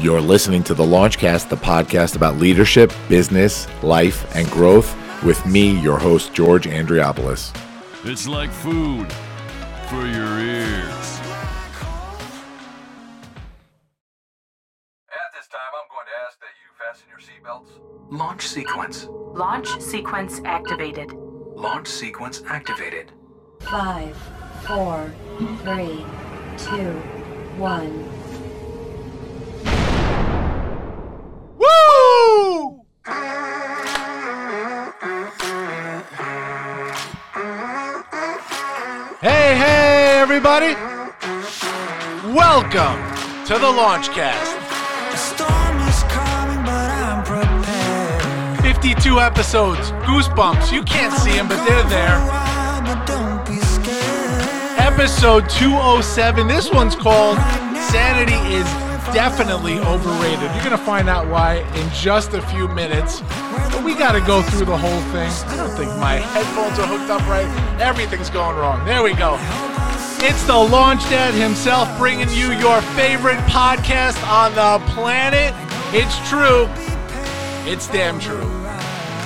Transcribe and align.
You're 0.00 0.22
listening 0.22 0.62
to 0.64 0.74
the 0.74 0.84
Launchcast, 0.84 1.50
the 1.50 1.56
podcast 1.56 2.16
about 2.16 2.38
leadership, 2.38 2.92
business, 3.06 3.68
life, 3.82 4.34
and 4.34 4.48
growth 4.50 4.96
with 5.22 5.44
me, 5.44 5.78
your 5.80 5.98
host, 5.98 6.32
George 6.32 6.66
Andriopoulos. 6.66 7.54
It's 8.04 8.26
like 8.26 8.50
food 8.50 9.12
for 9.90 10.06
your 10.06 10.38
ears. 10.38 11.20
At 15.10 15.28
this 15.34 15.46
time, 15.48 15.72
I'm 15.74 15.88
going 15.90 16.06
to 16.06 16.16
ask 16.26 16.38
that 16.40 16.54
you 16.62 16.68
fasten 16.78 17.08
your 17.10 17.18
seatbelts. 17.18 17.68
Launch 18.10 18.46
sequence. 18.46 19.08
Launch 19.10 19.78
sequence 19.80 20.40
activated. 20.46 21.12
Launch 21.12 21.88
sequence 21.88 22.42
activated. 22.46 23.12
Five, 23.60 24.16
four, 24.64 25.12
three, 25.64 26.06
two, 26.56 26.92
one. 27.58 28.17
Hey, 39.28 39.58
hey, 39.58 40.20
everybody! 40.20 40.72
Welcome 42.32 42.96
to 43.44 43.58
the 43.58 43.68
Launchcast. 43.68 44.56
52 48.62 49.20
episodes, 49.20 49.90
goosebumps. 50.08 50.72
You 50.72 50.82
can't 50.82 51.12
see 51.12 51.32
them, 51.32 51.46
but 51.46 51.62
they're 51.66 51.84
there. 51.90 52.16
Episode 54.78 55.46
207. 55.50 56.48
This 56.48 56.70
one's 56.70 56.96
called 56.96 57.36
Sanity 57.90 58.54
is 58.54 58.64
Definitely 59.12 59.78
Overrated. 59.80 60.40
You're 60.40 60.64
going 60.64 60.70
to 60.70 60.78
find 60.78 61.06
out 61.10 61.28
why 61.28 61.56
in 61.74 61.90
just 61.92 62.32
a 62.32 62.40
few 62.40 62.66
minutes. 62.68 63.20
We 63.88 63.94
got 63.94 64.12
to 64.12 64.20
go 64.20 64.42
through 64.42 64.66
the 64.66 64.76
whole 64.76 65.00
thing. 65.12 65.30
I 65.48 65.56
don't 65.56 65.74
think 65.74 65.88
my 65.96 66.16
headphones 66.16 66.78
are 66.78 66.86
hooked 66.86 67.08
up 67.10 67.22
right. 67.22 67.48
Everything's 67.80 68.28
going 68.28 68.54
wrong. 68.54 68.84
There 68.84 69.02
we 69.02 69.14
go. 69.14 69.38
It's 70.20 70.42
the 70.44 70.58
Launch 70.58 71.00
Dad 71.04 71.32
himself 71.32 71.88
bringing 71.96 72.28
you 72.28 72.52
your 72.52 72.82
favorite 72.82 73.38
podcast 73.48 74.22
on 74.28 74.54
the 74.54 74.84
planet. 74.92 75.54
It's 75.94 76.18
true. 76.28 76.68
It's 77.64 77.88
damn 77.88 78.20
true. 78.20 78.44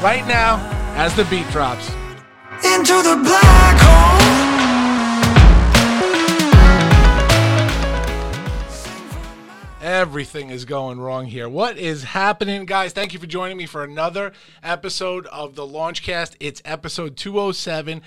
Right 0.00 0.24
now, 0.28 0.60
as 0.94 1.12
the 1.16 1.24
beat 1.24 1.48
drops. 1.50 1.90
into 2.62 2.94
the 3.02 3.20
black 3.20 3.80
hole. 3.80 4.01
Everything 9.82 10.50
is 10.50 10.64
going 10.64 11.00
wrong 11.00 11.26
here. 11.26 11.48
What 11.48 11.76
is 11.76 12.04
happening, 12.04 12.66
guys? 12.66 12.92
Thank 12.92 13.12
you 13.12 13.18
for 13.18 13.26
joining 13.26 13.56
me 13.56 13.66
for 13.66 13.82
another 13.82 14.30
episode 14.62 15.26
of 15.26 15.56
the 15.56 15.66
Launchcast. 15.66 16.36
It's 16.38 16.62
episode 16.64 17.16
207, 17.16 18.00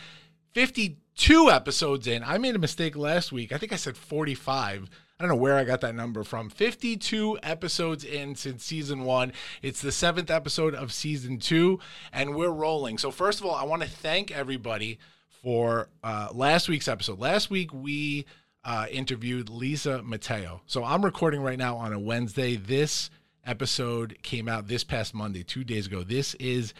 52 0.53 1.51
episodes 1.51 2.07
in. 2.07 2.23
I 2.23 2.37
made 2.37 2.55
a 2.55 2.59
mistake 2.59 2.95
last 2.95 3.33
week. 3.33 3.51
I 3.51 3.57
think 3.57 3.73
I 3.73 3.75
said 3.75 3.97
45. 3.97 4.89
I 5.19 5.23
don't 5.23 5.27
know 5.27 5.35
where 5.35 5.57
I 5.57 5.65
got 5.65 5.81
that 5.81 5.95
number 5.95 6.23
from. 6.23 6.49
52 6.49 7.39
episodes 7.43 8.05
in 8.05 8.35
since 8.35 8.63
season 8.63 9.03
one. 9.03 9.33
It's 9.61 9.81
the 9.81 9.91
seventh 9.91 10.31
episode 10.31 10.75
of 10.75 10.93
season 10.93 11.39
two, 11.39 11.81
and 12.13 12.35
we're 12.35 12.51
rolling. 12.51 12.97
So, 12.97 13.11
first 13.11 13.41
of 13.41 13.45
all, 13.45 13.55
I 13.55 13.65
want 13.65 13.81
to 13.81 13.89
thank 13.89 14.31
everybody 14.31 14.97
for 15.43 15.89
uh, 16.05 16.29
last 16.31 16.69
week's 16.69 16.87
episode. 16.87 17.19
Last 17.19 17.49
week, 17.49 17.73
we 17.73 18.25
uh, 18.65 18.87
interviewed 18.91 19.49
Lisa 19.49 20.01
Mateo. 20.03 20.61
So 20.65 20.83
I'm 20.83 21.05
recording 21.05 21.41
right 21.41 21.57
now 21.57 21.77
on 21.77 21.93
a 21.93 21.99
Wednesday. 21.99 22.55
This 22.55 23.11
episode 23.45 24.17
came 24.23 24.49
out 24.49 24.67
this 24.67 24.83
past 24.83 25.13
Monday, 25.13 25.43
two 25.43 25.63
days 25.63 25.85
ago. 25.85 26.03
This 26.03 26.33
is 26.35 26.73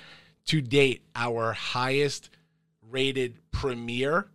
to 0.46 0.62
date 0.62 1.04
our 1.16 1.54
highest 1.54 2.32
rated 2.90 3.40
premiere 3.52 4.28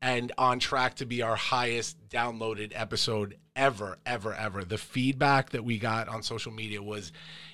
and 0.00 0.32
on 0.38 0.58
track 0.58 0.94
to 0.96 1.06
be 1.06 1.22
our 1.22 1.36
highest 1.36 1.96
downloaded 2.08 2.72
episode 2.74 3.36
ever, 3.54 3.98
ever, 4.06 4.34
ever. 4.34 4.64
The 4.64 4.78
feedback 4.78 5.50
that 5.50 5.64
we 5.64 5.78
got 5.78 6.08
on 6.08 6.22
social 6.22 6.52
media 6.52 6.82
was 6.82 7.12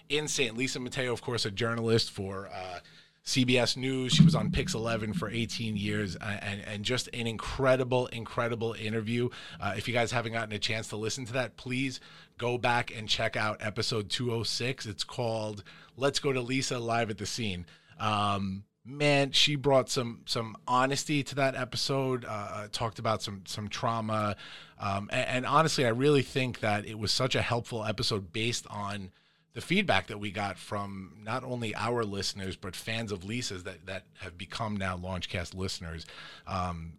insane. 0.09 0.56
Lisa 0.56 0.78
Mateo, 0.78 1.12
of 1.12 1.22
course, 1.22 1.44
a 1.44 1.50
journalist 1.50 2.10
for 2.10 2.48
uh, 2.53 2.80
CBS 3.28 3.77
News. 3.77 4.15
She 4.15 4.25
was 4.25 4.34
on 4.34 4.50
Pix 4.50 4.72
11 4.72 5.12
for 5.12 5.28
18 5.28 5.77
years 5.77 6.16
uh, 6.16 6.39
and, 6.41 6.62
and 6.62 6.83
just 6.83 7.11
an 7.12 7.27
incredible, 7.27 8.06
incredible 8.06 8.72
interview. 8.72 9.28
Uh, 9.61 9.75
if 9.77 9.87
you 9.87 9.93
guys 9.93 10.11
haven't 10.11 10.33
gotten 10.33 10.55
a 10.55 10.59
chance 10.59 10.89
to 10.89 10.97
listen 10.97 11.27
to 11.27 11.34
that, 11.34 11.59
please 11.59 12.00
go 12.39 12.56
back 12.56 12.91
and 12.97 13.06
check 13.06 13.37
out 13.37 13.59
episode 13.61 14.09
206. 14.09 14.87
It's 14.87 15.05
called 15.05 15.62
Let's 15.94 16.21
Go 16.21 16.33
to 16.33 16.41
Lisa 16.41 16.78
Live 16.78 17.11
at 17.11 17.19
the 17.19 17.27
Scene. 17.27 17.66
Um, 18.00 18.65
man, 18.83 19.33
she 19.33 19.56
brought 19.56 19.91
some 19.91 20.22
some 20.25 20.56
honesty 20.66 21.22
to 21.25 21.34
that 21.34 21.55
episode. 21.55 22.25
Uh, 22.27 22.69
talked 22.72 22.99
about 22.99 23.21
some 23.21 23.43
some 23.47 23.69
trauma, 23.69 24.37
um, 24.81 25.10
and, 25.12 25.28
and 25.28 25.47
honestly, 25.47 25.84
I 25.84 25.91
really 25.91 26.22
think 26.22 26.60
that 26.60 26.87
it 26.87 26.99
was 26.99 27.12
such 27.12 27.34
a 27.34 27.43
helpful 27.43 27.84
episode 27.84 28.33
based 28.33 28.66
on 28.71 29.10
the 29.58 29.62
feedback 29.62 30.06
that 30.06 30.20
we 30.20 30.30
got 30.30 30.56
from 30.56 31.14
not 31.20 31.42
only 31.42 31.74
our 31.74 32.04
listeners 32.04 32.54
but 32.54 32.76
fans 32.76 33.10
of 33.10 33.24
Lisa's 33.24 33.64
that 33.64 33.84
that 33.86 34.04
have 34.20 34.38
become 34.38 34.76
now 34.76 34.96
Launchcast 34.96 35.52
listeners. 35.52 36.06
Um, 36.46 36.92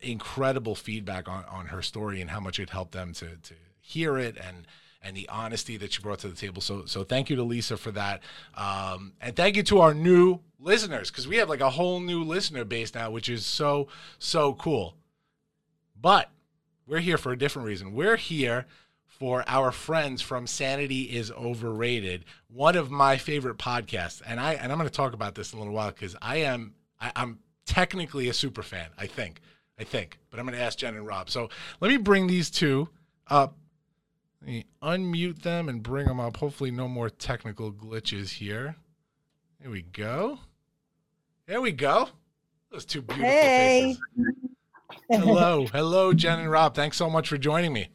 incredible 0.00 0.76
feedback 0.76 1.28
on, 1.28 1.44
on 1.46 1.66
her 1.66 1.82
story 1.82 2.20
and 2.20 2.30
how 2.30 2.38
much 2.38 2.60
it 2.60 2.70
helped 2.70 2.92
them 2.92 3.12
to 3.14 3.30
to 3.42 3.54
hear 3.80 4.18
it 4.18 4.36
and 4.36 4.68
and 5.02 5.16
the 5.16 5.28
honesty 5.28 5.76
that 5.78 5.94
she 5.94 6.00
brought 6.00 6.20
to 6.20 6.28
the 6.28 6.36
table. 6.36 6.62
So 6.62 6.84
so 6.84 7.02
thank 7.02 7.28
you 7.28 7.34
to 7.34 7.42
Lisa 7.42 7.76
for 7.76 7.90
that. 7.90 8.22
Um, 8.54 9.14
and 9.20 9.34
thank 9.34 9.56
you 9.56 9.64
to 9.64 9.80
our 9.80 9.92
new 9.92 10.38
listeners 10.60 11.10
because 11.10 11.26
we 11.26 11.38
have 11.38 11.48
like 11.48 11.60
a 11.60 11.70
whole 11.70 11.98
new 11.98 12.22
listener 12.22 12.64
base 12.64 12.94
now, 12.94 13.10
which 13.10 13.28
is 13.28 13.44
so 13.44 13.88
so 14.20 14.54
cool. 14.54 14.94
But 16.00 16.30
we're 16.86 17.00
here 17.00 17.18
for 17.18 17.32
a 17.32 17.36
different 17.36 17.66
reason. 17.66 17.94
We're 17.94 18.14
here 18.14 18.66
for 19.18 19.44
our 19.46 19.72
friends 19.72 20.20
from 20.22 20.46
Sanity 20.46 21.02
is 21.04 21.30
Overrated, 21.32 22.24
one 22.48 22.76
of 22.76 22.90
my 22.90 23.16
favorite 23.16 23.58
podcasts. 23.58 24.20
And 24.26 24.38
I 24.38 24.54
and 24.54 24.70
I'm 24.70 24.78
going 24.78 24.88
to 24.88 24.94
talk 24.94 25.12
about 25.14 25.34
this 25.34 25.52
in 25.52 25.58
a 25.58 25.60
little 25.62 25.74
while 25.74 25.90
because 25.90 26.14
I 26.20 26.36
am 26.38 26.74
I, 27.00 27.12
I'm 27.16 27.38
technically 27.64 28.28
a 28.28 28.34
super 28.34 28.62
fan. 28.62 28.88
I 28.98 29.06
think 29.06 29.40
I 29.78 29.84
think, 29.84 30.18
but 30.30 30.38
I'm 30.38 30.46
going 30.46 30.56
to 30.58 30.62
ask 30.64 30.78
Jen 30.78 30.94
and 30.96 31.06
Rob. 31.06 31.30
So 31.30 31.48
let 31.80 31.90
me 31.90 31.96
bring 31.96 32.26
these 32.26 32.50
two 32.50 32.88
up. 33.28 33.56
Let 34.42 34.48
me 34.48 34.64
unmute 34.82 35.42
them 35.42 35.68
and 35.68 35.82
bring 35.82 36.06
them 36.06 36.20
up. 36.20 36.36
Hopefully, 36.36 36.70
no 36.70 36.88
more 36.88 37.08
technical 37.10 37.72
glitches 37.72 38.30
here. 38.30 38.76
There 39.60 39.70
we 39.70 39.82
go. 39.82 40.38
There 41.46 41.60
we 41.60 41.72
go. 41.72 42.08
Those 42.70 42.84
two 42.84 43.00
beautiful 43.02 43.26
Hey. 43.30 43.96
faces. 43.96 44.02
Hello, 45.10 45.66
hello, 45.66 46.12
Jen 46.12 46.40
and 46.40 46.50
Rob. 46.50 46.74
Thanks 46.74 46.96
so 46.96 47.08
much 47.08 47.28
for 47.28 47.38
joining 47.38 47.72
me. 47.72 47.88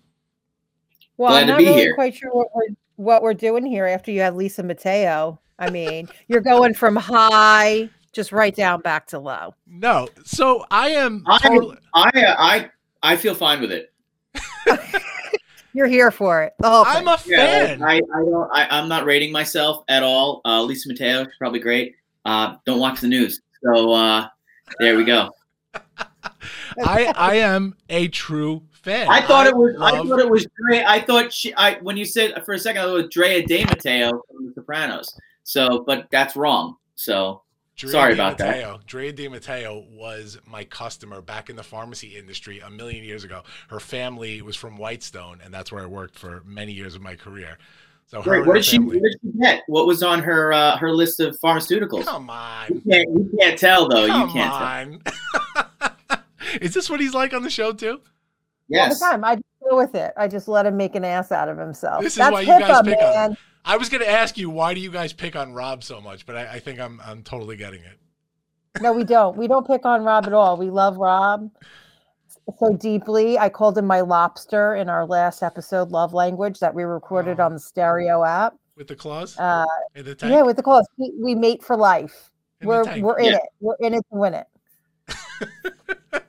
Well, 1.21 1.29
Glad 1.29 1.41
I'm 1.41 1.45
to 1.45 1.51
not 1.51 1.57
be 1.59 1.65
really 1.65 1.81
here. 1.81 1.93
quite 1.93 2.15
sure 2.15 2.31
what 2.31 2.47
we're 2.55 2.75
what 2.95 3.21
we're 3.21 3.35
doing 3.35 3.63
here 3.63 3.85
after 3.85 4.09
you 4.09 4.21
have 4.21 4.35
Lisa 4.35 4.63
Mateo. 4.63 5.39
I 5.59 5.69
mean, 5.69 6.09
you're 6.27 6.41
going 6.41 6.73
from 6.73 6.95
high 6.95 7.91
just 8.11 8.31
right 8.31 8.55
down 8.55 8.81
back 8.81 9.05
to 9.09 9.19
low. 9.19 9.53
No, 9.67 10.07
so 10.25 10.65
I 10.71 10.89
am 10.89 11.23
I, 11.27 11.37
totally. 11.37 11.77
I, 11.93 12.11
I, 12.15 12.69
I 13.03 13.15
feel 13.17 13.35
fine 13.35 13.61
with 13.61 13.71
it. 13.71 13.93
You're 15.73 15.85
here 15.85 16.09
for 16.09 16.41
it. 16.41 16.53
Oh, 16.63 16.85
I'm 16.87 17.07
a 17.07 17.19
Yeah. 17.27 17.77
I, 17.85 17.97
I 17.97 17.99
don't. 17.99 18.49
I, 18.51 18.67
I'm 18.71 18.89
not 18.89 19.05
rating 19.05 19.31
myself 19.31 19.83
at 19.89 20.01
all. 20.01 20.41
Uh, 20.43 20.63
Lisa 20.63 20.89
Mateo, 20.89 21.21
is 21.21 21.27
probably 21.38 21.59
great. 21.59 21.93
Uh, 22.25 22.55
don't 22.65 22.79
watch 22.79 22.99
the 22.99 23.07
news. 23.07 23.39
So 23.63 23.91
uh, 23.91 24.27
there 24.79 24.97
we 24.97 25.03
go. 25.03 25.29
I 26.83 27.13
I 27.15 27.35
am 27.35 27.75
a 27.91 28.07
true 28.07 28.63
fan. 28.84 29.08
I 29.09 29.22
thought 29.22 29.47
it 29.47 29.56
was. 29.56 29.75
I 29.80 29.97
thought 29.97 30.19
it 30.19 30.30
was 30.30 30.46
Dre. 30.57 30.83
I 30.86 31.00
thought 31.01 31.31
she. 31.33 31.54
I 31.56 31.75
when 31.81 31.98
you 31.98 32.06
said 32.06 32.44
for 32.45 32.54
a 32.54 32.60
second, 32.60 32.81
I 32.81 32.86
thought 32.86 32.95
it 33.00 33.04
was 33.04 33.10
Drea 33.13 33.45
De 33.45 33.63
Matteo 33.66 34.12
from 34.31 34.48
The 34.48 34.54
Sopranos. 34.54 35.18
So, 35.44 35.83
but 35.86 36.07
that's 36.12 36.36
wrong. 36.36 36.78
So 36.95 37.42
Drea 37.75 37.92
sorry 37.92 38.13
about 38.13 38.38
that. 38.38 38.86
Drea 38.86 39.12
De 39.12 39.28
Matteo 39.28 39.86
was 39.92 40.39
my 40.45 40.63
customer 40.63 41.22
back 41.22 41.50
in 41.50 41.56
the 41.56 41.63
pharmacy 41.63 42.18
industry 42.18 42.60
a 42.60 42.69
million 42.69 43.04
years 43.04 43.24
ago. 43.24 43.44
Her 43.69 43.80
family 43.80 44.42
was 44.42 44.56
from 44.56 44.78
Whitestone, 44.78 45.39
and 45.44 45.54
that's 45.54 45.72
where 45.72 45.84
I 45.84 45.88
worked 45.88 46.18
for 46.18 46.44
many 46.45 46.72
years 46.74 46.95
of 46.95 47.01
my 47.01 47.16
career. 47.16 47.57
So 48.07 48.22
Wait, 48.25 48.45
what 48.45 48.56
did 48.56 48.66
she? 48.66 48.77
What 48.77 49.01
did 49.01 49.16
she 49.22 49.39
get? 49.39 49.63
What 49.68 49.88
was 49.88 50.04
on 50.04 50.19
her 50.22 50.51
uh, 50.51 50.77
her 50.77 50.92
list 50.92 51.22
of 51.22 51.39
pharmaceuticals? 51.39 52.04
Come 52.06 52.25
You 52.25 52.31
on. 52.31 52.81
can't, 52.89 53.10
you 53.10 53.31
can't 53.39 53.57
tell 53.57 53.88
though. 53.88 54.06
Come 54.07 54.27
you 54.27 54.34
can't 54.34 55.01
tell. 55.01 55.81
on. 55.81 56.22
Is 56.62 56.74
this 56.74 56.89
what 56.89 57.00
he's 57.00 57.13
like 57.13 57.34
on 57.34 57.44
the 57.44 57.50
show 57.50 57.72
too? 57.72 58.01
All 58.75 58.89
the 58.89 58.95
time. 58.95 59.23
I 59.23 59.35
just 59.35 59.45
go 59.69 59.77
with 59.77 59.95
it. 59.95 60.13
I 60.18 60.27
just 60.27 60.47
let 60.47 60.65
him 60.65 60.77
make 60.77 60.95
an 60.95 61.03
ass 61.06 61.31
out 61.31 61.50
of 61.50 61.57
himself. 61.57 62.03
This 62.03 62.13
is 62.13 62.18
That's 62.18 62.31
why 62.33 62.41
you 62.41 62.47
guys 62.47 62.81
pick 62.83 62.97
on- 63.00 63.38
I 63.63 63.77
was 63.77 63.89
going 63.89 64.01
to 64.01 64.09
ask 64.09 64.38
you 64.38 64.50
why 64.50 64.73
do 64.73 64.79
you 64.79 64.89
guys 64.91 65.13
pick 65.13 65.35
on 65.35 65.53
Rob 65.53 65.83
so 65.83 66.01
much, 66.01 66.25
but 66.25 66.35
I, 66.35 66.53
I 66.53 66.59
think 66.59 66.79
I'm 66.79 67.00
I'm 67.06 67.21
totally 67.23 67.56
getting 67.57 67.81
it. 67.81 67.97
No, 68.81 68.91
we 68.94 69.03
don't. 69.03 69.38
We 69.38 69.47
don't 69.47 69.68
pick 69.68 69.85
on 69.85 70.03
Rob 70.03 70.25
at 70.25 70.33
all. 70.33 70.57
We 70.57 70.69
love 70.69 70.97
Rob. 70.97 71.51
so 72.57 72.73
deeply. 72.75 73.38
I 73.38 73.50
called 73.50 73.77
him 73.77 73.85
my 73.85 74.01
lobster 74.01 74.75
in 74.75 74.89
our 74.89 75.06
last 75.06 75.44
episode, 75.44 75.91
Love 75.91 76.13
Language, 76.13 76.59
that 76.59 76.74
we 76.74 76.83
recorded 76.83 77.39
Oh. 77.39 77.45
on 77.45 77.53
the 77.53 77.59
stereo 77.59 78.24
app. 78.24 78.56
With 78.77 78.88
the 78.88 78.95
claws 78.95 79.38
Uh, 79.38 79.65
the 79.94 80.15
yeah, 80.24 80.41
with 80.41 80.56
the 80.56 80.63
calls, 80.63 80.88
we, 80.97 81.12
we 81.21 81.35
mate 81.35 81.62
for 81.63 81.75
life. 81.75 82.31
In 82.62 82.67
We're 82.67 82.83
we're 83.01 83.19
in 83.19 83.25
Yeah. 83.25 83.35
it. 83.35 83.41
We're 83.59 83.75
in 83.81 83.94
it 83.94 84.06
to 84.12 84.17
win 84.17 84.33
it. 84.33 84.47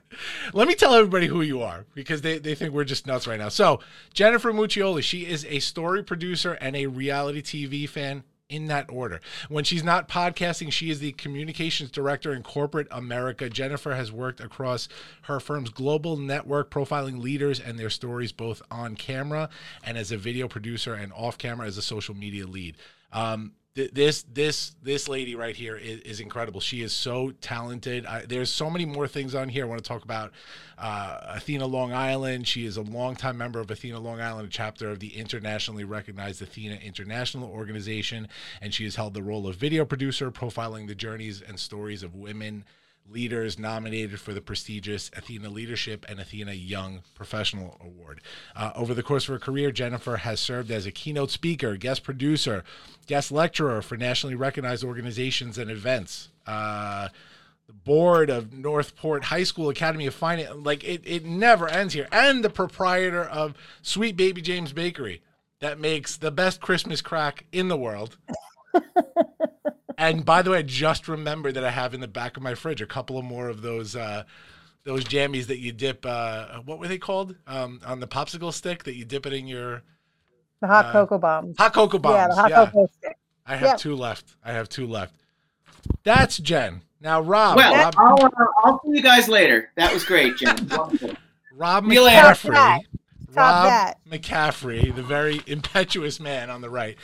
Let 0.51 0.67
me 0.67 0.75
tell 0.75 0.93
everybody 0.93 1.27
who 1.27 1.41
you 1.41 1.61
are 1.61 1.85
because 1.93 2.21
they, 2.21 2.39
they 2.39 2.55
think 2.55 2.73
we're 2.73 2.83
just 2.83 3.07
nuts 3.07 3.27
right 3.27 3.39
now. 3.39 3.49
So, 3.49 3.79
Jennifer 4.13 4.51
Muccioli, 4.51 5.03
she 5.03 5.25
is 5.25 5.45
a 5.45 5.59
story 5.59 6.03
producer 6.03 6.53
and 6.53 6.75
a 6.75 6.87
reality 6.87 7.41
TV 7.41 7.87
fan 7.87 8.23
in 8.49 8.67
that 8.67 8.89
order. 8.89 9.19
When 9.49 9.63
she's 9.63 9.83
not 9.83 10.07
podcasting, 10.07 10.71
she 10.71 10.89
is 10.89 10.99
the 10.99 11.13
communications 11.13 11.89
director 11.89 12.33
in 12.33 12.43
corporate 12.43 12.87
America. 12.91 13.49
Jennifer 13.49 13.95
has 13.95 14.11
worked 14.11 14.39
across 14.39 14.87
her 15.23 15.39
firm's 15.39 15.69
global 15.69 16.17
network, 16.17 16.69
profiling 16.69 17.21
leaders 17.21 17.59
and 17.59 17.79
their 17.79 17.89
stories 17.89 18.31
both 18.31 18.61
on 18.69 18.95
camera 18.95 19.49
and 19.83 19.97
as 19.97 20.11
a 20.11 20.17
video 20.17 20.47
producer 20.47 20.93
and 20.93 21.11
off 21.13 21.37
camera 21.37 21.65
as 21.65 21.77
a 21.77 21.81
social 21.81 22.15
media 22.15 22.45
lead. 22.45 22.75
Um, 23.11 23.53
th- 23.75 23.91
this 23.91 24.23
this 24.23 24.75
this 24.81 25.07
lady 25.07 25.35
right 25.35 25.55
here 25.55 25.75
is, 25.75 25.99
is 26.01 26.19
incredible. 26.19 26.59
She 26.59 26.81
is 26.81 26.93
so 26.93 27.31
talented. 27.41 28.05
I, 28.05 28.25
there's 28.25 28.49
so 28.49 28.69
many 28.69 28.85
more 28.85 29.07
things 29.07 29.35
on 29.35 29.49
here. 29.49 29.65
I 29.65 29.67
want 29.67 29.83
to 29.83 29.87
talk 29.87 30.03
about 30.03 30.31
uh, 30.77 31.19
Athena 31.35 31.65
Long 31.65 31.93
Island. 31.93 32.47
She 32.47 32.65
is 32.65 32.77
a 32.77 32.81
longtime 32.81 33.37
member 33.37 33.59
of 33.59 33.69
Athena 33.71 33.99
Long 33.99 34.21
Island, 34.21 34.47
a 34.47 34.51
chapter 34.51 34.89
of 34.89 34.99
the 34.99 35.15
internationally 35.17 35.83
recognized 35.83 36.41
Athena 36.41 36.75
International 36.75 37.49
Organization, 37.49 38.27
and 38.61 38.73
she 38.73 38.83
has 38.83 38.95
held 38.95 39.13
the 39.13 39.23
role 39.23 39.47
of 39.47 39.55
video 39.55 39.85
producer, 39.85 40.31
profiling 40.31 40.87
the 40.87 40.95
journeys 40.95 41.41
and 41.41 41.59
stories 41.59 42.03
of 42.03 42.15
women 42.15 42.65
leaders 43.09 43.59
nominated 43.59 44.19
for 44.19 44.33
the 44.33 44.41
prestigious 44.41 45.11
Athena 45.15 45.49
Leadership 45.49 46.05
and 46.07 46.19
Athena 46.19 46.53
Young 46.53 47.01
Professional 47.15 47.77
Award. 47.83 48.21
Uh, 48.55 48.71
over 48.75 48.93
the 48.93 49.03
course 49.03 49.27
of 49.27 49.33
her 49.33 49.39
career, 49.39 49.71
Jennifer 49.71 50.17
has 50.17 50.39
served 50.39 50.71
as 50.71 50.85
a 50.85 50.91
keynote 50.91 51.31
speaker, 51.31 51.75
guest 51.77 52.03
producer, 52.03 52.63
guest 53.07 53.31
lecturer 53.31 53.81
for 53.81 53.97
nationally 53.97 54.35
recognized 54.35 54.83
organizations 54.83 55.57
and 55.57 55.69
events. 55.69 56.29
Uh, 56.47 57.09
the 57.67 57.73
board 57.73 58.29
of 58.29 58.53
Northport 58.53 59.25
High 59.25 59.43
School 59.43 59.69
Academy 59.69 60.05
of 60.05 60.13
Finance, 60.13 60.55
like 60.55 60.83
it, 60.83 61.01
it 61.05 61.25
never 61.25 61.67
ends 61.67 61.93
here. 61.93 62.07
And 62.11 62.43
the 62.43 62.49
proprietor 62.49 63.23
of 63.23 63.53
Sweet 63.81 64.17
Baby 64.17 64.41
James 64.41 64.73
Bakery 64.73 65.21
that 65.59 65.79
makes 65.79 66.17
the 66.17 66.31
best 66.31 66.59
Christmas 66.59 67.01
crack 67.01 67.45
in 67.53 67.69
the 67.69 67.77
world. 67.77 68.17
and 69.97 70.25
by 70.25 70.41
the 70.41 70.51
way, 70.51 70.59
I 70.59 70.61
just 70.63 71.07
remembered 71.07 71.53
that 71.55 71.63
I 71.63 71.71
have 71.71 71.93
in 71.93 71.99
the 72.01 72.07
back 72.07 72.37
of 72.37 72.43
my 72.43 72.55
fridge 72.55 72.81
a 72.81 72.85
couple 72.85 73.17
of 73.17 73.25
more 73.25 73.47
of 73.49 73.61
those 73.61 73.95
uh, 73.95 74.23
those 74.83 75.03
jammies 75.05 75.47
that 75.47 75.59
you 75.59 75.71
dip. 75.71 76.05
Uh, 76.05 76.59
what 76.65 76.79
were 76.79 76.87
they 76.87 76.97
called 76.97 77.35
um, 77.47 77.79
on 77.85 77.99
the 77.99 78.07
popsicle 78.07 78.51
stick 78.53 78.83
that 78.83 78.95
you 78.95 79.05
dip 79.05 79.25
it 79.25 79.33
in 79.33 79.47
your 79.47 79.81
The 80.61 80.67
hot 80.67 80.85
Uh, 80.87 80.91
cocoa 80.91 81.17
bombs. 81.17 81.55
hot 81.57 81.73
cocoa 81.73 81.97
bombs? 81.99 82.15
Yeah, 82.15 82.27
the 82.27 82.35
hot 82.35 82.51
cocoa 82.51 82.89
stick. 82.97 83.17
I 83.45 83.55
have 83.55 83.67
Yep. 83.69 83.77
two 83.79 83.95
left. 83.95 84.35
I 84.43 84.51
have 84.53 84.69
two 84.69 84.87
left. 84.87 85.13
That's 86.03 86.37
Jen. 86.37 86.81
Now 87.01 87.19
Rob. 87.21 87.57
Well, 87.57 87.73
Rob, 87.75 87.93
I'll, 87.97 88.25
uh, 88.25 88.45
I'll 88.63 88.81
see 88.83 88.91
you 88.97 89.01
guys 89.03 89.27
later. 89.27 89.69
That 89.75 89.93
was 89.93 90.03
great, 90.05 90.37
Jen. 90.37 90.55
Rob 91.53 91.85
See 91.87 91.93
you 91.93 92.01
later. 92.03 92.19
McCaffrey. 92.29 92.79
Rob 93.35 93.65
that. 93.65 93.99
McCaffrey, 94.09 94.93
the 94.93 95.03
very 95.03 95.41
impetuous 95.47 96.19
man 96.19 96.49
on 96.49 96.61
the 96.61 96.69
right, 96.69 96.97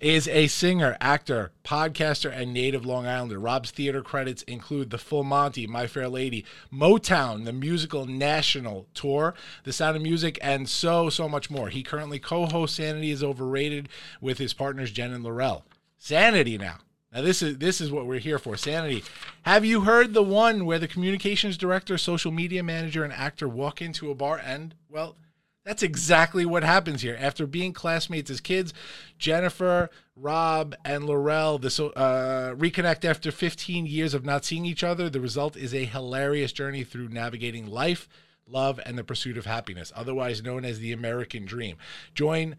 is 0.00 0.26
a 0.28 0.46
singer, 0.46 0.96
actor, 1.00 1.52
podcaster, 1.64 2.32
and 2.34 2.52
native 2.52 2.86
Long 2.86 3.06
Islander. 3.06 3.38
Rob's 3.38 3.70
theater 3.70 4.02
credits 4.02 4.42
include 4.42 4.90
The 4.90 4.98
Full 4.98 5.24
Monty, 5.24 5.66
My 5.66 5.86
Fair 5.86 6.08
Lady, 6.08 6.44
Motown, 6.72 7.44
the 7.44 7.52
musical 7.52 8.06
national 8.06 8.86
tour, 8.94 9.34
The 9.64 9.72
Sound 9.72 9.96
of 9.96 10.02
Music, 10.02 10.38
and 10.42 10.68
so, 10.68 11.10
so 11.10 11.28
much 11.28 11.50
more. 11.50 11.68
He 11.68 11.82
currently 11.82 12.18
co 12.18 12.46
hosts 12.46 12.76
Sanity 12.76 13.10
is 13.10 13.22
Overrated 13.22 13.88
with 14.20 14.38
his 14.38 14.52
partners 14.52 14.90
Jen 14.90 15.12
and 15.12 15.24
Lorelle. 15.24 15.62
Sanity 15.98 16.58
now. 16.58 16.78
Now 17.14 17.22
this 17.22 17.42
is 17.42 17.58
this 17.58 17.80
is 17.80 17.92
what 17.92 18.06
we're 18.06 18.18
here 18.18 18.40
for. 18.40 18.56
Sanity. 18.56 19.04
Have 19.42 19.64
you 19.64 19.82
heard 19.82 20.14
the 20.14 20.22
one 20.22 20.66
where 20.66 20.80
the 20.80 20.88
communications 20.88 21.56
director, 21.56 21.96
social 21.96 22.32
media 22.32 22.62
manager, 22.62 23.04
and 23.04 23.12
actor 23.12 23.48
walk 23.48 23.80
into 23.80 24.10
a 24.10 24.14
bar 24.16 24.40
and 24.44 24.74
well, 24.90 25.14
that's 25.64 25.82
exactly 25.82 26.44
what 26.44 26.62
happens 26.62 27.02
here. 27.02 27.16
After 27.18 27.46
being 27.46 27.72
classmates 27.72 28.30
as 28.30 28.40
kids, 28.40 28.74
Jennifer, 29.18 29.88
Rob, 30.14 30.74
and 30.84 31.04
Lorelle 31.04 31.60
this, 31.60 31.80
uh, 31.80 32.54
reconnect 32.56 33.04
after 33.04 33.32
15 33.32 33.86
years 33.86 34.12
of 34.12 34.24
not 34.24 34.44
seeing 34.44 34.66
each 34.66 34.84
other. 34.84 35.08
The 35.08 35.20
result 35.20 35.56
is 35.56 35.74
a 35.74 35.84
hilarious 35.84 36.52
journey 36.52 36.84
through 36.84 37.08
navigating 37.08 37.66
life, 37.66 38.08
love, 38.46 38.78
and 38.84 38.98
the 38.98 39.04
pursuit 39.04 39.38
of 39.38 39.46
happiness, 39.46 39.90
otherwise 39.96 40.42
known 40.42 40.66
as 40.66 40.80
the 40.80 40.92
American 40.92 41.46
Dream. 41.46 41.76
Join 42.14 42.56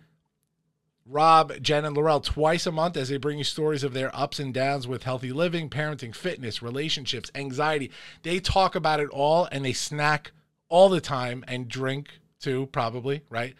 Rob, 1.07 1.53
Jen, 1.61 1.85
and 1.85 1.95
Lorelle 1.95 2.23
twice 2.23 2.65
a 2.65 2.71
month 2.71 2.97
as 2.97 3.09
they 3.09 3.17
bring 3.17 3.37
you 3.37 3.43
stories 3.43 3.83
of 3.83 3.93
their 3.93 4.15
ups 4.15 4.39
and 4.39 4.51
downs 4.51 4.87
with 4.87 5.03
healthy 5.03 5.31
living, 5.31 5.69
parenting, 5.69 6.15
fitness, 6.15 6.63
relationships, 6.63 7.29
anxiety. 7.35 7.91
They 8.23 8.39
talk 8.39 8.73
about 8.73 8.99
it 8.99 9.09
all 9.09 9.47
and 9.51 9.63
they 9.63 9.73
snack 9.73 10.31
all 10.67 10.89
the 10.89 10.99
time 10.99 11.45
and 11.47 11.67
drink 11.67 12.09
too, 12.45 12.67
probably, 12.71 13.23
right? 13.29 13.55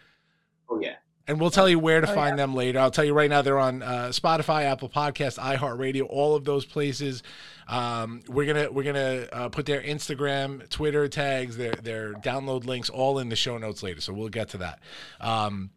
Oh 0.70 0.80
yeah. 0.80 0.94
And 1.28 1.40
we'll 1.40 1.50
tell 1.50 1.68
you 1.68 1.80
where 1.80 2.00
to 2.00 2.08
Oh, 2.08 2.14
find 2.14 2.38
them 2.38 2.54
later. 2.54 2.78
I'll 2.78 2.92
tell 2.92 3.04
you 3.04 3.12
right 3.12 3.28
now, 3.28 3.42
they're 3.42 3.58
on 3.58 3.82
uh, 3.82 4.10
Spotify, 4.12 4.62
Apple 4.62 4.88
Podcasts, 4.88 5.40
iHeartRadio, 5.40 6.06
all 6.08 6.36
of 6.36 6.44
those 6.44 6.64
places. 6.64 7.24
Um, 7.66 8.22
we're 8.28 8.46
gonna 8.46 8.70
we're 8.70 8.84
gonna 8.84 9.26
uh, 9.32 9.48
put 9.48 9.66
their 9.66 9.82
Instagram, 9.82 10.68
Twitter 10.70 11.08
tags, 11.08 11.56
their 11.56 11.72
their 11.72 12.12
download 12.14 12.64
links, 12.64 12.88
all 12.88 13.18
in 13.18 13.28
the 13.28 13.34
show 13.34 13.58
notes 13.58 13.82
later. 13.82 14.00
So 14.00 14.12
we'll 14.12 14.28
get 14.28 14.50
to 14.50 14.58
that. 14.58 14.78
Um, 15.20 15.70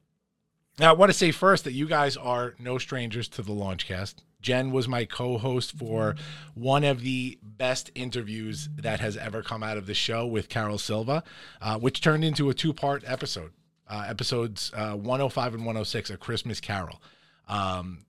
now, 0.77 0.91
I 0.91 0.93
want 0.93 1.09
to 1.11 1.17
say 1.17 1.31
first 1.31 1.63
that 1.63 1.73
you 1.73 1.87
guys 1.87 2.15
are 2.15 2.53
no 2.59 2.77
strangers 2.77 3.27
to 3.29 3.41
the 3.41 3.51
Launchcast. 3.51 4.15
Jen 4.41 4.71
was 4.71 4.87
my 4.87 5.05
co-host 5.05 5.77
for 5.77 6.15
one 6.53 6.83
of 6.83 7.01
the 7.01 7.37
best 7.41 7.91
interviews 7.95 8.69
that 8.77 8.99
has 8.99 9.17
ever 9.17 9.41
come 9.41 9.63
out 9.63 9.77
of 9.77 9.85
the 9.85 9.93
show 9.93 10.25
with 10.25 10.49
Carol 10.49 10.77
Silva, 10.77 11.23
uh, 11.61 11.77
which 11.77 12.01
turned 12.01 12.23
into 12.23 12.49
a 12.49 12.53
two-part 12.53 13.03
episode. 13.05 13.51
Uh, 13.87 14.05
episodes 14.07 14.71
uh, 14.75 14.93
105 14.93 15.55
and 15.55 15.65
106, 15.65 16.11
A 16.11 16.17
Christmas 16.17 16.61
Carol. 16.61 17.01
Um, 17.47 18.05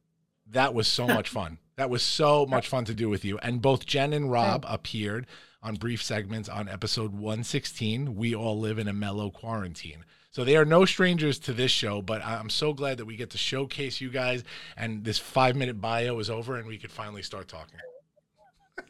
that 0.51 0.75
was 0.75 0.87
so 0.87 1.07
much 1.09 1.29
fun. 1.29 1.59
That 1.77 1.89
was 1.89 2.03
so 2.03 2.45
much 2.45 2.69
fun 2.69 2.85
to 2.85 2.95
do 2.95 3.09
with 3.09 3.25
you. 3.25 3.39
And 3.39 3.63
both 3.63 3.87
Jen 3.87 4.13
and 4.13 4.31
Rob 4.31 4.67
appeared 4.69 5.27
on 5.63 5.77
brief 5.77 6.03
segments 6.03 6.49
on 6.49 6.69
episode 6.69 7.13
116. 7.13 8.15
We 8.15 8.35
all 8.35 8.59
live 8.59 8.79
in 8.79 8.89
a 8.89 8.93
mellow 8.93 9.31
quarantine. 9.31 10.05
So 10.33 10.45
they 10.45 10.57
are 10.57 10.65
no 10.65 10.85
strangers 10.85 11.39
to 11.41 11.53
this 11.53 11.73
show, 11.73 12.01
but 12.03 12.25
I'm 12.25 12.51
so 12.51 12.73
glad 12.73 12.99
that 12.99 13.05
we 13.05 13.17
get 13.17 13.31
to 13.31 13.39
showcase 13.39 14.01
you 14.01 14.11
guys 14.11 14.45
and 14.77 15.05
this 15.05 15.19
five 15.19 15.57
minute 15.57 15.81
bio 15.81 16.19
is 16.21 16.31
over 16.31 16.57
and 16.57 16.67
we 16.69 16.79
could 16.79 16.93
finally 16.93 17.23
start 17.23 17.49
talking. 17.49 17.79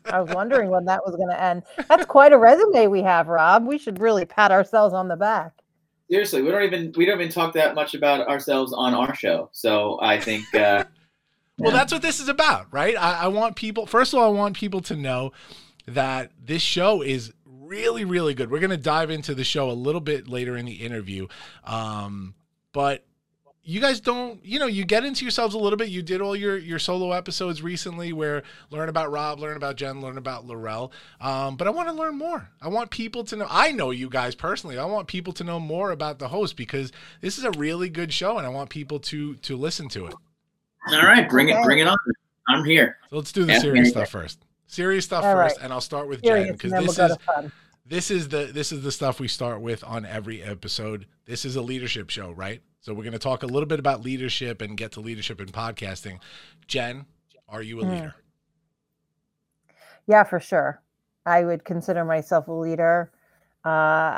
I 0.05 0.21
was 0.21 0.35
wondering 0.35 0.71
when 0.71 0.85
that 0.85 1.05
was 1.05 1.17
going 1.17 1.31
to 1.31 1.43
end. 1.43 1.63
That's 1.89 2.05
quite 2.05 2.33
a 2.33 2.39
resume 2.39 2.87
we 2.89 3.03
have, 3.03 3.29
Rob. 3.29 3.67
We 3.67 3.79
should 3.79 4.01
really 4.01 4.25
pat 4.25 4.51
ourselves 4.53 4.93
on 4.95 5.09
the 5.09 5.17
back. 5.17 5.53
Seriously, 6.11 6.43
we 6.43 6.51
don't 6.51 6.63
even 6.65 6.93
we 6.97 7.07
don't 7.07 7.21
even 7.21 7.33
talk 7.33 7.55
that 7.55 7.75
much 7.75 7.95
about 7.95 8.27
ourselves 8.29 8.73
on 8.73 8.95
our 8.95 9.15
show. 9.15 9.49
So 9.53 9.99
I 10.03 10.19
think 10.21 10.45
uh, 10.55 10.85
Well, 11.59 11.73
Yeah. 11.73 11.79
that's 11.79 11.93
what 11.93 12.03
this 12.03 12.21
is 12.21 12.29
about, 12.29 12.67
right? 12.73 12.97
I, 12.97 13.25
I 13.25 13.27
want 13.29 13.55
people, 13.55 13.87
first 13.87 14.13
of 14.13 14.19
all, 14.19 14.27
I 14.35 14.37
want 14.37 14.57
people 14.57 14.81
to 14.83 14.97
know 14.97 15.33
that 15.87 16.33
this 16.43 16.63
show 16.63 17.03
is 17.03 17.33
really, 17.71 18.05
really 18.05 18.35
good. 18.35 18.51
We're 18.51 18.59
going 18.59 18.71
to 18.71 18.77
dive 18.77 19.11
into 19.11 19.33
the 19.33 19.45
show 19.45 19.71
a 19.71 19.73
little 19.73 20.01
bit 20.01 20.29
later 20.29 20.57
in 20.57 20.67
the 20.67 20.73
interview. 20.73 21.29
Um, 21.65 22.35
but 22.73 23.05
you 23.63 23.81
guys 23.81 24.01
don't, 24.01 24.45
you 24.45 24.59
know, 24.59 24.67
you 24.67 24.85
get 24.85 25.05
into 25.05 25.25
yourselves 25.25 25.55
a 25.55 25.59
little 25.59 25.77
bit. 25.77 25.89
You 25.89 26.03
did 26.03 26.21
all 26.21 26.35
your, 26.35 26.59
your 26.59 26.81
solo 26.81 27.13
episodes 27.13 27.63
recently 27.63 28.13
where 28.13 28.43
learn 28.71 28.89
about 28.89 29.13
Rob, 29.13 29.39
learn 29.39 29.57
about 29.57 29.77
Jen, 29.77 30.01
learn 30.01 30.19
about 30.19 30.49
Lorelle. 30.49 30.91
Um, 31.21 31.57
but 31.57 31.69
I 31.69 31.71
want 31.71 31.89
to 31.89 31.95
learn 31.95 32.19
more. 32.19 32.51
I 32.61 32.69
want 32.69 32.91
people 32.91 33.23
to 33.25 33.37
know, 33.37 33.47
I 33.49 33.71
know 33.71 33.93
you 33.93 34.11
guys 34.11 34.35
personally. 34.35 34.77
I 34.77 34.85
want 34.87 35.07
people 35.07 35.33
to 35.35 35.45
know 35.45 35.61
more 35.61 35.93
about 35.93 36.19
the 36.19 36.27
host 36.27 36.57
because 36.57 36.91
this 37.21 37.39
is 37.39 37.45
a 37.45 37.53
really 37.53 37.89
good 37.89 38.13
show 38.13 38.37
and 38.39 38.47
I 38.47 38.51
want 38.51 38.71
people 38.71 38.99
to, 38.99 39.37
to 39.37 39.57
listen 39.57 39.89
to 39.91 40.07
it. 40.07 40.15
all 40.91 41.03
right, 41.03 41.29
bring 41.29 41.51
it 41.51 41.63
bring 41.63 41.79
it 41.79 41.87
on. 41.87 41.97
I'm 42.49 42.65
here. 42.65 42.97
So 43.11 43.17
let's 43.17 43.31
do 43.31 43.45
the 43.45 43.53
Yeah, 43.53 43.59
serious 43.61 43.91
stuff 43.91 44.09
first. 44.09 44.45
Serious 44.71 45.05
stuff 45.05 45.25
All 45.25 45.35
first, 45.35 45.57
right. 45.57 45.65
and 45.65 45.73
I'll 45.73 45.81
start 45.81 46.07
with 46.07 46.23
Jen 46.23 46.53
because 46.53 46.71
then 46.71 46.85
we'll 46.87 46.93
this 46.93 47.11
is 47.11 47.17
this 47.85 48.11
is 48.13 48.29
the 48.29 48.51
this 48.55 48.71
is 48.71 48.85
the 48.85 48.93
stuff 48.93 49.19
we 49.19 49.27
start 49.27 49.61
with 49.61 49.83
on 49.83 50.07
every 50.07 50.41
episode. 50.45 51.07
This 51.27 51.45
is 51.45 51.57
a 51.57 51.61
leadership 51.61 52.09
show, 52.09 52.31
right? 52.31 52.63
So 52.81 52.95
we're 52.95 53.03
going 53.03 53.13
to 53.13 53.19
talk 53.19 53.43
a 53.43 53.47
little 53.49 53.67
bit 53.67 53.81
about 53.81 54.03
leadership 54.05 54.63
and 54.63 54.77
get 54.77 54.93
to 54.93 55.01
leadership 55.01 55.41
in 55.41 55.49
podcasting. 55.49 56.21
Jen, 56.69 57.07
are 57.49 57.63
you 57.63 57.81
a 57.81 57.85
Hmm. 57.85 57.91
leader? 57.91 58.15
Yeah, 60.07 60.23
for 60.23 60.39
sure. 60.39 60.81
I 61.27 61.43
would 61.45 61.65
consider 61.65 62.05
myself 62.05 62.47
a 62.47 62.53
leader. 62.53 63.11
Uh, 63.65 63.69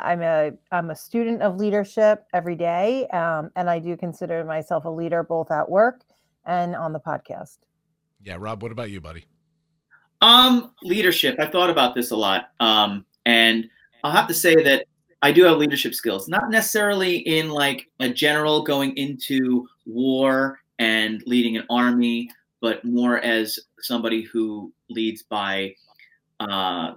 I'm 0.03 0.21
a 0.21 0.51
I'm 0.71 0.91
a 0.91 0.95
student 0.95 1.41
of 1.41 1.57
leadership 1.57 2.27
every 2.31 2.55
day, 2.55 3.07
um, 3.07 3.49
and 3.55 3.71
I 3.71 3.79
do 3.79 3.97
consider 3.97 4.43
myself 4.45 4.85
a 4.85 4.89
leader 4.89 5.23
both 5.23 5.49
at 5.49 5.67
work 5.67 6.03
and 6.45 6.75
on 6.75 6.93
the 6.93 6.99
podcast. 6.99 7.57
Yeah, 8.21 8.35
Rob. 8.39 8.61
What 8.61 8.71
about 8.71 8.91
you, 8.91 9.01
buddy? 9.01 9.25
Um, 10.23 10.71
leadership. 10.83 11.35
I 11.37 11.45
thought 11.45 11.69
about 11.69 11.95
this 11.95 12.11
a 12.11 12.15
lot. 12.15 12.51
Um, 12.61 13.05
and 13.25 13.69
I'll 14.03 14.11
have 14.11 14.27
to 14.29 14.33
say 14.33 14.55
that 14.55 14.85
I 15.21 15.31
do 15.33 15.43
have 15.43 15.57
leadership 15.57 15.93
skills, 15.93 16.27
not 16.29 16.49
necessarily 16.49 17.17
in 17.17 17.49
like 17.49 17.89
a 17.99 18.09
general 18.09 18.63
going 18.63 18.95
into 18.97 19.67
war 19.85 20.59
and 20.79 21.21
leading 21.25 21.57
an 21.57 21.65
army, 21.69 22.29
but 22.61 22.83
more 22.85 23.19
as 23.19 23.59
somebody 23.81 24.21
who 24.21 24.71
leads 24.89 25.23
by 25.23 25.75
uh, 26.39 26.95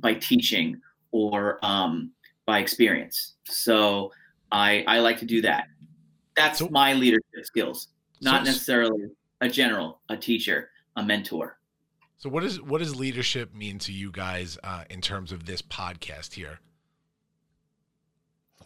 by 0.00 0.14
teaching 0.14 0.80
or 1.10 1.58
um, 1.64 2.12
by 2.46 2.60
experience. 2.60 3.34
So 3.44 4.12
I 4.52 4.84
I 4.86 5.00
like 5.00 5.18
to 5.18 5.26
do 5.26 5.42
that. 5.42 5.66
That's 6.36 6.60
So- 6.60 6.68
my 6.70 6.92
leadership 6.94 7.44
skills, 7.44 7.88
not 8.20 8.40
So- 8.44 8.52
necessarily 8.52 9.10
a 9.40 9.48
general, 9.48 10.00
a 10.08 10.16
teacher, 10.16 10.70
a 10.96 11.02
mentor. 11.04 11.58
So 12.22 12.28
what 12.28 12.44
is 12.44 12.62
what 12.62 12.78
does 12.78 12.94
leadership 12.94 13.52
mean 13.52 13.80
to 13.80 13.92
you 13.92 14.12
guys 14.12 14.56
uh, 14.62 14.84
in 14.88 15.00
terms 15.00 15.32
of 15.32 15.44
this 15.44 15.60
podcast 15.60 16.32
here? 16.32 16.60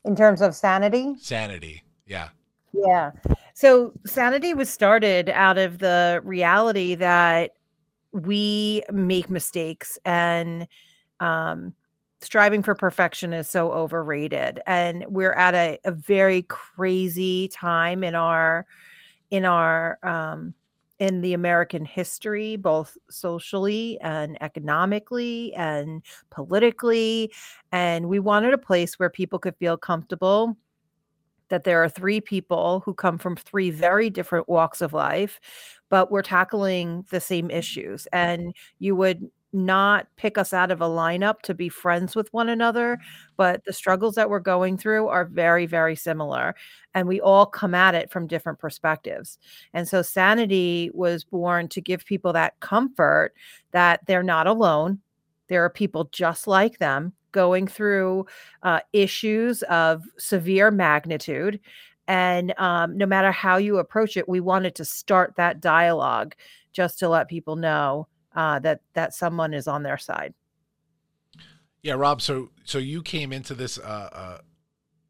In 0.04 0.14
terms 0.14 0.42
of 0.42 0.54
sanity, 0.54 1.14
Sanity. 1.18 1.82
Yeah. 2.06 2.28
Yeah. 2.74 3.12
So 3.54 3.94
sanity 4.04 4.52
was 4.52 4.68
started 4.68 5.30
out 5.30 5.56
of 5.56 5.78
the 5.78 6.20
reality 6.22 6.96
that 6.96 7.52
we 8.12 8.82
make 8.92 9.30
mistakes 9.30 9.98
and 10.04 10.68
um, 11.20 11.72
striving 12.20 12.62
for 12.62 12.74
perfection 12.74 13.32
is 13.32 13.48
so 13.48 13.72
overrated. 13.72 14.60
And 14.66 15.06
we're 15.08 15.32
at 15.32 15.54
a, 15.54 15.78
a 15.86 15.92
very 15.92 16.42
crazy 16.42 17.48
time 17.48 18.04
in 18.04 18.14
our 18.14 18.66
in 19.30 19.46
our 19.46 19.98
um, 20.02 20.52
in 20.98 21.20
the 21.20 21.34
American 21.34 21.84
history, 21.84 22.56
both 22.56 22.96
socially 23.10 23.98
and 24.00 24.40
economically 24.42 25.52
and 25.54 26.02
politically. 26.30 27.32
And 27.72 28.08
we 28.08 28.18
wanted 28.18 28.54
a 28.54 28.58
place 28.58 28.98
where 28.98 29.10
people 29.10 29.38
could 29.38 29.56
feel 29.56 29.76
comfortable 29.76 30.56
that 31.48 31.64
there 31.64 31.82
are 31.82 31.88
three 31.88 32.20
people 32.20 32.82
who 32.84 32.92
come 32.94 33.18
from 33.18 33.36
three 33.36 33.70
very 33.70 34.10
different 34.10 34.48
walks 34.48 34.80
of 34.80 34.92
life, 34.92 35.38
but 35.88 36.10
we're 36.10 36.22
tackling 36.22 37.04
the 37.10 37.20
same 37.20 37.50
issues. 37.50 38.06
And 38.12 38.54
you 38.78 38.96
would 38.96 39.30
not 39.56 40.06
pick 40.16 40.38
us 40.38 40.52
out 40.52 40.70
of 40.70 40.80
a 40.80 40.86
lineup 40.86 41.40
to 41.42 41.54
be 41.54 41.68
friends 41.68 42.14
with 42.14 42.32
one 42.32 42.48
another, 42.48 42.98
but 43.36 43.64
the 43.64 43.72
struggles 43.72 44.14
that 44.14 44.30
we're 44.30 44.38
going 44.38 44.76
through 44.76 45.08
are 45.08 45.24
very, 45.24 45.66
very 45.66 45.96
similar. 45.96 46.54
And 46.94 47.08
we 47.08 47.20
all 47.20 47.46
come 47.46 47.74
at 47.74 47.94
it 47.94 48.10
from 48.10 48.26
different 48.26 48.58
perspectives. 48.58 49.38
And 49.72 49.88
so 49.88 50.02
Sanity 50.02 50.90
was 50.94 51.24
born 51.24 51.68
to 51.68 51.80
give 51.80 52.04
people 52.04 52.32
that 52.34 52.60
comfort 52.60 53.32
that 53.72 54.00
they're 54.06 54.22
not 54.22 54.46
alone. 54.46 55.00
There 55.48 55.64
are 55.64 55.70
people 55.70 56.08
just 56.12 56.46
like 56.46 56.78
them 56.78 57.12
going 57.32 57.66
through 57.66 58.26
uh, 58.62 58.80
issues 58.92 59.62
of 59.64 60.04
severe 60.18 60.70
magnitude. 60.70 61.60
And 62.08 62.54
um, 62.58 62.96
no 62.96 63.06
matter 63.06 63.32
how 63.32 63.56
you 63.56 63.78
approach 63.78 64.16
it, 64.16 64.28
we 64.28 64.40
wanted 64.40 64.74
to 64.76 64.84
start 64.84 65.34
that 65.36 65.60
dialogue 65.60 66.34
just 66.72 66.98
to 66.98 67.08
let 67.08 67.28
people 67.28 67.56
know 67.56 68.06
uh, 68.36 68.58
that 68.60 68.80
that 68.92 69.14
someone 69.14 69.54
is 69.54 69.66
on 69.66 69.82
their 69.82 69.98
side. 69.98 70.34
Yeah, 71.82 71.94
Rob. 71.94 72.20
So 72.20 72.50
so 72.64 72.78
you 72.78 73.02
came 73.02 73.32
into 73.32 73.54
this 73.54 73.78
uh, 73.78 74.10
uh, 74.12 74.38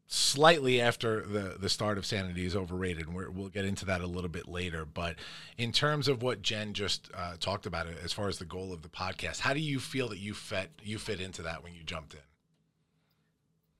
slightly 0.07 0.79
after 0.79 1.21
the 1.25 1.57
the 1.59 1.69
start 1.69 1.97
of 1.97 2.05
Sanity 2.05 2.45
is 2.45 2.55
overrated, 2.55 3.07
and 3.07 3.15
we're, 3.15 3.29
we'll 3.29 3.49
get 3.49 3.65
into 3.65 3.85
that 3.85 4.01
a 4.01 4.07
little 4.07 4.29
bit 4.29 4.47
later. 4.47 4.85
But 4.85 5.15
in 5.57 5.71
terms 5.71 6.07
of 6.07 6.23
what 6.23 6.41
Jen 6.41 6.73
just 6.73 7.11
uh, 7.13 7.35
talked 7.39 7.65
about, 7.65 7.87
as 8.03 8.13
far 8.13 8.29
as 8.29 8.37
the 8.39 8.45
goal 8.45 8.73
of 8.73 8.81
the 8.81 8.89
podcast, 8.89 9.39
how 9.39 9.53
do 9.53 9.59
you 9.59 9.79
feel 9.79 10.07
that 10.09 10.19
you 10.19 10.33
fit 10.33 10.71
you 10.81 10.97
fit 10.97 11.19
into 11.19 11.41
that 11.43 11.63
when 11.63 11.73
you 11.73 11.83
jumped 11.83 12.13
in? 12.13 12.21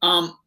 Um, 0.01 0.37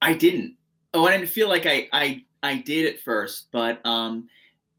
I 0.00 0.14
didn't. 0.14 0.56
Oh, 0.94 1.06
I 1.06 1.16
didn't 1.16 1.30
feel 1.30 1.48
like 1.48 1.64
I 1.64 1.88
I 1.92 2.24
I 2.42 2.56
did 2.56 2.92
at 2.92 3.00
first, 3.00 3.48
but 3.52 3.84
um, 3.86 4.28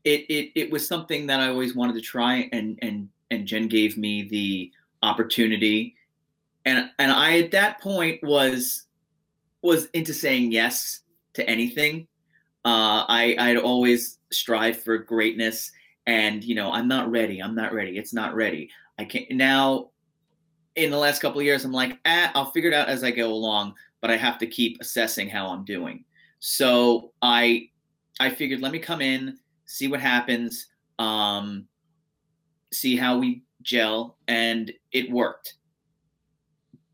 it 0.04 0.26
it 0.30 0.52
it 0.56 0.72
was 0.72 0.88
something 0.88 1.28
that 1.28 1.40
I 1.40 1.48
always 1.48 1.76
wanted 1.76 1.94
to 1.94 2.02
try, 2.02 2.50
and 2.52 2.78
and 2.82 3.10
and 3.34 3.48
Jen 3.48 3.68
gave 3.68 3.98
me 3.98 4.24
the 4.24 4.72
opportunity, 5.02 5.96
and 6.66 6.90
and 7.00 7.12
I 7.12 7.40
at 7.40 7.52
that 7.52 7.82
point 7.82 8.24
was 8.24 8.86
was 9.62 9.86
into 9.88 10.14
saying 10.14 10.52
yes 10.52 11.02
to 11.34 11.48
anything. 11.50 12.08
Uh, 12.66 13.04
I 13.08 13.36
I'd 13.40 13.58
always 13.58 14.20
strive 14.32 14.82
for 14.82 14.98
greatness, 14.98 15.72
and 16.08 16.44
you 16.44 16.56
know 16.56 16.72
I'm 16.72 16.88
not 16.88 17.12
ready. 17.12 17.42
I'm 17.42 17.56
not 17.56 17.74
ready. 17.74 17.98
It's 17.98 18.14
not 18.14 18.36
ready. 18.36 18.70
I 18.98 19.06
can't 19.06 19.30
now. 19.32 19.90
In 20.76 20.90
the 20.90 20.98
last 20.98 21.22
couple 21.22 21.40
of 21.40 21.46
years, 21.46 21.66
I'm 21.66 21.72
like, 21.72 22.00
ah, 22.06 22.32
I'll 22.34 22.50
figure 22.50 22.72
it 22.72 22.74
out 22.74 22.90
as 22.90 23.04
I 23.04 23.12
go 23.12 23.32
along 23.32 23.76
but 24.04 24.12
I 24.12 24.18
have 24.18 24.38
to 24.40 24.46
keep 24.46 24.82
assessing 24.82 25.30
how 25.30 25.48
I'm 25.48 25.64
doing. 25.64 26.04
So 26.40 27.14
I 27.22 27.70
I 28.20 28.30
figured 28.30 28.60
let 28.60 28.74
me 28.74 28.80
come 28.80 29.00
in, 29.00 29.38
see 29.66 29.88
what 29.88 30.02
happens, 30.02 30.68
um, 31.00 31.66
see 32.74 32.96
how 32.96 33.18
we 33.18 33.44
gel, 33.62 34.18
and 34.28 34.72
it 34.92 35.12
worked. 35.12 35.56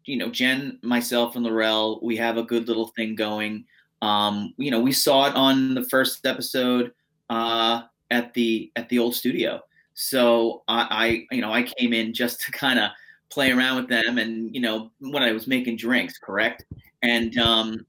You 0.05 0.17
know, 0.17 0.29
Jen, 0.29 0.79
myself, 0.81 1.35
and 1.35 1.45
Lorelle, 1.45 2.01
we 2.01 2.17
have 2.17 2.37
a 2.37 2.43
good 2.43 2.67
little 2.67 2.87
thing 2.89 3.15
going. 3.15 3.65
Um, 4.01 4.53
you 4.57 4.71
know, 4.71 4.79
we 4.79 4.91
saw 4.91 5.27
it 5.27 5.35
on 5.35 5.75
the 5.75 5.83
first 5.83 6.25
episode 6.25 6.93
uh, 7.29 7.83
at 8.11 8.33
the 8.33 8.71
at 8.75 8.89
the 8.89 8.99
old 8.99 9.15
studio. 9.15 9.61
So 9.93 10.63
I, 10.67 11.25
I 11.29 11.35
you 11.35 11.41
know 11.41 11.53
I 11.53 11.63
came 11.63 11.93
in 11.93 12.13
just 12.13 12.41
to 12.41 12.51
kind 12.51 12.79
of 12.79 12.91
play 13.29 13.51
around 13.51 13.77
with 13.77 13.89
them, 13.89 14.17
and 14.17 14.53
you 14.53 14.61
know 14.61 14.91
when 14.99 15.23
I 15.23 15.31
was 15.31 15.47
making 15.47 15.77
drinks, 15.77 16.17
correct 16.17 16.65
and 17.01 17.37
um, 17.37 17.85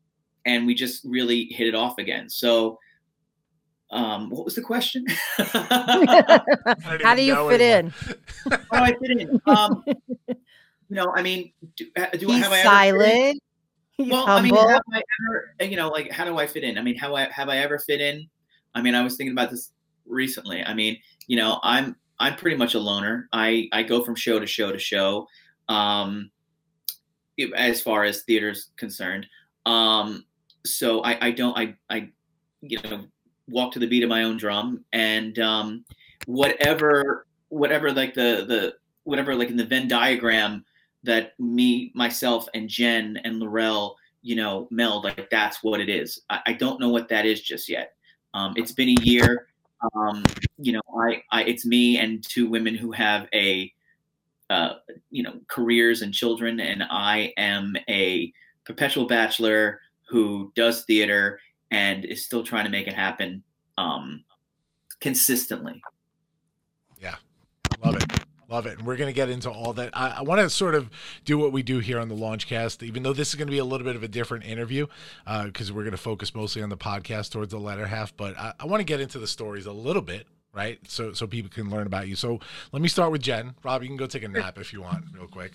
and 0.46 0.66
we 0.66 0.74
just 0.74 1.04
really 1.04 1.46
hit 1.46 1.68
it 1.68 1.74
off 1.74 1.98
again. 1.98 2.28
So, 2.28 2.78
um, 3.90 4.30
what 4.30 4.44
was 4.44 4.54
the 4.54 4.62
question? 4.62 5.04
How 5.36 7.14
do 7.14 7.22
you 7.22 7.34
fit 7.48 7.60
anymore. 7.60 7.78
in? 7.78 7.92
How 8.70 8.86
do 8.86 8.92
I 8.92 8.96
fit 8.98 9.10
in? 9.10 9.40
Um, 9.46 9.84
you 10.90 10.96
know, 10.96 11.12
I 11.14 11.22
mean, 11.22 11.52
do, 11.76 11.86
uh, 11.96 12.06
do 12.16 12.28
He's 12.28 12.42
have 12.42 12.52
I 12.52 12.58
ever 12.60 12.62
fit 12.62 12.64
in? 12.64 12.64
silent. 12.64 13.42
He's 13.96 14.12
Well, 14.12 14.28
I 14.28 14.40
mean, 14.40 14.54
have 14.54 14.82
I 14.92 15.02
ever, 15.20 15.54
you 15.70 15.76
know, 15.76 15.88
like, 15.88 16.10
how 16.10 16.24
do 16.24 16.38
I 16.38 16.46
fit 16.46 16.64
in? 16.64 16.78
I 16.78 16.82
mean, 16.82 16.96
how 16.96 17.14
I 17.14 17.28
have 17.30 17.48
I 17.48 17.58
ever 17.58 17.78
fit 17.78 18.00
in? 18.00 18.28
I 18.74 18.82
mean, 18.82 18.94
I 18.94 19.02
was 19.02 19.16
thinking 19.16 19.32
about 19.32 19.50
this 19.50 19.72
recently. 20.06 20.64
I 20.64 20.72
mean, 20.72 20.96
you 21.26 21.36
know, 21.36 21.58
I'm 21.62 21.96
I'm 22.18 22.36
pretty 22.36 22.56
much 22.56 22.74
a 22.74 22.78
loner. 22.78 23.28
I 23.32 23.68
I 23.72 23.82
go 23.82 24.04
from 24.04 24.14
show 24.14 24.38
to 24.38 24.46
show 24.46 24.70
to 24.70 24.78
show, 24.78 25.26
um, 25.68 26.30
as 27.56 27.80
far 27.80 28.04
as 28.04 28.22
theater's 28.22 28.70
concerned. 28.76 29.26
Um, 29.66 30.24
so 30.64 31.02
I 31.02 31.26
I 31.26 31.30
don't 31.32 31.58
I 31.58 31.74
I 31.88 32.10
you 32.60 32.78
know 32.82 33.04
walk 33.50 33.72
to 33.72 33.78
the 33.78 33.86
beat 33.86 34.02
of 34.02 34.08
my 34.08 34.22
own 34.22 34.36
drum 34.36 34.84
and 34.92 35.38
um, 35.38 35.84
whatever 36.26 37.26
whatever 37.48 37.92
like 37.92 38.14
the 38.14 38.44
the 38.46 38.74
whatever 39.04 39.34
like 39.34 39.50
in 39.50 39.56
the 39.56 39.64
Venn 39.64 39.88
diagram 39.88 40.64
that 41.02 41.38
me, 41.38 41.92
myself, 41.94 42.46
and 42.54 42.68
Jen 42.68 43.18
and 43.24 43.40
Lorelle, 43.40 43.94
you 44.22 44.36
know, 44.36 44.68
meld. 44.70 45.04
Like 45.04 45.30
that's 45.30 45.62
what 45.62 45.80
it 45.80 45.88
is. 45.88 46.20
I, 46.30 46.40
I 46.46 46.52
don't 46.52 46.80
know 46.80 46.88
what 46.88 47.08
that 47.08 47.26
is 47.26 47.40
just 47.40 47.68
yet. 47.68 47.94
Um, 48.34 48.54
it's 48.56 48.72
been 48.72 48.90
a 48.90 49.02
year. 49.02 49.46
Um, 49.94 50.24
you 50.58 50.72
know, 50.72 50.82
I, 51.00 51.22
I, 51.32 51.44
it's 51.44 51.64
me 51.64 51.98
and 51.98 52.22
two 52.22 52.48
women 52.48 52.74
who 52.74 52.92
have 52.92 53.26
a, 53.32 53.72
uh, 54.50 54.74
you 55.10 55.22
know, 55.22 55.34
careers 55.48 56.02
and 56.02 56.12
children, 56.12 56.60
and 56.60 56.82
I 56.90 57.32
am 57.38 57.74
a 57.88 58.32
perpetual 58.64 59.06
bachelor 59.06 59.80
who 60.06 60.52
does 60.54 60.84
theater 60.84 61.40
and 61.70 62.04
is 62.04 62.24
still 62.24 62.44
trying 62.44 62.64
to 62.64 62.70
make 62.70 62.86
it 62.86 62.94
happen 62.94 63.42
um, 63.78 64.24
consistently. 65.00 65.82
Yeah, 67.00 67.16
love 67.84 67.96
it. 67.96 68.04
Love 68.48 68.66
it. 68.66 68.78
And 68.78 68.86
we're 68.86 68.96
going 68.96 69.08
to 69.08 69.14
get 69.14 69.30
into 69.30 69.48
all 69.48 69.72
that. 69.74 69.90
I, 69.96 70.08
I 70.08 70.22
want 70.22 70.40
to 70.40 70.50
sort 70.50 70.74
of 70.74 70.90
do 71.24 71.38
what 71.38 71.52
we 71.52 71.62
do 71.62 71.78
here 71.78 72.00
on 72.00 72.08
the 72.08 72.16
Launchcast, 72.16 72.82
even 72.82 73.04
though 73.04 73.12
this 73.12 73.28
is 73.28 73.36
going 73.36 73.46
to 73.46 73.52
be 73.52 73.58
a 73.58 73.64
little 73.64 73.86
bit 73.86 73.94
of 73.94 74.02
a 74.02 74.08
different 74.08 74.44
interview 74.44 74.88
because 75.44 75.70
we're 75.70 75.84
going 75.84 75.92
to 75.92 75.96
focus 75.96 76.34
mostly 76.34 76.60
on 76.60 76.68
the 76.68 76.76
podcast 76.76 77.30
towards 77.30 77.52
the 77.52 77.60
latter 77.60 77.86
half. 77.86 78.16
But 78.16 78.36
I, 78.36 78.52
I 78.58 78.66
want 78.66 78.80
to 78.80 78.84
get 78.84 79.00
into 79.00 79.20
the 79.20 79.28
stories 79.28 79.66
a 79.66 79.72
little 79.72 80.02
bit, 80.02 80.26
right? 80.52 80.80
So 80.88 81.12
so 81.12 81.28
people 81.28 81.48
can 81.48 81.70
learn 81.70 81.86
about 81.86 82.08
you. 82.08 82.16
So 82.16 82.40
let 82.72 82.82
me 82.82 82.88
start 82.88 83.12
with 83.12 83.22
Jen. 83.22 83.54
Rob, 83.62 83.82
you 83.82 83.88
can 83.88 83.96
go 83.96 84.06
take 84.06 84.24
a 84.24 84.28
nap 84.28 84.58
if 84.58 84.72
you 84.72 84.82
want, 84.82 85.04
real 85.14 85.28
quick. 85.28 85.52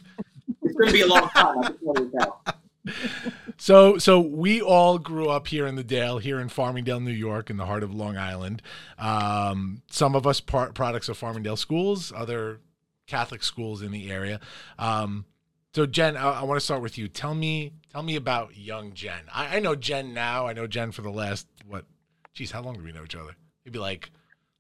It's 0.64 0.76
going 0.76 0.88
to 0.88 0.94
be 0.94 1.02
a 1.02 1.08
long 1.08 1.28
time. 1.30 2.62
I 2.88 2.92
can 2.92 3.10
tell 3.10 3.22
you 3.24 3.42
that. 3.46 3.54
So, 3.58 3.98
so 3.98 4.20
we 4.20 4.62
all 4.62 4.98
grew 4.98 5.30
up 5.30 5.48
here 5.48 5.66
in 5.66 5.76
the 5.76 5.84
Dale, 5.84 6.18
here 6.18 6.40
in 6.40 6.50
Farmingdale, 6.50 7.00
New 7.02 7.12
York, 7.12 7.50
in 7.50 7.58
the 7.58 7.66
heart 7.66 7.84
of 7.84 7.94
Long 7.94 8.18
Island. 8.18 8.62
Um, 8.98 9.82
some 9.90 10.16
of 10.16 10.28
us 10.28 10.40
part 10.40 10.74
products 10.76 11.10
of 11.10 11.18
Farmingdale 11.18 11.58
schools, 11.58 12.12
other 12.16 12.60
Catholic 13.08 13.44
schools 13.44 13.82
in 13.82 13.92
the 13.92 14.12
area. 14.12 14.40
Um, 14.78 15.26
so, 15.74 15.86
Jen, 15.86 16.16
I, 16.18 16.42
I 16.42 16.44
want 16.44 16.60
to 16.60 16.64
start 16.64 16.82
with 16.82 16.98
you. 16.98 17.08
Tell 17.08 17.36
me, 17.36 17.74
tell 17.92 18.04
me 18.04 18.16
about 18.16 18.58
young 18.58 18.94
Jen. 18.94 19.24
I, 19.34 19.58
I 19.58 19.60
know 19.60 19.76
Jen 19.76 20.14
now. 20.14 20.48
I 20.48 20.54
know 20.54 20.68
Jen 20.68 20.92
for 20.92 21.02
the 21.02 21.12
last 21.12 21.48
what? 21.68 21.86
Geez, 22.34 22.52
how 22.52 22.62
long 22.62 22.76
do 22.76 22.84
we 22.84 22.92
know 22.92 23.04
each 23.04 23.16
other? 23.16 23.36
Maybe 23.66 23.80
like 23.80 24.12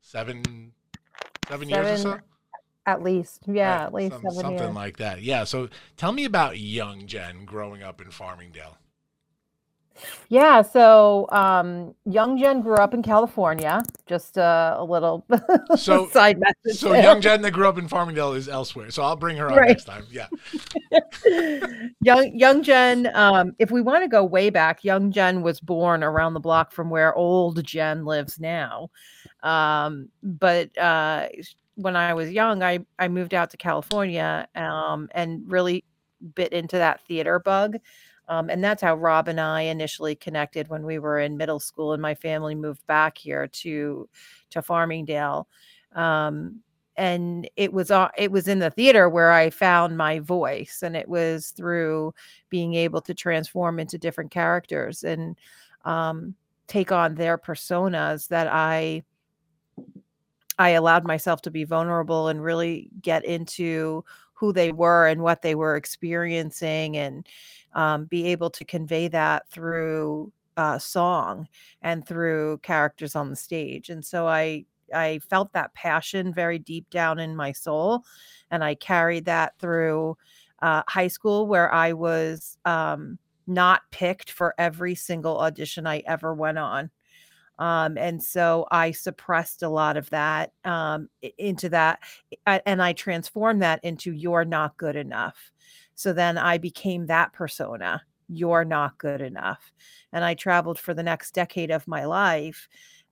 seven, 0.01 0.73
seven, 1.47 1.69
years 1.69 2.05
or 2.05 2.17
so. 2.17 2.19
At 2.87 3.01
least, 3.01 3.41
yeah, 3.47 3.77
Right, 3.77 3.83
at 3.85 3.93
least 3.93 4.21
some- 4.21 4.31
something 4.31 4.57
years. 4.59 4.75
like 4.75 4.97
that. 4.97 5.21
Yeah. 5.23 5.43
So 5.43 5.69
tell 5.97 6.11
me 6.11 6.25
about 6.25 6.59
young 6.59 7.07
Jen 7.07 7.45
growing 7.45 7.81
up 7.81 7.99
in 8.01 8.07
Farmingdale. 8.11 8.75
Yeah, 10.27 10.61
so 10.61 11.25
um, 11.31 11.95
young 12.05 12.37
Jen 12.37 12.59
grew 12.61 12.75
up 12.75 12.93
in 12.93 13.01
California. 13.01 13.81
Just 14.05 14.37
uh, 14.37 14.75
a 14.77 14.83
little 14.83 15.25
So- 15.77 16.09
side 16.09 16.37
message. 16.37 16.79
So 16.79 16.89
there. 16.89 17.01
young 17.01 17.21
Jen 17.21 17.41
that 17.43 17.51
grew 17.51 17.67
up 17.69 17.77
in 17.77 17.87
Farmingdale 17.87 18.35
is 18.35 18.49
elsewhere. 18.49 18.91
So 18.91 19.03
I'll 19.03 19.15
bring 19.15 19.37
her 19.37 19.49
on 19.49 19.57
Right. 19.57 19.69
next 19.69 19.85
time. 19.85 20.03
Yeah. 20.11 20.27
young 22.01 22.31
young 22.37 22.61
Jen. 22.61 23.09
Um, 23.15 23.55
if 23.57 23.71
we 23.71 23.81
want 23.81 24.03
to 24.03 24.09
go 24.09 24.23
way 24.23 24.49
back, 24.49 24.83
young 24.83 25.11
Jen 25.11 25.41
was 25.41 25.59
born 25.59 26.03
around 26.03 26.33
the 26.33 26.39
block 26.41 26.71
from 26.71 26.89
where 26.89 27.15
old 27.15 27.63
Jen 27.63 28.05
lives 28.05 28.39
now. 28.39 28.89
Um, 29.43 30.09
but 30.21 30.77
uh, 30.77 31.27
when 31.75 31.95
I 31.95 32.13
was 32.13 32.31
young, 32.31 32.63
I 32.63 32.79
I 32.99 33.07
moved 33.07 33.33
out 33.33 33.49
to 33.51 33.57
California 33.57 34.47
um, 34.55 35.09
and 35.11 35.43
really 35.49 35.83
bit 36.35 36.53
into 36.53 36.77
that 36.77 37.01
theater 37.01 37.39
bug. 37.39 37.77
Um, 38.27 38.49
and 38.49 38.63
that's 38.63 38.81
how 38.81 38.95
Rob 38.95 39.27
and 39.27 39.39
I 39.39 39.61
initially 39.61 40.15
connected 40.15 40.67
when 40.67 40.83
we 40.83 40.97
were 40.99 41.19
in 41.19 41.37
middle 41.37 41.59
school, 41.59 41.93
and 41.93 42.01
my 42.01 42.15
family 42.15 42.55
moved 42.55 42.85
back 42.87 43.17
here 43.17 43.47
to 43.47 44.09
to 44.51 44.61
Farmingdale. 44.61 45.45
Um, 45.93 46.61
and 46.97 47.49
it 47.55 47.73
was 47.73 47.91
uh, 47.91 48.09
it 48.17 48.31
was 48.31 48.47
in 48.47 48.59
the 48.59 48.71
theater 48.71 49.09
where 49.09 49.31
I 49.31 49.49
found 49.49 49.97
my 49.97 50.19
voice, 50.19 50.81
and 50.81 50.95
it 50.95 51.07
was 51.07 51.51
through 51.51 52.13
being 52.49 52.73
able 52.75 53.01
to 53.01 53.13
transform 53.13 53.79
into 53.79 53.97
different 53.97 54.31
characters 54.31 55.03
and 55.03 55.37
um, 55.83 56.35
take 56.67 56.91
on 56.91 57.15
their 57.15 57.37
personas 57.37 58.27
that 58.29 58.47
I 58.47 59.03
I 60.57 60.69
allowed 60.69 61.05
myself 61.05 61.41
to 61.43 61.51
be 61.51 61.63
vulnerable 61.63 62.27
and 62.27 62.43
really 62.43 62.89
get 63.01 63.25
into 63.25 64.03
who 64.33 64.53
they 64.53 64.71
were 64.71 65.07
and 65.07 65.21
what 65.21 65.41
they 65.41 65.55
were 65.55 65.75
experiencing 65.75 66.97
and 66.97 67.27
um, 67.73 68.05
be 68.05 68.27
able 68.27 68.49
to 68.51 68.65
convey 68.65 69.07
that 69.09 69.47
through 69.49 70.31
uh, 70.57 70.77
song 70.79 71.47
and 71.81 72.07
through 72.07 72.59
characters 72.59 73.15
on 73.15 73.29
the 73.29 73.35
stage. 73.35 73.89
And 73.89 74.03
so 74.05 74.27
I 74.27 74.65
I 74.93 75.19
felt 75.29 75.51
that 75.53 75.73
passion 75.73 76.31
very 76.33 76.59
deep 76.59 76.89
down 76.91 77.19
in 77.19 77.35
my 77.35 77.51
soul, 77.51 78.03
and 78.51 78.63
I 78.63 78.75
carried 78.75 79.25
that 79.25 79.57
through 79.59 80.15
uh, 80.61 80.83
high 80.87 81.07
school 81.07 81.47
where 81.47 81.73
I 81.73 81.93
was 81.93 82.57
um, 82.65 83.17
not 83.47 83.81
picked 83.91 84.31
for 84.31 84.53
every 84.57 84.95
single 84.95 85.39
audition 85.39 85.87
I 85.87 86.03
ever 86.05 86.33
went 86.33 86.59
on. 86.59 86.91
Um, 87.59 87.97
and 87.97 88.21
so 88.23 88.67
I 88.71 88.91
suppressed 88.91 89.63
a 89.63 89.69
lot 89.69 89.97
of 89.97 90.09
that 90.09 90.51
um, 90.65 91.09
into 91.37 91.69
that, 91.69 91.99
and 92.45 92.81
I 92.81 92.93
transformed 92.93 93.61
that 93.61 93.79
into 93.83 94.11
"You're 94.11 94.45
not 94.45 94.77
good 94.77 94.95
enough." 94.95 95.51
So 95.95 96.11
then 96.13 96.37
I 96.37 96.57
became 96.57 97.07
that 97.07 97.33
persona. 97.33 98.03
You're 98.27 98.65
not 98.65 98.97
good 98.97 99.21
enough, 99.21 99.71
and 100.11 100.23
I 100.25 100.33
traveled 100.33 100.79
for 100.79 100.93
the 100.93 101.03
next 101.03 101.33
decade 101.33 101.71
of 101.71 101.87
my 101.87 102.05
life, 102.05 102.67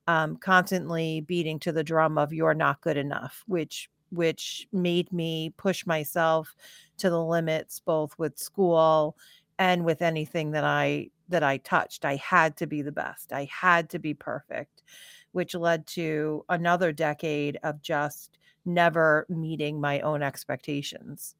um, 0.08 0.38
constantly 0.38 1.22
beating 1.22 1.60
to 1.60 1.72
the 1.72 1.84
drum 1.84 2.18
of 2.18 2.34
"You're 2.34 2.54
not 2.54 2.82
good 2.82 2.98
enough," 2.98 3.44
which 3.48 3.90
which 4.12 4.68
made 4.72 5.12
me 5.12 5.50
push 5.58 5.86
myself 5.88 6.54
to 6.98 7.10
the 7.10 7.24
limits, 7.24 7.80
both 7.80 8.18
with 8.20 8.38
school 8.38 9.18
and 9.58 9.86
with 9.86 10.02
anything 10.02 10.52
that 10.52 10.64
I 10.64 11.10
that 11.30 11.44
I 11.44 11.58
touched. 11.58 12.06
I 12.06 12.16
had 12.18 12.58
to 12.58 12.68
be 12.68 12.82
the 12.82 12.92
best. 12.92 13.34
I 13.34 13.48
had 13.52 13.90
to 13.92 14.00
be 14.00 14.14
perfect, 14.14 14.84
which 15.32 15.56
led 15.56 15.88
to 15.88 16.46
another 16.50 16.92
decade 16.92 17.58
of 17.64 17.82
just 17.82 18.38
never 18.66 19.26
meeting 19.30 19.80
my 19.80 20.00
own 20.02 20.22
expectations. 20.22 21.36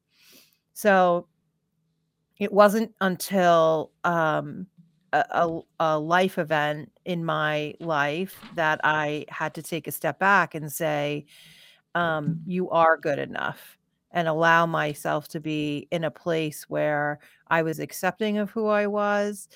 So 0.72 1.28
it 2.38 2.52
wasn't 2.52 2.92
until 3.00 3.92
um, 4.02 4.66
a, 5.12 5.24
a, 5.30 5.60
a 5.80 5.98
life 5.98 6.38
event 6.38 6.90
in 7.04 7.24
my 7.24 7.74
life 7.80 8.40
that 8.56 8.80
I 8.82 9.26
had 9.28 9.54
to 9.54 9.62
take 9.62 9.86
a 9.86 9.92
step 9.92 10.18
back 10.18 10.54
and 10.54 10.72
say, 10.72 11.26
um, 11.94 12.40
you 12.46 12.70
are 12.70 12.96
good 12.96 13.20
enough 13.20 13.78
and 14.14 14.28
allow 14.28 14.64
myself 14.64 15.28
to 15.28 15.40
be 15.40 15.88
in 15.90 16.04
a 16.04 16.10
place 16.10 16.64
where 16.70 17.18
I 17.48 17.62
was 17.62 17.80
accepting 17.80 18.38
of 18.38 18.50
who 18.50 18.68
I 18.68 18.86
was 18.86 19.48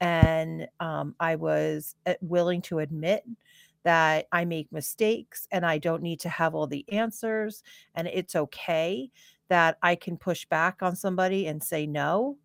and 0.00 0.66
um, 0.80 1.14
I 1.20 1.36
was 1.36 1.94
uh, 2.06 2.14
willing 2.20 2.62
to 2.62 2.80
admit 2.80 3.24
that 3.84 4.26
I 4.32 4.44
make 4.44 4.72
mistakes 4.72 5.46
and 5.52 5.64
I 5.64 5.78
don't 5.78 6.02
need 6.02 6.20
to 6.20 6.28
have 6.28 6.54
all 6.54 6.66
the 6.66 6.84
answers. 6.90 7.62
And 7.94 8.08
it's 8.08 8.34
okay 8.34 9.10
that 9.48 9.78
I 9.82 9.94
can 9.94 10.16
push 10.16 10.44
back 10.46 10.82
on 10.82 10.96
somebody 10.96 11.46
and 11.46 11.62
say 11.62 11.86
no. 11.86 12.36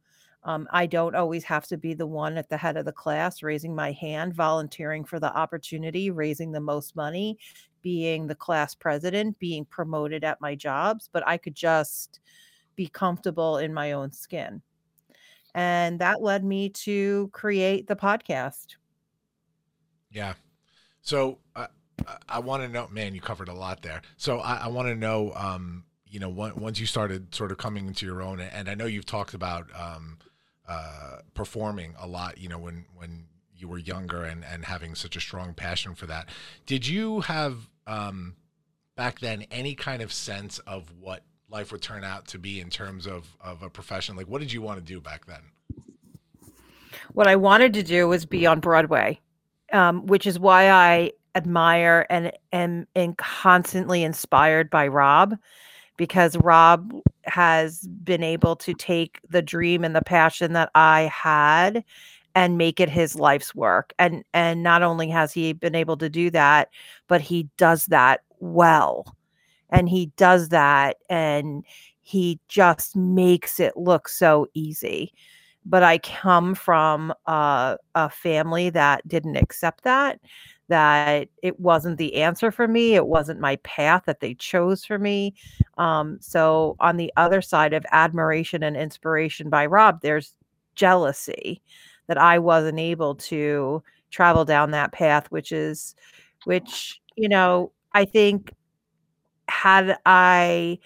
Um, 0.44 0.68
I 0.72 0.88
don't 0.88 1.16
always 1.16 1.44
have 1.46 1.68
to 1.68 1.78
be 1.78 1.94
the 1.94 2.08
one 2.08 2.38
at 2.38 2.50
the 2.50 2.58
head 2.58 2.78
of 2.78 2.86
the 2.86 2.92
class 2.92 3.44
raising 3.44 3.76
my 3.76 3.92
hand, 3.92 4.34
volunteering 4.34 5.04
for 5.04 5.20
the 5.20 5.36
opportunity, 5.36 6.10
raising 6.10 6.52
the 6.52 6.60
most 6.60 6.96
money, 6.96 7.38
being 7.82 8.28
the 8.28 8.36
class 8.36 8.76
president, 8.76 9.40
being 9.40 9.66
promoted 9.66 10.24
at 10.24 10.42
my 10.42 10.56
jobs, 10.56 11.10
but 11.12 11.28
I 11.28 11.38
could 11.38 11.56
just 11.56 12.20
be 12.76 12.88
comfortable 12.88 13.58
in 13.58 13.74
my 13.74 13.92
own 13.92 14.12
skin. 14.12 14.62
And 15.54 16.00
that 16.00 16.22
led 16.22 16.44
me 16.44 16.70
to 16.70 17.30
create 17.34 17.88
the 17.88 17.96
podcast. 17.96 18.76
Yeah. 20.10 20.34
So 21.02 21.40
I- 21.56 21.68
I 22.28 22.40
want 22.40 22.64
to 22.64 22.70
know, 22.70 22.88
man, 22.88 23.14
you 23.14 23.22
covered 23.22 23.48
a 23.48 23.54
lot 23.54 23.82
there. 23.82 24.02
So 24.18 24.40
I, 24.40 24.56
I 24.56 24.68
want 24.68 24.88
to 24.88 24.96
know, 24.96 25.34
um, 25.36 25.86
you 26.06 26.20
know, 26.20 26.30
once 26.30 26.80
you 26.80 26.86
started 26.86 27.34
sort 27.34 27.52
of 27.52 27.58
coming 27.58 27.88
into 27.88 28.06
your 28.06 28.22
own, 28.22 28.40
and 28.40 28.70
I 28.70 28.74
know 28.76 28.86
you've 28.86 29.06
talked 29.06 29.34
about 29.34 29.70
um, 29.80 30.18
uh, 30.68 31.18
performing 31.34 31.96
a 32.00 32.08
lot, 32.08 32.38
you 32.38 32.50
know, 32.50 32.58
when 32.58 32.86
when 32.96 33.28
you 33.62 33.68
were 33.68 33.78
younger 33.78 34.24
and 34.24 34.44
and 34.44 34.66
having 34.66 34.96
such 34.96 35.16
a 35.16 35.22
strong 35.22 35.54
passion 35.54 35.96
for 35.96 36.06
that. 36.08 36.28
Did 36.66 36.88
you 36.88 37.22
have 37.22 37.70
um, 37.88 38.36
back 38.96 39.20
then 39.20 39.46
any 39.52 39.76
kind 39.76 40.02
of 40.02 40.12
sense 40.12 40.60
of 40.60 40.92
what 41.00 41.24
life 41.50 41.72
would 41.72 41.82
turn 41.82 42.04
out 42.04 42.28
to 42.28 42.40
be 42.40 42.60
in 42.60 42.70
terms 42.70 43.06
of 43.06 43.38
of 43.40 43.64
a 43.64 43.70
profession? 43.70 44.16
Like, 44.16 44.28
what 44.28 44.42
did 44.42 44.52
you 44.52 44.62
want 44.62 44.80
to 44.80 44.86
do 44.86 45.00
back 45.00 45.26
then? 45.26 45.42
What 47.14 47.28
I 47.28 47.36
wanted 47.36 47.74
to 47.76 47.84
do 47.84 48.08
was 48.08 48.26
be 48.26 48.46
on 48.46 48.60
Broadway, 48.60 49.20
um, 49.72 50.06
which 50.06 50.26
is 50.26 50.40
why 50.40 50.70
I 50.70 51.12
admire 51.36 52.06
and 52.10 52.32
am 52.52 52.88
and 52.96 53.18
constantly 53.18 54.04
inspired 54.04 54.70
by 54.70 54.88
Rob, 54.88 55.38
because 55.98 56.36
Rob 56.38 56.94
has 57.26 57.88
been 57.88 58.24
able 58.24 58.56
to 58.58 58.74
take 58.74 59.20
the 59.30 59.42
dream 59.42 59.84
and 59.84 59.96
the 59.96 60.02
passion 60.02 60.54
that 60.54 60.72
I 60.76 61.12
had 61.14 61.84
and 62.36 62.58
make 62.58 62.80
it 62.80 62.90
his 62.90 63.16
life's 63.16 63.54
work. 63.56 63.94
And 64.00 64.24
and 64.34 64.64
not 64.64 64.84
only 64.84 65.10
has 65.10 65.34
he 65.34 65.54
been 65.54 65.76
able 65.76 65.98
to 65.98 66.10
do 66.10 66.30
that, 66.32 66.70
but 67.08 67.22
he 67.22 67.50
does 67.58 67.86
that 67.88 68.22
well. 68.40 69.16
And 69.70 69.88
he 69.88 70.08
does 70.18 70.50
that 70.50 70.98
and 71.10 71.64
he 72.02 72.40
just 72.48 72.96
makes 72.96 73.60
it 73.60 73.78
look 73.78 74.10
so 74.10 74.48
easy 74.54 75.14
but 75.66 75.84
I 75.84 76.00
come 76.00 76.56
from 76.56 77.14
a, 77.28 77.78
a 77.96 78.10
family 78.10 78.70
that 78.72 79.08
didn't 79.08 79.36
accept 79.36 79.84
that, 79.84 80.20
that 80.70 81.30
it 81.44 81.60
wasn't 81.60 81.98
the 81.98 82.16
answer 82.16 82.52
for 82.52 82.68
me. 82.68 82.96
It 82.96 83.08
wasn't 83.08 83.40
my 83.40 83.58
path 83.58 84.04
that 84.06 84.22
they 84.22 84.34
chose 84.34 84.86
for 84.86 84.98
me. 84.98 85.36
Um, 85.78 86.18
so, 86.20 86.76
on 86.80 86.98
the 86.98 87.12
other 87.18 87.42
side 87.42 87.74
of 87.74 87.86
admiration 87.92 88.64
and 88.64 88.76
inspiration 88.76 89.50
by 89.50 89.66
Rob, 89.66 90.02
there's 90.02 90.34
jealousy 90.76 91.62
that 92.12 92.18
I 92.18 92.40
wasn't 92.40 92.78
able 92.80 93.16
to 93.16 93.82
travel 94.10 94.44
down 94.44 94.72
that 94.72 94.92
path, 94.92 95.28
which 95.32 95.54
is, 95.54 95.96
which, 96.44 97.00
you 97.16 97.30
know, 97.30 97.72
I 97.94 98.04
think 98.04 98.54
had 99.48 99.98
I 100.06 100.80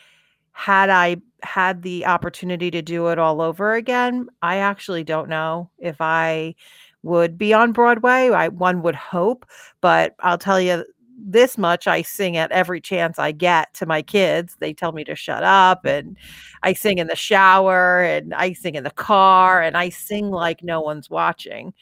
had 0.54 0.90
I 0.90 1.18
had 1.44 1.82
the 1.84 2.06
opportunity 2.06 2.72
to 2.72 2.82
do 2.82 3.08
it 3.08 3.20
all 3.20 3.42
over 3.42 3.74
again, 3.74 4.30
I 4.42 4.58
actually 4.58 5.04
don't 5.04 5.30
know 5.30 5.70
if 5.80 5.98
I 6.02 6.56
would 7.04 7.38
be 7.38 7.54
on 7.54 7.72
Broadway. 7.74 8.30
I 8.30 8.50
one 8.50 8.82
would 8.84 8.96
hope, 8.96 9.46
but 9.82 10.16
I'll 10.22 10.38
tell 10.38 10.62
you 10.62 10.86
this 11.17 11.58
much 11.58 11.88
I 11.88 12.01
sing 12.01 12.38
at 12.38 12.51
every 12.51 12.82
chance 12.82 13.17
I 13.19 13.32
get 13.32 13.73
to 13.75 13.86
my 13.86 14.01
kids. 14.01 14.58
They 14.60 14.73
tell 14.73 14.91
me 14.91 15.04
to 15.06 15.15
shut 15.15 15.43
up 15.43 15.86
and 15.86 16.17
I 16.63 16.73
sing 16.73 16.97
in 16.97 17.08
the 17.08 17.15
shower 17.15 18.04
and 18.04 18.34
I 18.34 18.54
sing 18.54 18.75
in 18.75 18.84
the 18.84 18.91
car 18.91 19.62
and 19.62 19.78
I 19.78 19.89
sing 19.89 20.30
like 20.30 20.63
no 20.63 20.82
one's 20.82 21.10
watching. 21.10 21.73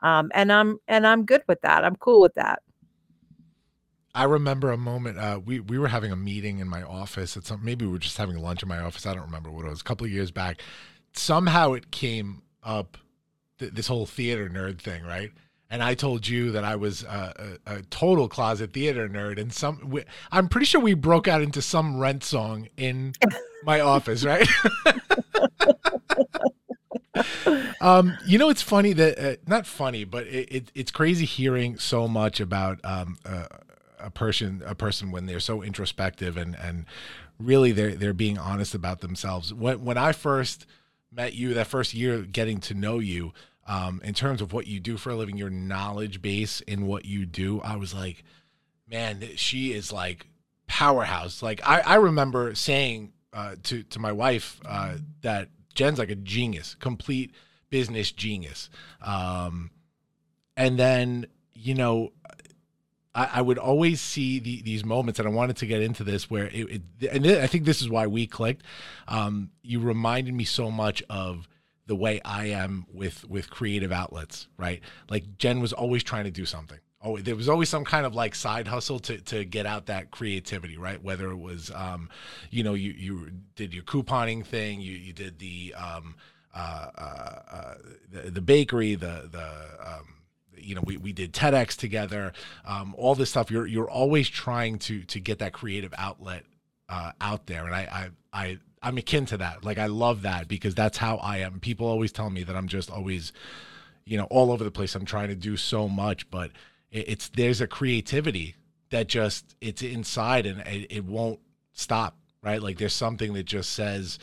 Um, 0.00 0.30
and 0.34 0.52
I'm 0.52 0.78
and 0.88 1.06
I'm 1.06 1.24
good 1.24 1.42
with 1.46 1.60
that. 1.62 1.84
I'm 1.84 1.96
cool 1.96 2.20
with 2.20 2.34
that. 2.34 2.62
I 4.14 4.24
remember 4.24 4.72
a 4.72 4.76
moment. 4.76 5.18
Uh, 5.18 5.40
we 5.44 5.60
we 5.60 5.78
were 5.78 5.88
having 5.88 6.10
a 6.10 6.16
meeting 6.16 6.58
in 6.58 6.68
my 6.68 6.82
office. 6.82 7.36
At 7.36 7.44
some 7.44 7.64
maybe 7.64 7.86
we 7.86 7.92
were 7.92 7.98
just 7.98 8.16
having 8.16 8.38
lunch 8.38 8.62
in 8.62 8.68
my 8.68 8.80
office. 8.80 9.06
I 9.06 9.14
don't 9.14 9.26
remember 9.26 9.50
what 9.50 9.66
it 9.66 9.68
was. 9.68 9.80
A 9.80 9.84
couple 9.84 10.06
of 10.06 10.12
years 10.12 10.30
back, 10.30 10.62
somehow 11.12 11.74
it 11.74 11.90
came 11.90 12.42
up 12.62 12.96
th- 13.58 13.72
this 13.72 13.86
whole 13.86 14.06
theater 14.06 14.48
nerd 14.48 14.80
thing, 14.80 15.04
right? 15.04 15.30
And 15.70 15.84
I 15.84 15.94
told 15.94 16.26
you 16.26 16.50
that 16.52 16.64
I 16.64 16.74
was 16.74 17.04
uh, 17.04 17.58
a, 17.66 17.76
a 17.76 17.82
total 17.82 18.28
closet 18.28 18.72
theater 18.72 19.08
nerd, 19.08 19.40
and 19.40 19.52
some 19.52 19.88
we, 19.88 20.02
I'm 20.32 20.48
pretty 20.48 20.66
sure 20.66 20.80
we 20.80 20.94
broke 20.94 21.28
out 21.28 21.42
into 21.42 21.62
some 21.62 21.98
Rent 21.98 22.24
song 22.24 22.68
in 22.76 23.12
my 23.64 23.80
office, 23.80 24.24
right? 24.24 24.48
um, 27.80 28.18
you 28.26 28.36
know, 28.38 28.50
it's 28.50 28.62
funny 28.62 28.92
that 28.94 29.18
uh, 29.18 29.36
not 29.46 29.64
funny, 29.66 30.04
but 30.04 30.26
it, 30.26 30.52
it, 30.52 30.72
it's 30.74 30.90
crazy 30.90 31.24
hearing 31.24 31.78
so 31.78 32.08
much 32.08 32.40
about 32.40 32.80
um, 32.84 33.18
uh, 33.24 33.46
a 33.98 34.10
person 34.10 34.62
a 34.66 34.74
person 34.74 35.10
when 35.10 35.26
they're 35.26 35.40
so 35.40 35.62
introspective 35.62 36.36
and 36.36 36.56
and 36.56 36.86
really 37.38 37.72
they're 37.72 37.94
they're 37.94 38.12
being 38.12 38.38
honest 38.38 38.74
about 38.74 39.00
themselves. 39.00 39.52
When 39.54 39.84
when 39.84 39.98
I 39.98 40.12
first 40.12 40.66
met 41.12 41.34
you, 41.34 41.54
that 41.54 41.66
first 41.66 41.94
year 41.94 42.22
getting 42.22 42.60
to 42.60 42.74
know 42.74 42.98
you, 42.98 43.32
um, 43.70 44.00
in 44.02 44.14
terms 44.14 44.42
of 44.42 44.52
what 44.52 44.66
you 44.66 44.80
do 44.80 44.96
for 44.96 45.10
a 45.10 45.14
living, 45.14 45.36
your 45.36 45.48
knowledge 45.48 46.20
base 46.20 46.60
in 46.62 46.88
what 46.88 47.04
you 47.04 47.24
do, 47.24 47.60
I 47.60 47.76
was 47.76 47.94
like, 47.94 48.24
man, 48.90 49.22
she 49.36 49.72
is 49.72 49.92
like 49.92 50.26
powerhouse. 50.66 51.40
Like 51.40 51.60
I, 51.64 51.80
I 51.80 51.94
remember 51.94 52.52
saying 52.56 53.12
uh, 53.32 53.54
to 53.62 53.84
to 53.84 54.00
my 54.00 54.10
wife 54.10 54.60
uh, 54.66 54.96
that 55.22 55.50
Jen's 55.72 56.00
like 56.00 56.10
a 56.10 56.16
genius, 56.16 56.74
complete 56.80 57.32
business 57.70 58.10
genius. 58.10 58.70
Um, 59.00 59.70
and 60.56 60.76
then 60.76 61.26
you 61.54 61.74
know, 61.74 62.10
I, 63.14 63.30
I 63.34 63.40
would 63.42 63.58
always 63.58 64.00
see 64.00 64.40
the, 64.40 64.62
these 64.62 64.84
moments, 64.84 65.20
and 65.20 65.28
I 65.28 65.30
wanted 65.30 65.58
to 65.58 65.66
get 65.66 65.80
into 65.80 66.02
this 66.02 66.28
where 66.28 66.46
it, 66.46 66.82
it 66.98 67.12
and 67.12 67.24
I 67.24 67.46
think 67.46 67.66
this 67.66 67.80
is 67.80 67.88
why 67.88 68.08
we 68.08 68.26
clicked. 68.26 68.64
Um, 69.06 69.50
you 69.62 69.78
reminded 69.78 70.34
me 70.34 70.42
so 70.42 70.72
much 70.72 71.04
of 71.08 71.46
the 71.90 71.96
way 71.96 72.20
I 72.24 72.46
am 72.46 72.86
with 72.92 73.28
with 73.28 73.50
creative 73.50 73.90
outlets, 73.90 74.46
right? 74.56 74.80
Like 75.08 75.36
Jen 75.38 75.58
was 75.58 75.72
always 75.72 76.04
trying 76.04 76.22
to 76.22 76.30
do 76.30 76.46
something. 76.46 76.78
Oh 77.02 77.18
there 77.18 77.34
was 77.34 77.48
always 77.48 77.68
some 77.68 77.84
kind 77.84 78.06
of 78.06 78.14
like 78.14 78.36
side 78.36 78.68
hustle 78.68 79.00
to 79.00 79.18
to 79.22 79.44
get 79.44 79.66
out 79.66 79.86
that 79.86 80.12
creativity 80.12 80.78
right? 80.78 81.02
Whether 81.02 81.32
it 81.32 81.38
was 81.38 81.72
um 81.74 82.08
you 82.48 82.62
know 82.62 82.74
you 82.74 82.92
you 82.92 83.32
did 83.56 83.74
your 83.74 83.82
couponing 83.82 84.46
thing 84.46 84.80
you 84.80 84.92
you 84.92 85.12
did 85.12 85.40
the 85.40 85.74
um 85.76 86.14
uh, 86.54 86.90
uh, 86.96 87.40
uh 87.50 87.74
the, 88.08 88.30
the 88.30 88.40
bakery 88.40 88.94
the 88.94 89.28
the 89.28 89.48
um 89.84 90.14
you 90.56 90.76
know 90.76 90.82
we, 90.84 90.96
we 90.96 91.12
did 91.12 91.32
TEDx 91.32 91.74
together 91.76 92.32
um 92.64 92.94
all 92.96 93.16
this 93.16 93.30
stuff. 93.30 93.50
You're 93.50 93.66
you're 93.66 93.90
always 93.90 94.28
trying 94.28 94.78
to 94.80 95.02
to 95.02 95.18
get 95.18 95.40
that 95.40 95.52
creative 95.52 95.92
outlet 95.98 96.44
uh 96.88 97.10
out 97.20 97.46
there. 97.46 97.66
And 97.66 97.74
I 97.74 98.10
I 98.32 98.42
I 98.44 98.58
I'm 98.82 98.96
akin 98.98 99.26
to 99.26 99.36
that. 99.38 99.64
Like 99.64 99.78
I 99.78 99.86
love 99.86 100.22
that 100.22 100.48
because 100.48 100.74
that's 100.74 100.98
how 100.98 101.16
I 101.16 101.38
am. 101.38 101.60
People 101.60 101.86
always 101.86 102.12
tell 102.12 102.30
me 102.30 102.42
that 102.44 102.56
I'm 102.56 102.68
just 102.68 102.90
always 102.90 103.32
you 104.04 104.16
know 104.16 104.24
all 104.30 104.50
over 104.50 104.64
the 104.64 104.70
place. 104.70 104.94
I'm 104.94 105.04
trying 105.04 105.28
to 105.28 105.36
do 105.36 105.56
so 105.56 105.88
much 105.88 106.30
but 106.30 106.50
it's 106.90 107.28
there's 107.28 107.60
a 107.60 107.66
creativity 107.66 108.56
that 108.90 109.06
just 109.06 109.54
it's 109.60 109.82
inside 109.82 110.46
and 110.46 110.60
it, 110.66 110.86
it 110.90 111.04
won't 111.04 111.38
stop 111.72 112.16
right? 112.42 112.62
Like 112.62 112.78
there's 112.78 112.94
something 112.94 113.32
that 113.34 113.44
just 113.44 113.70
says 113.70 114.18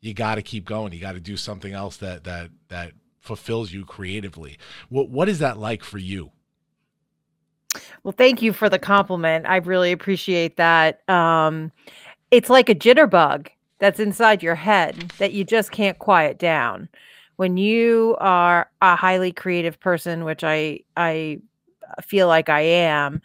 you 0.00 0.14
got 0.14 0.36
to 0.36 0.42
keep 0.42 0.64
going. 0.64 0.92
You 0.92 1.00
got 1.00 1.12
to 1.12 1.20
do 1.20 1.36
something 1.36 1.72
else 1.72 1.96
that 1.98 2.24
that 2.24 2.50
that 2.68 2.92
fulfills 3.20 3.72
you 3.72 3.84
creatively. 3.84 4.58
What 4.88 5.08
what 5.10 5.28
is 5.28 5.38
that 5.40 5.58
like 5.58 5.82
for 5.82 5.98
you? 5.98 6.30
Well 8.02 8.14
thank 8.16 8.42
you 8.42 8.52
for 8.52 8.68
the 8.68 8.78
compliment. 8.78 9.46
I 9.46 9.56
really 9.56 9.92
appreciate 9.92 10.56
that. 10.56 11.08
Um 11.08 11.72
it's 12.30 12.50
like 12.50 12.68
a 12.68 12.74
jitterbug 12.74 13.48
that's 13.78 14.00
inside 14.00 14.42
your 14.42 14.54
head 14.54 15.12
that 15.18 15.32
you 15.32 15.44
just 15.44 15.70
can't 15.70 15.98
quiet 15.98 16.38
down 16.38 16.88
when 17.36 17.56
you 17.56 18.16
are 18.20 18.70
a 18.80 18.96
highly 18.96 19.32
creative 19.32 19.78
person 19.80 20.24
which 20.24 20.42
i 20.44 20.78
i 20.96 21.38
feel 22.02 22.28
like 22.28 22.48
I 22.48 22.60
am, 22.60 23.22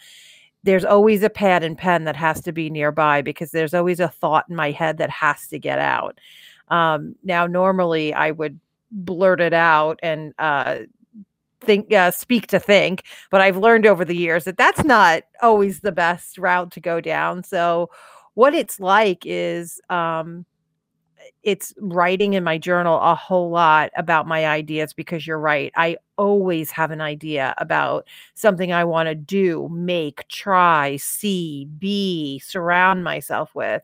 there's 0.64 0.86
always 0.86 1.24
a 1.24 1.30
pad 1.30 1.64
and 1.64 1.78
pen 1.78 2.04
that 2.06 2.16
has 2.16 2.42
to 2.42 2.52
be 2.52 2.70
nearby 2.70 3.22
because 3.22 3.52
there's 3.52 3.74
always 3.74 4.00
a 4.00 4.08
thought 4.08 4.46
in 4.50 4.56
my 4.56 4.72
head 4.72 4.98
that 5.00 5.10
has 5.10 5.48
to 5.48 5.60
get 5.60 5.80
out. 5.80 6.20
Um, 6.68 7.16
now, 7.24 7.48
normally 7.48 8.14
I 8.14 8.32
would 8.32 8.60
blurt 8.92 9.42
it 9.42 9.54
out 9.54 10.00
and 10.04 10.34
uh, 10.38 10.80
think, 11.62 11.92
uh, 11.92 12.12
speak 12.12 12.48
to 12.48 12.60
think, 12.60 13.04
but 13.32 13.42
I've 13.42 13.58
learned 13.58 13.88
over 13.88 14.06
the 14.06 14.16
years 14.16 14.44
that 14.44 14.58
that's 14.58 14.84
not 14.84 15.24
always 15.42 15.80
the 15.80 15.92
best 15.92 16.38
route 16.38 16.72
to 16.74 16.80
go 16.80 17.02
down. 17.02 17.44
So, 17.44 17.90
what 18.34 18.54
it's 18.54 18.80
like 18.80 19.24
is 19.26 19.82
um, 19.90 20.46
it's 21.44 21.74
writing 21.78 22.34
in 22.34 22.44
my 22.44 22.58
journal 22.58 23.00
a 23.02 23.16
whole 23.16 23.50
lot 23.50 23.92
about 23.96 24.28
my 24.28 24.46
ideas 24.46 24.94
because 24.94 25.26
you're 25.26 25.40
right. 25.40 25.72
I 25.76 25.98
always 26.18 26.72
have 26.72 26.92
an 26.92 27.02
idea 27.02 27.54
about 27.58 28.08
something 28.36 28.72
I 28.72 28.84
want 28.84 29.08
to 29.10 29.16
do, 29.16 29.68
make, 29.72 30.28
try, 30.28 30.98
see, 30.98 31.68
be, 31.80 32.40
surround 32.40 33.04
myself 33.04 33.54
with. 33.56 33.82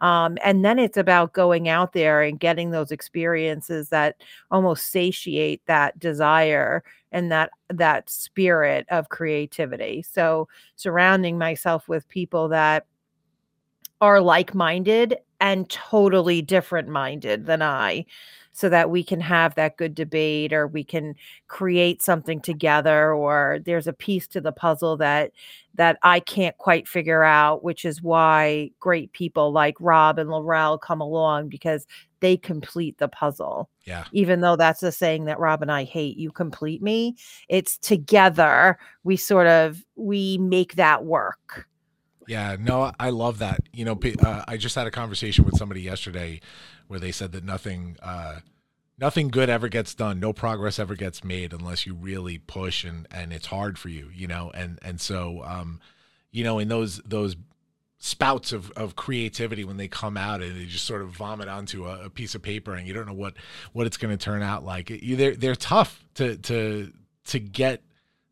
Um, 0.00 0.36
and 0.44 0.64
then 0.64 0.78
it's 0.78 0.96
about 0.96 1.32
going 1.32 1.68
out 1.68 1.92
there 1.92 2.22
and 2.22 2.38
getting 2.38 2.70
those 2.70 2.90
experiences 2.90 3.88
that 3.88 4.16
almost 4.50 4.90
satiate 4.90 5.62
that 5.66 5.98
desire 5.98 6.84
and 7.12 7.30
that 7.32 7.50
that 7.70 8.10
spirit 8.10 8.86
of 8.90 9.08
creativity. 9.08 10.02
So 10.02 10.48
surrounding 10.76 11.38
myself 11.38 11.88
with 11.88 12.08
people 12.08 12.48
that 12.48 12.86
are 14.00 14.20
like-minded 14.20 15.16
and 15.40 15.68
totally 15.68 16.42
different 16.42 16.88
minded 16.88 17.46
than 17.46 17.62
I 17.62 18.06
so 18.54 18.68
that 18.68 18.88
we 18.88 19.02
can 19.02 19.20
have 19.20 19.56
that 19.56 19.76
good 19.76 19.94
debate 19.96 20.52
or 20.52 20.68
we 20.68 20.84
can 20.84 21.16
create 21.48 22.00
something 22.00 22.40
together 22.40 23.12
or 23.12 23.58
there's 23.66 23.88
a 23.88 23.92
piece 23.92 24.28
to 24.28 24.40
the 24.40 24.52
puzzle 24.52 24.96
that 24.96 25.32
that 25.74 25.98
I 26.04 26.20
can't 26.20 26.56
quite 26.56 26.86
figure 26.86 27.24
out 27.24 27.64
which 27.64 27.84
is 27.84 28.00
why 28.00 28.70
great 28.78 29.12
people 29.12 29.50
like 29.50 29.74
Rob 29.80 30.20
and 30.20 30.30
Lorelle 30.30 30.80
come 30.80 31.00
along 31.00 31.48
because 31.48 31.84
they 32.20 32.36
complete 32.36 32.96
the 32.98 33.08
puzzle. 33.08 33.68
Yeah. 33.84 34.04
Even 34.12 34.40
though 34.40 34.56
that's 34.56 34.82
a 34.82 34.92
saying 34.92 35.24
that 35.26 35.40
Rob 35.40 35.60
and 35.60 35.70
I 35.70 35.84
hate, 35.84 36.16
you 36.16 36.30
complete 36.30 36.80
me. 36.80 37.16
It's 37.48 37.76
together 37.76 38.78
we 39.02 39.16
sort 39.16 39.48
of 39.48 39.84
we 39.96 40.38
make 40.38 40.76
that 40.76 41.04
work. 41.04 41.68
Yeah, 42.26 42.56
no, 42.58 42.92
I 42.98 43.10
love 43.10 43.38
that. 43.38 43.60
You 43.72 43.84
know, 43.84 43.98
uh, 44.24 44.44
I 44.46 44.56
just 44.56 44.74
had 44.74 44.86
a 44.86 44.90
conversation 44.90 45.44
with 45.44 45.56
somebody 45.56 45.82
yesterday 45.82 46.40
where 46.86 47.00
they 47.00 47.12
said 47.12 47.32
that 47.32 47.44
nothing, 47.44 47.96
uh, 48.02 48.40
nothing 48.98 49.28
good 49.28 49.48
ever 49.50 49.68
gets 49.68 49.94
done. 49.94 50.20
No 50.20 50.32
progress 50.32 50.78
ever 50.78 50.94
gets 50.94 51.22
made 51.24 51.52
unless 51.52 51.86
you 51.86 51.94
really 51.94 52.38
push 52.38 52.84
and 52.84 53.06
and 53.10 53.32
it's 53.32 53.46
hard 53.46 53.78
for 53.78 53.88
you. 53.88 54.10
You 54.14 54.26
know, 54.26 54.50
and 54.54 54.78
and 54.82 55.00
so, 55.00 55.42
um, 55.44 55.80
you 56.30 56.44
know, 56.44 56.58
in 56.58 56.68
those 56.68 56.98
those 57.04 57.36
spouts 57.98 58.52
of, 58.52 58.70
of 58.72 58.96
creativity 58.96 59.64
when 59.64 59.78
they 59.78 59.88
come 59.88 60.16
out 60.16 60.42
and 60.42 60.60
they 60.60 60.66
just 60.66 60.84
sort 60.84 61.00
of 61.00 61.08
vomit 61.08 61.48
onto 61.48 61.86
a, 61.86 62.04
a 62.04 62.10
piece 62.10 62.34
of 62.34 62.42
paper 62.42 62.74
and 62.74 62.86
you 62.86 62.92
don't 62.92 63.06
know 63.06 63.14
what 63.14 63.34
what 63.72 63.86
it's 63.86 63.96
going 63.96 64.16
to 64.16 64.22
turn 64.22 64.42
out 64.42 64.64
like. 64.64 64.92
They're 65.02 65.34
they're 65.34 65.54
tough 65.54 66.04
to 66.14 66.36
to 66.36 66.92
to 67.26 67.38
get 67.38 67.82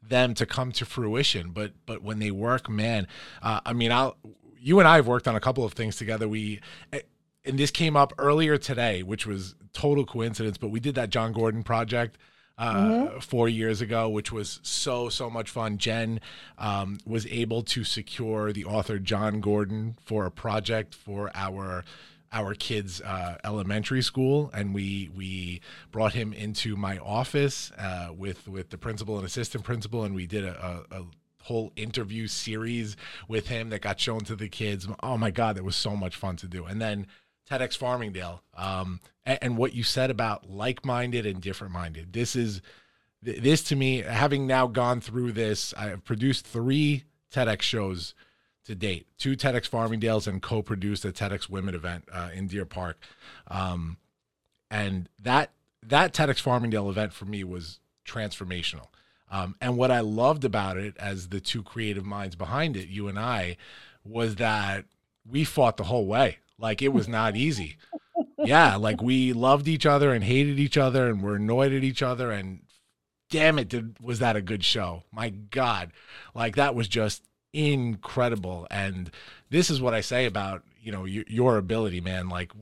them 0.03 0.35
to 0.35 0.47
come 0.47 0.73
to 0.73 0.85
fruition. 0.85 1.51
But 1.51 1.73
but 1.87 2.03
when 2.03 2.19
they 2.19 2.31
work, 2.31 2.69
man, 2.69 3.07
uh, 3.43 3.61
I 3.65 3.73
mean, 3.73 3.93
I'll 3.93 4.17
you 4.59 4.79
and 4.79 4.89
I 4.89 4.97
have 4.97 5.07
worked 5.07 5.27
on 5.29 5.35
a 5.35 5.41
couple 5.41 5.65
of 5.65 5.73
things 5.73 5.97
together. 5.97 6.29
We 6.29 6.61
eh, 6.93 7.01
and 7.45 7.59
this 7.59 7.71
came 7.71 7.97
up 7.97 8.13
earlier 8.19 8.57
today, 8.59 9.03
which 9.03 9.27
was 9.27 9.55
total 9.73 10.05
coincidence. 10.05 10.59
But 10.59 10.69
we 10.69 10.81
did 10.81 10.95
that 10.95 11.11
John 11.11 11.33
Gordon 11.33 11.63
project. 11.63 12.19
Uh, 12.59 12.75
mm-hmm. 12.75 13.19
four 13.19 13.49
years 13.49 13.81
ago, 13.81 14.11
which 14.11 14.31
was 14.31 14.61
so 14.63 15.09
so 15.09 15.31
much 15.31 15.49
fun. 15.49 15.79
Jen 15.79 16.21
um, 16.59 16.99
was 17.07 17.27
able 17.29 17.63
to 17.63 17.83
secure 17.83 18.53
the 18.53 18.67
author 18.67 18.99
John 18.99 19.41
Gordon 19.41 19.97
for 20.05 20.27
a 20.27 20.31
project 20.31 20.95
for 20.95 21.31
our 21.35 21.83
our 22.33 22.55
kids' 22.55 23.01
uh, 23.01 23.37
elementary 23.45 24.03
school, 24.03 24.51
and 24.55 24.75
we 24.75 25.11
we 25.15 25.61
brought 25.91 26.15
him 26.15 26.33
into 26.33 26.77
my 26.77 26.99
office 26.99 27.71
uh, 27.79 28.09
with 28.17 28.49
with 28.49 28.71
the 28.71 28.79
principal 28.79 29.17
and 29.17 29.27
assistant 29.27 29.65
principal, 29.65 30.05
and 30.05 30.15
we 30.15 30.27
did 30.27 30.45
a, 30.45 30.85
a, 30.91 31.01
a, 31.01 31.05
whole 31.43 31.73
interview 31.75 32.29
series 32.29 32.97
with 33.27 33.49
him 33.49 33.71
that 33.71 33.81
got 33.81 33.99
shown 33.99 34.21
to 34.21 34.37
the 34.37 34.49
kids. 34.49 34.87
Oh 35.03 35.19
my 35.19 35.33
God, 35.33 35.57
that 35.57 35.65
was 35.65 35.75
so 35.75 35.97
much 35.97 36.15
fun 36.15 36.37
to 36.37 36.47
do. 36.47 36.67
And 36.67 36.81
then 36.81 37.09
TEDx 37.51 37.77
Farmingdale, 37.77 38.43
um, 38.57 39.01
and, 39.27 39.39
and 39.43 39.57
what 39.57 39.75
you 39.75 39.83
said 39.83 40.09
about 40.09 40.49
like-minded 40.49 41.27
and 41.27 41.41
different-minded. 41.41 42.13
This 42.13 42.37
is 42.37 42.63
this 43.23 43.63
to 43.65 43.77
me, 43.77 44.03
having 44.03 44.47
now 44.47 44.67
gone 44.67 45.01
through 45.01 45.33
this, 45.33 45.75
I 45.77 45.87
have 45.87 46.05
produced 46.05 46.47
three 46.47 47.05
TEDx 47.33 47.63
shows 47.63 48.15
to 48.65 48.75
date. 48.75 49.07
Two 49.19 49.37
TEDx 49.37 49.69
Farmingdales 49.69 50.27
and 50.27 50.41
co-produced 50.41 51.05
a 51.05 51.13
TEDx 51.13 51.49
Women 51.49 51.75
event 51.75 52.09
uh, 52.13 52.31
in 52.35 52.47
Deer 52.47 52.65
Park, 52.65 52.99
um, 53.49 53.97
and 54.71 55.09
that 55.21 55.51
that 55.83 56.15
TEDx 56.15 56.43
Farmingdale 56.43 56.91
event 56.91 57.13
for 57.13 57.25
me 57.25 57.45
was 57.45 57.81
transformational. 58.07 58.87
Um, 59.31 59.57
and 59.61 59.77
what 59.77 59.91
I 59.91 60.01
loved 60.01 60.45
about 60.45 60.77
it, 60.77 60.97
as 60.99 61.29
the 61.29 61.41
two 61.41 61.63
creative 61.63 62.05
minds 62.05 62.37
behind 62.37 62.77
it, 62.77 62.89
you 62.89 63.09
and 63.09 63.19
I, 63.19 63.57
was 64.05 64.37
that 64.37 64.85
we 65.29 65.45
fought 65.45 65.79
the 65.79 65.85
whole 65.85 66.07
way. 66.07 66.39
Like 66.59 66.83
it 66.83 66.93
was 66.93 67.09
not 67.09 67.37
easy. 67.37 67.77
Yeah, 68.39 68.77
like 68.77 69.01
we 69.01 69.33
loved 69.33 69.69
each 69.69 69.87
other 69.87 70.13
and 70.13 70.23
hated 70.23 70.59
each 70.59 70.77
other 70.77 71.09
and 71.09 71.23
were 71.23 71.37
annoyed 71.37 71.73
at 71.73 71.85
each 71.85 72.03
other. 72.03 72.31
And 72.31 72.61
damn 73.31 73.59
it, 73.59 73.69
did, 73.69 73.97
was 74.01 74.19
that 74.19 74.37
a 74.37 74.43
good 74.43 74.65
show? 74.65 75.05
My 75.11 75.31
God, 75.31 75.93
like 76.35 76.57
that 76.57 76.75
was 76.75 76.89
just 76.89 77.23
incredible. 77.53 78.67
And 78.71 79.11
this 79.51 79.71
is 79.71 79.81
what 79.81 79.95
I 79.95 80.01
say 80.01 80.27
about 80.27 80.63
you 80.81 80.93
know 80.93 81.05
your, 81.05 81.25
your 81.29 81.57
ability, 81.59 82.01
man. 82.01 82.29
Like 82.29 82.53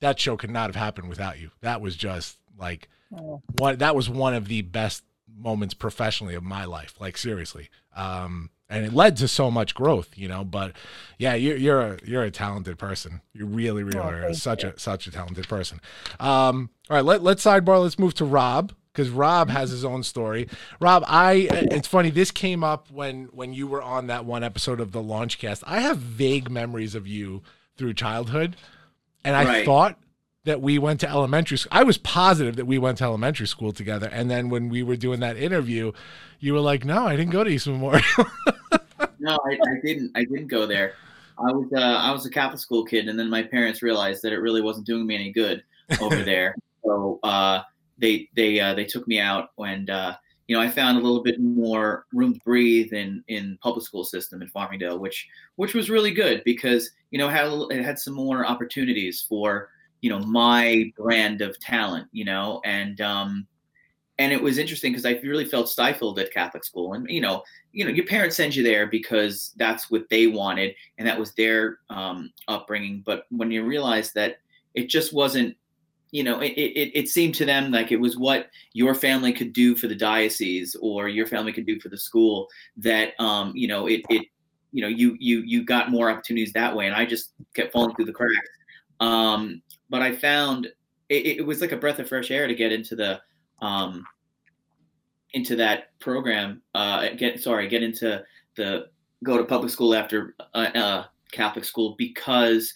that 0.00 0.18
show 0.20 0.36
could 0.36 0.50
not 0.50 0.68
have 0.68 0.76
happened 0.76 1.08
without 1.08 1.38
you. 1.38 1.50
That 1.60 1.80
was 1.80 1.96
just 1.96 2.38
like 2.58 2.88
Oh. 3.16 3.40
one 3.58 3.76
that 3.78 3.94
was 3.94 4.10
one 4.10 4.34
of 4.34 4.48
the 4.48 4.62
best 4.62 5.04
moments 5.38 5.74
professionally 5.74 6.34
of 6.34 6.42
my 6.42 6.64
life. 6.64 6.94
Like 7.00 7.16
seriously. 7.16 7.68
Um, 7.94 8.50
and 8.68 8.84
it 8.84 8.92
led 8.92 9.16
to 9.18 9.28
so 9.28 9.48
much 9.48 9.76
growth, 9.76 10.08
you 10.18 10.26
know. 10.26 10.42
But 10.42 10.72
yeah, 11.18 11.34
you're 11.34 11.56
you're 11.56 11.80
a 11.80 11.98
you're 12.04 12.24
a 12.24 12.32
talented 12.32 12.78
person. 12.78 13.20
You 13.32 13.46
really, 13.46 13.84
really 13.84 14.00
Oh, 14.00 14.08
are 14.08 14.34
such 14.34 14.64
you. 14.64 14.70
a 14.70 14.78
such 14.78 15.06
a 15.06 15.12
talented 15.12 15.46
person. 15.48 15.80
Um, 16.18 16.70
all 16.90 16.96
right, 16.96 17.04
let 17.04 17.22
let's 17.22 17.44
sidebar. 17.44 17.80
Let's 17.80 17.96
move 17.98 18.14
to 18.14 18.24
Rob 18.24 18.72
because 18.96 19.10
Rob 19.10 19.50
has 19.50 19.70
his 19.70 19.84
own 19.84 20.02
story. 20.02 20.48
Rob, 20.80 21.04
I 21.06 21.48
it's 21.50 21.86
funny. 21.86 22.08
This 22.10 22.30
came 22.30 22.64
up 22.64 22.90
when 22.90 23.24
when 23.26 23.52
you 23.52 23.66
were 23.66 23.82
on 23.82 24.06
that 24.06 24.24
one 24.24 24.42
episode 24.42 24.80
of 24.80 24.92
the 24.92 25.02
Launchcast. 25.02 25.62
I 25.66 25.80
have 25.80 25.98
vague 25.98 26.50
memories 26.50 26.94
of 26.94 27.06
you 27.06 27.42
through 27.76 27.92
childhood, 27.94 28.56
and 29.22 29.36
I 29.36 29.44
Right. 29.44 29.64
thought 29.66 29.98
that 30.44 30.62
we 30.62 30.78
went 30.78 31.00
to 31.00 31.08
elementary 31.10 31.58
school. 31.58 31.70
I 31.72 31.82
was 31.82 31.98
positive 31.98 32.56
that 32.56 32.64
we 32.66 32.78
went 32.78 32.98
to 32.98 33.04
elementary 33.04 33.48
school 33.48 33.72
together. 33.72 34.08
And 34.10 34.30
then 34.30 34.48
when 34.48 34.68
we 34.70 34.82
were 34.82 34.96
doing 34.96 35.20
that 35.20 35.36
interview, 35.36 35.92
you 36.40 36.54
were 36.54 36.60
like, 36.60 36.84
"No, 36.84 37.06
I 37.06 37.16
didn't 37.16 37.32
go 37.32 37.44
to 37.44 37.50
East 37.50 37.66
Memorial." 37.66 38.02
No, 39.18 39.36
I, 39.44 39.54
I 39.54 39.80
didn't. 39.82 40.12
I 40.14 40.20
didn't 40.20 40.46
go 40.46 40.66
there. 40.66 40.92
I 41.38 41.50
was 41.50 41.66
uh, 41.74 41.78
I 41.80 42.12
was 42.12 42.24
a 42.26 42.30
Catholic 42.30 42.60
school 42.60 42.84
kid, 42.84 43.08
and 43.08 43.18
then 43.18 43.28
my 43.28 43.42
parents 43.42 43.82
realized 43.82 44.22
that 44.22 44.32
it 44.32 44.38
really 44.38 44.60
wasn't 44.62 44.86
doing 44.86 45.04
me 45.06 45.14
any 45.16 45.32
good 45.32 45.64
over 46.00 46.22
there. 46.22 46.54
So 46.84 47.18
uh, 47.24 47.62
they 47.98 48.28
they 48.34 48.60
uh, 48.60 48.74
they 48.74 48.84
took 48.84 49.06
me 49.08 49.18
out, 49.18 49.50
and 49.58 49.90
uh, 49.90 50.16
you 50.48 50.56
know 50.56 50.62
I 50.62 50.68
found 50.68 50.98
a 50.98 51.00
little 51.00 51.22
bit 51.22 51.40
more 51.40 52.06
room 52.12 52.34
to 52.34 52.40
breathe 52.40 52.92
in 52.92 53.22
in 53.28 53.58
public 53.62 53.84
school 53.84 54.04
system 54.04 54.42
in 54.42 54.48
Farmingdale, 54.48 54.98
which 54.98 55.28
which 55.56 55.74
was 55.74 55.90
really 55.90 56.12
good 56.12 56.42
because 56.44 56.90
you 57.10 57.18
know 57.18 57.28
had 57.28 57.50
it 57.70 57.84
had 57.84 57.98
some 57.98 58.14
more 58.14 58.46
opportunities 58.46 59.24
for 59.28 59.70
you 60.00 60.10
know 60.10 60.20
my 60.20 60.92
brand 60.96 61.40
of 61.40 61.58
talent, 61.60 62.08
you 62.12 62.24
know, 62.24 62.60
and 62.64 63.00
um, 63.00 63.46
and 64.18 64.32
it 64.32 64.42
was 64.42 64.58
interesting 64.58 64.92
because 64.92 65.06
I 65.06 65.20
really 65.22 65.44
felt 65.44 65.68
stifled 65.68 66.18
at 66.18 66.32
Catholic 66.32 66.64
school, 66.64 66.94
and 66.94 67.08
you 67.08 67.20
know 67.20 67.42
you 67.72 67.84
know 67.84 67.90
your 67.90 68.06
parents 68.06 68.36
send 68.36 68.54
you 68.54 68.62
there 68.62 68.86
because 68.86 69.52
that's 69.56 69.90
what 69.90 70.08
they 70.08 70.26
wanted 70.26 70.74
and 70.98 71.06
that 71.06 71.18
was 71.18 71.32
their 71.32 71.78
um, 71.90 72.32
upbringing. 72.48 73.02
But 73.04 73.24
when 73.30 73.50
you 73.50 73.64
realize 73.64 74.12
that 74.12 74.38
it 74.74 74.88
just 74.88 75.12
wasn't 75.12 75.56
you 76.16 76.24
know 76.24 76.40
it, 76.40 76.52
it, 76.52 76.90
it 76.94 77.08
seemed 77.10 77.34
to 77.34 77.44
them 77.44 77.70
like 77.70 77.92
it 77.92 78.00
was 78.00 78.16
what 78.16 78.48
your 78.72 78.94
family 78.94 79.34
could 79.34 79.52
do 79.52 79.76
for 79.76 79.86
the 79.86 79.94
diocese 79.94 80.74
or 80.80 81.08
your 81.08 81.26
family 81.26 81.52
could 81.52 81.66
do 81.66 81.78
for 81.78 81.90
the 81.90 81.98
school 81.98 82.48
that 82.78 83.12
um, 83.20 83.52
you 83.54 83.68
know 83.68 83.86
it, 83.86 84.00
it 84.08 84.26
you 84.72 84.80
know 84.80 84.88
you 84.88 85.14
you 85.20 85.40
you 85.40 85.62
got 85.62 85.90
more 85.90 86.08
opportunities 86.08 86.54
that 86.54 86.74
way. 86.74 86.86
And 86.86 86.96
i 86.96 87.04
just 87.04 87.32
kept 87.52 87.70
falling 87.70 87.94
through 87.94 88.06
the 88.06 88.14
cracks. 88.14 88.48
Um, 89.00 89.60
but 89.90 90.00
i 90.00 90.10
found 90.16 90.68
it, 91.10 91.38
it 91.38 91.46
was 91.46 91.60
like 91.60 91.72
a 91.72 91.76
breath 91.76 91.98
of 91.98 92.08
fresh 92.08 92.30
air 92.30 92.46
to 92.46 92.54
get 92.54 92.72
into 92.72 92.96
the 92.96 93.20
um, 93.60 94.02
into 95.34 95.54
that 95.56 95.98
program 95.98 96.62
uh 96.74 97.10
get 97.18 97.42
sorry 97.42 97.68
get 97.68 97.82
into 97.82 98.24
the 98.56 98.86
go 99.22 99.36
to 99.36 99.44
public 99.44 99.70
school 99.70 99.94
after 99.94 100.34
uh, 100.54 100.70
uh 100.74 101.04
catholic 101.30 101.64
school 101.64 101.94
because 101.98 102.72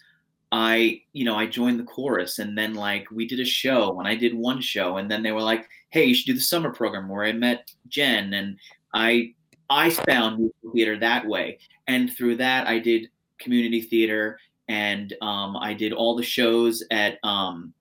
i 0.52 1.00
you 1.12 1.24
know 1.24 1.36
i 1.36 1.46
joined 1.46 1.78
the 1.78 1.84
chorus 1.84 2.38
and 2.38 2.56
then 2.56 2.74
like 2.74 3.08
we 3.10 3.26
did 3.26 3.40
a 3.40 3.44
show 3.44 3.98
and 3.98 4.08
i 4.08 4.14
did 4.14 4.34
one 4.34 4.60
show 4.60 4.96
and 4.96 5.10
then 5.10 5.22
they 5.22 5.32
were 5.32 5.42
like 5.42 5.68
hey 5.90 6.04
you 6.04 6.14
should 6.14 6.26
do 6.26 6.34
the 6.34 6.40
summer 6.40 6.72
program 6.72 7.08
where 7.08 7.24
i 7.24 7.32
met 7.32 7.72
jen 7.88 8.34
and 8.34 8.56
i 8.94 9.32
i 9.68 9.90
found 9.90 10.38
musical 10.38 10.72
theater 10.72 10.98
that 10.98 11.26
way. 11.26 11.58
And 11.86 12.12
through 12.12 12.36
that 12.36 12.66
i 12.66 12.78
did 12.78 13.10
community 13.38 13.80
theater 13.80 14.38
and 14.68 15.14
um, 15.22 15.56
i 15.56 15.72
did 15.72 15.92
all 15.92 16.16
the 16.16 16.22
shows 16.22 16.82
at 16.90 17.18
um, 17.24 17.72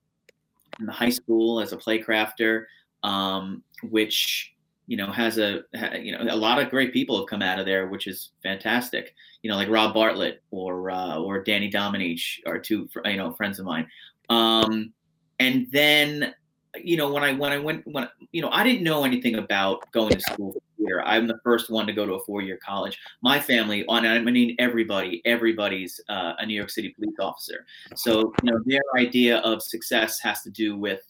in 0.78 0.86
the 0.86 0.92
high 0.92 1.10
school 1.10 1.60
as 1.60 1.72
a 1.72 1.76
play 1.76 2.02
crafter 2.02 2.64
um, 3.02 3.62
which 3.82 4.54
you 4.90 4.96
know 4.96 5.12
has 5.12 5.38
a 5.38 5.62
you 6.02 6.10
know 6.10 6.34
a 6.34 6.36
lot 6.36 6.60
of 6.60 6.68
great 6.68 6.92
people 6.92 7.16
have 7.16 7.28
come 7.28 7.42
out 7.42 7.60
of 7.60 7.64
there, 7.64 7.86
which 7.86 8.08
is 8.08 8.32
fantastic. 8.42 9.14
You 9.40 9.48
know, 9.48 9.56
like 9.56 9.68
Rob 9.68 9.94
Bartlett 9.94 10.42
or 10.50 10.90
uh, 10.90 11.16
or 11.16 11.44
Danny 11.44 11.70
Dominich 11.70 12.40
are 12.44 12.58
two 12.58 12.88
you 13.04 13.16
know 13.16 13.30
friends 13.30 13.60
of 13.60 13.66
mine. 13.66 13.86
Um, 14.30 14.92
and 15.38 15.68
then 15.70 16.34
you 16.76 16.96
know 16.96 17.12
when 17.12 17.22
I 17.22 17.34
when 17.34 17.52
I 17.52 17.58
went 17.58 17.86
when 17.86 18.08
you 18.32 18.42
know 18.42 18.50
I 18.50 18.64
didn't 18.64 18.82
know 18.82 19.04
anything 19.04 19.36
about 19.36 19.88
going 19.92 20.10
to 20.10 20.20
school 20.20 20.60
theater. 20.76 21.02
I'm 21.04 21.28
the 21.28 21.38
first 21.44 21.70
one 21.70 21.86
to 21.86 21.92
go 21.92 22.04
to 22.04 22.14
a 22.14 22.24
four 22.24 22.42
year 22.42 22.58
college. 22.60 22.98
My 23.22 23.38
family, 23.38 23.84
on 23.86 24.04
I 24.04 24.18
mean 24.18 24.56
everybody, 24.58 25.22
everybody's 25.24 26.00
uh, 26.08 26.32
a 26.40 26.44
New 26.46 26.54
York 26.54 26.70
City 26.70 26.92
police 26.98 27.14
officer. 27.20 27.64
So 27.94 28.32
you 28.42 28.50
know 28.50 28.60
their 28.66 28.82
idea 28.96 29.38
of 29.38 29.62
success 29.62 30.18
has 30.18 30.42
to 30.42 30.50
do 30.50 30.76
with 30.76 31.02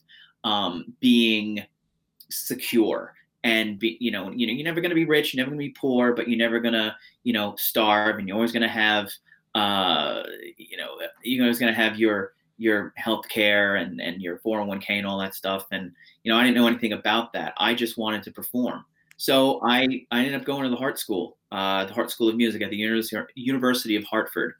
um, 0.44 0.92
being 1.00 1.64
secure 2.28 3.14
and 3.44 3.78
be 3.78 3.96
you 4.00 4.10
know 4.10 4.30
you 4.30 4.46
know 4.46 4.52
you're 4.52 4.64
never 4.64 4.80
going 4.80 4.90
to 4.90 4.94
be 4.94 5.06
rich 5.06 5.32
you're 5.32 5.42
never 5.42 5.50
going 5.50 5.60
to 5.60 5.68
be 5.68 5.74
poor 5.78 6.12
but 6.12 6.28
you're 6.28 6.38
never 6.38 6.60
going 6.60 6.74
to 6.74 6.94
you 7.22 7.32
know 7.32 7.54
starve 7.56 8.18
and 8.18 8.28
you're 8.28 8.36
always 8.36 8.52
going 8.52 8.62
to 8.62 8.68
have 8.68 9.10
uh 9.54 10.22
you 10.56 10.76
know 10.76 10.98
you're 11.22 11.44
always 11.44 11.58
going 11.58 11.72
to 11.72 11.80
have 11.80 11.98
your 11.98 12.34
your 12.60 12.92
health 12.96 13.26
care 13.28 13.76
and 13.76 14.00
and 14.00 14.20
your 14.20 14.38
401k 14.38 14.90
and 14.90 15.06
all 15.06 15.18
that 15.18 15.34
stuff 15.34 15.66
and 15.72 15.90
you 16.22 16.30
know 16.30 16.38
i 16.38 16.42
didn't 16.42 16.54
know 16.56 16.66
anything 16.68 16.92
about 16.92 17.32
that. 17.32 17.54
I 17.56 17.74
just 17.74 17.96
wanted 17.98 18.22
to 18.24 18.30
perform. 18.30 18.84
So 19.16 19.60
i 19.64 20.04
i 20.10 20.18
ended 20.18 20.34
up 20.34 20.44
going 20.44 20.64
to 20.64 20.70
the 20.70 20.76
Hartt 20.76 20.98
school 20.98 21.38
uh 21.50 21.86
the 21.86 21.94
Hartt 21.94 22.10
school 22.10 22.28
of 22.28 22.36
music 22.36 22.62
at 22.62 22.70
the 22.70 22.76
university 22.76 23.18
university 23.34 23.96
of 23.96 24.04
hartford 24.04 24.54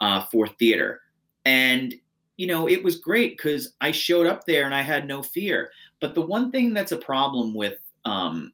uh 0.00 0.24
for 0.30 0.46
theater. 0.46 1.00
And 1.44 1.94
you 2.36 2.46
know 2.46 2.68
it 2.68 2.82
was 2.82 2.96
great 2.96 3.36
because 3.36 3.74
i 3.80 3.90
showed 3.90 4.26
up 4.26 4.46
there 4.46 4.64
and 4.64 4.74
i 4.74 4.80
had 4.80 5.06
no 5.06 5.22
fear. 5.22 5.72
But 6.00 6.14
the 6.14 6.22
one 6.22 6.50
thing 6.52 6.72
that's 6.72 6.92
a 6.92 6.96
problem 6.96 7.52
with 7.54 7.81
um, 8.04 8.52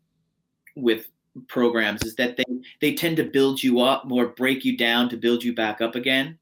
with 0.76 1.08
programs 1.46 2.02
is 2.02 2.14
that 2.16 2.36
they 2.36 2.44
they 2.80 2.94
tend 2.94 3.16
to 3.16 3.24
build 3.24 3.62
you 3.62 3.80
up 3.80 4.10
or 4.10 4.28
break 4.28 4.64
you 4.64 4.76
down 4.76 5.08
to 5.08 5.16
build 5.16 5.44
you 5.44 5.54
back 5.54 5.80
up 5.80 5.94
again. 5.94 6.38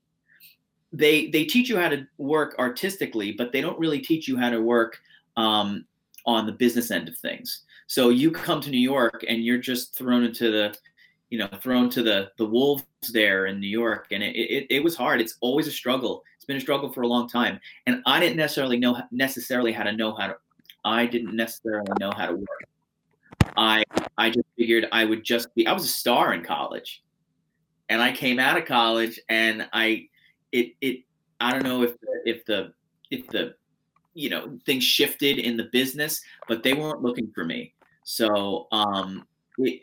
They 0.92 1.28
they 1.28 1.44
teach 1.44 1.68
you 1.68 1.76
how 1.76 1.88
to 1.88 2.06
work 2.18 2.54
artistically, 2.58 3.32
but 3.32 3.52
they 3.52 3.60
don't 3.60 3.78
really 3.78 4.00
teach 4.00 4.28
you 4.28 4.36
how 4.36 4.50
to 4.50 4.60
work 4.60 4.98
um, 5.36 5.84
on 6.24 6.46
the 6.46 6.52
business 6.52 6.90
end 6.90 7.08
of 7.08 7.18
things. 7.18 7.64
So 7.86 8.08
you 8.08 8.30
come 8.30 8.60
to 8.62 8.70
New 8.70 8.78
York 8.78 9.24
and 9.28 9.44
you're 9.44 9.58
just 9.58 9.96
thrown 9.96 10.24
into 10.24 10.50
the 10.50 10.76
you 11.30 11.38
know 11.38 11.48
thrown 11.60 11.90
to 11.90 12.02
the 12.02 12.30
the 12.38 12.46
wolves 12.46 12.84
there 13.12 13.46
in 13.46 13.60
New 13.60 13.68
York, 13.68 14.08
and 14.12 14.22
it, 14.22 14.36
it 14.36 14.66
it 14.70 14.84
was 14.84 14.96
hard. 14.96 15.20
It's 15.20 15.36
always 15.40 15.66
a 15.66 15.72
struggle. 15.72 16.22
It's 16.36 16.44
been 16.44 16.56
a 16.56 16.60
struggle 16.60 16.92
for 16.92 17.02
a 17.02 17.08
long 17.08 17.28
time, 17.28 17.60
and 17.86 18.02
I 18.06 18.20
didn't 18.20 18.36
necessarily 18.36 18.78
know 18.78 19.00
necessarily 19.10 19.72
how 19.72 19.82
to 19.84 19.92
know 19.92 20.14
how 20.14 20.28
to. 20.28 20.36
I 20.84 21.06
didn't 21.06 21.34
necessarily 21.34 21.92
know 21.98 22.12
how 22.16 22.26
to 22.26 22.36
work. 22.36 22.68
I 23.56 23.84
I 24.18 24.30
just 24.30 24.46
figured 24.58 24.88
I 24.92 25.04
would 25.04 25.24
just 25.24 25.54
be 25.54 25.66
I 25.66 25.72
was 25.72 25.84
a 25.84 25.88
star 25.88 26.32
in 26.34 26.42
college. 26.42 27.02
And 27.88 28.02
I 28.02 28.12
came 28.12 28.40
out 28.40 28.58
of 28.58 28.64
college 28.64 29.20
and 29.28 29.68
I 29.72 30.08
it 30.52 30.72
it 30.80 31.04
I 31.40 31.52
don't 31.52 31.64
know 31.64 31.82
if 31.82 31.98
the, 32.00 32.22
if 32.24 32.44
the 32.44 32.72
if 33.10 33.26
the 33.28 33.54
you 34.14 34.30
know 34.30 34.58
things 34.66 34.84
shifted 34.84 35.38
in 35.38 35.56
the 35.56 35.68
business, 35.72 36.22
but 36.48 36.62
they 36.62 36.72
weren't 36.74 37.02
looking 37.02 37.30
for 37.34 37.44
me. 37.44 37.74
So 38.04 38.66
um 38.72 39.26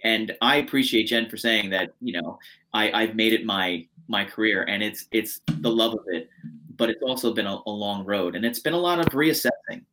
and 0.03 0.35
I 0.41 0.57
appreciate 0.57 1.05
Jen 1.05 1.29
for 1.29 1.37
saying 1.37 1.71
that, 1.71 1.93
you 1.99 2.13
know, 2.21 2.37
I, 2.73 2.91
I've 2.91 3.15
made 3.15 3.33
it 3.33 3.45
my 3.45 3.87
my 4.07 4.25
career 4.25 4.63
and 4.63 4.83
it's 4.83 5.07
it's 5.11 5.39
the 5.47 5.69
love 5.69 5.93
of 5.93 6.05
it, 6.07 6.29
but 6.75 6.89
it's 6.89 7.01
also 7.01 7.33
been 7.33 7.47
a, 7.47 7.57
a 7.65 7.71
long 7.71 8.05
road 8.05 8.35
and 8.35 8.45
it's 8.45 8.59
been 8.59 8.73
a 8.73 8.77
lot 8.77 8.99
of 8.99 9.05
reassessing. 9.07 9.83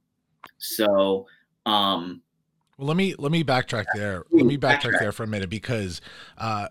So 0.59 1.27
um 1.67 2.23
Well, 2.81 2.87
let 2.87 2.97
me 2.97 3.15
let 3.19 3.31
me 3.31 3.45
backtrack 3.45 3.85
there. 3.95 4.25
Let 4.31 4.47
me 4.47 4.57
backtrack 4.57 4.99
there 5.01 5.13
for 5.13 5.23
a 5.23 5.27
minute 5.27 5.51
because 5.51 6.01
uh, 6.39 6.69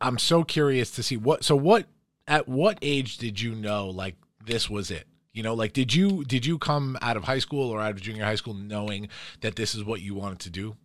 I'm 0.00 0.16
so 0.16 0.44
curious 0.44 0.92
to 0.92 1.02
see 1.02 1.16
what. 1.16 1.42
So 1.42 1.56
what? 1.56 1.86
At 2.28 2.46
what 2.46 2.78
age 2.82 3.18
did 3.18 3.40
you 3.40 3.56
know 3.56 3.88
like 3.88 4.14
this 4.46 4.70
was 4.70 4.92
it? 4.92 5.08
You 5.32 5.42
know, 5.42 5.54
like 5.54 5.72
did 5.72 5.92
you 5.92 6.22
did 6.22 6.46
you 6.46 6.56
come 6.56 6.96
out 7.02 7.16
of 7.16 7.24
high 7.24 7.40
school 7.40 7.68
or 7.68 7.80
out 7.80 7.90
of 7.90 8.00
junior 8.00 8.24
high 8.24 8.36
school 8.36 8.54
knowing 8.54 9.08
that 9.40 9.56
this 9.56 9.74
is 9.74 9.82
what 9.82 10.00
you 10.00 10.14
wanted 10.14 10.38
to 10.38 10.50
do? 10.50 10.76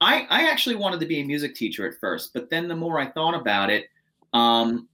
I, 0.00 0.26
I 0.30 0.50
actually 0.50 0.76
wanted 0.76 1.00
to 1.00 1.06
be 1.06 1.20
a 1.20 1.24
music 1.24 1.54
teacher 1.54 1.86
at 1.86 2.00
first, 2.00 2.32
but 2.32 2.48
then 2.48 2.68
the 2.68 2.76
more 2.76 2.98
I 2.98 3.10
thought 3.10 3.34
about 3.34 3.68
it, 3.68 3.90
um, 4.32 4.88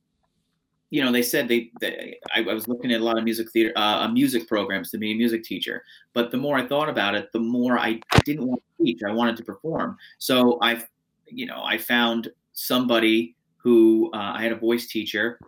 you 0.90 1.02
know, 1.04 1.12
they 1.12 1.22
said 1.22 1.48
they, 1.48 1.70
they 1.80 2.18
I, 2.34 2.40
I 2.40 2.52
was 2.52 2.66
looking 2.66 2.92
at 2.92 3.00
a 3.00 3.04
lot 3.04 3.16
of 3.16 3.24
music 3.24 3.50
theater, 3.52 3.72
uh, 3.76 4.08
music 4.08 4.48
programs 4.48 4.90
to 4.90 4.98
be 4.98 5.12
a 5.12 5.14
music 5.14 5.44
teacher. 5.44 5.84
But 6.12 6.30
the 6.30 6.36
more 6.36 6.58
I 6.58 6.66
thought 6.66 6.88
about 6.88 7.14
it, 7.14 7.30
the 7.32 7.38
more 7.38 7.78
I 7.78 8.00
didn't 8.24 8.46
want 8.46 8.62
to 8.78 8.84
teach. 8.84 9.00
I 9.06 9.12
wanted 9.12 9.36
to 9.36 9.44
perform. 9.44 9.96
So 10.18 10.58
I, 10.60 10.82
you 11.26 11.46
know, 11.46 11.62
I 11.64 11.78
found 11.78 12.30
somebody 12.52 13.36
who 13.56 14.10
uh, 14.12 14.32
I 14.34 14.42
had 14.42 14.52
a 14.52 14.56
voice 14.56 14.88
teacher 14.88 15.38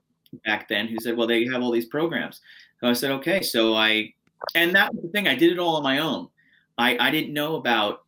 back 0.44 0.68
then 0.68 0.86
who 0.86 0.98
said, 1.00 1.16
well, 1.16 1.26
they 1.26 1.44
have 1.46 1.62
all 1.62 1.72
these 1.72 1.86
programs. 1.86 2.40
So 2.80 2.88
I 2.88 2.92
said, 2.92 3.10
okay. 3.12 3.42
So 3.42 3.74
I, 3.74 4.14
and 4.54 4.74
that 4.74 4.94
was 4.94 5.02
the 5.02 5.08
thing. 5.08 5.26
I 5.26 5.34
did 5.34 5.52
it 5.52 5.58
all 5.58 5.76
on 5.76 5.82
my 5.82 5.98
own. 5.98 6.28
I, 6.78 6.96
I 6.98 7.10
didn't 7.10 7.32
know 7.32 7.56
about 7.56 8.04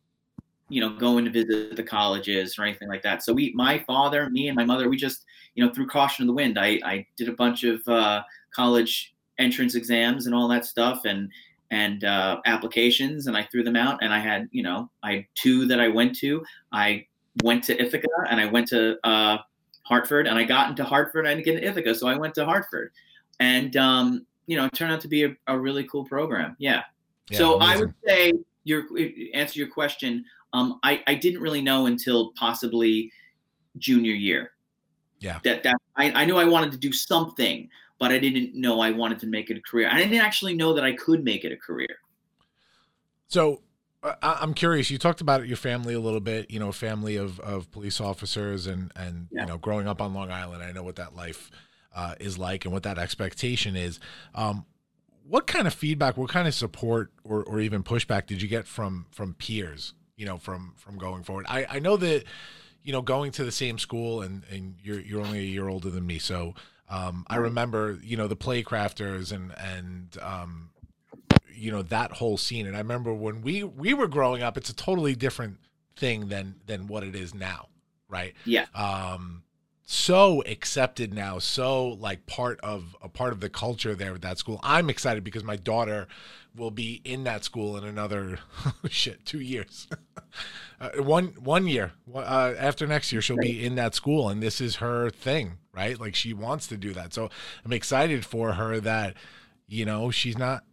you 0.69 0.81
know, 0.81 0.89
going 0.89 1.25
to 1.25 1.31
visit 1.31 1.75
the 1.75 1.83
colleges 1.83 2.57
or 2.57 2.63
anything 2.63 2.87
like 2.87 3.03
that. 3.03 3.23
So 3.23 3.33
we, 3.33 3.53
my 3.55 3.79
father, 3.79 4.29
me, 4.29 4.47
and 4.47 4.55
my 4.55 4.65
mother, 4.65 4.89
we 4.89 4.97
just, 4.97 5.25
you 5.53 5.65
know, 5.65 5.71
threw 5.71 5.87
caution 5.87 6.25
to 6.25 6.27
the 6.27 6.33
wind. 6.33 6.57
I, 6.57 6.79
I 6.83 7.05
did 7.17 7.29
a 7.29 7.33
bunch 7.33 7.63
of 7.63 7.87
uh, 7.87 8.23
college 8.51 9.13
entrance 9.37 9.75
exams 9.75 10.25
and 10.25 10.35
all 10.35 10.47
that 10.47 10.65
stuff, 10.65 11.05
and 11.05 11.29
and 11.71 12.03
uh, 12.03 12.41
applications, 12.45 13.27
and 13.27 13.35
I 13.35 13.43
threw 13.43 13.63
them 13.63 13.75
out. 13.75 13.99
And 14.01 14.13
I 14.13 14.19
had, 14.19 14.47
you 14.51 14.63
know, 14.63 14.89
I 15.03 15.11
had 15.13 15.25
two 15.35 15.65
that 15.67 15.79
I 15.79 15.87
went 15.87 16.15
to. 16.17 16.43
I 16.71 17.05
went 17.43 17.63
to 17.65 17.81
Ithaca, 17.81 18.07
and 18.29 18.39
I 18.39 18.45
went 18.45 18.67
to 18.69 18.97
uh, 19.03 19.37
Hartford, 19.83 20.27
and 20.27 20.37
I 20.37 20.43
got 20.43 20.69
into 20.69 20.83
Hartford. 20.83 21.25
And 21.25 21.29
I 21.29 21.33
didn't 21.33 21.45
get 21.45 21.55
into 21.55 21.67
Ithaca, 21.67 21.95
so 21.95 22.07
I 22.07 22.15
went 22.15 22.35
to 22.35 22.45
Hartford, 22.45 22.91
and 23.39 23.75
um, 23.77 24.25
you 24.47 24.57
know, 24.57 24.65
it 24.65 24.73
turned 24.73 24.93
out 24.93 25.01
to 25.01 25.07
be 25.07 25.25
a, 25.25 25.35
a 25.47 25.57
really 25.57 25.83
cool 25.85 26.05
program. 26.05 26.55
Yeah. 26.59 26.83
Yeah, 27.29 27.39
so 27.39 27.57
I 27.59 27.77
would 27.77 27.93
say 28.05 28.33
your 28.65 28.83
answer 29.33 29.57
your 29.57 29.67
question. 29.67 30.23
Um, 30.55 30.79
I 30.83 31.03
I 31.05 31.15
didn't 31.15 31.41
really 31.41 31.61
know 31.61 31.85
until 31.85 32.31
possibly 32.33 33.11
junior 33.77 34.13
year. 34.13 34.51
Yeah. 35.19 35.39
That 35.43 35.63
that 35.63 35.75
I, 35.97 36.11
I 36.21 36.25
knew 36.25 36.37
I 36.37 36.45
wanted 36.45 36.71
to 36.71 36.77
do 36.77 36.91
something, 36.93 37.69
but 37.99 38.11
I 38.11 38.19
didn't 38.19 38.55
know 38.55 38.79
I 38.79 38.91
wanted 38.91 39.19
to 39.19 39.27
make 39.27 39.49
it 39.49 39.57
a 39.57 39.61
career. 39.61 39.89
I 39.91 39.97
didn't 39.97 40.19
actually 40.29 40.53
know 40.55 40.73
that 40.73 40.83
I 40.83 40.93
could 40.93 41.23
make 41.23 41.43
it 41.43 41.51
a 41.51 41.57
career. 41.57 41.95
So 43.27 43.61
I- 44.03 44.37
I'm 44.41 44.53
curious. 44.53 44.89
You 44.91 44.97
talked 44.97 45.21
about 45.21 45.47
your 45.47 45.57
family 45.57 45.93
a 45.93 45.99
little 45.99 46.19
bit. 46.19 46.51
You 46.51 46.59
know, 46.59 46.69
a 46.69 46.73
family 46.73 47.15
of 47.15 47.39
of 47.39 47.69
police 47.71 47.99
officers, 47.99 48.67
and 48.67 48.91
and 48.95 49.27
Yeah. 49.31 49.41
you 49.41 49.47
know, 49.47 49.57
growing 49.57 49.87
up 49.87 50.01
on 50.01 50.13
Long 50.13 50.31
Island, 50.31 50.63
I 50.63 50.71
know 50.71 50.83
what 50.83 50.95
that 50.95 51.15
life 51.15 51.49
uh, 51.93 52.15
is 52.19 52.37
like 52.37 52.65
and 52.65 52.73
what 52.73 52.83
that 52.83 52.97
expectation 52.97 53.75
is. 53.75 53.99
Um, 54.35 54.65
what 55.27 55.47
kind 55.47 55.65
of 55.65 55.73
feedback, 55.73 56.17
what 56.17 56.29
kind 56.29 56.47
of 56.47 56.53
support, 56.53 57.11
or 57.23 57.43
or 57.43 57.59
even 57.59 57.83
pushback 57.83 58.27
did 58.27 58.41
you 58.41 58.47
get 58.47 58.67
from 58.67 59.07
from 59.11 59.33
peers? 59.33 59.93
You 60.17 60.25
know, 60.25 60.37
from 60.37 60.73
from 60.77 60.97
going 60.97 61.23
forward. 61.23 61.45
I 61.49 61.65
I 61.69 61.79
know 61.79 61.97
that 61.97 62.23
you 62.83 62.91
know 62.93 63.01
going 63.01 63.31
to 63.33 63.43
the 63.43 63.51
same 63.51 63.77
school, 63.79 64.21
and 64.21 64.43
and 64.51 64.75
you're 64.83 64.99
you're 64.99 65.21
only 65.21 65.39
a 65.39 65.43
year 65.43 65.67
older 65.67 65.89
than 65.89 66.05
me, 66.05 66.19
so. 66.19 66.53
Um, 66.87 67.25
I 67.27 67.37
remember, 67.37 67.97
you 68.03 68.15
know, 68.15 68.27
the 68.27 68.35
play 68.35 68.61
crafters 68.61 69.31
and 69.31 69.51
and 69.57 70.15
um, 70.21 70.69
you 71.51 71.71
know 71.71 71.81
that 71.81 72.11
whole 72.11 72.37
scene 72.37 72.67
and 72.67 72.75
i 72.75 72.79
remember 72.79 73.13
when 73.13 73.41
we 73.41 73.63
we 73.63 73.93
were 73.93 74.07
growing 74.07 74.43
up 74.43 74.57
it's 74.57 74.69
a 74.69 74.75
totally 74.75 75.15
different 75.15 75.57
thing 75.95 76.27
than 76.27 76.55
than 76.65 76.85
what 76.85 77.01
it 77.03 77.15
is 77.15 77.33
now 77.33 77.67
right 78.09 78.33
Yeah. 78.43 78.65
um 78.75 79.43
so 79.83 80.43
accepted 80.43 81.13
now 81.13 81.39
so 81.39 81.87
like 81.89 82.25
part 82.25 82.59
of 82.61 82.95
a 83.01 83.07
part 83.07 83.31
of 83.31 83.39
the 83.39 83.49
culture 83.49 83.95
there 83.95 84.13
at 84.13 84.21
that 84.21 84.37
school 84.37 84.59
i'm 84.63 84.89
excited 84.89 85.23
because 85.23 85.43
my 85.43 85.55
daughter 85.55 86.07
will 86.55 86.71
be 86.71 87.01
in 87.03 87.23
that 87.25 87.43
school 87.43 87.77
in 87.77 87.83
another 87.83 88.39
shit 88.89 89.25
two 89.25 89.41
years. 89.41 89.87
Uh, 90.77 90.89
one 91.01 91.27
one 91.39 91.65
year. 91.67 91.93
Uh, 92.13 92.53
after 92.59 92.85
next 92.85 93.09
year 93.09 93.21
she'll 93.21 93.37
be 93.37 93.65
in 93.65 93.75
that 93.75 93.95
school 93.95 94.27
and 94.27 94.43
this 94.43 94.59
is 94.59 94.75
her 94.75 95.09
thing 95.09 95.57
right? 95.75 95.99
Like 95.99 96.15
she 96.15 96.33
wants 96.33 96.67
to 96.67 96.77
do 96.77 96.93
that. 96.93 97.13
So 97.13 97.29
i'm 97.63 97.73
excited 97.73 98.25
for 98.25 98.53
her 98.53 98.79
that 98.81 99.15
you 99.67 99.85
know 99.85 100.11
she's 100.11 100.37
not 100.37 100.63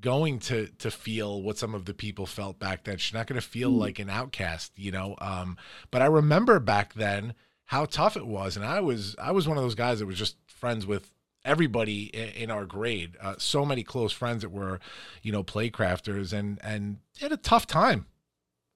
going 0.00 0.38
to 0.40 0.66
to 0.78 0.90
feel 0.90 1.42
what 1.42 1.58
some 1.58 1.74
of 1.74 1.84
the 1.84 1.94
people 1.94 2.26
felt 2.26 2.58
back 2.58 2.84
then. 2.84 2.98
She's 2.98 3.14
not 3.14 3.26
going 3.26 3.40
to 3.40 3.46
feel 3.46 3.70
like 3.70 3.98
an 3.98 4.10
outcast 4.10 4.72
you 4.76 4.90
know? 4.90 5.14
Um 5.18 5.56
but 5.90 6.02
i 6.02 6.06
remember 6.06 6.58
back 6.60 6.94
then 6.94 7.34
how 7.66 7.84
tough 7.84 8.16
it 8.16 8.26
was 8.26 8.56
and 8.56 8.64
i 8.64 8.80
was 8.80 9.16
i 9.18 9.32
was 9.32 9.48
one 9.48 9.56
of 9.56 9.62
those 9.62 9.74
guys 9.74 9.98
that 9.98 10.06
was 10.06 10.18
just 10.18 10.36
friends 10.46 10.86
with 10.86 11.10
everybody 11.46 12.04
in, 12.04 12.50
our 12.50 12.66
grade 12.66 13.16
uh, 13.22 13.34
so 13.38 13.64
many 13.64 13.82
close 13.82 14.12
friends 14.12 14.42
that 14.42 14.50
were 14.50 14.80
you 15.22 15.32
know 15.32 15.42
play 15.42 15.70
crafters 15.70 16.32
and 16.32 16.58
and 16.62 16.98
had 17.20 17.32
a 17.32 17.36
tough 17.36 17.66
time 17.66 18.06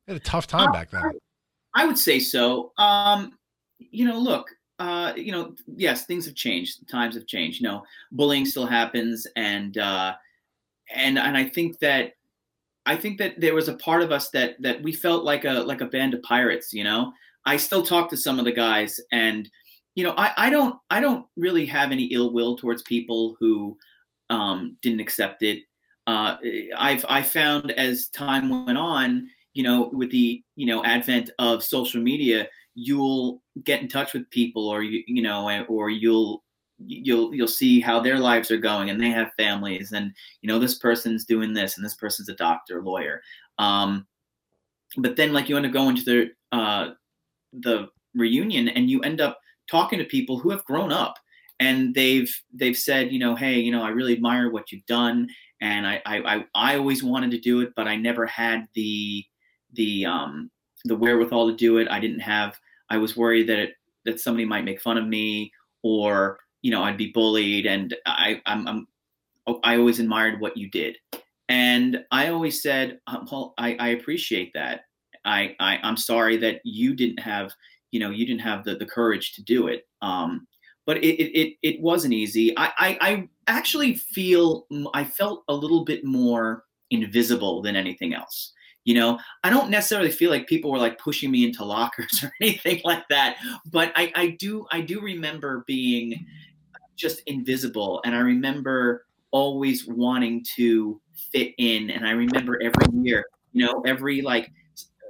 they 0.06 0.14
had 0.14 0.22
a 0.22 0.24
tough 0.24 0.46
time 0.46 0.72
back 0.72 0.90
then 0.90 1.12
I 1.74 1.87
would 1.87 1.98
say 1.98 2.18
so. 2.18 2.72
Um, 2.78 3.38
you 3.78 4.04
know, 4.04 4.18
look, 4.18 4.50
uh, 4.78 5.12
you 5.16 5.33
know, 5.33 5.54
yes, 5.76 6.06
things 6.06 6.26
have 6.26 6.35
changed. 6.35 6.88
Times 6.88 7.14
have 7.14 7.26
changed. 7.26 7.61
You 7.61 7.68
know, 7.68 7.83
bullying 8.12 8.46
still 8.46 8.66
happens, 8.66 9.26
and 9.37 9.76
uh, 9.78 10.14
and 10.94 11.18
and 11.18 11.37
I 11.37 11.44
think 11.44 11.78
that 11.80 12.14
I 12.87 12.96
think 12.96 13.18
that 13.18 13.40
there 13.40 13.54
was 13.54 13.68
a 13.68 13.74
part 13.74 14.02
of 14.02 14.11
us 14.11 14.30
that 14.30 14.61
that 14.61 14.83
we 14.83 14.92
felt 14.92 15.24
like 15.24 15.44
a 15.44 15.52
like 15.52 15.80
a 15.80 15.87
band 15.87 16.14
of 16.14 16.22
pirates. 16.22 16.72
You 16.72 16.85
know, 16.85 17.12
I 17.44 17.56
still 17.56 17.83
talk 17.83 18.09
to 18.11 18.16
some 18.16 18.38
of 18.38 18.44
the 18.44 18.52
guys, 18.52 18.98
and 19.12 19.48
you 19.94 20.05
know, 20.05 20.14
I 20.16 20.33
I 20.37 20.50
don't 20.50 20.76
I 20.90 21.00
don't 21.00 21.26
really 21.37 21.66
have 21.66 21.92
any 21.92 22.05
ill 22.05 22.33
will 22.33 22.57
towards 22.57 22.83
people 22.83 23.37
who 23.40 23.76
um, 24.31 24.76
didn't 24.83 25.00
accept 25.00 25.42
it. 25.42 25.62
Uh, 26.07 26.37
I've 26.76 27.05
I 27.09 27.22
found 27.22 27.72
as 27.72 28.09
time 28.09 28.66
went 28.66 28.79
on, 28.79 29.29
you 29.55 29.62
know, 29.62 29.90
with 29.92 30.11
the 30.11 30.42
you 30.57 30.66
know 30.66 30.85
advent 30.85 31.31
of 31.38 31.62
social 31.62 32.00
media, 32.00 32.48
you'll 32.74 33.42
get 33.64 33.83
in 33.83 33.88
touch 33.88 34.14
with 34.14 34.31
people, 34.31 34.68
or 34.68 34.83
you 34.83 35.03
you 35.07 35.22
know, 35.22 35.64
or 35.68 35.90
you'll 35.90 36.44
you'll 36.79 37.35
you'll 37.35 37.48
see 37.48 37.81
how 37.81 38.00
their 38.00 38.18
lives 38.18 38.50
are 38.50 38.59
going, 38.59 38.90
and 38.90 39.00
they 39.00 39.11
have 39.11 39.33
families, 39.37 39.92
and 39.92 40.12
you 40.40 40.48
know, 40.48 40.59
this 40.59 40.79
person's 40.79 41.24
doing 41.24 41.53
this, 41.53 41.76
and 41.76 41.85
this 41.85 41.96
person's 41.96 42.29
a 42.29 42.35
doctor, 42.35 42.83
lawyer. 42.83 43.20
Um, 43.59 44.07
but 44.96 45.16
then, 45.16 45.33
like, 45.33 45.48
you 45.48 45.57
end 45.57 45.66
up 45.66 45.72
going 45.72 45.96
to 45.96 46.05
the 46.05 46.31
uh, 46.57 46.90
the 47.53 47.88
reunion, 48.14 48.68
and 48.68 48.88
you 48.90 49.00
end 49.03 49.20
up 49.20 49.38
talking 49.70 49.98
to 49.98 50.04
people 50.04 50.38
who 50.38 50.50
have 50.50 50.64
grown 50.64 50.90
up 50.92 51.16
and 51.61 51.94
they've 51.94 52.35
they've 52.52 52.76
said 52.76 53.12
you 53.12 53.18
know 53.18 53.37
hey 53.37 53.59
you 53.61 53.70
know 53.70 53.83
i 53.83 53.88
really 53.90 54.12
admire 54.12 54.50
what 54.50 54.72
you've 54.72 54.87
done 54.87 55.28
and 55.61 55.87
i 55.87 56.02
i 56.06 56.18
i, 56.37 56.44
I 56.54 56.76
always 56.76 57.04
wanted 57.04 57.30
to 57.33 57.38
do 57.38 57.61
it 57.61 57.72
but 57.76 57.87
i 57.87 57.94
never 57.96 58.26
had 58.26 58.66
the 58.74 59.24
the 59.74 60.06
um 60.06 60.50
the 60.85 60.96
wherewithal 60.96 61.50
to 61.50 61.56
do 61.56 61.78
it. 61.78 61.88
I 61.88 62.00
didn't 62.00 62.20
have 62.20 62.59
i 62.88 62.96
was 62.96 63.16
worried 63.16 63.48
that 63.48 63.59
it, 63.59 63.74
that 64.04 64.20
somebody 64.20 64.44
might 64.44 64.64
make 64.64 64.80
fun 64.80 64.98
of 64.98 65.06
me 65.06 65.52
or 65.83 66.38
you 66.62 66.70
know 66.70 66.83
i'd 66.83 66.96
be 66.96 67.12
bullied 67.12 67.66
and 67.66 67.94
i 68.06 68.40
i'm, 68.46 68.66
I'm 68.66 68.88
i 69.64 69.76
always 69.76 70.00
admired 70.00 70.40
what 70.40 70.56
you 70.56 70.70
did. 70.70 70.96
And 71.48 72.04
i 72.11 72.28
always 72.28 72.62
said 72.62 73.00
um, 73.06 73.28
well, 73.30 73.54
I, 73.59 73.76
I 73.78 73.88
appreciate 73.88 74.52
that. 74.54 74.83
I, 75.24 75.54
I 75.61 75.78
i'm 75.83 75.96
sorry 75.98 76.38
that 76.38 76.61
you 76.64 76.94
didn't 76.94 77.20
have 77.20 77.52
you 77.90 78.00
know 78.00 78.11
you 78.11 78.26
didn't 78.26 78.40
have 78.40 78.64
the, 78.64 78.76
the 78.76 78.87
courage 78.87 79.33
to 79.35 79.42
do 79.42 79.66
it 79.66 79.87
um 80.03 80.46
but 80.87 80.96
it, 81.05 81.22
it 81.22 81.57
it 81.62 81.81
wasn't 81.81 82.12
easy. 82.12 82.53
I, 82.59 82.72
I 82.79 82.98
i 83.00 83.29
actually 83.46 83.94
feel 83.94 84.66
i 84.94 85.05
felt 85.05 85.44
a 85.48 85.55
little 85.55 85.85
bit 85.85 86.05
more 86.05 86.64
invisible 86.90 87.62
than 87.62 87.76
anything 87.76 88.12
else. 88.12 88.53
You 88.85 88.94
know 88.94 89.18
i 89.44 89.50
don't 89.50 89.70
necessarily 89.70 90.11
feel 90.11 90.31
like 90.31 90.48
people 90.48 90.72
were 90.72 90.79
like 90.79 90.98
pushing 90.98 91.31
me 91.31 91.44
into 91.44 91.64
lockers 91.64 92.20
or 92.24 92.33
anything 92.40 92.81
like 92.85 93.05
that 93.11 93.37
but 93.70 93.92
i 93.94 94.11
i 94.16 94.37
do 94.40 94.66
i 94.72 94.81
do 94.81 95.00
remember 95.00 95.64
being 95.66 96.26
just 96.96 97.20
invisible 97.26 98.00
and 98.05 98.14
i 98.16 98.18
remember 98.18 99.05
always 99.33 99.87
wanting 99.87 100.42
to 100.57 100.98
fit 101.31 101.53
in 101.59 101.90
and 101.90 102.09
i 102.09 102.11
remember 102.11 102.61
every 102.62 102.87
year 103.03 103.26
you 103.53 103.64
know 103.64 103.83
every 103.87 104.22
like 104.22 104.50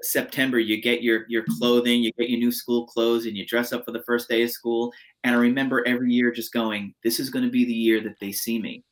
September, 0.03 0.59
you 0.59 0.81
get 0.81 1.03
your 1.03 1.25
your 1.29 1.45
clothing, 1.59 2.03
you 2.03 2.13
get 2.19 2.31
your 2.31 2.39
new 2.39 2.53
school 2.53 2.87
clothes, 2.87 3.27
and 3.27 3.37
you 3.37 3.47
dress 3.47 3.73
up 3.73 3.85
for 3.85 3.93
the 3.93 4.03
first 4.03 4.29
day 4.29 4.43
of 4.43 4.51
school. 4.51 4.93
And 5.25 5.35
I 5.35 5.39
remember 5.39 5.87
every 5.87 6.13
year 6.13 6.31
just 6.31 6.53
going, 6.53 6.95
"This 7.05 7.21
is 7.21 7.31
going 7.31 7.45
to 7.45 7.51
be 7.51 7.65
the 7.65 7.73
year 7.73 8.01
that 8.01 8.19
they 8.21 8.33
see 8.33 8.59
me," 8.61 8.85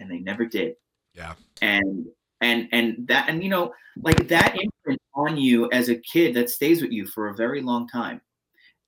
and 0.00 0.10
they 0.10 0.18
never 0.18 0.46
did. 0.46 0.74
Yeah. 1.14 1.34
And 1.60 2.06
and 2.40 2.68
and 2.72 3.06
that 3.08 3.28
and 3.28 3.42
you 3.42 3.50
know 3.50 3.72
like 4.02 4.28
that 4.28 4.56
imprint 4.58 5.00
on 5.14 5.36
you 5.36 5.70
as 5.72 5.88
a 5.88 5.96
kid 5.96 6.34
that 6.34 6.50
stays 6.50 6.80
with 6.80 6.92
you 6.92 7.06
for 7.06 7.28
a 7.28 7.34
very 7.34 7.60
long 7.60 7.88
time. 7.88 8.20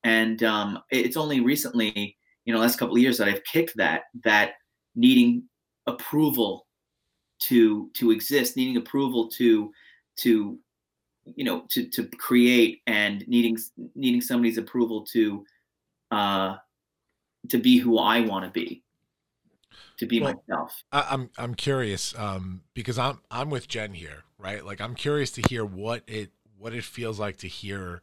And 0.04 0.42
um, 0.44 0.78
it's 0.90 1.16
only 1.16 1.40
recently, 1.40 2.16
you 2.44 2.54
know, 2.54 2.60
last 2.60 2.78
couple 2.78 2.94
of 2.94 3.02
years 3.02 3.18
that 3.18 3.28
I've 3.28 3.44
kicked 3.44 3.76
that 3.76 4.04
that 4.24 4.52
needing 4.94 5.42
approval 5.86 6.66
to 7.40 7.90
to 7.94 8.10
exist, 8.10 8.56
needing 8.56 8.76
approval 8.76 9.28
to 9.30 9.70
to 10.18 10.58
you 11.24 11.44
know 11.44 11.64
to 11.68 11.86
to 11.88 12.04
create 12.18 12.82
and 12.86 13.26
needing 13.28 13.58
needing 13.94 14.20
somebody's 14.20 14.58
approval 14.58 15.04
to 15.04 15.44
uh 16.10 16.56
to 17.48 17.58
be 17.58 17.78
who 17.78 17.98
I 17.98 18.20
want 18.20 18.44
to 18.44 18.50
be 18.50 18.82
to 19.98 20.06
be 20.06 20.20
Well, 20.20 20.34
myself 20.48 20.82
I, 20.92 21.06
I'm 21.10 21.30
I'm 21.38 21.54
curious 21.54 22.14
um, 22.18 22.62
because 22.74 22.98
I'm 22.98 23.20
I'm 23.30 23.50
with 23.50 23.68
Jen 23.68 23.94
here, 23.94 24.24
right? 24.38 24.64
Like 24.64 24.80
I'm 24.80 24.94
curious 24.94 25.30
to 25.32 25.42
hear 25.48 25.64
what 25.64 26.02
it 26.06 26.30
what 26.58 26.74
it 26.74 26.84
feels 26.84 27.18
like 27.20 27.36
to 27.38 27.48
hear 27.48 28.00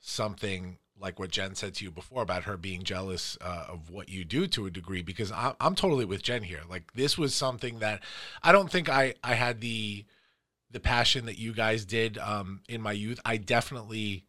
something 0.00 0.78
like 0.98 1.18
what 1.18 1.30
Jen 1.30 1.54
said 1.54 1.74
to 1.74 1.84
you 1.84 1.90
before 1.90 2.22
about 2.22 2.44
her 2.44 2.56
being 2.56 2.82
jealous 2.82 3.38
uh, 3.40 3.64
of 3.68 3.90
what 3.90 4.08
you 4.08 4.24
do 4.24 4.46
to 4.48 4.66
a 4.66 4.70
degree. 4.70 5.02
Because 5.02 5.32
I'm 5.32 5.54
I'm 5.60 5.74
totally 5.74 6.04
with 6.04 6.22
Jen 6.22 6.42
here. 6.42 6.60
Like 6.68 6.92
this 6.94 7.18
was 7.18 7.34
something 7.34 7.80
that 7.80 8.02
I 8.42 8.52
don't 8.52 8.70
think 8.70 8.88
I 8.88 9.14
I 9.22 9.34
had 9.34 9.60
the 9.60 10.04
the 10.70 10.80
passion 10.80 11.26
that 11.26 11.38
you 11.38 11.52
guys 11.52 11.84
did 11.84 12.18
um, 12.18 12.60
in 12.68 12.80
my 12.80 12.92
youth. 12.92 13.20
I 13.24 13.36
definitely 13.36 14.24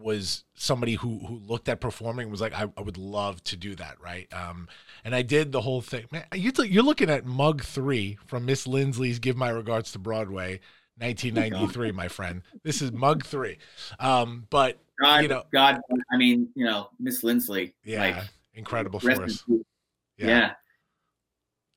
was 0.00 0.44
somebody 0.54 0.94
who 0.94 1.20
who 1.20 1.36
looked 1.46 1.68
at 1.68 1.80
performing 1.80 2.24
and 2.24 2.30
was 2.32 2.40
like 2.40 2.52
I, 2.52 2.66
I 2.76 2.82
would 2.82 2.98
love 2.98 3.42
to 3.44 3.56
do 3.56 3.76
that 3.76 3.94
right 4.02 4.26
um 4.34 4.66
and 5.04 5.14
i 5.14 5.22
did 5.22 5.52
the 5.52 5.60
whole 5.60 5.80
thing 5.80 6.06
man 6.10 6.24
you 6.34 6.50
you're 6.64 6.82
looking 6.82 7.08
at 7.08 7.24
mug 7.24 7.62
three 7.62 8.18
from 8.26 8.44
miss 8.44 8.66
lindsley's 8.66 9.20
give 9.20 9.36
my 9.36 9.50
regards 9.50 9.92
to 9.92 10.00
broadway 10.00 10.58
1993 10.98 11.92
my 11.92 12.08
friend 12.08 12.42
this 12.64 12.82
is 12.82 12.90
mug 12.90 13.24
three 13.24 13.58
um 14.00 14.48
but 14.50 14.80
God, 15.00 15.22
you 15.22 15.28
know 15.28 15.42
God, 15.52 15.80
I 16.12 16.16
mean, 16.16 16.48
you 16.54 16.64
know, 16.64 16.90
Miss 16.98 17.24
Lindsley, 17.24 17.74
yeah 17.84 18.00
like 18.00 18.24
incredible 18.54 19.00
in 19.00 19.16
force 19.16 19.42
peace. 19.42 19.64
yeah. 20.16 20.52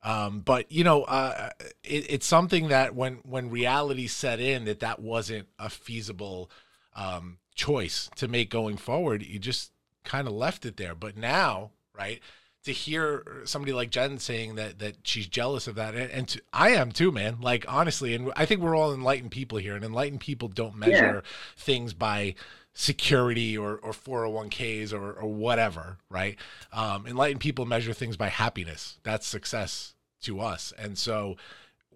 Um, 0.07 0.39
but 0.39 0.71
you 0.71 0.85
know, 0.85 1.03
uh, 1.03 1.49
it, 1.83 2.05
it's 2.09 2.25
something 2.25 2.69
that 2.69 2.95
when 2.95 3.15
when 3.23 3.49
reality 3.49 4.07
set 4.07 4.39
in, 4.39 4.63
that 4.63 4.79
that 4.79 4.99
wasn't 4.99 5.49
a 5.59 5.69
feasible 5.69 6.49
um, 6.95 7.39
choice 7.55 8.09
to 8.15 8.29
make 8.29 8.49
going 8.49 8.77
forward. 8.77 9.21
You 9.21 9.37
just 9.37 9.73
kind 10.05 10.25
of 10.25 10.33
left 10.33 10.65
it 10.65 10.77
there. 10.77 10.95
But 10.95 11.17
now, 11.17 11.71
right? 11.93 12.21
To 12.63 12.71
hear 12.71 13.41
somebody 13.43 13.73
like 13.73 13.89
Jen 13.89 14.17
saying 14.17 14.55
that 14.55 14.79
that 14.79 14.95
she's 15.03 15.27
jealous 15.27 15.67
of 15.67 15.75
that, 15.75 15.93
and, 15.93 16.09
and 16.09 16.27
to, 16.29 16.41
I 16.53 16.69
am 16.69 16.93
too, 16.93 17.11
man. 17.11 17.41
Like 17.41 17.65
honestly, 17.67 18.15
and 18.15 18.31
I 18.37 18.45
think 18.45 18.61
we're 18.61 18.77
all 18.77 18.93
enlightened 18.93 19.31
people 19.31 19.57
here, 19.57 19.75
and 19.75 19.83
enlightened 19.83 20.21
people 20.21 20.47
don't 20.47 20.77
measure 20.77 21.21
things 21.57 21.93
by 21.93 22.35
security 22.73 23.57
or, 23.57 23.77
or 23.79 23.91
401ks 23.91 24.93
or, 24.93 25.11
or 25.11 25.33
whatever, 25.33 25.97
right? 26.09 26.37
Um, 26.71 27.07
enlightened 27.07 27.41
people 27.41 27.65
measure 27.65 27.91
things 27.91 28.15
by 28.15 28.27
happiness. 28.27 28.99
That's 29.03 29.25
success 29.25 29.95
to 30.21 30.39
us. 30.39 30.73
And 30.77 30.97
so 30.97 31.37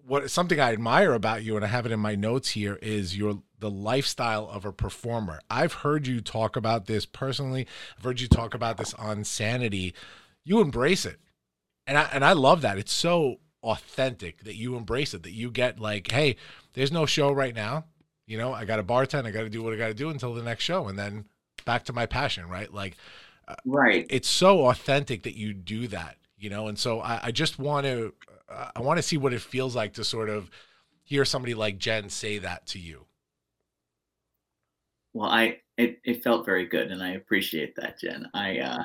what 0.04 0.28
something 0.30 0.58
I 0.58 0.72
admire 0.72 1.12
about 1.12 1.44
you, 1.44 1.56
and 1.56 1.64
I 1.64 1.68
have 1.68 1.86
it 1.86 1.92
in 1.92 2.00
my 2.00 2.14
notes 2.14 2.50
here, 2.50 2.78
is 2.82 3.16
your 3.16 3.42
the 3.58 3.70
lifestyle 3.70 4.48
of 4.48 4.64
a 4.64 4.72
performer. 4.72 5.40
I've 5.48 5.72
heard 5.74 6.06
you 6.06 6.20
talk 6.20 6.56
about 6.56 6.86
this 6.86 7.06
personally. 7.06 7.66
I've 7.96 8.04
heard 8.04 8.20
you 8.20 8.26
talk 8.28 8.54
about 8.54 8.78
this 8.78 8.94
on 8.94 9.24
Sanity. 9.24 9.94
You 10.44 10.60
embrace 10.60 11.06
it, 11.06 11.20
and 11.86 11.96
I 11.96 12.08
and 12.12 12.24
I 12.24 12.32
love 12.32 12.62
that. 12.62 12.78
It's 12.78 12.92
so 12.92 13.36
authentic 13.62 14.42
that 14.42 14.56
you 14.56 14.74
embrace 14.74 15.14
it. 15.14 15.22
That 15.22 15.32
you 15.32 15.50
get 15.50 15.78
like, 15.78 16.10
hey, 16.10 16.36
there's 16.74 16.90
no 16.92 17.06
show 17.06 17.30
right 17.30 17.54
now. 17.54 17.84
You 18.26 18.38
know, 18.38 18.52
I 18.52 18.64
got 18.64 18.76
to 18.76 18.82
bartend. 18.82 19.26
I 19.26 19.30
got 19.30 19.42
to 19.42 19.50
do 19.50 19.62
what 19.62 19.72
I 19.72 19.76
got 19.76 19.88
to 19.88 19.94
do 19.94 20.10
until 20.10 20.34
the 20.34 20.42
next 20.42 20.64
show, 20.64 20.88
and 20.88 20.98
then 20.98 21.26
back 21.64 21.84
to 21.84 21.92
my 21.92 22.06
passion. 22.06 22.48
Right? 22.48 22.72
Like, 22.72 22.96
uh, 23.46 23.54
Right. 23.64 24.06
it's 24.10 24.28
so 24.28 24.66
authentic 24.66 25.22
that 25.22 25.36
you 25.36 25.54
do 25.54 25.86
that. 25.88 26.16
You 26.42 26.50
know, 26.50 26.66
and 26.66 26.76
so 26.76 27.00
I, 27.00 27.20
I 27.26 27.30
just 27.30 27.58
want 27.60 27.86
to 27.86 28.12
I 28.74 28.80
want 28.80 28.98
to 28.98 29.02
see 29.02 29.16
what 29.16 29.32
it 29.32 29.40
feels 29.40 29.76
like 29.76 29.94
to 29.94 30.04
sort 30.04 30.28
of 30.28 30.50
hear 31.04 31.24
somebody 31.24 31.54
like 31.54 31.78
Jen 31.78 32.08
say 32.10 32.38
that 32.38 32.66
to 32.68 32.78
you. 32.78 33.06
Well, 35.14 35.28
I 35.28 35.58
it, 35.76 36.00
it 36.04 36.22
felt 36.22 36.46
very 36.46 36.66
good, 36.66 36.90
and 36.90 37.02
I 37.02 37.12
appreciate 37.12 37.76
that, 37.76 38.00
Jen. 38.00 38.28
I, 38.34 38.58
uh, 38.58 38.84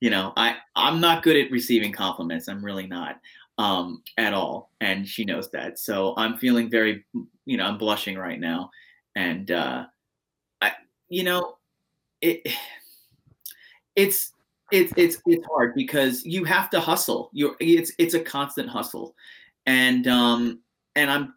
you 0.00 0.10
know, 0.10 0.32
I 0.36 0.56
I'm 0.76 1.00
not 1.00 1.22
good 1.22 1.36
at 1.36 1.50
receiving 1.50 1.92
compliments. 1.92 2.48
I'm 2.48 2.64
really 2.64 2.86
not 2.86 3.20
um, 3.58 4.02
at 4.16 4.34
all, 4.34 4.70
and 4.80 5.06
she 5.06 5.24
knows 5.24 5.50
that. 5.50 5.78
So 5.78 6.14
I'm 6.16 6.36
feeling 6.36 6.70
very, 6.70 7.04
you 7.44 7.56
know, 7.56 7.64
I'm 7.64 7.78
blushing 7.78 8.16
right 8.16 8.38
now, 8.38 8.70
and 9.16 9.50
uh, 9.50 9.86
I, 10.60 10.72
you 11.08 11.24
know, 11.24 11.56
it 12.20 12.46
it's 13.96 14.33
it's 14.70 14.92
it's 14.96 15.18
it's 15.26 15.46
hard 15.46 15.74
because 15.74 16.24
you 16.24 16.44
have 16.44 16.70
to 16.70 16.80
hustle. 16.80 17.30
You're 17.32 17.56
it's 17.60 17.92
it's 17.98 18.14
a 18.14 18.20
constant 18.20 18.68
hustle, 18.68 19.14
and 19.66 20.06
um 20.06 20.60
and 20.96 21.10
I'm 21.10 21.34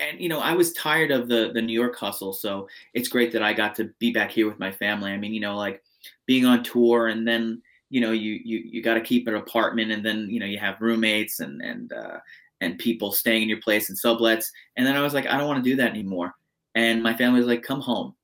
and 0.00 0.20
you 0.20 0.28
know 0.28 0.40
I 0.40 0.54
was 0.54 0.72
tired 0.72 1.10
of 1.10 1.28
the 1.28 1.50
the 1.54 1.62
New 1.62 1.78
York 1.78 1.96
hustle, 1.96 2.32
so 2.32 2.68
it's 2.94 3.08
great 3.08 3.32
that 3.32 3.42
I 3.42 3.52
got 3.52 3.74
to 3.76 3.84
be 3.98 4.12
back 4.12 4.30
here 4.30 4.48
with 4.48 4.58
my 4.58 4.72
family. 4.72 5.12
I 5.12 5.16
mean, 5.16 5.34
you 5.34 5.40
know, 5.40 5.56
like 5.56 5.82
being 6.26 6.44
on 6.44 6.62
tour 6.64 7.08
and 7.08 7.26
then 7.26 7.62
you 7.90 8.00
know 8.00 8.12
you 8.12 8.40
you 8.44 8.58
you 8.58 8.82
got 8.82 8.94
to 8.94 9.00
keep 9.00 9.28
an 9.28 9.34
apartment 9.34 9.92
and 9.92 10.04
then 10.04 10.28
you 10.30 10.40
know 10.40 10.46
you 10.46 10.58
have 10.58 10.80
roommates 10.80 11.40
and 11.40 11.60
and 11.62 11.92
uh, 11.92 12.18
and 12.60 12.78
people 12.78 13.12
staying 13.12 13.42
in 13.42 13.48
your 13.48 13.60
place 13.60 13.88
and 13.88 13.98
sublets. 13.98 14.46
And 14.76 14.86
then 14.86 14.96
I 14.96 15.02
was 15.02 15.14
like, 15.14 15.26
I 15.26 15.36
don't 15.38 15.48
want 15.48 15.62
to 15.62 15.70
do 15.70 15.76
that 15.76 15.90
anymore. 15.90 16.34
And 16.74 17.02
my 17.02 17.14
family 17.16 17.40
was 17.40 17.48
like, 17.48 17.62
come 17.62 17.80
home, 17.80 18.14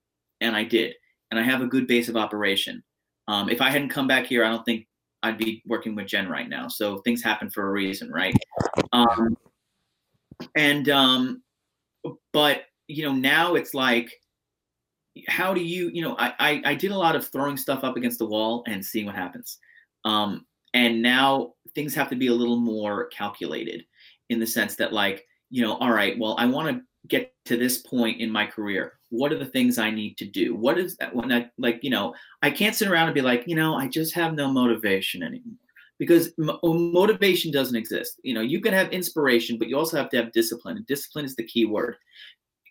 and 0.40 0.54
I 0.54 0.64
did. 0.64 0.94
And 1.30 1.40
I 1.40 1.42
have 1.42 1.62
a 1.62 1.66
good 1.66 1.86
base 1.86 2.08
of 2.08 2.16
operation. 2.16 2.82
Um, 3.28 3.48
if 3.48 3.60
I 3.60 3.70
hadn't 3.70 3.88
come 3.88 4.06
back 4.06 4.26
here, 4.26 4.44
I 4.44 4.50
don't 4.50 4.64
think 4.64 4.86
I'd 5.22 5.38
be 5.38 5.62
working 5.66 5.94
with 5.94 6.06
Jen 6.06 6.28
right 6.28 6.48
now. 6.48 6.68
So 6.68 6.98
things 6.98 7.22
happen 7.22 7.50
for 7.50 7.66
a 7.66 7.72
reason, 7.72 8.10
right? 8.10 8.34
Um, 8.92 9.36
and 10.54 10.88
um, 10.88 11.42
but 12.32 12.64
you 12.88 13.02
know 13.04 13.12
now 13.12 13.54
it's 13.54 13.74
like, 13.74 14.12
how 15.28 15.52
do 15.54 15.62
you, 15.62 15.90
you 15.92 16.02
know, 16.02 16.16
I, 16.18 16.34
I 16.38 16.62
I 16.64 16.74
did 16.74 16.92
a 16.92 16.98
lot 16.98 17.16
of 17.16 17.26
throwing 17.28 17.56
stuff 17.56 17.84
up 17.84 17.96
against 17.96 18.18
the 18.18 18.26
wall 18.26 18.62
and 18.66 18.84
seeing 18.84 19.06
what 19.06 19.16
happens. 19.16 19.58
Um, 20.04 20.46
and 20.74 21.02
now 21.02 21.54
things 21.74 21.94
have 21.94 22.10
to 22.10 22.16
be 22.16 22.28
a 22.28 22.34
little 22.34 22.60
more 22.60 23.06
calculated 23.06 23.84
in 24.28 24.38
the 24.38 24.46
sense 24.46 24.76
that 24.76 24.92
like, 24.92 25.26
you 25.50 25.62
know, 25.62 25.76
all 25.78 25.90
right, 25.90 26.18
well, 26.18 26.36
I 26.38 26.46
want 26.46 26.76
to 26.76 26.82
get 27.08 27.32
to 27.46 27.56
this 27.56 27.78
point 27.78 28.20
in 28.20 28.30
my 28.30 28.46
career 28.46 28.95
what 29.10 29.32
are 29.32 29.38
the 29.38 29.46
things 29.46 29.78
i 29.78 29.90
need 29.90 30.16
to 30.18 30.24
do? 30.24 30.54
What 30.54 30.78
is 30.78 30.96
that 30.96 31.14
when 31.14 31.32
i 31.32 31.48
like 31.58 31.80
you 31.82 31.90
know 31.90 32.14
i 32.42 32.50
can't 32.50 32.74
sit 32.74 32.88
around 32.88 33.08
and 33.08 33.14
be 33.14 33.22
like 33.22 33.44
you 33.46 33.56
know 33.56 33.76
i 33.76 33.86
just 33.86 34.14
have 34.14 34.34
no 34.34 34.48
motivation 34.48 35.22
anymore. 35.22 35.58
Because 35.98 36.32
mo- 36.36 36.60
motivation 36.62 37.50
doesn't 37.50 37.76
exist. 37.76 38.20
You 38.22 38.34
know 38.34 38.42
you 38.42 38.60
can 38.60 38.74
have 38.74 38.90
inspiration 38.90 39.58
but 39.58 39.68
you 39.68 39.76
also 39.76 39.96
have 39.96 40.10
to 40.10 40.16
have 40.16 40.32
discipline 40.32 40.76
and 40.76 40.86
discipline 40.86 41.24
is 41.24 41.36
the 41.36 41.44
key 41.44 41.66
word. 41.66 41.96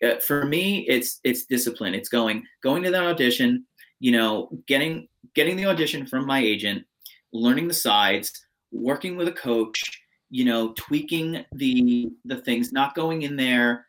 Uh, 0.04 0.16
for 0.16 0.44
me 0.44 0.80
it's 0.88 1.20
it's 1.24 1.46
discipline. 1.46 1.94
It's 1.94 2.08
going 2.08 2.44
going 2.62 2.82
to 2.82 2.90
that 2.90 3.04
audition 3.04 3.64
you 4.00 4.12
know 4.12 4.48
getting 4.66 5.08
getting 5.34 5.56
the 5.56 5.66
audition 5.66 6.06
from 6.06 6.26
my 6.26 6.38
agent 6.38 6.84
learning 7.32 7.68
the 7.68 7.74
sides 7.74 8.46
working 8.72 9.16
with 9.16 9.28
a 9.28 9.32
coach 9.32 9.82
you 10.30 10.44
know 10.44 10.72
tweaking 10.76 11.44
the 11.52 12.10
the 12.24 12.36
things 12.36 12.72
not 12.72 12.94
going 12.94 13.22
in 13.22 13.36
there 13.36 13.86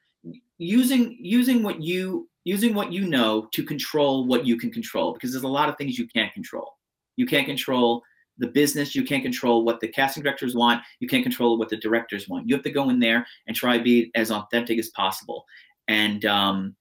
using 0.57 1.17
using 1.19 1.63
what 1.63 1.81
you 1.81 2.27
using 2.47 2.73
what 2.73 2.93
you 2.93 3.05
know 3.05 3.47
to 3.51 3.63
control 3.63 4.25
what 4.25 4.45
you 4.45 4.57
can 4.57 4.71
control 4.71 5.13
because 5.13 5.31
there's 5.31 5.43
a 5.43 5.47
lot 5.47 5.69
of 5.69 5.77
things 5.77 5.97
you 5.97 6.07
can't 6.07 6.33
control. 6.33 6.77
You 7.17 7.25
can't 7.25 7.45
control 7.45 8.03
the 8.39 8.47
business 8.47 8.93
you 8.93 9.03
can't 9.03 9.23
control 9.23 9.65
what 9.65 9.79
the 9.79 9.87
casting 9.87 10.21
directors 10.21 10.53
want 10.53 10.79
you 10.99 11.07
can't 11.07 11.23
control 11.23 11.57
what 11.57 11.69
the 11.69 11.77
directors 11.77 12.29
want. 12.29 12.47
You 12.47 12.53
have 12.53 12.63
to 12.65 12.71
go 12.71 12.89
in 12.89 12.99
there 12.99 13.25
and 13.47 13.55
try 13.55 13.77
to 13.77 13.83
be 13.83 14.11
as 14.13 14.29
authentic 14.29 14.77
as 14.77 14.89
possible 14.89 15.43
and 15.87 16.23
um, 16.25 16.75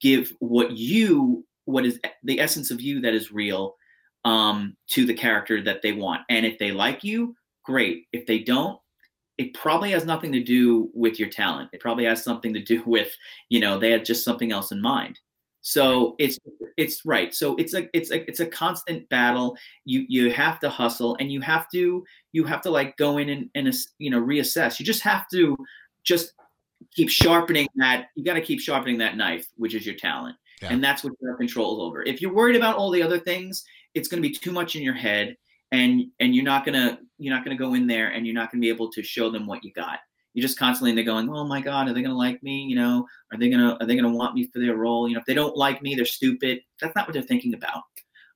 give 0.00 0.32
what 0.40 0.72
you 0.72 1.44
what 1.64 1.86
is 1.86 2.00
the 2.24 2.40
essence 2.40 2.70
of 2.72 2.80
you 2.80 3.00
that 3.00 3.14
is 3.14 3.32
real 3.32 3.76
um, 4.24 4.76
to 4.88 5.06
the 5.06 5.14
character 5.14 5.62
that 5.62 5.80
they 5.82 5.92
want. 5.92 6.22
And 6.28 6.44
if 6.44 6.58
they 6.58 6.72
like 6.72 7.04
you 7.04 7.36
great. 7.66 8.06
If 8.12 8.24
they 8.24 8.38
don't 8.38 8.80
it 9.38 9.52
probably 9.54 9.90
has 9.90 10.04
nothing 10.04 10.32
to 10.32 10.42
do 10.42 10.90
with 10.94 11.18
your 11.18 11.28
talent. 11.28 11.70
It 11.72 11.80
probably 11.80 12.04
has 12.04 12.22
something 12.24 12.54
to 12.54 12.60
do 12.62 12.82
with, 12.86 13.14
you 13.48 13.60
know, 13.60 13.78
they 13.78 13.90
had 13.90 14.04
just 14.04 14.24
something 14.24 14.52
else 14.52 14.72
in 14.72 14.80
mind. 14.80 15.18
So 15.62 16.14
it's 16.20 16.38
it's 16.76 17.04
right. 17.04 17.34
So 17.34 17.56
it's 17.56 17.74
a 17.74 17.88
it's 17.92 18.12
a 18.12 18.26
it's 18.28 18.38
a 18.38 18.46
constant 18.46 19.08
battle. 19.08 19.56
You 19.84 20.04
you 20.08 20.30
have 20.30 20.60
to 20.60 20.70
hustle 20.70 21.16
and 21.18 21.32
you 21.32 21.40
have 21.40 21.68
to 21.72 22.04
you 22.32 22.44
have 22.44 22.62
to 22.62 22.70
like 22.70 22.96
go 22.96 23.18
in 23.18 23.28
and, 23.30 23.50
and 23.56 23.74
you 23.98 24.10
know 24.10 24.20
reassess. 24.20 24.78
You 24.78 24.86
just 24.86 25.02
have 25.02 25.28
to 25.32 25.56
just 26.04 26.34
keep 26.94 27.10
sharpening 27.10 27.66
that. 27.76 28.06
You 28.14 28.24
got 28.24 28.34
to 28.34 28.40
keep 28.40 28.60
sharpening 28.60 28.98
that 28.98 29.16
knife, 29.16 29.48
which 29.56 29.74
is 29.74 29.84
your 29.84 29.96
talent, 29.96 30.36
Yeah. 30.62 30.68
and 30.72 30.84
that's 30.84 31.02
what 31.02 31.14
you 31.20 31.28
have 31.28 31.38
control 31.38 31.82
over. 31.82 32.04
If 32.04 32.22
you're 32.22 32.32
worried 32.32 32.54
about 32.56 32.76
all 32.76 32.92
the 32.92 33.02
other 33.02 33.18
things, 33.18 33.64
it's 33.94 34.06
going 34.06 34.22
to 34.22 34.28
be 34.28 34.32
too 34.32 34.52
much 34.52 34.76
in 34.76 34.82
your 34.82 34.94
head 34.94 35.36
and 35.72 36.06
and 36.20 36.34
you're 36.34 36.44
not 36.44 36.64
gonna 36.64 36.98
you're 37.18 37.34
not 37.34 37.44
gonna 37.44 37.56
go 37.56 37.74
in 37.74 37.86
there 37.86 38.08
and 38.08 38.26
you're 38.26 38.34
not 38.34 38.50
gonna 38.50 38.60
be 38.60 38.68
able 38.68 38.90
to 38.92 39.02
show 39.02 39.30
them 39.30 39.46
what 39.46 39.64
you 39.64 39.72
got. 39.72 39.98
You're 40.34 40.42
just 40.42 40.58
constantly 40.58 40.94
they're 40.94 41.04
going, 41.04 41.28
oh 41.30 41.44
my 41.44 41.60
god, 41.60 41.88
are 41.88 41.92
they 41.92 42.02
gonna 42.02 42.16
like 42.16 42.42
me? 42.42 42.64
You 42.64 42.76
know, 42.76 43.06
are 43.32 43.38
they 43.38 43.48
gonna 43.48 43.76
are 43.80 43.86
they 43.86 43.96
gonna 43.96 44.14
want 44.14 44.34
me 44.34 44.48
for 44.52 44.60
their 44.60 44.76
role? 44.76 45.08
You 45.08 45.14
know, 45.14 45.20
if 45.20 45.26
they 45.26 45.34
don't 45.34 45.56
like 45.56 45.82
me, 45.82 45.94
they're 45.94 46.04
stupid. 46.04 46.60
That's 46.80 46.94
not 46.94 47.06
what 47.06 47.14
they're 47.14 47.22
thinking 47.22 47.54
about. 47.54 47.82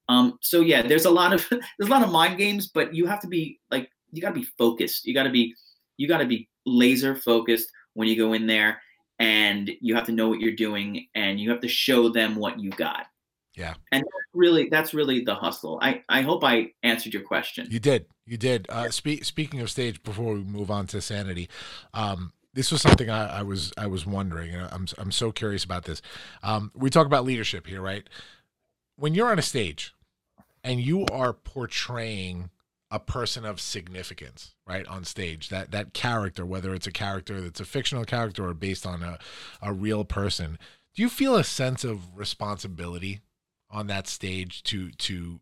Um, 0.09 0.39
so 0.41 0.61
yeah, 0.61 0.83
there's 0.83 1.05
a 1.05 1.11
lot 1.11 1.33
of 1.33 1.47
there's 1.51 1.89
a 1.89 1.93
lot 1.93 2.03
of 2.03 2.11
mind 2.11 2.39
games, 2.39 2.68
but 2.68 2.95
you 2.95 3.07
have 3.07 3.20
to 3.20 3.28
be 3.28 3.61
like 3.70 3.91
you 4.12 4.20
gotta 4.20 4.35
be 4.35 4.49
focused. 4.59 5.07
You 5.07 5.14
gotta 5.14 5.31
be 5.31 5.55
you 5.97 6.09
gotta 6.09 6.26
be 6.26 6.49
laser 6.66 7.14
focused 7.14 7.70
when 7.95 8.09
you 8.09 8.16
go 8.16 8.33
in 8.33 8.47
there, 8.47 8.81
and 9.18 9.70
you 9.81 9.95
have 9.95 10.07
to 10.07 10.12
know 10.12 10.28
what 10.28 10.41
you're 10.41 10.53
doing, 10.53 11.07
and 11.14 11.39
you 11.39 11.51
have 11.51 11.61
to 11.61 11.68
show 11.68 12.09
them 12.09 12.35
what 12.37 12.59
you 12.59 12.70
got. 12.70 13.07
Yeah. 13.61 13.75
And 13.93 14.03
that's 14.03 14.31
really 14.33 14.69
that's 14.71 14.95
really 14.95 15.23
the 15.23 15.35
hustle. 15.35 15.79
I 15.83 16.03
I 16.09 16.23
hope 16.23 16.43
I 16.43 16.73
answered 16.83 17.13
your 17.13 17.23
question. 17.23 17.69
You 17.71 17.79
did. 17.79 18.07
You 18.25 18.39
did. 18.39 18.67
Uh, 18.71 18.91
spe- 18.91 19.23
speaking 19.23 19.61
of 19.61 19.71
stage, 19.71 20.03
before 20.03 20.33
we 20.35 20.41
move 20.41 20.71
on 20.71 20.87
to 20.89 21.03
sanity, 21.03 21.51
um, 21.93 22.33
this 22.55 22.73
was 22.73 22.81
something 22.81 23.11
I, 23.11 23.41
I 23.41 23.43
was 23.43 23.73
I 23.77 23.87
was 23.87 24.07
wondering. 24.07 24.55
and 24.55 24.67
I'm 24.73 24.87
I'm 24.97 25.13
so 25.13 25.31
curious 25.31 25.63
about 25.63 25.85
this. 25.85 26.01
Um, 26.43 26.73
we 26.75 26.89
talk 26.89 27.07
about 27.07 27.25
leadership 27.27 27.67
here, 27.67 27.83
right? 27.83 28.09
When 28.97 29.15
you're 29.15 29.31
on 29.31 29.39
a 29.39 29.43
stage 29.43 29.95
and 30.65 30.81
you 30.81 31.05
are 31.13 31.35
portraying 31.35 32.49
a 32.91 32.99
person 32.99 33.45
of 33.45 33.61
significance, 33.61 34.55
right, 34.67 34.87
on 34.87 35.05
stage, 35.05 35.51
that 35.51 35.71
that 35.71 35.93
character, 35.93 36.47
whether 36.47 36.73
it's 36.75 36.87
a 36.87 36.93
character 36.93 37.43
that's 37.43 37.61
a 37.61 37.67
fictional 37.67 38.07
character 38.07 38.49
or 38.49 38.55
based 38.55 38.87
on 38.87 39.03
a, 39.03 39.19
a 39.61 39.71
real 39.71 40.05
person, 40.05 40.59
do 40.95 41.03
you 41.03 41.11
feel 41.11 41.37
a 41.37 41.45
sense 41.45 41.85
of 41.85 42.17
responsibility 42.17 43.21
on 43.71 43.87
that 43.89 44.09
stage 44.09 44.62
to 44.64 44.91
to 44.93 45.41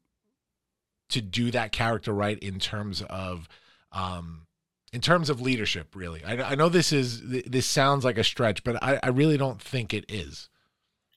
to 1.09 1.21
do 1.21 1.51
that 1.51 1.73
character 1.73 2.13
right 2.13 2.39
in 2.41 2.59
terms 2.59 3.03
of 3.03 3.49
um 3.93 4.47
in 4.93 5.01
terms 5.01 5.31
of 5.31 5.41
leadership 5.41 5.95
really 5.97 6.25
i, 6.25 6.53
I 6.53 6.55
know 6.55 6.69
this 6.69 6.93
is 6.93 7.23
this 7.29 7.67
sounds 7.67 8.05
like 8.05 8.19
a 8.19 8.25
stretch 8.25 8.65
but 8.65 8.83
I, 8.83 8.99
I 9.03 9.09
really 9.09 9.37
don't 9.37 9.61
think 9.63 9.95
it 9.95 10.05
is 10.09 10.49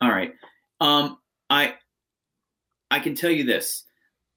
All 0.01 0.09
right. 0.09 0.34
Um, 0.80 1.18
I 1.49 1.76
I 2.89 2.99
can 2.99 3.14
tell 3.16 3.30
you 3.32 3.43
this. 3.43 3.84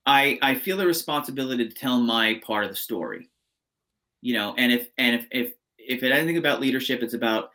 I 0.07 0.39
I 0.43 0.55
feel 0.55 0.77
the 0.77 0.87
responsibility 0.87 1.67
to 1.69 1.75
tell 1.75 1.99
my 2.01 2.41
part 2.45 2.65
of 2.65 2.71
the 2.71 2.77
story. 2.77 3.31
you 4.21 4.35
know 4.35 4.55
and 4.57 4.73
if 4.73 4.89
and 4.99 5.17
if 5.17 5.27
if 5.31 5.53
if 5.79 6.03
it 6.03 6.13
anything 6.13 6.39
about 6.39 6.61
leadership 6.61 7.03
it's 7.03 7.15
about 7.15 7.51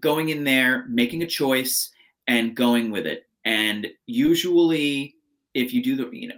going 0.00 0.30
in 0.30 0.44
there 0.44 0.86
making 0.88 1.22
a 1.22 1.26
choice 1.26 1.90
and 2.26 2.54
going 2.54 2.90
with 2.90 3.06
it 3.06 3.26
and 3.44 3.86
usually 4.06 5.14
if 5.54 5.72
you 5.72 5.82
do 5.82 5.96
the 5.96 6.08
you 6.12 6.28
know 6.28 6.34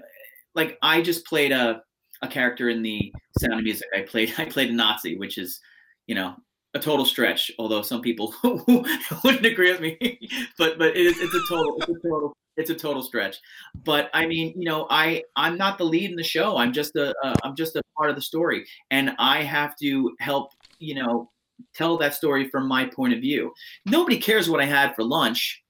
like 0.55 0.79
i 0.83 1.01
just 1.01 1.25
played 1.27 1.53
a 1.53 1.83
a 2.23 2.29
character 2.29 2.69
in 2.69 2.83
the 2.83 3.13
sound 3.39 3.55
of 3.55 3.65
music. 3.65 3.87
I 3.95 4.03
played 4.03 4.35
i 4.39 4.45
played 4.45 4.71
a 4.71 4.73
nazi 4.73 5.17
which 5.17 5.39
is 5.39 5.61
you 6.07 6.15
know 6.15 6.35
a 6.75 6.81
total 6.81 7.05
stretch 7.05 7.53
although 7.59 7.83
some 7.83 8.01
people 8.01 8.35
wouldn't 8.43 9.47
agree 9.47 9.71
with 9.71 9.81
me. 9.81 10.19
But 10.59 10.79
but 10.79 10.93
it's 10.97 11.19
a 11.21 11.41
total 11.49 11.77
it's 11.79 11.89
a 11.89 12.09
total 12.09 12.37
it's 12.57 12.71
a 12.71 12.75
total 12.75 13.03
stretch. 13.03 13.37
But 13.85 14.11
i 14.13 14.27
mean 14.27 14.55
you 14.57 14.69
know 14.69 14.87
i 14.91 15.23
i'm 15.37 15.57
not 15.57 15.79
the 15.79 15.85
lead 15.85 16.11
in 16.11 16.17
the 16.17 16.25
show. 16.25 16.57
I'm 16.57 16.73
just 16.73 16.97
a 16.97 17.15
i'm 17.45 17.55
just 17.55 17.77
a 17.77 17.83
part 17.97 18.11
of 18.11 18.17
the 18.17 18.23
story. 18.23 18.67
And 18.91 19.15
i 19.19 19.43
have 19.43 19.77
to 19.83 20.13
help 20.19 20.51
you 20.79 20.97
know 20.97 21.31
tell 21.75 21.97
that 21.99 22.15
story 22.15 22.49
from 22.49 22.67
my 22.67 22.87
point 22.87 23.15
of 23.15 23.21
view. 23.21 23.53
Nobody 23.87 24.19
cares 24.19 24.51
what 24.51 24.61
i 24.61 24.67
had 24.67 24.95
for 24.97 25.05
lunch 25.05 25.63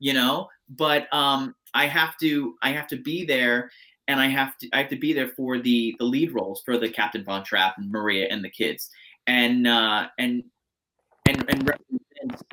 you 0.00 0.12
know 0.12 0.48
but 0.70 1.12
um 1.12 1.54
i 1.74 1.86
have 1.86 2.16
to 2.18 2.54
i 2.62 2.70
have 2.70 2.86
to 2.86 2.96
be 2.96 3.24
there 3.24 3.70
and 4.08 4.20
i 4.20 4.26
have 4.26 4.56
to 4.58 4.68
i 4.72 4.78
have 4.78 4.88
to 4.88 4.96
be 4.98 5.12
there 5.12 5.28
for 5.28 5.58
the 5.58 5.94
the 5.98 6.04
lead 6.04 6.32
roles 6.32 6.62
for 6.64 6.78
the 6.78 6.88
captain 6.88 7.24
von 7.24 7.44
trapp 7.44 7.76
and 7.78 7.90
maria 7.90 8.26
and 8.30 8.44
the 8.44 8.50
kids. 8.50 8.90
And 9.26 9.66
uh 9.66 10.08
and 10.18 10.42
and 11.28 11.44
and 11.48 11.70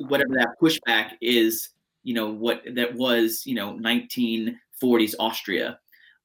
whatever 0.08 0.34
that 0.34 0.56
pushback 0.62 1.12
is 1.22 1.70
you 2.02 2.14
know 2.14 2.30
what 2.30 2.62
that 2.74 2.94
was 2.94 3.42
you 3.46 3.54
know 3.54 3.72
1940s 3.74 5.14
austria. 5.18 5.78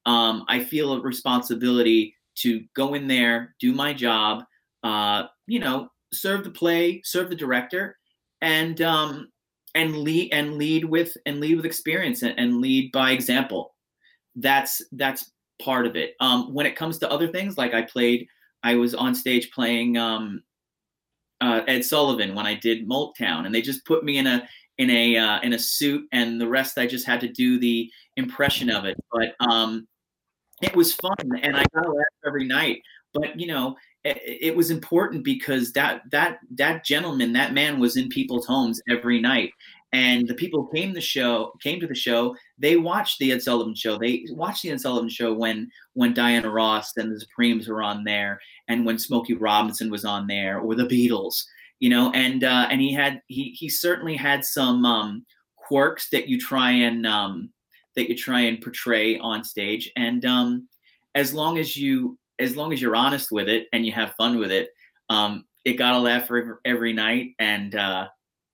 Um 0.04 0.44
i 0.48 0.62
feel 0.62 0.92
a 0.92 1.00
responsibility 1.00 2.14
to 2.34 2.64
go 2.74 2.94
in 2.94 3.06
there 3.06 3.54
do 3.60 3.72
my 3.72 3.94
job 3.94 4.44
uh 4.84 5.24
you 5.46 5.58
know 5.58 5.88
serve 6.12 6.44
the 6.44 6.50
play 6.50 7.00
serve 7.04 7.30
the 7.30 7.34
director 7.34 7.96
and 8.42 8.82
um 8.82 9.31
and 9.74 9.96
lead 9.96 10.32
and 10.32 10.54
lead 10.54 10.84
with 10.84 11.16
and 11.26 11.40
lead 11.40 11.56
with 11.56 11.66
experience 11.66 12.22
and, 12.22 12.38
and 12.38 12.60
lead 12.60 12.92
by 12.92 13.12
example. 13.12 13.74
That's 14.36 14.82
that's 14.92 15.30
part 15.62 15.86
of 15.86 15.96
it. 15.96 16.14
Um 16.20 16.52
when 16.52 16.66
it 16.66 16.76
comes 16.76 16.98
to 16.98 17.10
other 17.10 17.28
things 17.28 17.56
like 17.56 17.74
i 17.74 17.82
played 17.82 18.26
i 18.62 18.74
was 18.74 18.94
on 18.94 19.14
stage 19.14 19.50
playing 19.52 19.96
um 19.96 20.42
uh, 21.40 21.62
ed 21.66 21.84
sullivan 21.84 22.34
when 22.34 22.46
i 22.46 22.54
did 22.54 22.88
Motown 22.88 23.46
and 23.46 23.54
they 23.54 23.62
just 23.62 23.84
put 23.84 24.04
me 24.04 24.18
in 24.18 24.26
a 24.26 24.48
in 24.78 24.90
a 24.90 25.16
uh, 25.16 25.40
in 25.40 25.52
a 25.52 25.58
suit 25.58 26.06
and 26.12 26.40
the 26.40 26.48
rest 26.48 26.78
i 26.78 26.86
just 26.86 27.06
had 27.06 27.20
to 27.20 27.28
do 27.28 27.58
the 27.58 27.90
impression 28.16 28.70
of 28.70 28.84
it. 28.84 28.96
But 29.12 29.34
um 29.48 29.86
it 30.62 30.74
was 30.76 30.94
fun 30.94 31.16
and 31.42 31.56
i 31.56 31.64
got 31.74 31.86
a 31.86 31.92
laugh 31.92 32.06
every 32.26 32.44
night 32.44 32.80
but 33.14 33.38
you 33.38 33.46
know 33.46 33.76
it, 34.04 34.20
it 34.24 34.56
was 34.56 34.70
important 34.70 35.24
because 35.24 35.72
that 35.72 36.02
that 36.10 36.38
that 36.54 36.84
gentleman 36.84 37.32
that 37.32 37.54
man 37.54 37.78
was 37.78 37.96
in 37.96 38.08
people's 38.08 38.46
homes 38.46 38.80
every 38.88 39.20
night. 39.20 39.52
And 39.94 40.26
the 40.26 40.34
people 40.34 40.66
came 40.68 40.94
the 40.94 41.02
show 41.02 41.52
came 41.62 41.78
to 41.80 41.86
the 41.86 41.94
show 41.94 42.34
they 42.58 42.78
watched 42.78 43.18
the 43.18 43.30
ed 43.30 43.42
sullivan 43.42 43.74
show. 43.74 43.98
They 43.98 44.24
watched 44.30 44.62
the 44.62 44.70
ed 44.70 44.80
sullivan 44.80 45.10
show 45.10 45.34
when 45.34 45.70
when 45.92 46.14
diana 46.14 46.50
ross 46.50 46.96
and 46.96 47.12
the 47.12 47.20
supremes 47.20 47.68
were 47.68 47.82
on 47.82 48.04
there 48.04 48.40
and 48.68 48.86
when 48.86 48.98
smokey 48.98 49.34
robinson 49.34 49.90
was 49.90 50.06
on 50.06 50.26
there 50.26 50.60
or 50.60 50.74
the 50.74 50.86
beatles 50.86 51.44
you 51.78 51.90
know 51.90 52.10
and 52.12 52.42
uh 52.42 52.66
and 52.70 52.80
he 52.80 52.90
had 52.90 53.20
he 53.26 53.50
he 53.50 53.68
certainly 53.68 54.16
had 54.16 54.44
some 54.46 54.86
um 54.86 55.26
quirks 55.56 56.08
that 56.10 56.28
you 56.28 56.38
try 56.38 56.70
and 56.70 57.06
um 57.06 57.50
that 57.96 58.08
you 58.08 58.16
try 58.16 58.40
and 58.40 58.60
portray 58.60 59.18
on 59.18 59.44
stage. 59.44 59.90
And 59.96 60.24
um 60.24 60.68
as 61.14 61.34
long 61.34 61.58
as 61.58 61.76
you 61.76 62.18
as 62.38 62.56
long 62.56 62.72
as 62.72 62.80
you're 62.80 62.96
honest 62.96 63.30
with 63.30 63.48
it 63.48 63.66
and 63.72 63.84
you 63.84 63.92
have 63.92 64.14
fun 64.14 64.38
with 64.38 64.50
it 64.50 64.70
um 65.10 65.44
it 65.64 65.74
got 65.74 65.94
a 65.94 65.98
laugh 65.98 66.28
every, 66.64 66.92
night 66.92 67.30
and 67.38 67.74
uh 67.74 68.06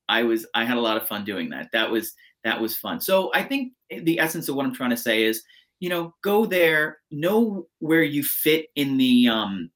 I 0.09 0.22
was 0.22 0.47
I 0.55 0.64
had 0.64 0.79
a 0.79 0.81
lot 0.81 0.97
of 0.97 1.07
fun 1.07 1.24
doing 1.24 1.51
that. 1.51 1.68
That 1.72 1.91
was 1.91 2.14
that 2.45 2.61
was 2.61 2.76
fun. 2.76 3.01
So 3.01 3.31
I 3.35 3.43
think 3.43 3.72
the 3.91 4.18
essence 4.18 4.49
of 4.49 4.55
what 4.55 4.64
I'm 4.64 4.74
trying 4.74 4.91
to 4.91 4.97
say 4.97 5.24
is, 5.24 5.43
you 5.81 5.89
know, 5.89 6.14
go 6.22 6.47
there, 6.47 6.99
know 7.11 7.66
where 7.81 8.03
you 8.03 8.24
fit 8.24 8.66
in 8.76 8.97
the 8.97 9.29
um 9.29 9.70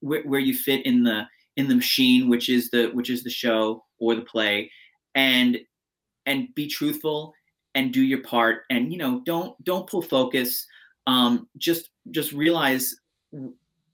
where, 0.00 0.22
where 0.22 0.40
you 0.40 0.54
fit 0.54 0.84
in 0.84 1.04
the 1.04 1.26
in 1.56 1.68
the 1.68 1.74
machine, 1.76 2.28
which 2.28 2.48
is 2.48 2.70
the 2.70 2.88
which 2.88 3.10
is 3.10 3.22
the 3.22 3.30
show 3.30 3.84
or 3.98 4.14
the 4.14 4.22
play, 4.22 4.70
and 5.14 5.58
and 6.26 6.54
be 6.54 6.66
truthful 6.66 7.32
and 7.74 7.92
do 7.92 8.02
your 8.02 8.22
part 8.22 8.62
and 8.70 8.92
you 8.92 8.98
know 8.98 9.20
don't 9.24 9.62
don't 9.62 9.88
pull 9.88 10.02
focus 10.02 10.66
um 11.06 11.48
just 11.58 11.90
just 12.10 12.32
realize 12.32 12.94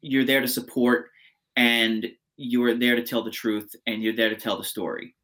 you're 0.01 0.25
there 0.25 0.41
to 0.41 0.49
support 0.49 1.11
and 1.57 2.07
you're 2.37 2.75
there 2.75 2.97
to 2.97 3.03
tell 3.03 3.23
the 3.23 3.31
truth 3.31 3.75
and 3.87 4.03
you're 4.03 4.15
there 4.15 4.29
to 4.29 4.37
tell 4.37 4.59
the 4.59 4.65
story. 4.65 5.15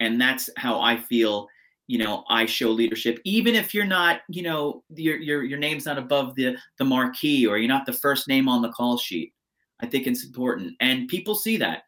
And 0.00 0.20
that's 0.20 0.50
how 0.56 0.80
i 0.80 0.96
feel 0.96 1.46
you 1.86 1.98
know 1.98 2.24
i 2.28 2.46
show 2.46 2.70
leadership. 2.70 3.20
Even 3.24 3.54
if 3.54 3.72
you're 3.72 3.84
not 3.84 4.20
you 4.28 4.42
know 4.42 4.82
your 4.94 5.16
your 5.16 5.44
your 5.44 5.58
name's 5.58 5.86
not 5.86 5.98
above 5.98 6.34
the 6.34 6.56
the 6.78 6.84
marquee 6.84 7.46
or 7.46 7.58
you're 7.58 7.68
not 7.68 7.86
the 7.86 7.92
first 7.92 8.26
name 8.28 8.48
on 8.48 8.62
the 8.62 8.72
call 8.72 8.98
sheet 8.98 9.32
i 9.80 9.86
think 9.86 10.06
it's 10.06 10.24
important. 10.24 10.74
And 10.80 11.08
people 11.08 11.34
see 11.34 11.56
that. 11.58 11.82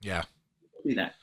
Yeah. 0.00 0.22
see 0.84 0.94
that 0.94 1.14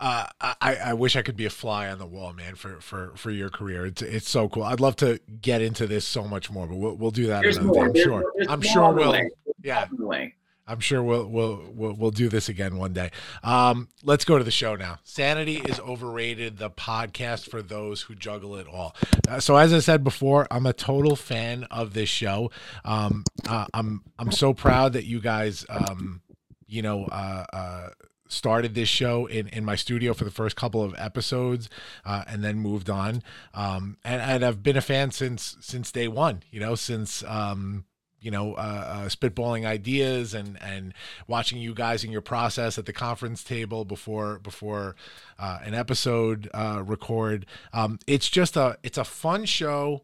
Uh, 0.00 0.26
I, 0.40 0.76
I 0.76 0.94
wish 0.94 1.16
I 1.16 1.22
could 1.22 1.36
be 1.36 1.46
a 1.46 1.50
fly 1.50 1.88
on 1.88 1.98
the 1.98 2.06
wall, 2.06 2.32
man, 2.32 2.54
for, 2.54 2.80
for, 2.80 3.12
for 3.16 3.32
your 3.32 3.50
career. 3.50 3.86
It's 3.86 4.00
it's 4.00 4.30
so 4.30 4.48
cool. 4.48 4.62
I'd 4.62 4.78
love 4.78 4.94
to 4.96 5.18
get 5.42 5.60
into 5.60 5.88
this 5.88 6.04
so 6.04 6.22
much 6.24 6.50
more, 6.50 6.68
but 6.68 6.76
we'll 6.76 6.94
we'll 6.94 7.10
do 7.10 7.26
that 7.26 7.42
There's 7.42 7.56
another 7.56 7.88
day. 7.88 8.02
I'm 8.02 8.04
sure. 8.04 8.20
more. 8.20 8.32
There's 8.36 8.48
I'm 8.48 8.60
sure 8.62 8.92
we'll. 8.92 9.28
Yeah, 9.62 9.88
On 9.90 9.96
the 9.96 10.06
way. 10.06 10.34
I'm 10.68 10.80
sure 10.80 11.02
we'll 11.02 11.26
we'll 11.26 11.64
we'll 11.74 11.94
we'll 11.94 12.10
do 12.10 12.28
this 12.28 12.48
again 12.48 12.76
one 12.76 12.92
day. 12.92 13.10
Um, 13.42 13.88
let's 14.04 14.24
go 14.24 14.36
to 14.36 14.44
the 14.44 14.50
show 14.50 14.76
now. 14.76 14.98
Sanity 15.02 15.56
is 15.56 15.80
overrated. 15.80 16.58
The 16.58 16.70
podcast 16.70 17.50
for 17.50 17.62
those 17.62 18.02
who 18.02 18.14
juggle 18.14 18.54
it 18.56 18.68
all. 18.68 18.94
Uh, 19.26 19.40
so 19.40 19.56
as 19.56 19.72
I 19.72 19.78
said 19.78 20.04
before, 20.04 20.46
I'm 20.50 20.66
a 20.66 20.74
total 20.74 21.16
fan 21.16 21.64
of 21.70 21.94
this 21.94 22.10
show. 22.10 22.50
Um, 22.84 23.24
uh, 23.48 23.64
I'm 23.72 24.02
I'm 24.18 24.30
so 24.30 24.52
proud 24.52 24.92
that 24.92 25.06
you 25.06 25.20
guys, 25.20 25.64
um, 25.70 26.20
you 26.66 26.82
know, 26.82 27.06
uh, 27.06 27.44
uh, 27.52 27.88
started 28.28 28.74
this 28.74 28.88
show 28.88 29.26
in 29.26 29.48
in 29.48 29.64
my 29.64 29.74
studio 29.74 30.14
for 30.14 30.24
the 30.24 30.30
first 30.30 30.56
couple 30.56 30.82
of 30.82 30.94
episodes, 30.98 31.68
uh, 32.04 32.24
and 32.28 32.44
then 32.44 32.58
moved 32.58 32.88
on. 32.88 33.22
Um, 33.54 33.96
and 34.04 34.20
and 34.22 34.44
I've 34.44 34.62
been 34.62 34.76
a 34.76 34.82
fan 34.82 35.10
since 35.10 35.56
since 35.60 35.90
day 35.90 36.08
one. 36.08 36.42
You 36.50 36.60
know, 36.60 36.74
since 36.74 37.24
um 37.24 37.84
you 38.20 38.30
know, 38.30 38.54
uh, 38.54 38.56
uh, 38.56 39.08
spitballing 39.08 39.64
ideas 39.64 40.34
and 40.34 40.58
and 40.62 40.92
watching 41.26 41.58
you 41.58 41.74
guys 41.74 42.04
in 42.04 42.10
your 42.10 42.20
process 42.20 42.78
at 42.78 42.86
the 42.86 42.92
conference 42.92 43.44
table 43.44 43.84
before 43.84 44.38
before 44.38 44.96
uh, 45.38 45.58
an 45.62 45.74
episode 45.74 46.48
uh, 46.52 46.82
record. 46.84 47.46
Um, 47.72 47.98
it's 48.06 48.28
just 48.28 48.56
a 48.56 48.78
it's 48.82 48.98
a 48.98 49.04
fun 49.04 49.44
show, 49.44 50.02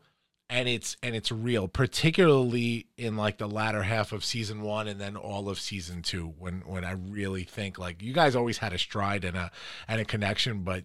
and 0.51 0.69
it's 0.69 0.97
and 1.03 1.15
it's 1.15 1.33
real, 1.33 1.69
particularly 1.69 2.87
in 2.97 3.17
like 3.17 3.39
the 3.39 3.49
latter 3.49 3.83
half 3.83 4.13
of 4.13 4.25
season 4.25 4.63
one 4.63 4.89
and 4.89 5.01
then 5.01 5.17
all 5.17 5.49
of 5.49 5.59
season 5.59 6.03
two. 6.03 6.35
When 6.39 6.63
when 6.67 6.85
I 6.85 6.93
really 6.93 7.45
think 7.45 7.79
like 7.79 8.03
you 8.03 8.13
guys 8.13 8.37
always 8.37 8.59
had 8.59 8.73
a 8.73 8.79
stride 8.79 9.25
and 9.25 9.37
a 9.37 9.51
and 9.89 10.01
a 10.01 10.05
connection, 10.05 10.63
but 10.63 10.85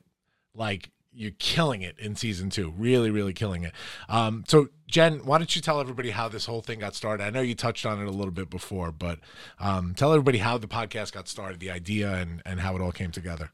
like 0.56 0.92
you're 1.12 1.32
killing 1.40 1.82
it 1.82 1.98
in 1.98 2.16
season 2.16 2.52
two 2.52 2.72
really 2.78 3.10
really 3.10 3.34
killing 3.34 3.64
it 3.64 3.74
um 4.10 4.44
so 4.48 4.70
jen 4.88 5.18
why 5.26 5.40
don't 5.40 5.56
you 5.56 5.62
tell 5.62 5.82
everybody 5.82 6.12
how 6.12 6.30
this 6.30 6.46
whole 6.46 6.62
thing 6.62 6.78
got 6.78 6.94
started 6.94 7.24
i 7.24 7.32
know 7.32 7.42
you 7.42 7.56
touched 7.56 7.84
on 7.84 8.00
it 8.00 8.08
a 8.08 8.12
little 8.12 8.32
bit 8.32 8.48
before 8.48 8.92
but 8.92 9.18
um 9.60 9.96
tell 9.96 10.14
everybody 10.14 10.38
how 10.38 10.56
the 10.56 10.68
podcast 10.68 11.12
got 11.12 11.28
started 11.28 11.60
the 11.60 11.72
idea 11.72 12.14
and 12.14 12.44
and 12.46 12.60
how 12.60 12.76
it 12.76 12.82
all 12.82 12.92
came 12.92 13.10
together 13.10 13.52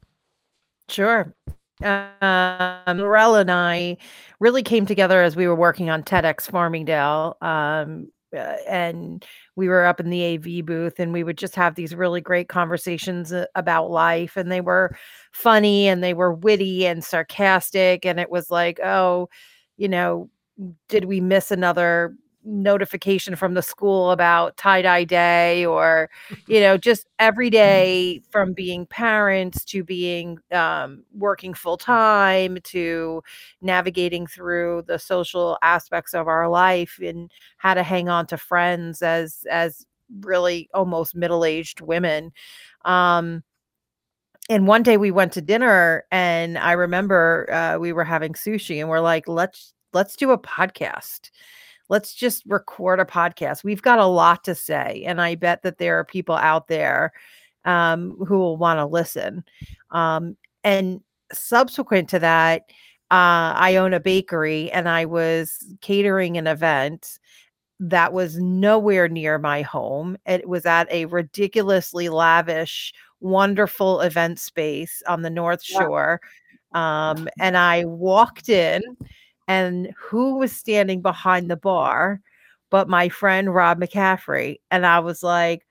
Sure. 0.90 1.34
Um, 1.82 2.98
Lorelle 3.00 3.40
and 3.42 3.52
I 3.52 3.98
really 4.40 4.64
came 4.64 4.86
together 4.86 5.22
as 5.22 5.36
we 5.36 5.48
were 5.48 5.56
working 5.56 5.90
on 5.90 6.04
TEDx 6.04 6.50
Farmingdale. 6.50 7.42
Um, 7.42 8.10
uh, 8.36 8.58
and 8.68 9.26
we 9.56 9.68
were 9.68 9.86
up 9.86 10.00
in 10.00 10.10
the 10.10 10.36
AV 10.36 10.66
booth 10.66 11.00
and 11.00 11.14
we 11.14 11.24
would 11.24 11.38
just 11.38 11.56
have 11.56 11.76
these 11.76 11.96
really 11.96 12.20
great 12.20 12.50
conversations 12.50 13.32
uh, 13.32 13.46
about 13.56 13.90
life. 13.92 14.36
And 14.36 14.52
they 14.52 14.62
were 14.62 14.96
funny 15.32 15.88
and 15.88 16.04
they 16.04 16.14
were 16.14 16.34
witty 16.34 16.86
and 16.86 17.04
sarcastic. 17.04 18.06
And 18.06 18.20
it 18.20 18.30
was 18.30 18.52
like, 18.52 18.80
oh, 18.84 19.30
you 19.78 19.88
know, 19.88 20.30
did 20.90 21.06
we 21.06 21.22
miss 21.22 21.52
another 21.52 22.16
notification 22.46 23.36
from 23.36 23.56
the 23.56 23.62
school 23.62 24.12
about 24.12 24.56
tie 24.58 24.82
dye 24.82 25.04
day 25.04 25.66
or 25.66 26.10
you 26.48 26.60
know 26.60 26.78
just 26.78 27.08
every 27.20 27.50
day 27.50 28.22
from 28.30 28.54
being 28.54 28.86
parents 28.86 29.66
to 29.66 29.84
being 29.84 30.38
um, 30.52 31.04
working 31.14 31.54
full 31.54 31.78
time 31.78 32.58
to 32.64 33.22
navigating 33.62 34.28
through 34.28 34.84
the 34.88 35.00
social 35.00 35.58
aspects 35.62 36.14
of 36.14 36.28
our 36.28 36.48
life 36.48 37.00
and 37.04 37.32
how 37.58 37.74
to 37.74 37.84
hang 37.84 38.10
on 38.10 38.26
to 38.28 38.38
friends 38.38 39.02
as 39.02 39.46
as 39.50 39.86
really 40.22 40.70
almost 40.74 41.16
middle-aged 41.16 41.82
women. 41.82 42.32
Um 42.86 43.44
and 44.50 44.68
one 44.68 44.84
day 44.84 44.98
we 44.98 45.10
went 45.12 45.34
to 45.34 45.42
dinner 45.42 46.04
and 46.12 46.58
i 46.60 46.72
remember 46.74 47.52
uh, 47.52 47.80
we 47.80 47.92
were 47.92 48.04
having 48.04 48.34
sushi 48.34 48.80
and 48.80 48.90
we're 48.90 49.00
like 49.00 49.28
let's 49.28 49.74
let's 49.94 50.16
do 50.16 50.32
a 50.32 50.38
podcast 50.38 51.32
let's 51.90 52.14
just 52.14 52.44
record 52.46 53.00
a 53.00 53.06
podcast. 53.06 53.64
We've 53.64 53.82
got 53.82 54.00
a 54.00 54.06
lot 54.06 54.44
to 54.46 54.56
say, 54.56 55.04
and 55.06 55.22
I 55.22 55.36
bet 55.36 55.62
that 55.64 55.78
there 55.78 56.00
are 56.00 56.06
people 56.06 56.36
out 56.36 56.68
there 56.68 57.14
um, 57.66 58.12
who 58.28 58.38
will 58.38 58.58
want 58.58 58.80
to 58.80 58.86
listen. 58.86 59.44
Um, 59.92 60.38
and 60.64 61.02
subsequent 61.32 62.10
to 62.10 62.20
that, 62.20 62.70
uh, 63.12 63.54
I 63.56 63.76
own 63.78 63.94
a 63.94 64.00
bakery, 64.00 64.72
and 64.72 64.90
I 64.90 65.06
was 65.06 65.66
catering 65.82 66.38
an 66.38 66.48
event 66.48 67.20
that 67.80 68.14
was 68.14 68.38
nowhere 68.38 69.08
near 69.08 69.38
my 69.38 69.62
home. 69.62 70.18
It 70.26 70.48
was 70.48 70.66
at 70.66 70.92
a 70.92 71.06
ridiculously 71.06 72.10
lavish, 72.10 72.94
wonderful 73.20 74.02
event 74.02 74.40
space 74.40 75.04
on 75.08 75.22
the 75.22 75.30
North 75.30 75.64
Shore. 75.64 76.22
Um, 76.74 77.28
and 77.40 77.58
I 77.58 77.86
walked 77.86 78.50
in, 78.50 78.82
and 79.48 79.94
who 79.98 80.36
was 80.38 80.52
standing 80.52 81.02
behind 81.02 81.50
the 81.50 81.58
bar 81.58 82.22
but 82.72 82.90
my 82.90 83.08
friend 83.10 83.54
Rob 83.54 83.80
McCaffrey? 83.80 84.60
And 84.72 84.86
I 84.86 85.00
was 85.00 85.22
like, 85.24 85.66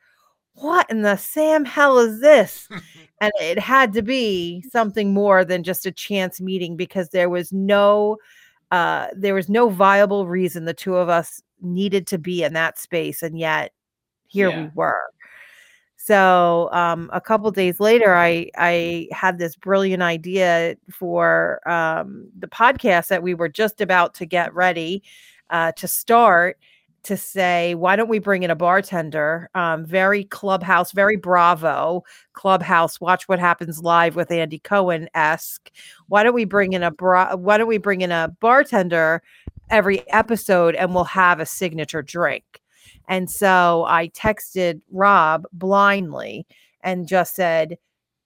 what 0.54 0.88
in 0.88 1.02
the 1.02 1.16
Sam 1.16 1.64
hell 1.64 1.98
is 1.98 2.20
this? 2.20 2.68
and 3.20 3.32
it 3.40 3.58
had 3.58 3.92
to 3.94 4.02
be 4.02 4.64
something 4.70 5.12
more 5.12 5.44
than 5.44 5.64
just 5.64 5.86
a 5.86 5.92
chance 5.92 6.40
meeting 6.40 6.76
because 6.76 7.08
there 7.10 7.28
was 7.28 7.52
no 7.52 8.16
uh 8.70 9.08
there 9.14 9.34
was 9.34 9.48
no 9.48 9.68
viable 9.68 10.26
reason 10.26 10.64
the 10.64 10.72
two 10.72 10.96
of 10.96 11.08
us 11.08 11.42
needed 11.60 12.06
to 12.06 12.16
be 12.18 12.42
in 12.42 12.54
that 12.54 12.78
space 12.78 13.22
and 13.22 13.38
yet 13.38 13.72
here 14.28 14.48
Yeah. 14.48 14.62
we 14.64 14.70
were 14.74 15.00
so 16.04 16.68
um 16.72 17.08
a 17.14 17.20
couple 17.20 17.50
days 17.50 17.80
later 17.80 18.14
i 18.14 18.50
i 18.58 19.08
had 19.10 19.38
this 19.38 19.56
brilliant 19.56 20.02
idea 20.02 20.76
for 20.90 21.66
um 21.66 22.28
the 22.38 22.46
podcast 22.46 23.08
that 23.08 23.22
we 23.22 23.32
were 23.32 23.48
just 23.48 23.80
about 23.80 24.12
to 24.12 24.26
get 24.26 24.52
ready 24.52 25.02
uh 25.48 25.72
to 25.72 25.88
start 25.88 26.58
to 27.04 27.16
say 27.16 27.74
why 27.74 27.96
don't 27.96 28.08
we 28.08 28.18
bring 28.18 28.42
in 28.42 28.50
a 28.50 28.56
bartender? 28.56 29.48
Um 29.54 29.86
very 29.86 30.24
clubhouse 30.24 30.92
very 30.92 31.16
bravo 31.16 32.02
clubhouse 32.34 33.00
watch 33.00 33.26
what 33.26 33.38
happens 33.38 33.82
live 33.82 34.14
with 34.14 34.30
andy 34.30 34.58
cohen 34.58 35.08
esque 35.14 35.70
why 36.08 36.22
don't 36.22 36.34
we 36.34 36.44
bring 36.44 36.74
in 36.74 36.82
a 36.82 36.90
bra- 36.90 37.34
why 37.34 37.56
don't 37.56 37.68
we 37.68 37.78
bring 37.78 38.02
in 38.02 38.12
a 38.12 38.34
bartender 38.40 39.22
every 39.70 40.06
episode 40.10 40.74
and 40.74 40.94
we'll 40.94 41.04
have 41.04 41.40
a 41.40 41.46
signature 41.46 42.02
drink 42.02 42.60
and 43.08 43.30
so 43.30 43.84
i 43.88 44.08
texted 44.08 44.80
rob 44.90 45.44
blindly 45.52 46.46
and 46.82 47.06
just 47.06 47.34
said 47.34 47.76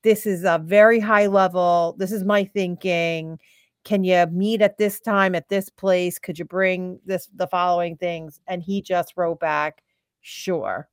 this 0.03 0.27
is 0.27 0.45
a 0.45 0.61
very 0.65 1.01
high 1.01 1.27
level 1.27 1.95
this 1.99 2.13
is 2.13 2.25
my 2.25 2.45
thinking. 2.45 3.39
Can 3.85 4.05
you 4.05 4.27
meet 4.27 4.61
at 4.61 4.77
this 4.77 5.01
time 5.01 5.35
at 5.35 5.49
this 5.49 5.71
place? 5.71 6.19
Could 6.19 6.39
you 6.39 6.45
bring 6.45 7.01
this 7.07 7.29
the 7.35 7.47
following 7.47 7.97
things? 7.97 8.39
And 8.47 8.63
he 8.63 8.83
just 8.83 9.15
wrote 9.17 9.41
back 9.41 9.83
sure. 10.21 10.89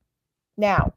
Now 0.55 0.93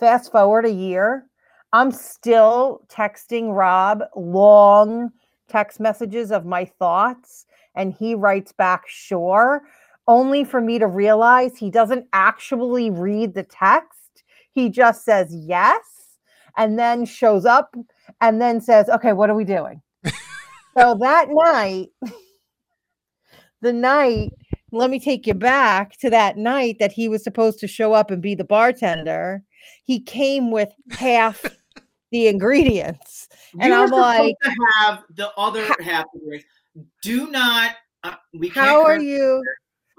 fast 0.00 0.32
forward 0.32 0.64
a 0.64 0.72
year 0.72 1.26
i'm 1.74 1.92
still 1.92 2.80
texting 2.88 3.54
rob 3.54 4.02
long 4.16 5.12
text 5.46 5.78
messages 5.78 6.32
of 6.32 6.46
my 6.46 6.64
thoughts 6.64 7.44
and 7.74 7.92
he 7.92 8.14
writes 8.14 8.50
back 8.50 8.84
sure 8.88 9.62
only 10.10 10.42
for 10.42 10.60
me 10.60 10.78
to 10.78 10.86
realize 10.86 11.56
he 11.56 11.70
doesn't 11.70 12.04
actually 12.12 12.90
read 12.90 13.32
the 13.34 13.44
text 13.44 14.24
he 14.50 14.68
just 14.68 15.04
says 15.04 15.32
yes 15.32 16.18
and 16.56 16.78
then 16.78 17.04
shows 17.04 17.44
up 17.44 17.74
and 18.20 18.40
then 18.40 18.60
says 18.60 18.88
okay 18.88 19.12
what 19.12 19.30
are 19.30 19.36
we 19.36 19.44
doing 19.44 19.80
so 20.78 20.96
that 21.00 21.26
night, 21.30 21.88
the 23.60 23.72
night, 23.72 24.32
let 24.72 24.90
me 24.90 25.00
take 25.00 25.26
you 25.26 25.34
back 25.34 25.96
to 25.98 26.10
that 26.10 26.36
night 26.36 26.76
that 26.78 26.92
he 26.92 27.08
was 27.08 27.24
supposed 27.24 27.58
to 27.60 27.66
show 27.66 27.92
up 27.92 28.10
and 28.10 28.22
be 28.22 28.34
the 28.34 28.44
bartender. 28.44 29.42
He 29.84 30.00
came 30.00 30.50
with 30.50 30.70
half 30.90 31.44
the 32.12 32.28
ingredients. 32.28 33.28
And 33.60 33.72
you 33.72 33.78
were 33.78 33.84
I'm 33.84 33.90
like, 33.90 34.36
to 34.42 34.54
have 34.78 35.04
the 35.14 35.30
other 35.36 35.66
half. 35.80 36.06
Do 37.02 37.30
not. 37.30 37.76
Uh, 38.02 38.14
we 38.32 38.48
can't 38.48 38.66
how 38.66 38.82
are 38.84 38.98
you? 38.98 39.42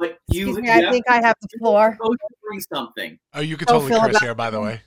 But 0.01 0.17
you. 0.31 0.47
Excuse 0.49 0.57
me, 0.57 0.67
you 0.67 0.87
I 0.87 0.91
think 0.91 1.05
to- 1.05 1.11
I 1.13 1.21
have 1.21 1.35
the 1.41 1.47
floor. 1.59 1.95
bring 2.47 2.59
something. 2.73 3.19
Oh, 3.35 3.39
you 3.41 3.55
could 3.55 3.67
Don't 3.67 3.81
totally 3.81 3.99
feel 4.01 4.09
curse 4.11 4.19
here, 4.19 4.33
by 4.33 4.49
the 4.49 4.59
way. 4.59 4.81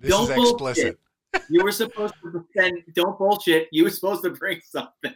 This 0.00 0.10
Don't 0.10 0.28
is 0.28 0.34
bullshit. 0.34 0.52
explicit. 0.52 0.98
You 1.48 1.62
were 1.62 1.70
supposed 1.70 2.14
to 2.24 2.44
send. 2.56 2.82
Don't 2.94 3.16
bullshit. 3.16 3.68
You 3.70 3.84
were 3.84 3.90
supposed 3.90 4.24
to 4.24 4.30
bring 4.30 4.60
something. 4.68 5.14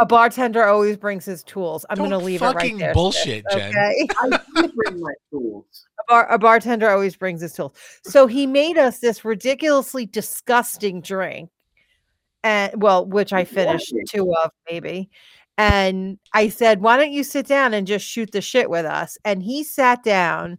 A 0.00 0.06
bartender 0.06 0.64
always 0.64 0.96
brings 0.96 1.26
his 1.26 1.42
tools. 1.42 1.84
I'm 1.90 1.98
going 1.98 2.10
to 2.10 2.18
leave 2.18 2.40
it 2.40 2.44
right 2.46 2.54
fucking 2.54 2.78
there. 2.78 2.90
sis, 2.90 2.94
bullshit, 2.94 3.44
Jen. 3.50 3.70
Okay. 3.70 4.06
I 4.20 4.38
bring 4.74 5.00
my 5.00 5.12
tools. 5.30 5.66
a, 5.98 6.02
bar, 6.08 6.32
a 6.32 6.38
bartender 6.38 6.88
always 6.88 7.14
brings 7.16 7.40
his 7.42 7.52
tools. 7.52 7.72
So 8.04 8.26
he 8.26 8.46
made 8.46 8.78
us 8.78 9.00
this 9.00 9.22
ridiculously 9.24 10.06
disgusting 10.06 11.00
drink, 11.02 11.50
and 12.44 12.80
well, 12.80 13.04
which 13.04 13.32
I 13.34 13.44
finished 13.44 13.92
two 14.08 14.32
of 14.36 14.50
maybe. 14.70 15.10
And 15.58 16.18
I 16.32 16.48
said, 16.48 16.80
"Why 16.80 16.96
don't 16.96 17.12
you 17.12 17.22
sit 17.24 17.46
down 17.46 17.74
and 17.74 17.86
just 17.86 18.06
shoot 18.06 18.30
the 18.32 18.40
shit 18.40 18.70
with 18.70 18.86
us?" 18.86 19.18
And 19.24 19.42
he 19.42 19.64
sat 19.64 20.02
down, 20.04 20.58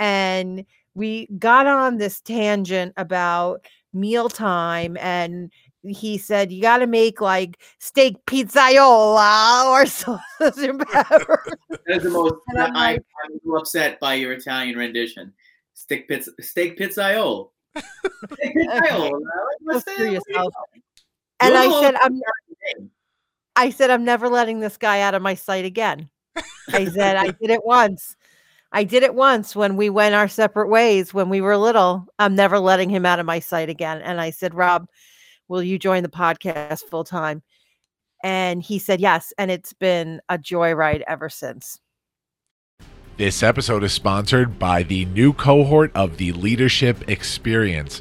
and 0.00 0.64
we 0.94 1.28
got 1.38 1.66
on 1.66 1.98
this 1.98 2.20
tangent 2.22 2.94
about 2.96 3.64
mealtime 3.94 4.96
and 4.98 5.50
he 5.82 6.18
said 6.18 6.50
you 6.52 6.60
got 6.60 6.78
to 6.78 6.86
make 6.86 7.20
like 7.20 7.58
steak 7.78 8.16
pizzaiola 8.26 9.64
or 9.66 9.80
and 10.40 10.80
That 10.80 11.78
is 11.86 12.02
the 12.02 12.10
most. 12.10 12.34
And 12.48 12.58
I'm 12.62 12.74
like- 12.74 13.02
I'm 13.24 13.54
upset 13.56 13.98
by 14.00 14.14
your 14.14 14.32
Italian 14.32 14.76
rendition. 14.76 15.32
Steak 15.74 16.08
pizza. 16.08 16.32
Steak 16.40 16.76
pizzaiolo. 16.78 17.50
Steak 17.76 18.56
pizzaiolo. 18.56 19.10
Go 19.10 19.20
What's 19.60 19.84
that? 19.84 19.94
screw 19.94 19.94
What 19.94 19.96
do 19.98 20.04
you 20.04 20.12
yourself. 20.12 20.52
call 20.54 20.64
it? 20.74 20.82
and 21.40 21.54
i 21.56 21.80
said 21.80 21.94
i'm 22.02 22.14
name. 22.14 22.90
I 23.58 23.70
said, 23.70 23.90
I'm 23.90 24.04
never 24.04 24.28
letting 24.28 24.60
this 24.60 24.76
guy 24.76 25.00
out 25.00 25.14
of 25.14 25.22
my 25.22 25.34
sight 25.34 25.64
again. 25.64 26.08
I 26.72 26.84
said, 26.84 27.16
I 27.16 27.32
did 27.32 27.50
it 27.50 27.64
once. 27.64 28.14
I 28.70 28.84
did 28.84 29.02
it 29.02 29.16
once 29.16 29.56
when 29.56 29.74
we 29.74 29.90
went 29.90 30.14
our 30.14 30.28
separate 30.28 30.68
ways 30.68 31.12
when 31.12 31.28
we 31.28 31.40
were 31.40 31.56
little. 31.56 32.06
I'm 32.20 32.36
never 32.36 32.60
letting 32.60 32.88
him 32.88 33.04
out 33.04 33.18
of 33.18 33.26
my 33.26 33.40
sight 33.40 33.68
again. 33.68 34.00
And 34.02 34.20
I 34.20 34.30
said, 34.30 34.54
Rob, 34.54 34.86
will 35.48 35.60
you 35.60 35.76
join 35.76 36.04
the 36.04 36.08
podcast 36.08 36.84
full 36.84 37.02
time? 37.02 37.42
And 38.22 38.62
he 38.62 38.78
said, 38.78 39.00
yes. 39.00 39.32
And 39.38 39.50
it's 39.50 39.72
been 39.72 40.20
a 40.28 40.38
joyride 40.38 41.02
ever 41.08 41.28
since. 41.28 41.80
This 43.16 43.42
episode 43.42 43.82
is 43.82 43.92
sponsored 43.92 44.60
by 44.60 44.84
the 44.84 45.04
new 45.06 45.32
cohort 45.32 45.90
of 45.96 46.18
the 46.18 46.30
Leadership 46.30 47.10
Experience. 47.10 48.00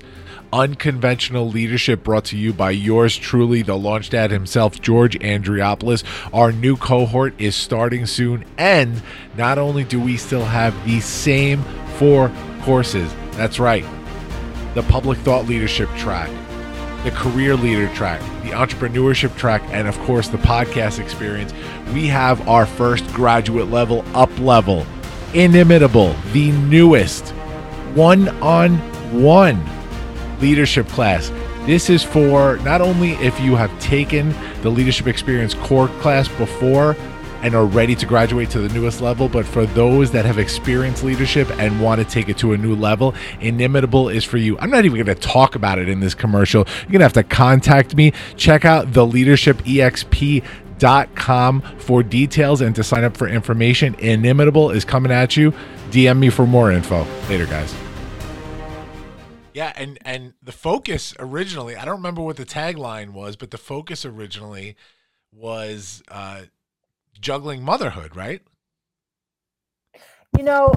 Unconventional 0.58 1.48
leadership 1.48 2.04
brought 2.04 2.26
to 2.26 2.36
you 2.36 2.52
by 2.52 2.72
yours 2.72 3.16
truly, 3.16 3.62
the 3.62 3.78
launch 3.78 4.10
dad 4.10 4.32
himself, 4.32 4.82
George 4.82 5.16
Andriopoulos. 5.20 6.04
Our 6.34 6.52
new 6.52 6.78
cohort 6.78 7.40
is 7.40 7.56
starting 7.56 8.08
soon, 8.08 8.44
and 8.58 9.04
not 9.38 9.60
only 9.60 9.84
do 9.84 10.02
we 10.02 10.18
still 10.18 10.44
have 10.44 10.74
the 10.84 11.00
same 11.00 11.62
four 12.00 12.32
courses, 12.64 13.14
that's 13.34 13.60
right, 13.60 13.86
the 14.74 14.82
public 14.82 15.20
thought 15.20 15.46
leadership 15.46 15.90
track, 15.96 16.28
the 17.04 17.12
career 17.12 17.56
leader 17.56 17.94
track, 17.94 18.20
the 18.42 18.50
entrepreneurship 18.50 19.38
track, 19.38 19.62
and 19.68 19.88
of 19.88 19.96
course 20.00 20.28
the 20.28 20.40
podcast 20.40 20.98
experience, 20.98 21.54
we 21.94 22.08
have 22.08 22.50
our 22.50 22.66
first 22.66 23.06
graduate 23.14 23.70
level 23.70 24.04
up 24.16 24.36
level, 24.40 24.88
inimitable, 25.36 26.16
the 26.34 26.52
newest 26.52 27.30
one 27.94 28.30
on 28.42 28.80
one 29.22 29.64
leadership 30.40 30.88
class. 30.88 31.30
This 31.66 31.90
is 31.90 32.04
for 32.04 32.58
not 32.58 32.82
only 32.82 33.12
if 33.14 33.40
you 33.40 33.56
have 33.56 33.78
taken 33.80 34.34
the 34.62 34.70
leadership 34.70 35.08
experience 35.08 35.54
core 35.54 35.90
class 36.00 36.28
before 36.28 36.96
and 37.44 37.54
are 37.54 37.66
ready 37.66 37.94
to 37.94 38.06
graduate 38.06 38.50
to 38.50 38.60
the 38.60 38.74
newest 38.74 39.00
level, 39.00 39.30
but 39.30 39.46
for 39.46 39.66
those 39.68 40.12
that 40.12 40.26
have 40.26 40.40
experienced 40.40 41.04
leadership 41.04 41.50
and 41.60 41.82
want 41.82 42.02
to 42.02 42.08
take 42.08 42.30
it 42.30 42.38
to 42.40 42.54
a 42.54 42.58
new 42.58 42.76
level, 42.76 43.14
Inimitable 43.42 44.10
is 44.10 44.24
for 44.24 44.38
you. 44.38 44.58
I'm 44.60 44.72
not 44.72 44.86
even 44.86 45.04
going 45.04 45.16
to 45.16 45.22
talk 45.22 45.56
about 45.56 45.78
it 45.78 45.88
in 45.88 46.00
this 46.00 46.16
commercial. 46.16 46.66
You're 46.84 46.92
going 46.94 47.00
to 47.00 47.06
have 47.06 47.14
to 47.14 47.24
contact 47.24 47.96
me. 47.96 48.14
Check 48.38 48.66
out 48.66 48.94
the 48.94 49.06
leadership 49.06 49.58
exp 49.60 50.44
dot 50.80 51.14
com 51.16 51.62
for 51.80 52.04
details 52.04 52.62
and 52.62 52.76
to 52.76 52.84
sign 52.84 53.04
up 53.04 53.18
for 53.18 53.28
information. 53.28 53.96
Inimitable 53.96 54.72
is 54.72 54.86
coming 54.86 55.12
at 55.12 55.36
you. 55.36 55.52
DM 55.90 56.20
me 56.20 56.30
for 56.30 56.46
more 56.46 56.72
info. 56.72 57.06
Later, 57.30 57.46
guys. 57.46 57.87
Yeah, 59.58 59.74
and 59.76 59.98
and 60.06 60.34
the 60.40 60.52
focus 60.52 61.16
originally, 61.18 61.76
I 61.76 61.84
don't 61.84 61.96
remember 61.96 62.22
what 62.22 62.38
the 62.38 62.46
tagline 62.46 63.10
was, 63.10 63.36
but 63.36 63.50
the 63.50 63.58
focus 63.58 64.06
originally 64.06 64.76
was 65.34 66.04
uh 66.10 66.44
juggling 67.20 67.64
motherhood, 67.64 68.16
right? 68.16 68.44
You 70.38 70.44
know, 70.44 70.74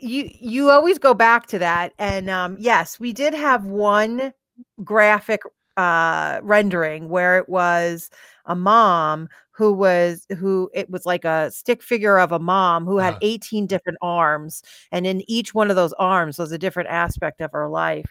you 0.00 0.28
you 0.32 0.68
always 0.68 0.98
go 0.98 1.14
back 1.14 1.46
to 1.46 1.60
that. 1.60 1.92
And 1.96 2.28
um, 2.28 2.56
yes, 2.58 2.98
we 2.98 3.12
did 3.12 3.34
have 3.34 3.66
one 3.66 4.34
graphic 4.82 5.42
uh 5.76 6.40
rendering 6.42 7.08
where 7.08 7.38
it 7.38 7.48
was 7.48 8.10
a 8.46 8.56
mom 8.56 9.28
who 9.58 9.72
was 9.74 10.26
who 10.38 10.70
it 10.72 10.88
was 10.90 11.04
like 11.06 11.24
a 11.24 11.50
stick 11.50 11.82
figure 11.82 12.18
of 12.18 12.32
a 12.32 12.38
mom 12.38 12.86
who 12.86 12.98
had 12.98 13.14
Uh-huh. 13.14 13.18
18 13.22 13.66
different 13.66 13.98
arms 14.02 14.62
and 14.92 15.06
in 15.06 15.22
each 15.28 15.54
one 15.54 15.70
of 15.70 15.76
those 15.76 15.92
arms 15.94 16.38
was 16.38 16.52
a 16.52 16.58
different 16.58 16.88
aspect 16.90 17.40
of 17.42 17.52
her 17.52 17.68
life. 17.68 18.06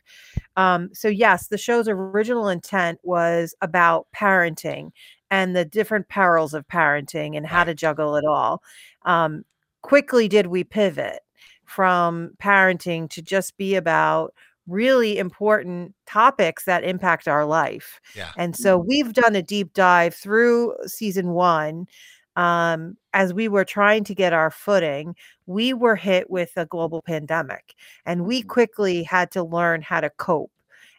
Um, 0.57 0.89
so 0.93 1.07
yes 1.07 1.47
the 1.47 1.57
show's 1.57 1.87
original 1.87 2.49
intent 2.49 2.99
was 3.03 3.55
about 3.61 4.07
parenting 4.15 4.91
and 5.31 5.55
the 5.55 5.65
different 5.65 6.09
perils 6.09 6.53
of 6.53 6.67
parenting 6.67 7.37
and 7.37 7.45
how 7.47 7.63
to 7.63 7.73
juggle 7.75 8.15
it 8.17 8.25
all. 8.25 8.61
Um, 9.05 9.43
quickly 9.81 10.27
did 10.27 10.47
we 10.47 10.63
pivot 10.63 11.19
from 11.65 12.31
parenting 12.41 13.09
to 13.11 13.21
just 13.21 13.57
be 13.57 13.75
about 13.75 14.33
really 14.67 15.17
important 15.17 15.95
topics 16.05 16.65
that 16.65 16.83
impact 16.83 17.27
our 17.27 17.45
life 17.45 17.99
Yeah. 18.15 18.31
and 18.37 18.55
so 18.55 18.77
we've 18.77 19.13
done 19.13 19.35
a 19.35 19.41
deep 19.41 19.73
dive 19.73 20.13
through 20.15 20.75
season 20.85 21.29
one. 21.31 21.87
Um, 22.35 22.97
as 23.13 23.33
we 23.33 23.47
were 23.47 23.65
trying 23.65 24.03
to 24.05 24.13
get 24.15 24.31
our 24.33 24.51
footing, 24.51 25.15
we 25.47 25.73
were 25.73 25.95
hit 25.95 26.29
with 26.29 26.51
a 26.55 26.65
global 26.67 27.01
pandemic, 27.01 27.73
and 28.05 28.25
we 28.25 28.43
quickly 28.43 29.01
had 29.03 29.31
to 29.31 29.43
learn 29.43 29.81
how 29.81 30.01
to 30.01 30.11
cope. 30.11 30.51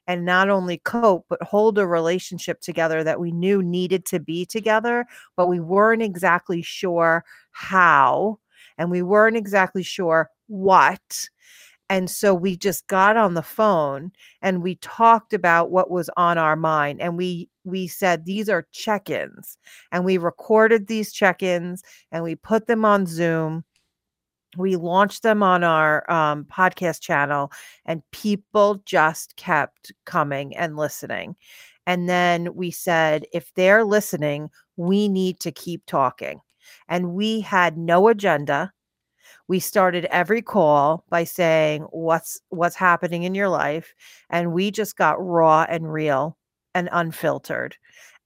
And 0.08 0.24
not 0.24 0.48
only 0.50 0.78
cope, 0.78 1.26
but 1.28 1.40
hold 1.42 1.78
a 1.78 1.86
relationship 1.86 2.60
together 2.60 3.04
that 3.04 3.20
we 3.20 3.30
knew 3.30 3.62
needed 3.62 4.04
to 4.06 4.18
be 4.18 4.46
together, 4.46 5.06
but 5.36 5.48
we 5.48 5.60
weren't 5.60 6.02
exactly 6.02 6.62
sure 6.62 7.24
how, 7.52 8.38
and 8.78 8.90
we 8.90 9.02
weren't 9.02 9.36
exactly 9.36 9.82
sure 9.84 10.30
what. 10.48 11.28
And 11.90 12.10
so 12.10 12.34
we 12.34 12.56
just 12.56 12.86
got 12.86 13.16
on 13.16 13.34
the 13.34 13.42
phone 13.42 14.12
and 14.42 14.62
we 14.62 14.76
talked 14.76 15.32
about 15.32 15.70
what 15.70 15.90
was 15.90 16.10
on 16.16 16.36
our 16.36 16.56
mind 16.56 17.00
and 17.00 17.16
we 17.16 17.48
we 17.64 17.86
said 17.86 18.24
these 18.24 18.48
are 18.48 18.66
check-ins. 18.72 19.58
And 19.92 20.04
we 20.04 20.18
recorded 20.18 20.86
these 20.86 21.12
check-ins 21.12 21.82
and 22.12 22.24
we 22.24 22.34
put 22.34 22.66
them 22.66 22.84
on 22.84 23.06
zoom. 23.06 23.64
We 24.56 24.76
launched 24.76 25.22
them 25.22 25.42
on 25.42 25.64
our 25.64 26.10
um, 26.10 26.44
podcast 26.46 27.00
channel 27.00 27.52
and 27.84 28.02
people 28.12 28.82
just 28.86 29.36
kept 29.36 29.92
coming 30.06 30.56
and 30.56 30.76
listening. 30.76 31.36
And 31.86 32.08
then 32.08 32.54
we 32.54 32.70
said 32.70 33.26
if 33.32 33.52
they're 33.54 33.84
listening 33.84 34.50
we 34.76 35.08
need 35.08 35.40
to 35.40 35.52
keep 35.52 35.84
talking. 35.86 36.40
And 36.88 37.12
we 37.14 37.40
had 37.40 37.76
no 37.76 38.08
agenda 38.08 38.72
we 39.48 39.58
started 39.58 40.04
every 40.06 40.42
call 40.42 41.04
by 41.08 41.24
saying 41.24 41.82
what's 41.90 42.40
what's 42.50 42.76
happening 42.76 43.24
in 43.24 43.34
your 43.34 43.48
life? 43.48 43.94
and 44.30 44.52
we 44.52 44.70
just 44.70 44.96
got 44.96 45.24
raw 45.24 45.64
and 45.68 45.92
real 45.92 46.36
and 46.74 46.88
unfiltered 46.92 47.76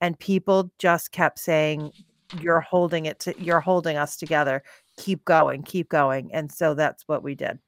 and 0.01 0.19
people 0.19 0.71
just 0.79 1.13
kept 1.13 1.39
saying 1.39 1.93
you're 2.41 2.61
holding 2.61 3.07
it 3.07 3.19
to 3.21 3.35
you're 3.41 3.61
holding 3.61 3.97
us 3.97 4.17
together. 4.17 4.63
Keep 4.97 5.25
going 5.25 5.63
keep 5.63 5.89
going. 5.89 6.31
and 6.33 6.51
so 6.51 6.75
that's 6.75 7.05
what 7.07 7.23
we 7.23 7.35
did. 7.35 7.59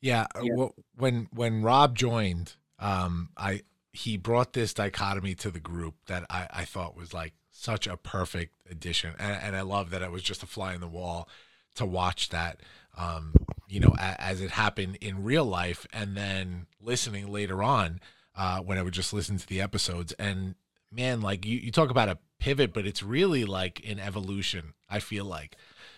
Yeah, 0.00 0.26
uh, 0.34 0.40
Yeah. 0.42 0.66
when 0.96 1.28
when 1.32 1.62
Rob 1.62 1.96
joined, 1.96 2.54
um, 2.78 3.30
I 3.36 3.62
he 3.92 4.16
brought 4.16 4.52
this 4.52 4.74
dichotomy 4.74 5.34
to 5.36 5.50
the 5.50 5.60
group 5.60 5.94
that 6.06 6.26
I, 6.28 6.48
I 6.50 6.64
thought 6.64 6.96
was 6.96 7.14
like 7.14 7.32
such 7.50 7.86
a 7.86 7.96
perfect 7.96 8.54
addition, 8.70 9.14
and, 9.18 9.42
and 9.42 9.56
I 9.56 9.62
love 9.62 9.90
that 9.90 10.02
it 10.02 10.10
was 10.10 10.22
just 10.22 10.42
a 10.42 10.46
fly 10.46 10.74
in 10.74 10.80
the 10.80 10.88
wall 10.88 11.28
to 11.74 11.86
watch 11.86 12.28
that, 12.30 12.60
um, 12.96 13.32
you 13.68 13.80
know, 13.80 13.94
a, 13.98 14.20
as 14.20 14.40
it 14.40 14.52
happened 14.52 14.96
in 15.00 15.24
real 15.24 15.44
life, 15.44 15.86
and 15.92 16.16
then 16.16 16.66
listening 16.80 17.30
later 17.30 17.62
on 17.62 18.00
uh, 18.36 18.60
when 18.60 18.78
I 18.78 18.82
would 18.82 18.94
just 18.94 19.12
listen 19.12 19.38
to 19.38 19.46
the 19.46 19.60
episodes, 19.60 20.12
and 20.12 20.54
man, 20.90 21.20
like 21.20 21.44
you, 21.44 21.58
you 21.58 21.70
talk 21.70 21.90
about 21.90 22.08
a 22.08 22.18
pivot, 22.38 22.72
but 22.72 22.86
it's 22.86 23.02
really 23.02 23.44
like 23.44 23.82
an 23.88 23.98
evolution. 23.98 24.74
I 24.88 25.00
feel 25.00 25.24
like 25.24 25.56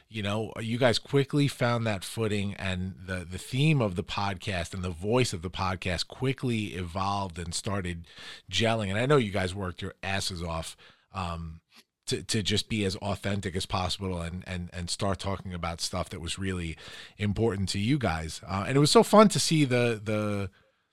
you 0.08 0.22
know 0.22 0.52
you 0.60 0.78
guys 0.78 0.98
quickly 0.98 1.48
found 1.48 1.86
that 1.86 2.04
footing 2.04 2.54
and 2.54 2.94
the 3.06 3.26
the 3.28 3.38
theme 3.38 3.80
of 3.80 3.96
the 3.96 4.04
podcast 4.04 4.72
and 4.72 4.82
the 4.82 4.90
voice 4.90 5.32
of 5.32 5.42
the 5.42 5.50
podcast 5.50 6.06
quickly 6.06 6.74
evolved 6.74 7.38
and 7.38 7.52
started 7.54 8.06
gelling 8.50 8.88
and 8.88 8.98
i 8.98 9.06
know 9.06 9.16
you 9.16 9.32
guys 9.32 9.54
worked 9.54 9.82
your 9.82 9.94
asses 10.02 10.42
off 10.42 10.76
um 11.12 11.60
to, 12.06 12.22
to 12.22 12.42
just 12.42 12.68
be 12.68 12.84
as 12.84 12.96
authentic 12.96 13.56
as 13.56 13.66
possible 13.66 14.20
and 14.20 14.44
and 14.46 14.70
and 14.72 14.90
start 14.90 15.18
talking 15.18 15.52
about 15.52 15.80
stuff 15.80 16.08
that 16.10 16.20
was 16.20 16.38
really 16.38 16.76
important 17.18 17.68
to 17.70 17.78
you 17.78 17.98
guys 17.98 18.40
uh, 18.48 18.64
and 18.66 18.76
it 18.76 18.80
was 18.80 18.90
so 18.90 19.02
fun 19.02 19.28
to 19.28 19.38
see 19.38 19.64
the 19.64 20.00
the 20.02 20.50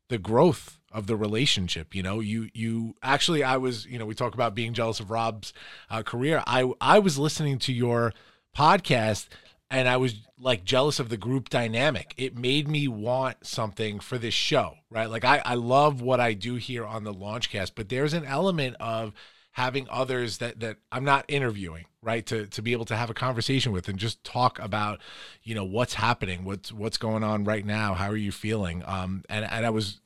the 0.09 0.18
growth 0.18 0.80
of 0.91 1.07
the 1.07 1.16
relationship 1.16 1.95
you 1.95 2.03
know 2.03 2.20
you 2.20 2.49
you 2.53 2.95
actually 3.01 3.43
i 3.43 3.57
was 3.57 3.86
you 3.86 3.97
know 3.97 4.05
we 4.05 4.14
talk 4.14 4.34
about 4.34 4.53
being 4.53 4.74
jealous 4.74 4.99
of 4.99 5.09
rob's 5.09 5.53
uh, 5.89 6.03
career 6.03 6.43
i 6.45 6.72
i 6.82 6.99
was 6.99 7.18
listening 7.18 7.57
to 7.57 7.74
your 7.74 8.14
podcast 8.55 9.28
and 9.74 9.89
I 9.89 9.97
was 9.97 10.16
like 10.38 10.64
jealous 10.64 10.99
of 10.99 11.09
the 11.09 11.18
group 11.18 11.49
dynamic. 11.49 12.14
It 12.16 12.38
made 12.38 12.68
me 12.68 12.88
want 12.88 13.38
something 13.45 13.99
for 13.99 14.20
this 14.20 14.34
show, 14.34 14.76
right? 14.91 15.09
Like 15.09 15.26
I, 15.26 15.41
I 15.43 15.55
love 15.55 15.99
what 15.99 16.20
I 16.20 16.34
do 16.34 16.55
here 16.55 16.86
on 16.86 17.03
the 17.03 17.14
Launchcast, 17.14 17.72
but 17.74 17.89
there's 17.89 18.14
an 18.14 18.24
element 18.24 18.76
of 18.80 19.14
having 19.54 19.88
others 19.89 20.38
that 20.39 20.60
that 20.60 20.78
I'm 20.91 21.04
not 21.04 21.26
interviewing, 21.28 21.86
right? 22.01 22.26
To 22.28 22.45
to 22.47 22.62
be 22.62 22.74
able 22.74 22.86
to 22.86 22.95
have 22.95 23.10
a 23.10 23.14
conversation 23.14 23.72
with 23.72 23.88
and 23.88 23.97
just 23.97 24.24
talk 24.24 24.60
about, 24.60 24.99
you 25.41 25.56
know, 25.56 25.64
what's 25.64 25.95
happening, 25.95 26.43
what's 26.43 26.72
what's 26.72 26.97
going 26.97 27.24
on 27.24 27.43
right 27.43 27.66
now, 27.66 27.93
how 27.93 28.10
are 28.10 28.18
you 28.18 28.32
feeling? 28.32 28.84
Um 28.86 29.24
and 29.30 29.45
and 29.45 29.66
I 29.66 29.70
was 29.70 29.99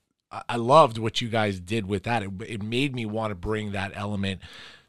I 0.49 0.57
loved 0.57 0.97
what 0.97 1.21
you 1.21 1.29
guys 1.29 1.59
did 1.59 1.87
with 1.87 2.03
that. 2.03 2.21
It, 2.21 2.31
it 2.45 2.61
made 2.61 2.93
me 2.93 3.05
want 3.05 3.31
to 3.31 3.35
bring 3.35 3.71
that 3.71 3.93
element 3.95 4.41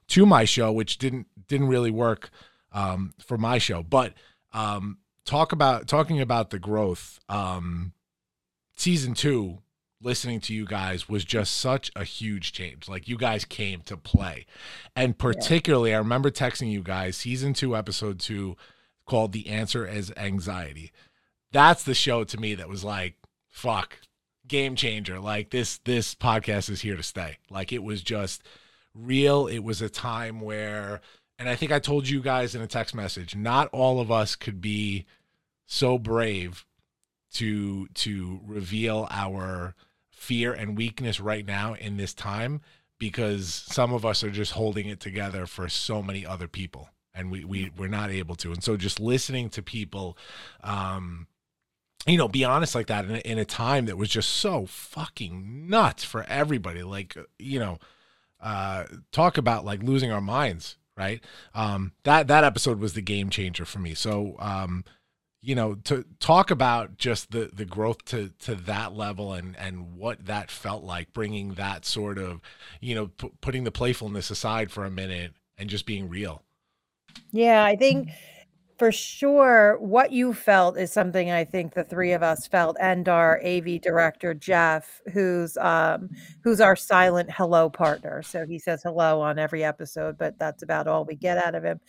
to 0.08 0.26
my 0.26 0.44
show, 0.44 0.72
which 0.72 0.98
didn't 0.98 1.26
didn't 1.46 1.68
really 1.68 1.90
work 1.90 2.30
um, 2.72 3.14
for 3.24 3.38
my 3.38 3.58
show. 3.58 3.82
But 3.82 4.14
um, 4.52 4.98
talk 5.24 5.52
about 5.52 5.86
talking 5.86 6.20
about 6.20 6.50
the 6.50 6.58
growth. 6.58 7.20
Um, 7.28 7.92
season 8.74 9.14
two, 9.14 9.58
listening 10.00 10.40
to 10.40 10.54
you 10.54 10.64
guys 10.64 11.08
was 11.08 11.24
just 11.24 11.54
such 11.54 11.90
a 11.96 12.04
huge 12.04 12.52
change. 12.52 12.88
Like 12.88 13.08
you 13.08 13.16
guys 13.16 13.44
came 13.44 13.80
to 13.82 13.96
play, 13.96 14.46
and 14.94 15.18
particularly, 15.18 15.94
I 15.94 15.98
remember 15.98 16.30
texting 16.30 16.70
you 16.70 16.82
guys 16.82 17.16
season 17.16 17.54
two, 17.54 17.76
episode 17.76 18.20
two, 18.20 18.56
called 19.06 19.32
"The 19.32 19.48
Answer 19.48 19.86
Is 19.86 20.12
Anxiety." 20.16 20.92
That's 21.52 21.82
the 21.82 21.94
show 21.94 22.24
to 22.24 22.38
me 22.38 22.54
that 22.56 22.68
was 22.68 22.84
like, 22.84 23.14
fuck, 23.48 24.00
game 24.46 24.76
changer. 24.76 25.18
Like 25.18 25.50
this, 25.50 25.78
this 25.78 26.14
podcast 26.14 26.68
is 26.68 26.82
here 26.82 26.96
to 26.96 27.02
stay. 27.02 27.38
Like 27.50 27.72
it 27.72 27.82
was 27.82 28.02
just 28.02 28.42
real. 28.94 29.46
It 29.46 29.60
was 29.60 29.80
a 29.80 29.88
time 29.88 30.40
where 30.40 31.00
and 31.38 31.48
I 31.48 31.54
think 31.54 31.70
I 31.70 31.78
told 31.78 32.08
you 32.08 32.20
guys 32.20 32.54
in 32.54 32.62
a 32.62 32.66
text 32.66 32.94
message, 32.94 33.36
not 33.36 33.68
all 33.72 34.00
of 34.00 34.10
us 34.10 34.34
could 34.34 34.60
be 34.60 35.06
so 35.66 35.98
brave 35.98 36.66
to 37.34 37.86
to 37.88 38.40
reveal 38.44 39.06
our 39.10 39.74
fear 40.18 40.52
and 40.52 40.76
weakness 40.76 41.20
right 41.20 41.46
now 41.46 41.74
in 41.74 41.96
this 41.96 42.12
time 42.12 42.60
because 42.98 43.48
some 43.48 43.92
of 43.92 44.04
us 44.04 44.24
are 44.24 44.30
just 44.30 44.52
holding 44.52 44.88
it 44.88 44.98
together 44.98 45.46
for 45.46 45.68
so 45.68 46.02
many 46.02 46.26
other 46.26 46.48
people 46.48 46.90
and 47.14 47.30
we, 47.30 47.44
we 47.44 47.70
we're 47.76 47.88
not 47.88 48.10
able 48.10 48.34
to. 48.34 48.52
And 48.52 48.62
so 48.62 48.76
just 48.76 48.98
listening 48.98 49.48
to 49.50 49.62
people 49.62 50.18
um 50.62 51.28
you 52.06 52.16
know 52.16 52.28
be 52.28 52.44
honest 52.44 52.74
like 52.74 52.88
that 52.88 53.04
in 53.04 53.14
a, 53.16 53.18
in 53.18 53.38
a 53.38 53.44
time 53.44 53.86
that 53.86 53.96
was 53.96 54.08
just 54.08 54.28
so 54.30 54.66
fucking 54.66 55.68
nuts 55.68 56.04
for 56.04 56.24
everybody 56.28 56.82
like 56.82 57.16
you 57.38 57.58
know 57.58 57.78
uh 58.40 58.84
talk 59.12 59.36
about 59.36 59.64
like 59.64 59.82
losing 59.82 60.10
our 60.10 60.20
minds 60.20 60.76
right? 60.96 61.22
Um 61.54 61.92
that 62.02 62.26
that 62.26 62.44
episode 62.44 62.80
was 62.80 62.94
the 62.94 63.02
game 63.02 63.30
changer 63.30 63.64
for 63.64 63.78
me. 63.78 63.94
So 63.94 64.34
um 64.40 64.84
you 65.40 65.54
know 65.54 65.74
to 65.76 66.04
talk 66.18 66.50
about 66.50 66.96
just 66.98 67.30
the 67.30 67.50
the 67.52 67.64
growth 67.64 68.04
to 68.06 68.30
to 68.40 68.54
that 68.54 68.92
level 68.94 69.32
and 69.32 69.56
and 69.56 69.94
what 69.96 70.24
that 70.26 70.50
felt 70.50 70.82
like 70.82 71.12
bringing 71.12 71.54
that 71.54 71.84
sort 71.84 72.18
of 72.18 72.40
you 72.80 72.94
know 72.94 73.06
p- 73.06 73.30
putting 73.40 73.64
the 73.64 73.70
playfulness 73.70 74.30
aside 74.30 74.70
for 74.70 74.84
a 74.84 74.90
minute 74.90 75.32
and 75.56 75.70
just 75.70 75.86
being 75.86 76.08
real 76.08 76.42
Yeah, 77.32 77.64
I 77.64 77.76
think 77.76 78.08
for 78.78 78.92
sure 78.92 79.76
what 79.80 80.12
you 80.12 80.32
felt 80.32 80.78
is 80.78 80.92
something 80.92 81.30
I 81.32 81.44
think 81.44 81.74
the 81.74 81.82
three 81.82 82.12
of 82.12 82.22
us 82.22 82.46
felt, 82.46 82.76
and 82.80 83.08
our 83.08 83.40
AV 83.44 83.80
director 83.80 84.34
Jeff, 84.34 85.00
who's 85.12 85.56
um 85.56 86.10
who's 86.44 86.60
our 86.60 86.76
silent 86.76 87.30
hello 87.32 87.70
partner. 87.70 88.22
So 88.22 88.46
he 88.46 88.58
says 88.58 88.82
hello 88.84 89.20
on 89.20 89.38
every 89.38 89.64
episode, 89.64 90.16
but 90.18 90.38
that's 90.38 90.62
about 90.62 90.86
all 90.86 91.04
we 91.04 91.16
get 91.16 91.38
out 91.38 91.54
of 91.56 91.64
him. 91.64 91.80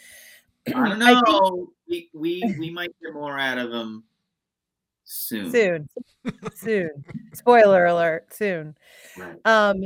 I 0.68 0.72
don't 0.72 1.02
I 1.04 1.14
think- 1.16 1.28
know. 1.28 1.68
We, 1.90 2.10
we 2.14 2.56
we 2.58 2.70
might 2.74 2.92
get 3.02 3.14
more 3.14 3.38
out 3.38 3.58
of 3.58 3.72
them 3.72 4.04
soon. 5.04 5.52
soon. 5.52 5.90
Soon. 6.54 7.04
Spoiler 7.34 7.86
alert 7.86 8.34
soon. 8.34 8.78
Right. 9.18 9.38
um 9.46 9.84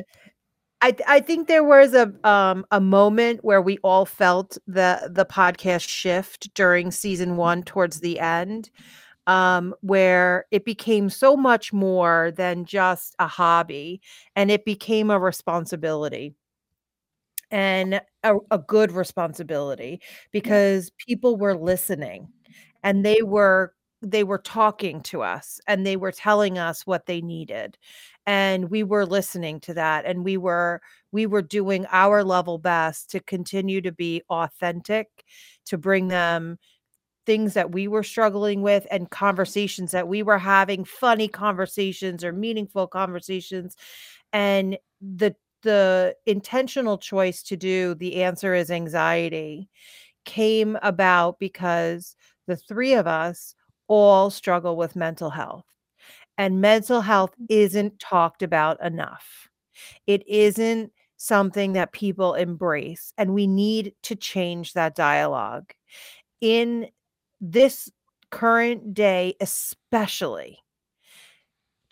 I, 0.82 0.94
I 1.08 1.20
think 1.22 1.48
there 1.48 1.64
was 1.64 1.94
a 1.94 2.14
um 2.28 2.66
a 2.72 2.82
moment 2.82 3.44
where 3.44 3.62
we 3.62 3.78
all 3.84 4.06
felt 4.06 4.58
the 4.68 5.10
the 5.12 5.26
podcast 5.26 5.88
shift 5.88 6.54
during 6.54 6.92
season 6.92 7.38
one 7.38 7.64
towards 7.64 8.02
the 8.02 8.20
end 8.20 8.70
um 9.28 9.74
where 9.80 10.46
it 10.52 10.66
became 10.66 11.10
so 11.10 11.38
much 11.38 11.72
more 11.72 12.34
than 12.36 12.66
just 12.66 13.16
a 13.20 13.28
hobby 13.28 14.02
and 14.36 14.52
it 14.52 14.66
became 14.66 15.10
a 15.10 15.20
responsibility. 15.20 16.36
And 17.50 18.02
a, 18.24 18.36
a 18.52 18.58
good 18.58 18.92
responsibility 18.92 20.02
because 20.32 20.92
people 21.08 21.36
were 21.36 21.56
listening 21.56 22.28
and 22.84 23.06
they 23.06 23.22
were 23.22 23.74
they 24.02 24.24
were 24.24 24.38
talking 24.40 25.02
to 25.02 25.22
us 25.22 25.62
and 25.66 25.86
they 25.86 25.96
were 25.96 26.12
telling 26.12 26.58
us 26.58 26.86
what 26.86 27.06
they 27.06 27.22
needed 27.22 27.78
and 28.26 28.70
we 28.70 28.84
were 28.84 29.06
listening 29.06 29.60
to 29.62 29.74
that 29.74 30.06
and 30.06 30.24
we 30.24 30.36
were 30.38 30.82
we 31.12 31.26
were 31.26 31.42
doing 31.42 31.86
our 31.92 32.24
level 32.24 32.58
best 32.58 33.10
to 33.10 33.20
continue 33.22 33.82
to 33.82 33.92
be 33.92 34.22
authentic 34.30 35.08
to 35.66 35.78
bring 35.78 36.10
them 36.10 36.58
things 37.26 37.54
that 37.54 37.72
we 37.72 37.88
were 37.88 38.04
struggling 38.04 38.62
with 38.62 38.86
and 38.92 39.10
conversations 39.10 39.92
that 39.92 40.08
we 40.08 40.22
were 40.22 40.38
having 40.38 40.84
funny 40.84 41.28
conversations 41.28 42.24
or 42.24 42.34
meaningful 42.34 42.88
conversations 42.88 43.78
and 44.34 44.78
the 45.02 45.36
the 45.64 46.16
intentional 46.26 46.98
choice 46.98 47.42
to 47.44 47.58
do 47.58 47.96
the 47.96 48.24
answer 48.24 48.54
is 48.54 48.70
anxiety 48.70 49.70
came 50.26 50.78
about 50.82 51.40
because 51.40 52.16
the 52.48 52.56
three 52.56 52.94
of 52.94 53.08
us 53.08 53.56
all 53.88 54.30
struggle 54.30 54.78
with 54.78 54.96
mental 54.96 55.30
health 55.30 55.66
and 56.38 56.62
mental 56.62 57.02
health 57.02 57.32
mm. 57.42 57.46
isn't 57.50 58.00
talked 58.00 58.44
about 58.44 58.84
enough. 58.84 59.50
It 60.08 60.28
isn't 60.28 60.92
something 61.18 61.74
that 61.74 61.94
people 61.94 62.34
embrace 62.34 63.14
and 63.18 63.34
we 63.34 63.48
need 63.48 63.94
to 64.04 64.16
change 64.16 64.74
that 64.74 64.96
dialogue. 64.96 65.72
In 66.42 66.88
this 67.40 67.90
current 68.30 68.94
day 68.96 69.36
especially 69.40 70.58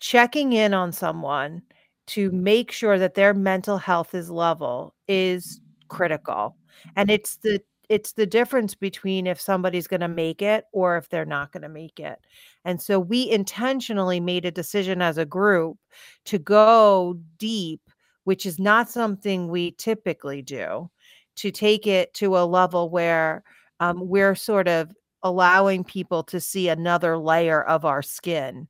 checking 0.00 0.52
in 0.52 0.74
on 0.74 0.90
someone 0.90 1.62
to 2.08 2.30
make 2.30 2.72
sure 2.72 2.98
that 2.98 3.14
their 3.14 3.34
mental 3.34 3.78
health 3.78 4.14
is 4.14 4.30
level 4.30 4.94
is 5.08 5.60
critical 5.88 6.56
and 6.96 7.10
it's 7.10 7.36
the 7.36 7.60
it's 7.88 8.12
the 8.12 8.26
difference 8.26 8.74
between 8.74 9.26
if 9.26 9.38
somebody's 9.40 9.86
going 9.86 10.00
to 10.00 10.08
make 10.08 10.40
it 10.40 10.64
or 10.72 10.96
if 10.96 11.08
they're 11.08 11.26
not 11.26 11.52
going 11.52 11.62
to 11.62 11.68
make 11.68 12.00
it 12.00 12.18
and 12.64 12.80
so 12.80 12.98
we 12.98 13.30
intentionally 13.30 14.20
made 14.20 14.44
a 14.44 14.50
decision 14.50 15.02
as 15.02 15.18
a 15.18 15.26
group 15.26 15.76
to 16.24 16.38
go 16.38 17.18
deep 17.38 17.80
which 18.24 18.46
is 18.46 18.58
not 18.58 18.88
something 18.88 19.48
we 19.48 19.72
typically 19.72 20.42
do 20.42 20.90
to 21.36 21.50
take 21.50 21.86
it 21.86 22.12
to 22.14 22.36
a 22.36 22.44
level 22.44 22.88
where 22.90 23.42
um, 23.80 24.08
we're 24.08 24.34
sort 24.34 24.68
of 24.68 24.92
allowing 25.22 25.84
people 25.84 26.22
to 26.22 26.40
see 26.40 26.68
another 26.68 27.16
layer 27.16 27.62
of 27.62 27.84
our 27.84 28.02
skin 28.02 28.66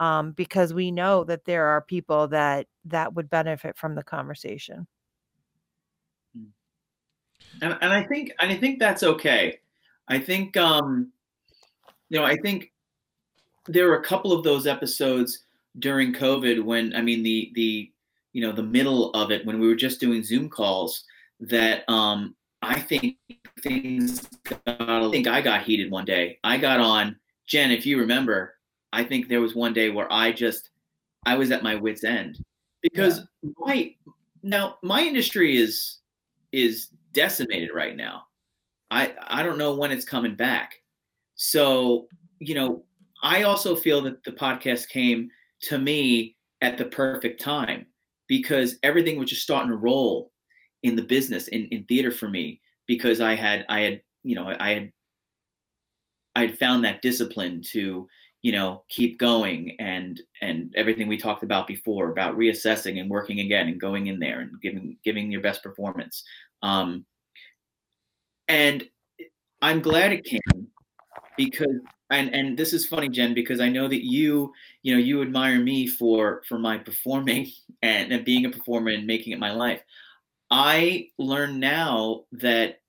um, 0.00 0.32
because 0.32 0.72
we 0.74 0.90
know 0.90 1.22
that 1.24 1.44
there 1.44 1.66
are 1.66 1.82
people 1.82 2.26
that 2.28 2.66
that 2.86 3.14
would 3.14 3.30
benefit 3.30 3.76
from 3.76 3.94
the 3.94 4.02
conversation. 4.02 4.86
And, 7.62 7.76
and 7.80 7.92
I 7.92 8.02
think 8.04 8.32
and 8.40 8.50
I 8.50 8.56
think 8.56 8.80
that's 8.80 9.02
okay. 9.02 9.60
I 10.08 10.18
think 10.18 10.56
um, 10.56 11.12
you 12.08 12.18
know 12.18 12.24
I 12.24 12.36
think 12.36 12.72
there 13.66 13.86
were 13.86 13.98
a 13.98 14.04
couple 14.04 14.32
of 14.32 14.42
those 14.42 14.66
episodes 14.66 15.44
during 15.78 16.14
COVID 16.14 16.64
when 16.64 16.96
I 16.96 17.02
mean 17.02 17.22
the 17.22 17.52
the 17.54 17.92
you 18.32 18.40
know 18.40 18.52
the 18.52 18.62
middle 18.62 19.10
of 19.10 19.30
it 19.30 19.44
when 19.44 19.60
we 19.60 19.68
were 19.68 19.76
just 19.76 20.00
doing 20.00 20.24
Zoom 20.24 20.48
calls 20.48 21.04
that 21.40 21.88
um, 21.88 22.34
I 22.62 22.80
think 22.80 23.16
things 23.62 24.26
got, 24.44 24.60
I 24.66 25.10
think 25.10 25.26
I 25.26 25.42
got 25.42 25.62
heated 25.62 25.90
one 25.90 26.06
day. 26.06 26.38
I 26.42 26.56
got 26.56 26.80
on 26.80 27.16
Jen, 27.46 27.70
if 27.70 27.84
you 27.84 27.98
remember, 27.98 28.54
I 28.92 29.04
think 29.04 29.28
there 29.28 29.40
was 29.40 29.54
one 29.54 29.72
day 29.72 29.90
where 29.90 30.12
I 30.12 30.32
just 30.32 30.70
I 31.26 31.36
was 31.36 31.50
at 31.50 31.62
my 31.62 31.74
wits 31.74 32.04
end 32.04 32.38
because 32.82 33.20
yeah. 33.42 33.50
my 33.58 33.94
now 34.42 34.78
my 34.82 35.02
industry 35.02 35.56
is 35.56 35.98
is 36.52 36.88
decimated 37.12 37.70
right 37.74 37.96
now. 37.96 38.24
I 38.90 39.14
I 39.26 39.42
don't 39.42 39.58
know 39.58 39.74
when 39.74 39.92
it's 39.92 40.04
coming 40.04 40.34
back. 40.34 40.74
So, 41.36 42.06
you 42.38 42.54
know, 42.54 42.84
I 43.22 43.44
also 43.44 43.74
feel 43.76 44.02
that 44.02 44.22
the 44.24 44.32
podcast 44.32 44.88
came 44.88 45.30
to 45.62 45.78
me 45.78 46.36
at 46.60 46.76
the 46.76 46.84
perfect 46.84 47.40
time 47.40 47.86
because 48.28 48.76
everything 48.82 49.18
was 49.18 49.30
just 49.30 49.42
starting 49.42 49.70
to 49.70 49.76
roll 49.76 50.32
in 50.82 50.96
the 50.96 51.02
business 51.02 51.48
in, 51.48 51.66
in 51.66 51.84
theater 51.84 52.10
for 52.10 52.28
me 52.28 52.60
because 52.86 53.20
I 53.20 53.34
had 53.34 53.64
I 53.68 53.80
had 53.80 54.02
you 54.22 54.34
know 54.34 54.54
I 54.58 54.70
had 54.70 54.92
I 56.36 56.40
had 56.42 56.58
found 56.58 56.84
that 56.84 57.02
discipline 57.02 57.62
to 57.72 58.08
you 58.42 58.52
know 58.52 58.82
keep 58.88 59.18
going 59.18 59.76
and 59.78 60.20
and 60.40 60.72
everything 60.76 61.08
we 61.08 61.18
talked 61.18 61.42
about 61.42 61.66
before 61.66 62.10
about 62.10 62.36
reassessing 62.36 63.00
and 63.00 63.10
working 63.10 63.40
again 63.40 63.68
and 63.68 63.80
going 63.80 64.06
in 64.06 64.18
there 64.18 64.40
and 64.40 64.60
giving 64.60 64.96
giving 65.04 65.30
your 65.30 65.42
best 65.42 65.62
performance. 65.62 66.24
Um 66.62 67.04
and 68.48 68.82
i'm 69.62 69.80
glad 69.80 70.12
it 70.12 70.24
came 70.24 70.66
because 71.36 71.76
and 72.10 72.34
and 72.34 72.58
this 72.58 72.72
is 72.72 72.84
funny 72.84 73.08
jen 73.08 73.32
because 73.32 73.60
i 73.60 73.68
know 73.68 73.86
that 73.86 74.04
you 74.04 74.52
you 74.82 74.92
know 74.92 74.98
you 74.98 75.22
admire 75.22 75.60
me 75.60 75.86
for 75.86 76.42
for 76.48 76.58
my 76.58 76.76
performing 76.76 77.46
and, 77.82 78.12
and 78.12 78.24
being 78.24 78.44
a 78.44 78.50
performer 78.50 78.90
and 78.90 79.06
making 79.06 79.32
it 79.32 79.38
my 79.38 79.52
life. 79.52 79.82
I 80.50 81.08
learn 81.18 81.60
now 81.60 82.24
that 82.32 82.80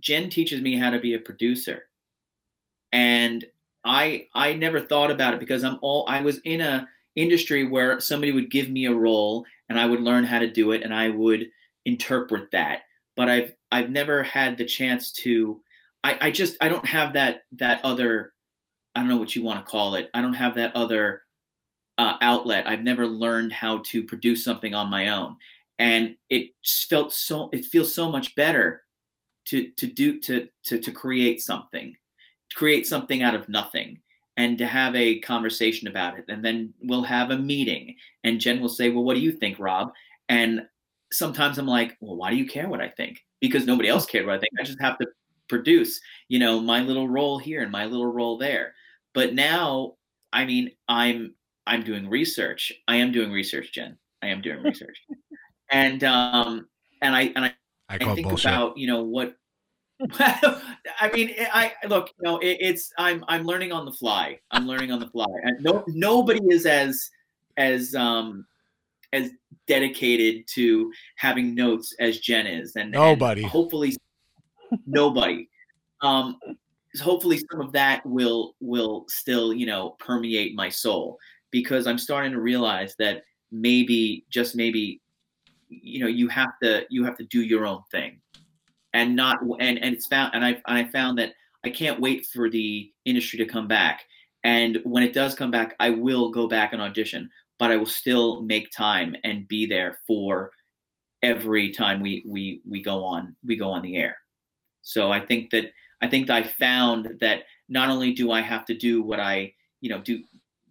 jen 0.00 0.30
teaches 0.30 0.60
me 0.60 0.76
how 0.76 0.90
to 0.90 1.00
be 1.00 1.14
a 1.14 1.18
producer. 1.18 1.84
And 2.92 3.44
I 3.84 4.26
I 4.34 4.54
never 4.54 4.80
thought 4.80 5.10
about 5.10 5.34
it 5.34 5.40
because 5.40 5.64
I'm 5.64 5.78
all 5.82 6.04
I 6.08 6.20
was 6.20 6.38
in 6.44 6.60
a 6.60 6.88
industry 7.16 7.66
where 7.66 8.00
somebody 8.00 8.32
would 8.32 8.50
give 8.50 8.70
me 8.70 8.86
a 8.86 8.94
role 8.94 9.44
and 9.68 9.78
I 9.78 9.86
would 9.86 10.00
learn 10.00 10.24
how 10.24 10.38
to 10.38 10.50
do 10.50 10.72
it 10.72 10.82
and 10.82 10.94
I 10.94 11.08
would 11.08 11.48
interpret 11.84 12.50
that. 12.52 12.82
But 13.16 13.28
I've 13.28 13.54
I've 13.72 13.90
never 13.90 14.22
had 14.22 14.58
the 14.58 14.64
chance 14.64 15.12
to 15.12 15.60
I, 16.04 16.18
I 16.20 16.30
just 16.30 16.56
I 16.60 16.68
don't 16.68 16.86
have 16.86 17.12
that 17.14 17.42
that 17.52 17.84
other 17.84 18.32
I 18.94 19.00
don't 19.00 19.08
know 19.08 19.16
what 19.16 19.36
you 19.36 19.42
want 19.42 19.64
to 19.64 19.70
call 19.70 19.94
it. 19.94 20.10
I 20.14 20.20
don't 20.20 20.34
have 20.34 20.54
that 20.56 20.74
other 20.74 21.22
uh, 21.98 22.16
outlet. 22.22 22.66
I've 22.66 22.82
never 22.82 23.06
learned 23.06 23.52
how 23.52 23.82
to 23.86 24.02
produce 24.02 24.42
something 24.42 24.74
on 24.74 24.90
my 24.90 25.08
own, 25.08 25.36
and 25.78 26.16
it 26.28 26.50
felt 26.64 27.12
so. 27.12 27.50
It 27.52 27.66
feels 27.66 27.94
so 27.94 28.10
much 28.10 28.34
better 28.34 28.82
to 29.46 29.70
to 29.76 29.86
do 29.86 30.18
to 30.20 30.48
to 30.64 30.80
to 30.80 30.92
create 30.92 31.42
something 31.42 31.94
create 32.54 32.86
something 32.86 33.22
out 33.22 33.34
of 33.34 33.48
nothing 33.48 33.98
and 34.36 34.58
to 34.58 34.66
have 34.66 34.94
a 34.96 35.20
conversation 35.20 35.88
about 35.88 36.18
it. 36.18 36.24
And 36.28 36.44
then 36.44 36.72
we'll 36.82 37.02
have 37.02 37.30
a 37.30 37.38
meeting 37.38 37.96
and 38.24 38.40
Jen 38.40 38.60
will 38.60 38.68
say, 38.68 38.90
Well, 38.90 39.04
what 39.04 39.14
do 39.14 39.20
you 39.20 39.32
think, 39.32 39.58
Rob? 39.58 39.92
And 40.28 40.62
sometimes 41.12 41.58
I'm 41.58 41.66
like, 41.66 41.96
Well, 42.00 42.16
why 42.16 42.30
do 42.30 42.36
you 42.36 42.46
care 42.46 42.68
what 42.68 42.80
I 42.80 42.88
think? 42.88 43.20
Because 43.40 43.66
nobody 43.66 43.88
else 43.88 44.06
cared 44.06 44.26
what 44.26 44.36
I 44.36 44.38
think. 44.38 44.52
I 44.58 44.64
just 44.64 44.80
have 44.80 44.98
to 44.98 45.06
produce, 45.48 46.00
you 46.28 46.38
know, 46.38 46.60
my 46.60 46.80
little 46.80 47.08
role 47.08 47.38
here 47.38 47.62
and 47.62 47.72
my 47.72 47.84
little 47.86 48.06
role 48.06 48.38
there. 48.38 48.74
But 49.12 49.34
now, 49.34 49.94
I 50.32 50.44
mean, 50.44 50.70
I'm 50.88 51.34
I'm 51.66 51.82
doing 51.82 52.08
research. 52.08 52.72
I 52.88 52.96
am 52.96 53.12
doing 53.12 53.30
research, 53.30 53.72
Jen. 53.72 53.98
I 54.22 54.28
am 54.28 54.40
doing 54.40 54.62
research. 54.62 54.96
and 55.70 56.02
um 56.04 56.66
and 57.02 57.14
I 57.14 57.22
and 57.36 57.44
I, 57.44 57.54
I, 57.88 57.96
I 57.96 58.14
think 58.14 58.28
bullshit. 58.28 58.50
about, 58.50 58.78
you 58.78 58.86
know, 58.86 59.02
what 59.02 59.34
I 60.18 61.10
mean, 61.12 61.34
I 61.52 61.72
look, 61.86 62.10
you 62.18 62.24
know, 62.24 62.38
it, 62.38 62.56
it's 62.60 62.92
I'm 62.98 63.24
I'm 63.28 63.44
learning 63.44 63.72
on 63.72 63.84
the 63.84 63.92
fly. 63.92 64.38
I'm 64.50 64.66
learning 64.66 64.92
on 64.92 65.00
the 65.00 65.08
fly, 65.08 65.26
and 65.42 65.62
no 65.62 65.84
nobody 65.88 66.40
is 66.48 66.66
as 66.66 67.10
as 67.56 67.94
um 67.94 68.46
as 69.12 69.30
dedicated 69.66 70.46
to 70.48 70.90
having 71.16 71.54
notes 71.54 71.94
as 72.00 72.20
Jen 72.20 72.46
is, 72.46 72.76
and 72.76 72.90
nobody. 72.90 73.42
And 73.42 73.50
hopefully, 73.50 73.94
nobody. 74.86 75.48
Um, 76.00 76.38
hopefully, 77.02 77.40
some 77.50 77.60
of 77.60 77.72
that 77.72 78.04
will 78.06 78.54
will 78.60 79.04
still 79.08 79.52
you 79.52 79.66
know 79.66 79.96
permeate 79.98 80.54
my 80.54 80.70
soul 80.70 81.18
because 81.50 81.86
I'm 81.86 81.98
starting 81.98 82.32
to 82.32 82.40
realize 82.40 82.94
that 82.98 83.22
maybe 83.52 84.24
just 84.30 84.56
maybe 84.56 85.00
you 85.68 86.00
know 86.00 86.06
you 86.06 86.28
have 86.28 86.58
to 86.62 86.86
you 86.88 87.04
have 87.04 87.18
to 87.18 87.24
do 87.24 87.42
your 87.42 87.66
own 87.66 87.82
thing 87.90 88.20
and 88.92 89.14
not 89.14 89.40
and 89.60 89.78
and 89.82 89.94
it's 89.94 90.06
found 90.06 90.34
and 90.34 90.44
I 90.44 90.60
and 90.66 90.78
I 90.78 90.84
found 90.84 91.18
that 91.18 91.32
I 91.64 91.70
can't 91.70 92.00
wait 92.00 92.26
for 92.26 92.48
the 92.48 92.90
industry 93.04 93.38
to 93.38 93.46
come 93.46 93.68
back. 93.68 94.02
And 94.44 94.80
when 94.84 95.02
it 95.02 95.12
does 95.12 95.34
come 95.34 95.50
back, 95.50 95.76
I 95.78 95.90
will 95.90 96.30
go 96.30 96.48
back 96.48 96.72
and 96.72 96.80
audition, 96.80 97.28
but 97.58 97.70
I 97.70 97.76
will 97.76 97.86
still 97.86 98.42
make 98.42 98.70
time 98.70 99.14
and 99.22 99.46
be 99.46 99.66
there 99.66 99.98
for 100.06 100.50
every 101.22 101.70
time 101.70 102.00
we 102.00 102.24
we 102.26 102.62
we 102.68 102.82
go 102.82 103.04
on 103.04 103.36
we 103.44 103.56
go 103.56 103.70
on 103.70 103.82
the 103.82 103.96
air. 103.96 104.16
So 104.82 105.12
I 105.12 105.20
think 105.20 105.50
that 105.50 105.72
I 106.00 106.08
think 106.08 106.30
I 106.30 106.42
found 106.42 107.16
that 107.20 107.42
not 107.68 107.90
only 107.90 108.12
do 108.12 108.32
I 108.32 108.40
have 108.40 108.64
to 108.66 108.74
do 108.74 109.02
what 109.02 109.20
I 109.20 109.52
you 109.80 109.90
know 109.90 110.00
do 110.00 110.22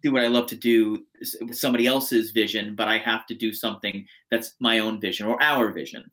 do 0.02 0.12
what 0.12 0.22
I 0.22 0.28
love 0.28 0.46
to 0.48 0.56
do 0.56 1.04
with 1.40 1.56
somebody 1.56 1.86
else's 1.86 2.30
vision, 2.30 2.74
but 2.74 2.88
I 2.88 2.98
have 2.98 3.26
to 3.26 3.34
do 3.34 3.52
something 3.52 4.06
that's 4.30 4.54
my 4.58 4.78
own 4.78 5.00
vision 5.00 5.26
or 5.26 5.40
our 5.42 5.70
vision. 5.72 6.10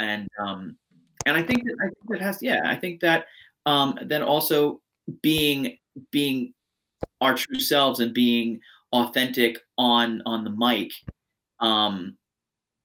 And 0.00 0.28
um, 0.40 0.76
and 1.28 1.36
I 1.36 1.42
think 1.42 1.64
that 1.64 1.76
I 1.80 1.84
think 1.86 2.08
that 2.10 2.20
has 2.20 2.42
yeah 2.42 2.60
I 2.64 2.76
think 2.76 3.00
that 3.00 3.26
um, 3.66 3.98
then 4.02 4.22
also 4.22 4.80
being 5.22 5.78
being 6.10 6.54
our 7.20 7.34
true 7.34 7.60
selves 7.60 8.00
and 8.00 8.12
being 8.14 8.60
authentic 8.92 9.58
on 9.76 10.22
on 10.26 10.44
the 10.44 10.50
mic 10.50 10.90
um, 11.60 12.16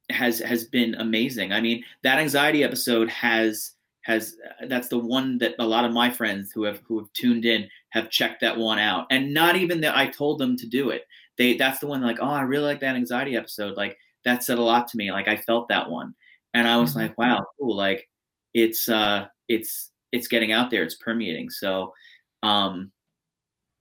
has 0.10 0.40
has 0.40 0.66
been 0.66 0.96
amazing. 0.96 1.52
I 1.54 1.62
mean, 1.62 1.84
that 2.04 2.20
anxiety 2.20 2.64
episode 2.64 3.10
has 3.10 3.72
has 4.02 4.36
that's 4.68 4.90
the 4.90 5.00
one 5.00 5.38
that 5.38 5.56
a 5.60 5.66
lot 5.66 5.86
of 5.86 5.94
my 5.94 6.10
friends 6.10 6.52
who 6.52 6.64
have 6.64 6.82
who 6.88 7.00
have 7.00 7.12
tuned 7.14 7.46
in 7.46 7.70
have 7.90 8.10
checked 8.10 8.42
that 8.42 8.58
one 8.58 8.80
out, 8.80 9.08
and 9.12 9.34
not 9.34 9.56
even 9.56 9.82
that 9.82 9.96
I 9.96 10.08
told 10.08 10.40
them 10.40 10.58
to 10.58 10.68
do 10.68 10.90
it. 10.90 11.04
They 11.38 11.56
that's 11.58 11.80
the 11.80 11.88
one 11.88 12.02
like, 12.02 12.18
oh, 12.22 12.30
I 12.30 12.42
really 12.42 12.66
like 12.66 12.82
that 12.82 12.96
anxiety 12.96 13.36
episode. 13.38 13.78
Like 13.78 13.98
that 14.26 14.44
said 14.44 14.58
a 14.58 14.62
lot 14.62 14.88
to 14.90 14.98
me. 14.98 15.12
Like 15.12 15.28
I 15.28 15.38
felt 15.38 15.70
that 15.70 15.90
one, 15.90 16.14
and 16.54 16.68
I 16.68 16.78
was 16.78 16.94
Mhm. 16.94 16.98
like, 16.98 17.18
wow, 17.18 17.46
cool. 17.60 17.76
Like 17.76 18.08
it's 18.54 18.90
uh 18.90 19.26
it's 19.48 19.92
it's 20.12 20.28
getting 20.28 20.52
out 20.52 20.70
there. 20.70 20.84
It's 20.84 20.96
permeating. 20.96 21.50
So, 21.50 21.94
um, 22.44 22.92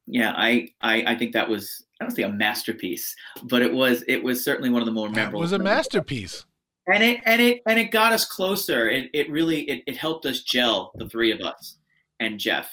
yeah, 0.06 0.32
I 0.36 0.68
I 0.80 1.04
I 1.12 1.14
think 1.18 1.32
that 1.34 1.48
was 1.48 1.84
I 2.00 2.04
don't 2.04 2.14
say 2.14 2.22
a 2.22 2.28
masterpiece, 2.28 3.14
but 3.44 3.62
it 3.62 3.72
was 3.72 4.02
it 4.08 4.22
was 4.22 4.44
certainly 4.44 4.70
one 4.70 4.82
of 4.82 4.86
the 4.86 4.92
more 4.92 5.08
That 5.08 5.14
memorable. 5.16 5.40
was 5.40 5.52
a 5.52 5.58
masterpiece. 5.58 6.44
and 6.92 7.02
it 7.04 7.20
and 7.26 7.40
it 7.40 7.62
and 7.66 7.78
it 7.78 7.92
got 7.92 8.12
us 8.12 8.24
closer 8.24 8.88
it, 8.88 9.08
it 9.14 9.30
really 9.30 9.60
it, 9.70 9.84
it 9.86 9.96
helped 9.96 10.26
us 10.26 10.42
gel 10.42 10.90
the 10.96 11.08
three 11.08 11.30
of 11.30 11.40
us 11.40 11.76
and 12.18 12.40
jeff 12.40 12.68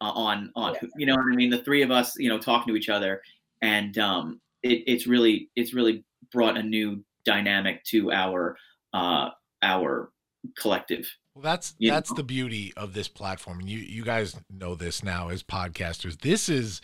uh, 0.00 0.10
on 0.10 0.50
on 0.56 0.74
you 0.96 1.06
know 1.06 1.14
what 1.14 1.32
i 1.32 1.36
mean 1.36 1.50
the 1.50 1.62
three 1.62 1.80
of 1.82 1.92
us 1.92 2.14
you 2.18 2.28
know 2.28 2.36
talking 2.36 2.72
to 2.74 2.76
each 2.76 2.88
other 2.88 3.22
and 3.62 3.96
um 3.98 4.40
it, 4.64 4.82
it's 4.88 5.06
really 5.06 5.50
it's 5.54 5.72
really 5.72 6.02
brought 6.32 6.56
a 6.58 6.62
new 6.64 7.04
dynamic 7.24 7.84
to 7.84 8.10
our 8.10 8.56
uh 8.92 9.28
our 9.62 10.10
collective 10.58 11.06
Well, 11.34 11.42
that's 11.42 11.74
You 11.78 11.90
that's 11.90 12.10
know? 12.10 12.16
the 12.16 12.22
beauty 12.22 12.72
of 12.76 12.94
this 12.94 13.08
platform, 13.08 13.60
and 13.60 13.68
you 13.68 13.78
you 13.78 14.04
guys 14.04 14.36
know 14.50 14.74
this 14.74 15.02
now 15.02 15.28
as 15.28 15.42
podcasters. 15.42 16.20
This 16.20 16.48
is 16.48 16.80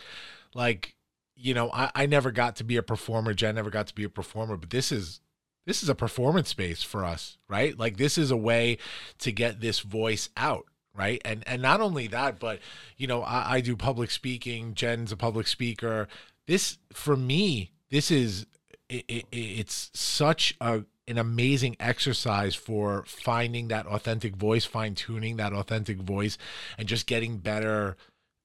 like, 0.54 0.96
you 1.36 1.54
know, 1.54 1.70
I, 1.72 1.90
I 1.94 2.06
never 2.06 2.32
got 2.32 2.56
to 2.56 2.64
be 2.64 2.76
a 2.76 2.82
performer. 2.82 3.32
Jen 3.32 3.54
never 3.54 3.70
got 3.70 3.86
to 3.88 3.94
be 3.94 4.04
a 4.04 4.08
performer, 4.08 4.56
but 4.56 4.70
this 4.70 4.90
is 4.90 5.20
this 5.66 5.82
is 5.82 5.88
a 5.88 5.94
performance 5.94 6.48
space 6.48 6.82
for 6.82 7.04
us, 7.04 7.38
right? 7.48 7.78
Like 7.78 7.96
this 7.96 8.18
is 8.18 8.30
a 8.32 8.36
way 8.36 8.78
to 9.18 9.30
get 9.30 9.60
this 9.60 9.80
voice 9.80 10.28
out, 10.36 10.66
right? 10.96 11.20
And 11.24 11.44
and 11.46 11.62
not 11.62 11.80
only 11.80 12.08
that, 12.08 12.40
but 12.40 12.58
you 12.96 13.06
know, 13.06 13.22
I, 13.22 13.54
I 13.56 13.60
do 13.60 13.76
public 13.76 14.10
speaking. 14.10 14.74
Jen's 14.74 15.12
a 15.12 15.16
public 15.16 15.46
speaker. 15.46 16.08
This 16.48 16.78
for 16.92 17.16
me, 17.16 17.70
this 17.90 18.10
is 18.10 18.46
it, 18.88 19.04
it, 19.06 19.26
it's 19.30 19.90
such 19.94 20.56
a 20.60 20.82
an 21.10 21.18
amazing 21.18 21.76
exercise 21.80 22.54
for 22.54 23.04
finding 23.06 23.68
that 23.68 23.86
authentic 23.86 24.36
voice, 24.36 24.64
fine 24.64 24.94
tuning 24.94 25.36
that 25.36 25.52
authentic 25.52 25.98
voice, 25.98 26.38
and 26.78 26.88
just 26.88 27.06
getting 27.06 27.38
better 27.38 27.96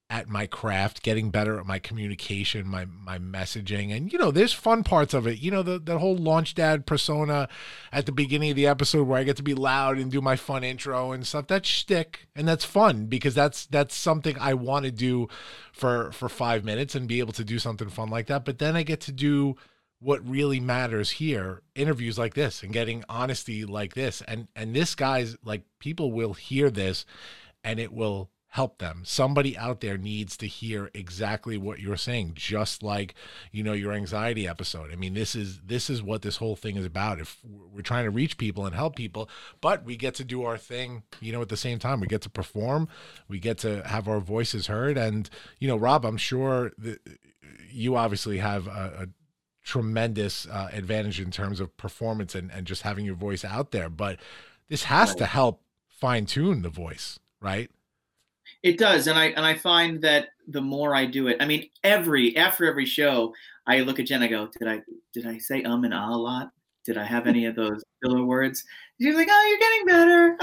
at 0.08 0.28
my 0.28 0.46
craft, 0.46 1.02
getting 1.02 1.30
better 1.30 1.58
at 1.58 1.66
my 1.66 1.78
communication, 1.80 2.66
my 2.66 2.84
my 2.84 3.18
messaging, 3.18 3.94
and 3.94 4.12
you 4.12 4.18
know, 4.18 4.30
there's 4.30 4.52
fun 4.52 4.84
parts 4.84 5.14
of 5.14 5.26
it. 5.26 5.40
You 5.40 5.50
know, 5.50 5.62
the 5.62 5.80
the 5.80 5.98
whole 5.98 6.16
launch 6.16 6.54
dad 6.54 6.86
persona 6.86 7.48
at 7.92 8.06
the 8.06 8.12
beginning 8.12 8.50
of 8.50 8.56
the 8.56 8.68
episode 8.68 9.08
where 9.08 9.18
I 9.18 9.24
get 9.24 9.36
to 9.38 9.42
be 9.42 9.54
loud 9.54 9.98
and 9.98 10.10
do 10.10 10.20
my 10.20 10.36
fun 10.36 10.62
intro 10.62 11.10
and 11.10 11.26
stuff. 11.26 11.48
That's 11.48 11.68
shtick, 11.68 12.28
and 12.36 12.46
that's 12.46 12.64
fun 12.64 13.06
because 13.06 13.34
that's 13.34 13.66
that's 13.66 13.96
something 13.96 14.36
I 14.38 14.54
want 14.54 14.84
to 14.84 14.92
do 14.92 15.28
for 15.72 16.12
for 16.12 16.28
five 16.28 16.64
minutes 16.64 16.94
and 16.94 17.08
be 17.08 17.18
able 17.18 17.32
to 17.34 17.44
do 17.44 17.58
something 17.58 17.88
fun 17.88 18.08
like 18.08 18.26
that. 18.26 18.44
But 18.44 18.58
then 18.58 18.76
I 18.76 18.84
get 18.84 19.00
to 19.02 19.12
do 19.12 19.56
what 20.00 20.26
really 20.28 20.60
matters 20.60 21.10
here 21.12 21.62
interviews 21.74 22.18
like 22.18 22.34
this 22.34 22.62
and 22.62 22.72
getting 22.72 23.04
honesty 23.08 23.64
like 23.64 23.94
this. 23.94 24.22
And 24.26 24.48
and 24.54 24.74
this 24.74 24.94
guy's 24.94 25.36
like 25.44 25.62
people 25.78 26.12
will 26.12 26.34
hear 26.34 26.70
this 26.70 27.06
and 27.64 27.80
it 27.80 27.92
will 27.92 28.30
help 28.48 28.78
them. 28.78 29.02
Somebody 29.04 29.56
out 29.58 29.80
there 29.80 29.98
needs 29.98 30.36
to 30.38 30.46
hear 30.46 30.90
exactly 30.94 31.58
what 31.58 31.78
you're 31.78 31.96
saying 31.96 32.32
just 32.34 32.82
like 32.82 33.14
you 33.52 33.62
know 33.62 33.72
your 33.72 33.92
anxiety 33.92 34.46
episode. 34.46 34.92
I 34.92 34.96
mean 34.96 35.14
this 35.14 35.34
is 35.34 35.60
this 35.64 35.88
is 35.88 36.02
what 36.02 36.22
this 36.22 36.36
whole 36.36 36.56
thing 36.56 36.76
is 36.76 36.84
about. 36.84 37.18
If 37.18 37.38
we're 37.44 37.80
trying 37.80 38.04
to 38.04 38.10
reach 38.10 38.36
people 38.36 38.66
and 38.66 38.74
help 38.74 38.96
people 38.96 39.30
but 39.62 39.84
we 39.84 39.96
get 39.96 40.14
to 40.16 40.24
do 40.24 40.44
our 40.44 40.58
thing 40.58 41.04
you 41.20 41.32
know 41.32 41.40
at 41.40 41.48
the 41.48 41.56
same 41.56 41.78
time. 41.78 42.00
We 42.00 42.06
get 42.06 42.22
to 42.22 42.30
perform. 42.30 42.88
We 43.28 43.38
get 43.38 43.58
to 43.58 43.82
have 43.86 44.08
our 44.08 44.20
voices 44.20 44.66
heard. 44.66 44.98
And 44.98 45.28
you 45.58 45.68
know 45.68 45.76
rob 45.76 46.04
i'm 46.04 46.18
sure 46.18 46.72
that 46.78 47.00
you 47.70 47.96
obviously 47.96 48.38
have 48.38 48.66
a, 48.66 49.04
a 49.04 49.06
tremendous 49.66 50.46
uh, 50.46 50.68
advantage 50.72 51.20
in 51.20 51.30
terms 51.30 51.58
of 51.60 51.76
performance 51.76 52.34
and, 52.34 52.50
and 52.52 52.66
just 52.66 52.82
having 52.82 53.04
your 53.04 53.16
voice 53.16 53.44
out 53.44 53.72
there 53.72 53.90
but 53.90 54.18
this 54.68 54.84
has 54.84 55.14
to 55.14 55.26
help 55.26 55.60
fine 55.88 56.24
tune 56.24 56.62
the 56.62 56.70
voice 56.70 57.18
right 57.40 57.70
It 58.62 58.78
does, 58.78 59.06
and 59.06 59.18
I 59.18 59.26
and 59.36 59.44
I 59.44 59.54
find 59.54 60.00
that 60.02 60.28
the 60.48 60.60
more 60.60 60.94
I 60.94 61.04
do 61.06 61.28
it, 61.28 61.36
I 61.40 61.46
mean, 61.46 61.68
every 61.82 62.36
after 62.36 62.64
every 62.64 62.86
show, 62.86 63.34
I 63.66 63.80
look 63.80 63.98
at 63.98 64.06
Jen. 64.06 64.22
I 64.22 64.28
go, 64.28 64.48
did 64.58 64.68
I 64.68 64.82
did 65.12 65.26
I 65.26 65.38
say 65.38 65.62
um 65.64 65.84
and 65.84 65.94
ah 65.94 66.10
a 66.10 66.16
lot? 66.16 66.50
Did 66.84 66.96
I 66.98 67.04
have 67.04 67.26
any 67.26 67.46
of 67.46 67.56
those 67.56 67.82
filler 68.02 68.24
words? 68.24 68.64
She's 69.00 69.14
like, 69.16 69.28
oh, 69.30 69.44
you're 69.48 69.58
getting 69.66 69.86
better. 69.86 70.36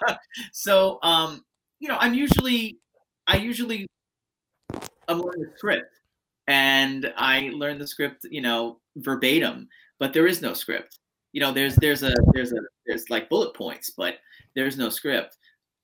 Uh. 0.00 0.14
so, 0.52 0.98
um, 1.02 1.44
you 1.80 1.88
know, 1.88 1.98
I'm 2.00 2.14
usually 2.14 2.78
I 3.26 3.36
usually 3.36 3.86
I'm 5.08 5.20
learning 5.20 5.42
the 5.42 5.52
script, 5.56 5.92
and 6.48 7.12
I 7.16 7.50
learn 7.54 7.78
the 7.78 7.86
script, 7.86 8.26
you 8.28 8.40
know, 8.40 8.80
verbatim. 8.96 9.68
But 10.00 10.12
there 10.12 10.26
is 10.26 10.42
no 10.42 10.54
script. 10.54 10.98
You 11.32 11.40
know, 11.40 11.52
there's 11.52 11.76
there's 11.76 12.02
a 12.02 12.12
there's 12.32 12.52
a 12.52 12.60
there's 12.86 13.08
like 13.10 13.28
bullet 13.28 13.54
points, 13.54 13.92
but 13.96 14.16
there's 14.54 14.76
no 14.76 14.88
script 14.88 15.36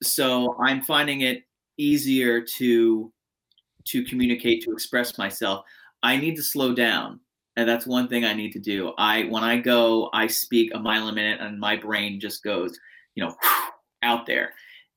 so 0.03 0.57
i'm 0.61 0.83
finding 0.83 1.23
it 1.23 1.45
easier 1.79 2.41
to 2.41 3.13
to 3.85 4.05
communicate 4.05 4.63
to 4.63 4.73
express 4.73 5.19
myself 5.19 5.65
i 6.03 6.17
need 6.17 6.37
to 6.37 6.43
slow 6.43 6.75
down 6.75 7.21
and 7.57 7.69
that's 7.69 7.87
one 7.87 8.09
thing 8.09 8.25
i 8.25 8.35
need 8.35 8.53
to 8.53 8.59
do 8.59 8.93
i 8.99 9.25
when 9.25 9.43
i 9.43 9.57
go 9.57 10.11
i 10.13 10.27
speak 10.27 10.73
a 10.75 10.79
mile 10.79 11.09
a 11.09 11.13
minute 11.13 11.41
and 11.41 11.59
my 11.59 11.77
brain 11.77 12.21
just 12.21 12.43
goes 12.43 12.79
you 13.15 13.25
know 13.25 13.35
out 14.03 14.27
there 14.27 14.53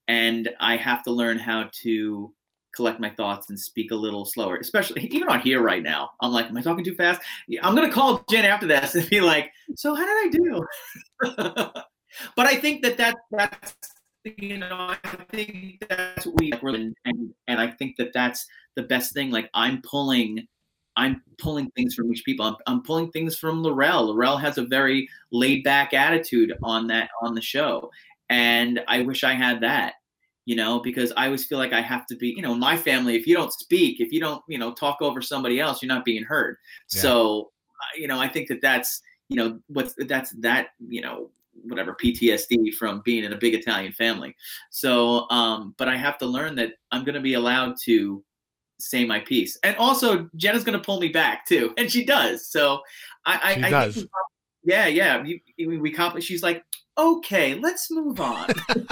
and 0.08 0.50
i 0.60 0.76
have 0.76 1.04
to 1.04 1.12
learn 1.12 1.38
how 1.38 1.70
to 1.72 2.34
collect 2.78 3.02
my 3.02 3.10
thoughts 3.10 3.50
and 3.50 3.60
speak 3.60 3.92
a 3.92 3.96
little 3.96 4.24
slower 4.24 4.56
especially 4.58 5.02
even 5.12 5.28
on 5.28 5.42
here 5.42 5.62
right 5.62 5.84
now 5.84 6.12
i'm 6.22 6.32
like 6.32 6.46
am 6.46 6.56
i 6.58 6.62
talking 6.62 6.86
too 6.86 6.96
fast 6.96 7.22
Yeah, 7.48 7.60
i'm 7.68 7.76
going 7.76 7.88
to 7.88 7.94
call 7.94 8.24
jen 8.30 8.46
after 8.46 8.68
this 8.68 8.96
and 8.96 9.10
be 9.10 9.20
like 9.20 9.52
so 9.76 9.94
how 9.94 10.06
did 10.06 10.10
i 10.12 10.30
do 10.32 10.66
but 12.36 12.48
i 12.48 12.56
think 12.56 12.82
that 12.84 12.98
that 12.98 13.16
that's 13.32 13.76
you 14.38 14.58
know, 14.58 14.68
I 14.70 14.98
think 15.32 15.84
that's 15.88 16.26
what 16.26 16.40
we 16.40 16.52
and, 16.52 16.96
and 17.48 17.60
I 17.60 17.68
think 17.68 17.96
that 17.98 18.14
that's 18.14 18.46
the 18.76 18.84
best 18.84 19.14
thing. 19.14 19.32
Like 19.32 19.50
I'm 19.54 19.82
pulling, 19.82 20.48
I'm 20.96 21.22
pulling 21.38 21.70
things 21.72 21.94
from 21.94 22.12
each 22.12 22.26
people. 22.26 22.46
I'm, 22.46 22.56
I'm 22.66 22.84
pulling 22.84 23.12
things 23.12 23.38
from 23.38 23.64
Lorelle. 23.64 24.10
Lorelle 24.10 24.40
has 24.42 24.58
a 24.58 24.66
very 24.66 25.08
laid 25.32 25.64
back 25.64 25.94
attitude 25.94 26.54
on 26.64 26.88
that 26.88 27.10
on 27.22 27.36
the 27.36 27.42
show, 27.42 27.92
and 28.30 28.82
I 28.88 29.02
wish 29.02 29.24
I 29.24 29.34
had 29.34 29.62
that. 29.62 29.96
You 30.48 30.56
know, 30.56 30.80
because 30.80 31.12
I 31.18 31.26
always 31.26 31.46
feel 31.46 31.58
like 31.58 31.74
I 31.74 31.82
have 31.82 32.08
to 32.08 32.16
be. 32.16 32.30
You 32.30 32.42
know, 32.42 32.56
my 32.56 32.78
family, 32.78 33.16
if 33.16 33.28
you 33.28 33.36
don't 33.36 33.52
speak, 33.52 34.00
if 34.00 34.14
you 34.14 34.22
don't, 34.22 34.42
you 34.48 34.58
know, 34.58 34.72
talk 34.72 35.02
over 35.02 35.22
somebody 35.22 35.60
else, 35.60 35.82
you're 35.82 35.94
not 35.94 36.06
being 36.06 36.24
heard. 36.24 36.56
Yeah. 36.94 37.02
So, 37.02 37.52
you 37.98 38.08
know, 38.08 38.18
I 38.20 38.30
think 38.30 38.48
that 38.48 38.62
that's 38.62 39.02
you 39.28 39.36
know 39.36 39.60
what's 39.68 39.94
that's 40.08 40.32
that 40.40 40.70
you 40.88 41.02
know 41.02 41.32
whatever 41.64 41.94
PTSD 42.02 42.74
from 42.76 43.02
being 43.04 43.26
in 43.26 43.34
a 43.34 43.38
big 43.38 43.56
Italian 43.56 43.92
family. 43.92 44.38
So, 44.70 45.30
um, 45.30 45.76
but 45.78 45.90
I 45.90 45.98
have 45.98 46.18
to 46.20 46.26
learn 46.26 46.56
that 46.56 46.76
I'm 46.94 47.04
going 47.04 47.16
to 47.16 47.22
be 47.22 47.34
allowed 47.34 47.76
to 47.84 48.24
say 48.80 49.04
my 49.04 49.20
piece, 49.20 49.60
and 49.64 49.76
also 49.76 50.30
Jenna's 50.38 50.64
going 50.64 50.80
to 50.80 50.84
pull 50.84 51.02
me 51.02 51.10
back 51.10 51.46
too, 51.46 51.74
and 51.78 51.92
she 51.92 52.06
does. 52.06 52.48
So, 52.48 52.80
I, 53.26 53.58
I, 53.62 53.68
I 53.68 53.70
does. 53.70 54.08
Yeah, 54.64 54.88
yeah. 54.88 55.22
We, 55.22 55.42
we, 55.58 55.78
we 55.78 56.22
She's 56.22 56.44
like, 56.44 56.64
okay, 56.98 57.56
let's 57.56 57.90
move 57.92 58.20
on. 58.20 58.48
and 58.70 58.88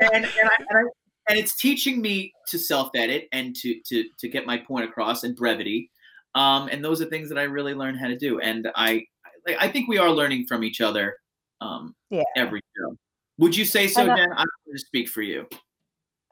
and, 0.00 0.26
I, 0.26 0.56
and, 0.68 0.78
I, 0.78 0.82
and 1.28 1.38
it's 1.38 1.56
teaching 1.56 2.00
me 2.00 2.32
to 2.48 2.58
self 2.58 2.90
edit 2.94 3.28
and 3.32 3.54
to 3.56 3.80
to 3.86 4.04
to 4.18 4.28
get 4.28 4.46
my 4.46 4.58
point 4.58 4.88
across 4.88 5.24
in 5.24 5.34
brevity. 5.34 5.90
Um, 6.34 6.68
and 6.68 6.84
those 6.84 7.00
are 7.00 7.06
things 7.06 7.28
that 7.30 7.38
I 7.38 7.44
really 7.44 7.74
learned 7.74 7.98
how 7.98 8.08
to 8.08 8.16
do. 8.16 8.40
And 8.40 8.68
I 8.76 9.04
I, 9.48 9.56
I 9.60 9.68
think 9.68 9.88
we 9.88 9.98
are 9.98 10.10
learning 10.10 10.46
from 10.46 10.64
each 10.64 10.80
other 10.80 11.16
um, 11.60 11.94
Yeah. 12.10 12.22
every 12.36 12.60
show. 12.76 12.96
Would 13.38 13.56
you 13.56 13.64
say 13.64 13.88
so, 13.88 14.02
And 14.02 14.16
Jen? 14.16 14.32
I'm 14.32 14.46
going 14.66 14.74
to 14.74 14.78
speak 14.78 15.08
for 15.08 15.22
you. 15.22 15.46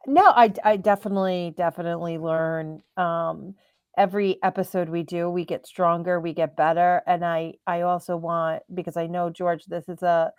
No, 0.06 0.24
I 0.24 0.52
I 0.62 0.76
definitely 0.76 1.54
definitely 1.56 2.18
learn 2.18 2.82
um 2.96 3.54
every 3.96 4.38
episode 4.42 4.88
we 4.88 5.02
do 5.02 5.30
we 5.30 5.44
get 5.44 5.66
stronger, 5.66 6.20
we 6.20 6.32
get 6.32 6.56
better 6.56 7.02
and 7.06 7.24
I 7.24 7.54
I 7.66 7.82
also 7.82 8.16
want 8.16 8.62
because 8.74 8.96
I 8.96 9.06
know 9.06 9.30
George 9.30 9.64
this 9.66 9.88
is 9.88 10.02
a 10.02 10.32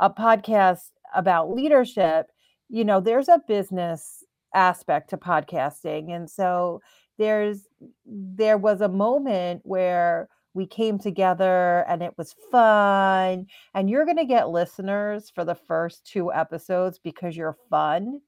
a 0.00 0.10
podcast 0.10 0.90
about 1.14 1.50
leadership, 1.50 2.26
you 2.68 2.84
know, 2.84 3.00
there's 3.00 3.28
a 3.28 3.42
business 3.48 4.24
aspect 4.54 5.10
to 5.10 5.16
podcasting 5.16 6.12
and 6.12 6.30
so 6.30 6.80
there's 7.18 7.66
there 8.06 8.58
was 8.58 8.80
a 8.80 8.88
moment 8.88 9.60
where 9.64 10.28
we 10.54 10.66
came 10.66 10.98
together 10.98 11.84
and 11.88 12.02
it 12.02 12.12
was 12.16 12.34
fun 12.50 13.46
and 13.74 13.90
you're 13.90 14.04
going 14.04 14.16
to 14.16 14.24
get 14.24 14.48
listeners 14.48 15.30
for 15.34 15.44
the 15.44 15.54
first 15.54 16.04
two 16.06 16.32
episodes 16.32 16.98
because 16.98 17.36
you're 17.36 17.56
fun 17.70 18.20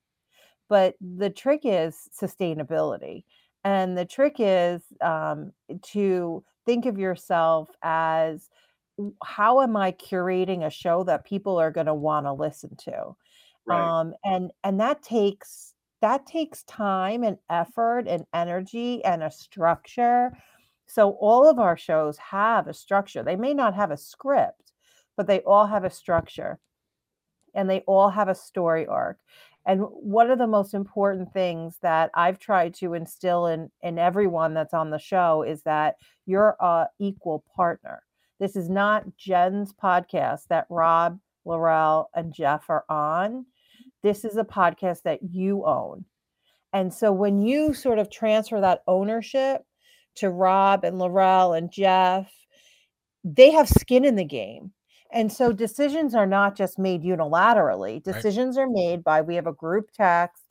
but 0.68 0.94
the 1.00 1.30
trick 1.30 1.62
is 1.64 2.08
sustainability 2.20 3.24
and 3.64 3.96
the 3.96 4.04
trick 4.04 4.36
is 4.38 4.82
um, 5.00 5.52
to 5.82 6.42
think 6.66 6.86
of 6.86 6.98
yourself 6.98 7.68
as 7.82 8.48
how 9.24 9.61
am 9.62 9.76
I 9.76 9.92
curating 9.92 10.66
a 10.66 10.70
show 10.70 11.04
that 11.04 11.24
people 11.24 11.58
are 11.58 11.70
going 11.70 11.86
to 11.86 11.94
want 11.94 12.26
to 12.26 12.32
listen 12.32 12.76
to? 12.84 13.16
Right. 13.66 14.00
Um, 14.00 14.14
and 14.24 14.50
and 14.64 14.80
that 14.80 15.02
takes 15.02 15.74
that 16.00 16.26
takes 16.26 16.62
time 16.64 17.22
and 17.22 17.38
effort 17.50 18.06
and 18.08 18.24
energy 18.32 19.04
and 19.04 19.22
a 19.22 19.30
structure. 19.30 20.32
So 20.86 21.11
all 21.20 21.46
of 21.46 21.58
our 21.58 21.76
shows 21.76 22.16
have 22.18 22.66
a 22.66 22.74
structure. 22.74 23.22
They 23.22 23.36
may 23.36 23.54
not 23.54 23.74
have 23.74 23.90
a 23.90 23.96
script, 23.96 24.72
but 25.16 25.26
they 25.26 25.40
all 25.40 25.66
have 25.66 25.84
a 25.84 25.90
structure 25.90 26.58
and 27.54 27.68
they 27.68 27.80
all 27.80 28.11
have 28.11 28.28
a 28.28 28.34
story 28.34 28.86
arc. 28.86 29.18
And 29.66 29.82
one 29.82 30.30
of 30.30 30.38
the 30.38 30.46
most 30.46 30.74
important 30.74 31.32
things 31.32 31.76
that 31.82 32.11
I've 32.14 32.38
tried 32.38 32.74
to 32.74 32.94
instill 32.94 33.46
in 33.46 33.70
in 33.82 33.98
everyone 33.98 34.54
that's 34.54 34.74
on 34.74 34.90
the 34.90 34.98
show 34.98 35.42
is 35.42 35.62
that 35.62 35.96
you're 36.26 36.56
a 36.61 36.86
equal 36.98 37.44
partner. 37.54 38.02
This 38.38 38.56
is 38.56 38.70
not 38.70 39.16
Jen's 39.16 39.72
podcast 39.74 40.48
that 40.48 40.66
Rob, 40.70 41.20
Lorelle, 41.46 42.06
and 42.14 42.32
Jeff 42.32 42.70
are 42.70 42.84
on. 42.88 43.44
This 44.02 44.24
is 44.24 44.38
a 44.38 44.44
podcast 44.44 45.02
that 45.02 45.22
you 45.22 45.66
own. 45.66 46.06
And 46.72 46.92
so 46.92 47.12
when 47.12 47.42
you 47.42 47.74
sort 47.74 47.98
of 47.98 48.11
transfer 48.11 48.61
that 48.61 48.82
ownership 48.86 49.62
to 50.16 50.30
Rob 50.30 50.84
and 50.84 50.96
Lorelle 50.96 51.56
and 51.56 51.70
Jeff, 51.70 52.32
they 53.24 53.50
have 53.50 53.68
skin 53.68 54.04
in 54.04 54.16
the 54.16 54.24
game. 54.24 54.72
And 55.12 55.32
so 55.32 55.52
decisions 55.52 56.14
are 56.14 56.26
not 56.26 56.56
just 56.56 56.78
made 56.78 57.02
unilaterally. 57.02 58.02
Decisions 58.02 58.56
are 58.56 58.68
made 58.68 59.02
by 59.02 59.20
we 59.22 59.34
have 59.34 59.46
a 59.46 59.52
group 59.52 59.90
text 59.92 60.50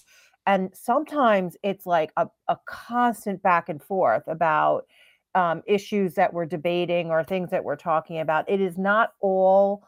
and 0.50 0.72
sometimes 0.74 1.56
it's 1.62 1.86
like 1.86 2.12
a, 2.18 2.28
a 2.48 2.58
constant 2.66 3.44
back 3.44 3.70
and 3.70 3.84
forth 3.84 4.24
about 4.28 4.88
um, 5.36 5.62
issues 5.68 6.16
that 6.16 6.34
we're 6.34 6.48
debating 6.48 7.12
or 7.12 7.24
things 7.24 7.52
that 7.52 7.64
we're 7.64 7.76
talking 7.76 8.20
about. 8.20 8.50
It 8.50 8.60
is 8.60 8.76
not 8.76 9.14
all 9.22 9.88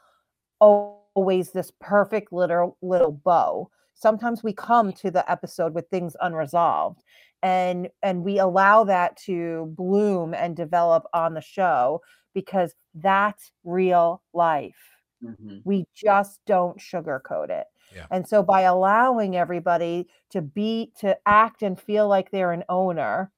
always 0.59 1.51
this 1.51 1.71
perfect 1.81 2.31
little 2.31 2.77
little 2.83 3.11
bow. 3.11 3.71
Sometimes 3.95 4.43
we 4.43 4.53
come 4.53 4.93
to 4.93 5.09
the 5.09 5.29
episode 5.31 5.73
with 5.73 5.89
things 5.89 6.15
unresolved 6.21 7.01
and 7.41 7.89
and 8.03 8.23
we 8.23 8.37
allow 8.37 8.83
that 8.83 9.17
to 9.17 9.73
bloom 9.75 10.33
and 10.33 10.55
develop 10.55 11.05
on 11.13 11.33
the 11.33 11.41
show 11.41 12.01
because 12.33 12.75
that's 12.95 13.51
real 13.63 14.23
life. 14.33 14.75
Mhm. 15.23 15.61
We 15.65 15.87
just 15.95 16.41
don't 16.45 16.79
sugarcoat 16.79 17.49
it. 17.49 17.67
Yeah. 17.95 18.07
And 18.11 18.27
so 18.27 18.43
by 18.43 18.61
allowing 18.61 19.35
everybody 19.35 20.09
to 20.31 20.41
be 20.41 20.91
to 20.99 21.17
act 21.27 21.61
and 21.63 21.79
feel 21.79 22.07
like 22.07 22.31
they're 22.31 22.51
an 22.53 22.63
owner 22.69 23.31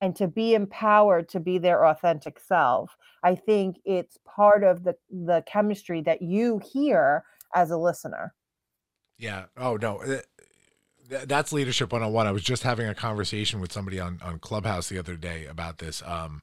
and 0.00 0.16
to 0.16 0.28
be 0.28 0.54
empowered 0.54 1.28
to 1.30 1.40
be 1.40 1.58
their 1.58 1.86
authentic 1.86 2.40
self, 2.40 2.96
I 3.22 3.34
think 3.36 3.78
it's 3.84 4.18
part 4.24 4.64
of 4.64 4.84
the 4.84 4.96
the 5.10 5.42
chemistry 5.46 6.02
that 6.02 6.22
you 6.22 6.58
hear 6.60 7.24
as 7.54 7.70
a 7.70 7.78
listener. 7.78 8.34
Yeah. 9.18 9.46
Oh 9.56 9.76
no. 9.76 10.02
Th- 11.08 11.24
That's 11.24 11.52
leadership 11.52 11.92
101. 11.92 12.26
I 12.26 12.32
was 12.32 12.42
just 12.42 12.64
having 12.64 12.88
a 12.88 12.94
conversation 12.94 13.60
with 13.60 13.72
somebody 13.72 14.00
on, 14.00 14.20
on 14.22 14.38
Clubhouse 14.40 14.88
the 14.88 14.98
other 14.98 15.16
day 15.16 15.46
about 15.46 15.78
this. 15.78 16.02
Um, 16.04 16.42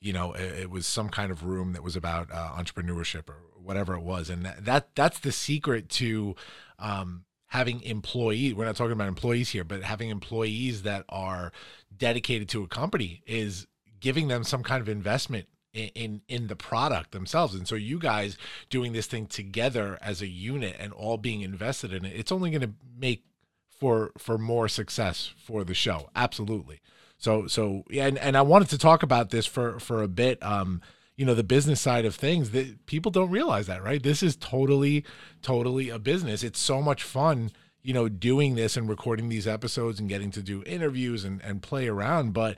you 0.00 0.12
know, 0.12 0.32
it, 0.32 0.60
it 0.60 0.70
was 0.70 0.86
some 0.86 1.08
kind 1.08 1.30
of 1.30 1.44
room 1.44 1.72
that 1.72 1.82
was 1.82 1.96
about 1.96 2.30
uh, 2.32 2.50
entrepreneurship 2.56 3.28
or 3.28 3.36
whatever 3.62 3.94
it 3.94 4.02
was, 4.02 4.30
and 4.30 4.44
that, 4.44 4.64
that 4.64 4.94
that's 4.94 5.18
the 5.18 5.32
secret 5.32 5.88
to 5.88 6.34
um, 6.78 7.24
having 7.48 7.82
employees. 7.82 8.54
We're 8.54 8.66
not 8.66 8.76
talking 8.76 8.92
about 8.92 9.08
employees 9.08 9.50
here, 9.50 9.64
but 9.64 9.82
having 9.82 10.10
employees 10.10 10.82
that 10.82 11.04
are 11.08 11.52
dedicated 11.96 12.48
to 12.50 12.62
a 12.62 12.68
company 12.68 13.22
is 13.26 13.66
giving 14.00 14.28
them 14.28 14.44
some 14.44 14.62
kind 14.62 14.80
of 14.80 14.88
investment 14.88 15.46
in, 15.72 15.88
in 15.94 16.20
in 16.28 16.46
the 16.48 16.56
product 16.56 17.12
themselves. 17.12 17.54
And 17.54 17.66
so 17.66 17.74
you 17.74 17.98
guys 17.98 18.36
doing 18.70 18.92
this 18.92 19.06
thing 19.06 19.26
together 19.26 19.98
as 20.00 20.22
a 20.22 20.26
unit 20.26 20.76
and 20.78 20.92
all 20.92 21.16
being 21.16 21.40
invested 21.40 21.92
in 21.92 22.04
it 22.04 22.12
it's 22.14 22.32
only 22.32 22.50
going 22.50 22.62
to 22.62 22.74
make 22.98 23.24
for 23.68 24.12
for 24.18 24.38
more 24.38 24.68
success 24.68 25.32
for 25.36 25.64
the 25.64 25.74
show. 25.74 26.10
Absolutely 26.14 26.80
so 27.18 27.46
so 27.46 27.84
yeah 27.90 28.06
and, 28.06 28.18
and 28.18 28.36
i 28.36 28.42
wanted 28.42 28.68
to 28.68 28.78
talk 28.78 29.02
about 29.02 29.30
this 29.30 29.46
for 29.46 29.78
for 29.78 30.02
a 30.02 30.08
bit. 30.08 30.42
Um 30.42 30.80
you 31.16 31.24
know 31.24 31.34
the 31.34 31.42
business 31.42 31.80
side 31.80 32.04
of 32.04 32.14
things 32.14 32.50
that 32.50 32.84
people 32.86 33.10
don't 33.10 33.30
realize 33.30 33.66
that 33.66 33.82
right? 33.82 34.02
This 34.02 34.22
is 34.22 34.36
totally 34.36 35.04
totally 35.42 35.88
a 35.88 35.98
business. 35.98 36.42
It's 36.42 36.60
so 36.60 36.82
much 36.82 37.02
fun 37.02 37.50
you 37.82 37.94
know 37.94 38.08
doing 38.08 38.54
this 38.54 38.76
and 38.76 38.88
recording 38.88 39.28
these 39.28 39.46
episodes 39.46 39.98
and 39.98 40.08
getting 40.08 40.30
to 40.32 40.42
do 40.42 40.62
interviews 40.64 41.24
and 41.24 41.40
and 41.42 41.62
play 41.62 41.88
around 41.88 42.32
but 42.32 42.56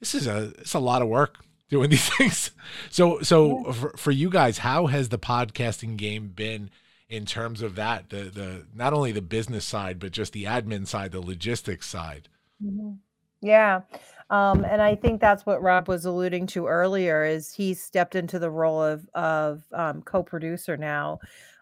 this 0.00 0.14
is 0.14 0.26
a 0.26 0.52
it's 0.58 0.74
a 0.74 0.78
lot 0.80 1.00
of 1.00 1.08
work 1.08 1.38
doing 1.70 1.88
these 1.94 2.08
things. 2.10 2.50
So 2.90 3.20
so 3.22 3.72
for, 3.72 3.90
for 3.96 4.10
you 4.10 4.28
guys 4.28 4.58
how 4.58 4.86
has 4.86 5.08
the 5.08 5.18
podcasting 5.18 5.96
game 5.96 6.28
been 6.28 6.70
in 7.08 7.24
terms 7.24 7.62
of 7.62 7.76
that 7.76 8.10
the 8.10 8.24
the 8.24 8.66
not 8.74 8.92
only 8.92 9.12
the 9.12 9.22
business 9.22 9.64
side 9.64 9.98
but 9.98 10.12
just 10.12 10.32
the 10.32 10.44
admin 10.44 10.86
side 10.86 11.12
the 11.12 11.20
logistics 11.20 11.86
side 11.86 12.28
Yeah. 13.44 13.82
Um, 14.30 14.64
and 14.64 14.80
I 14.80 14.94
think 14.96 15.20
that's 15.20 15.44
what 15.44 15.62
Rob 15.62 15.86
was 15.86 16.06
alluding 16.06 16.46
to 16.48 16.66
earlier 16.66 17.24
is 17.24 17.52
he 17.52 17.74
stepped 17.74 18.14
into 18.14 18.38
the 18.38 18.50
role 18.50 18.82
of 18.82 19.06
of 19.14 19.64
um, 19.72 20.00
co-producer 20.02 20.78
now. 20.78 21.18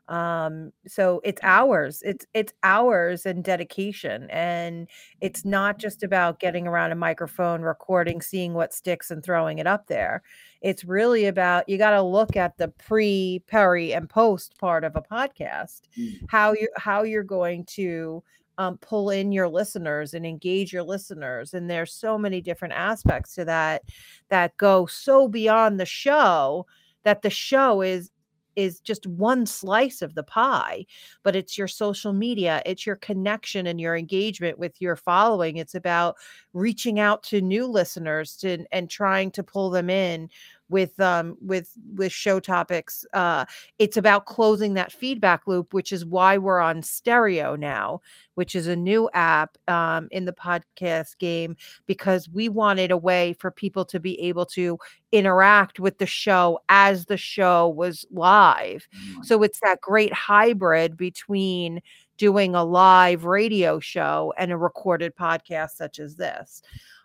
Um, 0.08 0.72
so 0.86 1.20
it's 1.24 1.42
hours. 1.42 2.02
It's 2.04 2.24
it's 2.34 2.52
hours 2.62 3.26
and 3.26 3.42
dedication. 3.42 4.28
And 4.30 4.88
it's 5.20 5.44
not 5.44 5.78
just 5.78 6.04
about 6.04 6.38
getting 6.38 6.68
around 6.68 6.92
a 6.92 6.96
microphone, 6.96 7.62
recording, 7.62 8.22
seeing 8.22 8.54
what 8.54 8.72
sticks 8.72 9.10
and 9.10 9.24
throwing 9.24 9.58
it 9.58 9.66
up 9.66 9.88
there. 9.88 10.22
It's 10.60 10.84
really 10.84 11.26
about 11.26 11.68
you 11.68 11.78
got 11.78 11.90
to 11.90 12.02
look 12.02 12.36
at 12.36 12.58
the 12.58 12.68
pre, 12.68 13.42
peri, 13.48 13.92
and 13.92 14.08
post 14.08 14.56
part 14.58 14.84
of 14.84 14.94
a 14.94 15.02
podcast. 15.02 15.82
Mm. 15.98 16.20
How 16.28 16.52
you 16.52 16.68
how 16.76 17.02
you're 17.02 17.24
going 17.24 17.64
to 17.76 18.22
um, 18.58 18.78
pull 18.78 19.10
in 19.10 19.32
your 19.32 19.48
listeners 19.48 20.14
and 20.14 20.26
engage 20.26 20.72
your 20.72 20.82
listeners 20.82 21.54
and 21.54 21.70
there's 21.70 21.92
so 21.92 22.18
many 22.18 22.40
different 22.40 22.74
aspects 22.74 23.34
to 23.34 23.44
that 23.44 23.82
that 24.28 24.56
go 24.56 24.86
so 24.86 25.28
beyond 25.28 25.80
the 25.80 25.86
show 25.86 26.66
that 27.04 27.22
the 27.22 27.30
show 27.30 27.82
is 27.82 28.10
is 28.54 28.80
just 28.80 29.06
one 29.06 29.46
slice 29.46 30.02
of 30.02 30.14
the 30.14 30.22
pie 30.22 30.84
but 31.22 31.34
it's 31.34 31.56
your 31.56 31.68
social 31.68 32.12
media 32.12 32.62
it's 32.66 32.86
your 32.86 32.96
connection 32.96 33.66
and 33.66 33.80
your 33.80 33.96
engagement 33.96 34.58
with 34.58 34.80
your 34.80 34.96
following. 34.96 35.56
It's 35.56 35.74
about 35.74 36.16
reaching 36.52 37.00
out 37.00 37.22
to 37.24 37.40
new 37.40 37.66
listeners 37.66 38.36
to, 38.38 38.64
and 38.72 38.88
trying 38.88 39.30
to 39.32 39.42
pull 39.42 39.70
them 39.70 39.90
in 39.90 40.28
with 40.72 40.98
um 40.98 41.36
with 41.40 41.70
with 41.94 42.10
show 42.10 42.40
topics 42.40 43.04
uh 43.12 43.44
it's 43.78 43.96
about 43.96 44.26
closing 44.26 44.74
that 44.74 44.90
feedback 44.90 45.46
loop 45.46 45.72
which 45.72 45.92
is 45.92 46.04
why 46.04 46.36
we're 46.36 46.60
on 46.60 46.82
stereo 46.82 47.54
now 47.54 48.00
which 48.34 48.54
is 48.54 48.66
a 48.66 48.76
new 48.76 49.08
app 49.12 49.56
um, 49.68 50.08
in 50.10 50.24
the 50.24 50.32
podcast 50.32 51.18
game 51.18 51.56
because 51.86 52.28
we 52.28 52.48
wanted 52.48 52.90
a 52.90 52.96
way 52.96 53.34
for 53.34 53.50
people 53.50 53.84
to 53.84 54.00
be 54.00 54.18
able 54.20 54.46
to 54.46 54.78
interact 55.12 55.78
with 55.78 55.98
the 55.98 56.06
show 56.06 56.58
as 56.68 57.06
the 57.06 57.16
show 57.16 57.68
was 57.68 58.06
live. 58.10 58.86
So 59.22 59.42
it's 59.42 59.60
that 59.60 59.80
great 59.80 60.12
hybrid 60.12 60.96
between 60.96 61.80
doing 62.16 62.54
a 62.54 62.64
live 62.64 63.24
radio 63.24 63.78
show 63.80 64.32
and 64.38 64.52
a 64.52 64.56
recorded 64.56 65.14
podcast 65.16 65.70
such 65.72 65.98
as 65.98 66.16
this. 66.16 66.62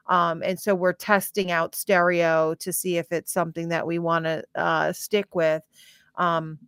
Um, 0.07 0.41
and 0.43 0.59
so 0.59 0.73
we're 0.73 0.93
testing 0.93 1.51
out 1.51 1.75
stereo 1.75 2.55
to 2.55 2.71
see 2.71 2.97
if 2.97 3.11
it's 3.11 3.33
something 3.33 3.69
that 3.69 3.85
we 3.85 3.99
want 3.99 4.25
to 4.25 4.43
uh, 4.55 4.93
stick 4.93 5.35
with. 5.35 5.63
Um, 6.15 6.59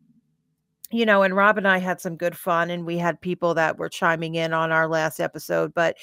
you 0.91 1.05
know, 1.05 1.21
and 1.21 1.35
Rob 1.35 1.57
and 1.57 1.67
I 1.67 1.77
had 1.77 2.01
some 2.01 2.17
good 2.17 2.35
fun, 2.37 2.69
and 2.69 2.85
we 2.85 2.97
had 2.97 3.21
people 3.21 3.53
that 3.53 3.77
were 3.77 3.89
chiming 3.89 4.35
in 4.35 4.53
on 4.53 4.71
our 4.71 4.87
last 4.87 5.19
episode. 5.19 5.73
But, 5.73 5.97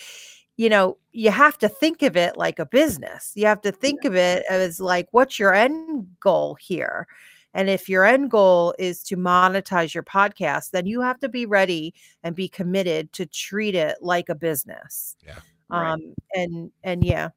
you 0.57 0.69
know, 0.69 0.97
you 1.13 1.31
have 1.31 1.59
to 1.59 1.69
think 1.69 2.03
of 2.03 2.17
it 2.17 2.37
like 2.37 2.59
a 2.59 2.67
business. 2.67 3.33
You 3.35 3.47
have 3.47 3.61
to 3.63 3.73
think 3.73 4.05
of 4.05 4.15
it 4.15 4.45
as 4.49 4.81
like, 4.81 5.09
what's 5.11 5.39
your 5.39 5.53
end 5.53 6.07
goal 6.21 6.57
here? 6.61 7.09
And 7.53 7.71
if 7.71 7.89
your 7.89 8.05
end 8.05 8.31
goal 8.31 8.75
is 8.79 9.03
to 9.05 9.17
monetize 9.17 9.95
your 9.95 10.03
podcast, 10.03 10.71
then 10.71 10.87
you 10.87 11.01
have 11.01 11.19
to 11.21 11.29
be 11.29 11.47
ready 11.47 11.95
and 12.23 12.37
be 12.37 12.49
committed 12.49 13.13
to 13.15 13.25
treat 13.25 13.75
it 13.75 13.97
like 14.03 14.29
a 14.29 14.35
business. 14.35 15.17
Yeah. 15.27 15.39
Right. 15.71 15.93
Um, 15.93 16.15
and 16.35 16.71
and 16.85 17.05
yeah, 17.05 17.31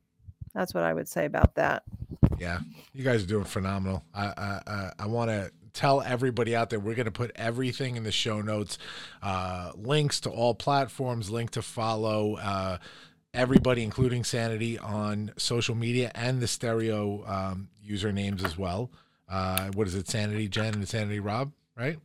that's 0.53 0.73
what 0.73 0.84
I 0.84 0.93
would 0.93 1.07
say 1.07 1.26
about 1.26 1.56
that. 1.56 1.84
Yeah, 2.38 2.60
you 2.93 3.03
guys 3.03 3.23
are 3.23 3.27
doing 3.27 3.45
phenomenal. 3.45 4.03
I 4.14 4.26
I 4.26 4.61
I, 4.68 4.91
I 4.99 5.06
want 5.07 5.30
to 5.31 5.51
tell 5.73 6.01
everybody 6.01 6.56
out 6.56 6.69
there 6.69 6.80
we're 6.80 6.95
going 6.95 7.06
to 7.06 7.11
put 7.11 7.31
everything 7.35 7.95
in 7.95 8.03
the 8.03 8.11
show 8.11 8.41
notes, 8.41 8.77
uh, 9.22 9.72
links 9.76 10.19
to 10.22 10.30
all 10.30 10.53
platforms, 10.53 11.30
link 11.30 11.51
to 11.51 11.61
follow 11.61 12.35
uh, 12.35 12.77
everybody, 13.34 13.84
including 13.84 14.23
Sanity, 14.23 14.77
on 14.80 15.31
social 15.38 15.76
media 15.76 16.11
and 16.15 16.41
the 16.41 16.47
stereo 16.47 17.23
um, 17.26 17.69
usernames 17.88 18.43
as 18.43 18.57
well. 18.57 18.89
Uh, 19.30 19.68
what 19.73 19.88
is 19.88 19.95
it, 19.95 20.07
Sanity 20.07 20.47
Jen 20.47 20.73
and 20.73 20.88
Sanity 20.88 21.19
Rob? 21.19 21.51
Right. 21.77 21.97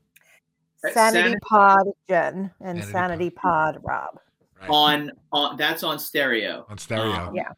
Uh, 0.84 0.90
Sanity 0.92 1.18
Sanity- 1.22 1.38
Pod 1.48 1.86
Jen 2.08 2.50
and 2.60 2.78
Sanity 2.78 2.92
Sanity 2.92 3.30
Pod 3.30 3.78
Rob. 3.82 4.20
Right. 4.68 4.74
on 4.74 5.12
on 5.32 5.56
that's 5.56 5.82
on 5.82 5.98
stereo. 5.98 6.66
on 6.68 6.78
stereo. 6.78 7.12
Um, 7.28 7.34
Yeah. 7.36 7.52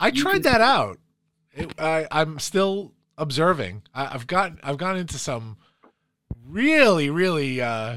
I 0.00 0.08
You 0.08 0.22
tried 0.22 0.42
can- 0.42 0.52
that 0.52 0.60
out. 0.60 0.98
It, 1.52 1.72
I, 1.80 2.06
I'm 2.10 2.38
still 2.38 2.92
observing. 3.16 3.82
I, 3.94 4.14
I've 4.14 4.26
got 4.26 4.52
I've 4.62 4.76
gone 4.78 4.96
into 4.96 5.18
some 5.18 5.56
really 6.46 7.10
really 7.10 7.60
uh, 7.60 7.96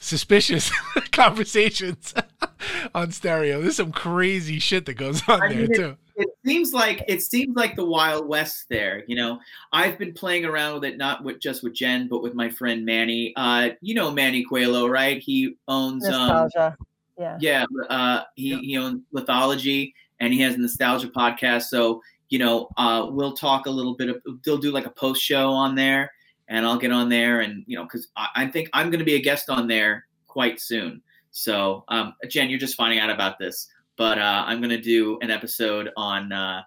suspicious 0.00 0.70
conversations 1.12 2.14
on 2.94 3.10
stereo. 3.12 3.60
There's 3.62 3.76
some 3.76 3.92
crazy 3.92 4.58
shit 4.58 4.86
that 4.86 4.94
goes 4.94 5.22
on 5.28 5.42
I 5.42 5.48
there 5.48 5.58
mean, 5.66 5.74
too. 5.74 5.96
it 6.16 6.28
seems 6.44 6.72
like 6.72 7.02
it 7.08 7.22
seems 7.22 7.56
like 7.56 7.74
the 7.76 7.84
wild 7.84 8.26
west 8.28 8.66
there 8.68 9.02
you 9.06 9.16
know 9.16 9.38
i've 9.72 9.96
been 9.98 10.12
playing 10.12 10.44
around 10.44 10.74
with 10.74 10.84
it 10.84 10.98
not 10.98 11.24
with 11.24 11.40
just 11.40 11.62
with 11.62 11.72
jen 11.72 12.08
but 12.08 12.22
with 12.22 12.34
my 12.34 12.48
friend 12.50 12.84
manny 12.84 13.32
uh 13.36 13.70
you 13.80 13.94
know 13.94 14.10
manny 14.10 14.44
coelho 14.44 14.86
right 14.86 15.22
he 15.22 15.54
owns 15.68 16.04
um 16.06 16.12
Nostalgia. 16.28 16.76
Yeah. 17.20 17.36
yeah 17.40 17.64
uh 17.88 18.22
he, 18.34 18.50
Yeah. 18.50 18.58
he 18.58 18.76
owns 18.78 19.02
lithology 19.14 19.92
and 20.20 20.32
he 20.32 20.40
has 20.40 20.54
a 20.54 20.58
nostalgia 20.58 21.08
podcast 21.08 21.64
so 21.64 22.00
you 22.30 22.38
know 22.38 22.68
uh 22.76 23.06
we'll 23.10 23.34
talk 23.34 23.66
a 23.66 23.70
little 23.70 23.94
bit 23.94 24.08
of 24.08 24.16
they'll 24.44 24.58
do 24.58 24.72
like 24.72 24.86
a 24.86 24.90
post 24.90 25.22
show 25.22 25.50
on 25.50 25.74
there 25.74 26.10
and 26.48 26.66
i'll 26.66 26.78
get 26.78 26.90
on 26.90 27.08
there 27.08 27.40
and 27.40 27.62
you 27.66 27.76
know 27.76 27.84
because 27.84 28.08
I, 28.16 28.28
I 28.36 28.46
think 28.46 28.70
i'm 28.72 28.90
going 28.90 28.98
to 29.00 29.04
be 29.04 29.14
a 29.14 29.20
guest 29.20 29.50
on 29.50 29.68
there 29.68 30.06
quite 30.26 30.60
soon 30.60 31.02
so 31.30 31.84
um 31.88 32.14
jen 32.28 32.48
you're 32.50 32.58
just 32.58 32.74
finding 32.76 32.98
out 32.98 33.10
about 33.10 33.38
this 33.38 33.68
but 34.00 34.18
uh, 34.18 34.44
I'm 34.46 34.62
gonna 34.62 34.80
do 34.80 35.18
an 35.20 35.30
episode 35.30 35.90
on 35.94 36.32
uh, 36.32 36.62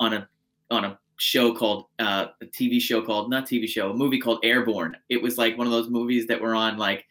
on 0.00 0.12
a 0.12 0.28
on 0.70 0.84
a 0.84 0.98
show 1.16 1.54
called 1.54 1.86
uh, 1.98 2.26
a 2.42 2.44
TV 2.44 2.78
show 2.78 3.00
called 3.00 3.30
not 3.30 3.46
TV 3.46 3.66
show 3.66 3.90
a 3.90 3.94
movie 3.94 4.20
called 4.20 4.40
Airborne. 4.42 4.94
It 5.08 5.22
was 5.22 5.38
like 5.38 5.56
one 5.56 5.66
of 5.66 5.72
those 5.72 5.88
movies 5.88 6.26
that 6.26 6.38
were 6.38 6.54
on 6.54 6.76
like 6.76 7.06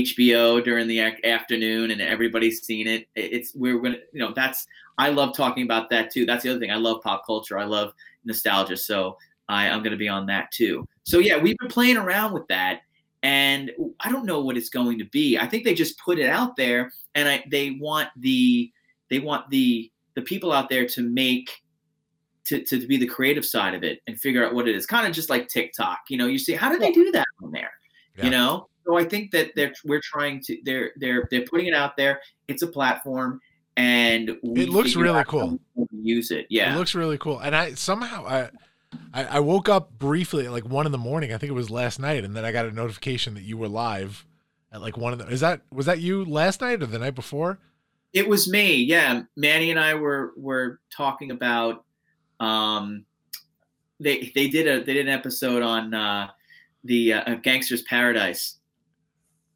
HBO 0.00 0.62
during 0.64 0.86
the 0.88 1.00
ac- 1.00 1.24
afternoon 1.24 1.90
and 1.90 2.00
everybody's 2.00 2.62
seen 2.64 2.86
it. 2.86 3.06
It- 3.14 3.32
It's 3.32 3.54
we're 3.54 3.78
gonna 3.78 3.98
you 4.12 4.18
know 4.20 4.32
that's 4.34 4.66
I 4.98 5.08
love 5.10 5.36
talking 5.36 5.64
about 5.64 5.90
that 5.90 6.10
too. 6.12 6.26
That's 6.26 6.42
the 6.42 6.50
other 6.50 6.60
thing. 6.60 6.70
I 6.70 6.76
love 6.76 7.02
pop 7.02 7.24
culture. 7.26 7.58
I 7.58 7.64
love 7.64 7.92
nostalgia. 8.24 8.76
So 8.76 9.16
I, 9.48 9.68
I'm 9.68 9.82
gonna 9.82 9.96
be 9.96 10.08
on 10.08 10.26
that 10.26 10.50
too. 10.52 10.86
So 11.04 11.18
yeah, 11.18 11.36
we've 11.38 11.56
been 11.58 11.68
playing 11.68 11.96
around 11.96 12.32
with 12.32 12.46
that. 12.48 12.80
And 13.24 13.70
I 14.00 14.10
don't 14.10 14.26
know 14.26 14.40
what 14.40 14.56
it's 14.56 14.68
going 14.68 14.98
to 14.98 15.04
be. 15.04 15.38
I 15.38 15.46
think 15.46 15.62
they 15.64 15.74
just 15.74 15.96
put 16.00 16.18
it 16.18 16.28
out 16.28 16.56
there, 16.56 16.92
and 17.14 17.28
I, 17.28 17.44
they 17.52 17.70
want 17.70 18.08
the 18.16 18.70
they 19.10 19.20
want 19.20 19.48
the 19.50 19.90
the 20.14 20.22
people 20.22 20.50
out 20.52 20.68
there 20.68 20.86
to 20.88 21.02
make 21.02 21.62
to, 22.46 22.64
to 22.64 22.84
be 22.88 22.96
the 22.96 23.06
creative 23.06 23.44
side 23.44 23.74
of 23.74 23.84
it 23.84 24.00
and 24.08 24.18
figure 24.18 24.44
out 24.44 24.52
what 24.54 24.66
it 24.68 24.74
is 24.74 24.84
kind 24.86 25.06
of 25.06 25.12
just 25.12 25.30
like 25.30 25.46
tiktok 25.48 26.00
you 26.08 26.16
know 26.18 26.26
you 26.26 26.38
see 26.38 26.52
how 26.54 26.68
did 26.70 26.80
they 26.80 26.90
do 26.90 27.12
that 27.12 27.26
on 27.42 27.52
there 27.52 27.70
Yeah. 28.16 28.24
you 28.24 28.30
know 28.32 28.68
so 28.84 28.96
i 28.96 29.04
think 29.04 29.30
that 29.30 29.50
they're 29.56 29.72
we're 29.84 30.00
trying 30.02 30.40
to 30.40 30.58
they're 30.64 30.92
they're 30.96 31.26
they're 31.30 31.44
putting 31.46 31.66
it 31.66 31.74
out 31.74 31.96
there 31.96 32.20
it's 32.48 32.62
a 32.62 32.66
platform 32.66 33.40
and 33.76 34.36
we 34.42 34.64
It 34.64 34.68
looks 34.68 34.94
really 34.96 35.24
cool. 35.24 35.58
use 35.92 36.30
it 36.30 36.46
yeah 36.50 36.74
It 36.74 36.78
looks 36.78 36.94
really 36.94 37.16
cool. 37.16 37.38
And 37.38 37.56
I 37.56 37.72
somehow 37.74 38.26
I, 38.26 38.50
I 39.14 39.24
I 39.24 39.40
woke 39.40 39.70
up 39.70 39.98
briefly 39.98 40.44
at 40.44 40.52
like 40.52 40.66
one 40.68 40.84
in 40.84 40.92
the 40.92 40.98
morning. 40.98 41.32
I 41.32 41.38
think 41.38 41.48
it 41.48 41.54
was 41.54 41.70
last 41.70 41.98
night, 41.98 42.22
and 42.22 42.36
then 42.36 42.44
I 42.44 42.52
got 42.52 42.66
a 42.66 42.70
notification 42.70 43.32
that 43.34 43.44
you 43.44 43.56
were 43.56 43.68
live 43.68 44.26
at 44.72 44.82
like 44.82 44.98
one 44.98 45.14
of 45.14 45.18
the. 45.18 45.26
Is 45.28 45.40
that 45.40 45.62
was 45.72 45.86
that 45.86 46.00
you 46.00 46.22
last 46.26 46.60
night 46.60 46.82
or 46.82 46.86
the 46.86 46.98
night 46.98 47.14
before? 47.14 47.58
It 48.12 48.28
was 48.28 48.46
me. 48.50 48.74
Yeah, 48.74 49.22
Manny 49.36 49.70
and 49.70 49.80
I 49.80 49.94
were 49.94 50.32
were 50.36 50.80
talking 50.94 51.30
about. 51.30 51.84
Um, 52.40 53.06
they 54.00 54.30
they 54.34 54.48
did 54.48 54.66
a 54.66 54.84
they 54.84 54.92
did 54.92 55.06
an 55.08 55.14
episode 55.14 55.62
on 55.62 55.94
uh, 55.94 56.28
the 56.84 57.14
uh, 57.14 57.34
Gangster's 57.36 57.82
Paradise. 57.82 58.58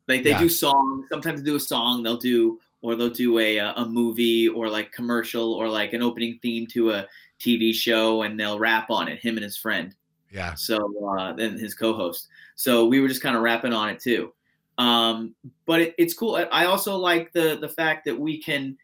Like 0.09 0.23
they 0.23 0.31
Yeah. 0.31 0.41
do 0.41 0.49
songs. 0.49 1.07
Sometimes 1.11 1.43
they 1.43 1.47
do 1.51 1.57
a 1.57 1.61
song. 1.61 2.03
They'll 2.03 2.17
do 2.17 2.61
or 2.83 2.95
they'll 2.95 3.11
do 3.11 3.39
a 3.39 3.59
uh, 3.59 3.83
a 3.83 3.87
movie 3.87 4.49
or 4.49 4.69
like 4.69 4.93
commercial 4.93 5.55
or 5.55 5.69
like 5.69 5.93
an 5.93 6.03
opening 6.03 6.39
theme 6.43 6.67
to 6.69 6.93
a 6.93 7.07
TV 7.41 7.75
show, 7.75 8.23
and 8.23 8.39
they'll 8.39 8.59
rap 8.59 8.91
on 8.91 9.09
it. 9.09 9.19
Him 9.19 9.37
and 9.37 9.45
his 9.45 9.57
friend. 9.57 9.95
Yeah. 10.31 10.55
So 10.55 10.77
uh, 11.19 11.33
then 11.33 11.59
his 11.59 11.75
co-host. 11.75 12.29
So 12.55 12.87
we 12.87 13.01
were 13.01 13.09
just 13.09 13.23
kind 13.23 13.37
of 13.37 13.43
rapping 13.43 13.73
on 13.73 13.89
it 13.89 14.01
too. 14.01 14.33
Um, 14.79 15.35
but 15.67 15.81
it, 15.81 15.95
it's 15.99 16.15
cool. 16.15 16.37
I, 16.37 16.43
I 16.45 16.65
also 16.67 16.97
like 16.97 17.33
the 17.33 17.59
the 17.61 17.69
fact 17.69 18.05
that 18.05 18.19
we 18.19 18.41
can, 18.41 18.77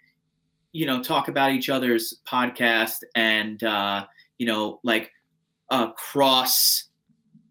you 0.73 0.87
know, 0.87 1.03
talk 1.03 1.29
about 1.29 1.53
each 1.53 1.69
other's 1.69 2.21
podcast 2.27 3.03
and 3.15 3.63
uh, 3.63 4.07
you 4.39 4.47
know, 4.47 4.81
like 4.83 5.13
uh, 5.71 5.93
cross. 5.93 6.85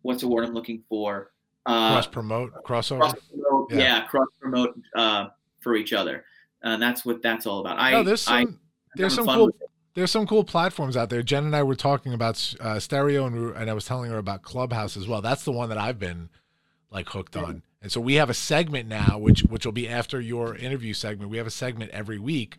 What's 0.02 0.22
the 0.22 0.28
word 0.28 0.46
I'm 0.46 0.54
looking 0.54 0.84
for? 0.90 1.31
Uh, 1.66 1.94
Cross 1.94 2.08
promote 2.08 2.54
crossover. 2.64 3.00
cross 3.02 3.14
promote. 3.30 3.72
Yeah. 3.72 3.78
Yeah, 3.78 4.06
cross 4.08 4.28
promote 4.40 4.80
uh, 4.96 5.28
for 5.60 5.76
each 5.76 5.94
other. 5.94 6.26
And 6.64 6.82
that's 6.82 7.06
what 7.06 7.22
that's 7.22 7.46
all 7.46 7.60
about. 7.60 7.80
I, 7.80 7.92
no, 7.92 8.04
there's 8.04 8.28
I, 8.28 8.44
some 8.44 8.60
there's 8.96 9.16
some 9.16 9.26
cool 9.26 9.52
there's 9.94 10.12
some 10.12 10.26
cool 10.26 10.44
platforms 10.44 10.96
out 10.96 11.10
there. 11.10 11.22
Jen 11.22 11.46
and 11.46 11.56
I 11.56 11.64
were 11.64 11.76
talking 11.76 12.14
about 12.14 12.56
uh, 12.60 12.80
stereo, 12.80 13.26
and, 13.26 13.36
we 13.36 13.42
were, 13.42 13.54
and 13.54 13.70
I 13.70 13.74
was 13.74 13.86
telling 13.86 14.10
her 14.10 14.18
about 14.18 14.42
Clubhouse 14.42 14.96
as 14.96 15.08
well. 15.08 15.22
That's 15.22 15.44
the 15.44 15.52
one 15.52 15.70
that 15.70 15.78
I've 15.78 16.00
been 16.00 16.30
like 16.90 17.10
hooked 17.10 17.36
on. 17.36 17.64
And 17.82 17.92
so 17.92 18.00
we 18.00 18.16
have 18.16 18.30
a 18.30 18.34
segment 18.34 18.88
now, 18.88 19.18
which 19.18 19.42
which 19.42 19.66
will 19.66 19.74
be 19.74 19.90
after 19.90 20.22
your 20.22 20.56
interview 20.56 20.94
segment. 20.94 21.32
We 21.32 21.38
have 21.38 21.48
a 21.48 21.52
segment 21.52 21.92
every 21.92 22.20
week. 22.20 22.58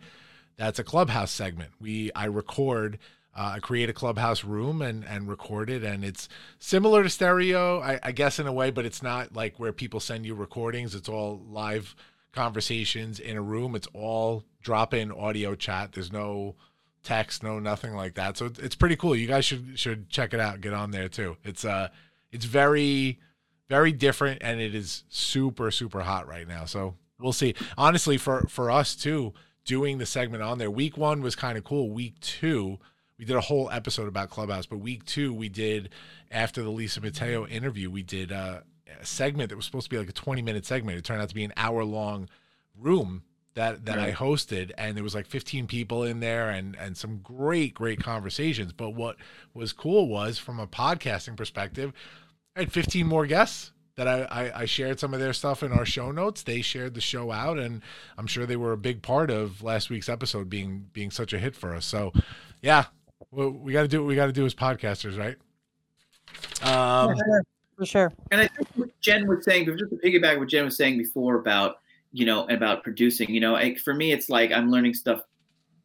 That's 0.56 0.78
a 0.78 0.84
Clubhouse 0.84 1.30
segment. 1.30 1.70
We 1.80 2.10
I 2.14 2.26
record. 2.26 2.98
Uh, 3.34 3.58
create 3.60 3.88
a 3.88 3.94
clubhouse 3.94 4.44
room 4.44 4.82
and 4.82 5.04
and 5.06 5.26
record 5.26 5.70
it, 5.70 5.82
and 5.82 6.04
it's 6.04 6.28
similar 6.58 7.02
to 7.02 7.08
stereo, 7.08 7.80
I, 7.80 7.98
I 8.02 8.12
guess, 8.12 8.38
in 8.38 8.46
a 8.46 8.52
way, 8.52 8.70
but 8.70 8.84
it's 8.84 9.02
not 9.02 9.34
like 9.34 9.58
where 9.58 9.72
people 9.72 10.00
send 10.00 10.26
you 10.26 10.34
recordings. 10.34 10.94
It's 10.94 11.08
all 11.08 11.40
live 11.48 11.96
conversations 12.32 13.20
in 13.20 13.36
a 13.36 13.42
room. 13.42 13.74
It's 13.74 13.88
all 13.94 14.44
drop 14.62 14.94
in 14.94 15.12
audio 15.12 15.54
chat. 15.54 15.92
There's 15.92 16.12
no 16.12 16.56
text, 17.02 17.42
no 17.42 17.58
nothing 17.58 17.94
like 17.94 18.14
that. 18.14 18.36
So 18.36 18.46
it's, 18.46 18.74
pretty 18.74 18.96
cool. 18.96 19.14
You 19.14 19.26
guys 19.26 19.44
should 19.44 19.78
should 19.78 20.08
check 20.08 20.34
it 20.34 20.40
out. 20.40 20.60
Get 20.60 20.72
on 20.72 20.90
there 20.90 21.08
too. 21.08 21.36
It's 21.44 21.64
uh 21.64 21.88
it's 22.30 22.44
very 22.44 23.20
very 23.68 23.92
different 23.92 24.42
and 24.42 24.60
it 24.60 24.74
is 24.74 25.04
super 25.08 25.70
super 25.70 26.00
hot 26.00 26.26
right 26.26 26.46
now. 26.46 26.64
So 26.64 26.94
we'll 27.18 27.32
see. 27.32 27.54
Honestly, 27.76 28.18
for 28.18 28.42
for 28.48 28.70
us 28.70 28.94
too, 28.94 29.34
doing 29.64 29.98
the 29.98 30.06
segment 30.06 30.42
on 30.42 30.58
there. 30.58 30.70
Week 30.70 30.96
one 30.96 31.22
was 31.22 31.36
kind 31.36 31.58
of 31.58 31.64
cool. 31.64 31.90
Week 31.90 32.18
two, 32.20 32.78
we 33.22 33.26
did 33.26 33.36
a 33.36 33.40
whole 33.40 33.70
episode 33.70 34.08
about 34.08 34.30
Clubhouse, 34.30 34.66
but 34.66 34.78
week 34.78 35.04
two 35.04 35.32
we 35.32 35.48
did 35.48 35.90
after 36.32 36.60
the 36.64 36.70
Lisa 36.70 37.00
Mateo 37.00 37.46
interview, 37.46 37.88
we 37.88 38.02
did 38.02 38.32
uh, 38.32 38.62
a 39.00 39.06
segment 39.06 39.50
that 39.50 39.54
was 39.54 39.64
supposed 39.64 39.84
to 39.84 39.90
be 39.90 39.96
like 39.96 40.08
a 40.08 40.12
20 40.12 40.42
minute 40.42 40.66
segment. 40.66 40.98
It 40.98 41.04
turned 41.04 41.22
out 41.22 41.28
to 41.28 41.34
be 41.36 41.44
an 41.44 41.52
hour 41.56 41.84
long 41.84 42.28
room 42.76 43.22
that 43.54 43.84
that 43.84 44.00
I 44.00 44.10
hosted 44.10 44.72
and 44.76 44.96
there 44.96 45.04
was 45.04 45.14
like 45.14 45.28
15 45.28 45.68
people 45.68 46.02
in 46.02 46.18
there 46.18 46.50
and 46.50 46.74
and 46.74 46.96
some 46.96 47.18
great 47.18 47.74
great 47.74 48.02
conversations. 48.02 48.72
But 48.72 48.90
what 48.90 49.18
was 49.54 49.72
cool 49.72 50.08
was 50.08 50.38
from 50.38 50.58
a 50.58 50.66
podcasting 50.66 51.36
perspective 51.36 51.92
I 52.56 52.60
had 52.60 52.72
15 52.72 53.06
more 53.06 53.26
guests 53.26 53.70
that 53.94 54.08
I, 54.08 54.22
I 54.22 54.62
I 54.62 54.64
shared 54.64 54.98
some 54.98 55.14
of 55.14 55.20
their 55.20 55.32
stuff 55.32 55.62
in 55.62 55.70
our 55.70 55.86
show 55.86 56.10
notes. 56.10 56.42
They 56.42 56.60
shared 56.60 56.94
the 56.94 57.00
show 57.00 57.30
out 57.30 57.60
and 57.60 57.82
I'm 58.18 58.26
sure 58.26 58.46
they 58.46 58.56
were 58.56 58.72
a 58.72 58.76
big 58.76 59.00
part 59.00 59.30
of 59.30 59.62
last 59.62 59.90
week's 59.90 60.08
episode 60.08 60.50
being 60.50 60.88
being 60.92 61.12
such 61.12 61.32
a 61.32 61.38
hit 61.38 61.54
for 61.54 61.72
us. 61.72 61.86
So 61.86 62.12
yeah 62.60 62.86
well, 63.30 63.50
we 63.50 63.72
got 63.72 63.82
to 63.82 63.88
do 63.88 64.00
what 64.00 64.08
we 64.08 64.14
got 64.14 64.26
to 64.26 64.32
do 64.32 64.44
as 64.44 64.54
podcasters 64.54 65.18
right 65.18 65.36
um 66.62 67.16
for 67.76 67.86
sure. 67.86 68.12
And 68.30 68.40
I 68.40 68.48
think 68.48 68.68
what 68.74 69.00
Jen 69.00 69.26
was 69.26 69.44
saying, 69.44 69.66
just 69.66 69.90
to 69.90 69.96
piggyback 69.96 70.38
what 70.38 70.48
Jen 70.48 70.66
was 70.66 70.76
saying 70.76 70.98
before 70.98 71.36
about, 71.36 71.76
you 72.12 72.26
know, 72.26 72.46
about 72.48 72.82
producing, 72.82 73.30
you 73.30 73.40
know, 73.40 73.52
like, 73.52 73.78
for 73.78 73.94
me, 73.94 74.12
it's 74.12 74.28
like 74.28 74.52
I'm 74.52 74.70
learning 74.70 74.94
stuff 74.94 75.22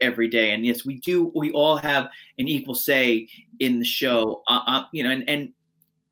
every 0.02 0.28
day. 0.28 0.52
And 0.52 0.66
yes, 0.66 0.86
we 0.86 1.00
do, 1.00 1.32
we 1.34 1.52
all 1.52 1.78
have 1.78 2.10
an 2.38 2.48
equal 2.48 2.76
say 2.76 3.28
in 3.60 3.80
the 3.80 3.86
show, 3.86 4.44
uh, 4.48 4.60
uh, 4.68 4.84
you 4.92 5.04
know, 5.04 5.10
and, 5.10 5.28
and 5.30 5.54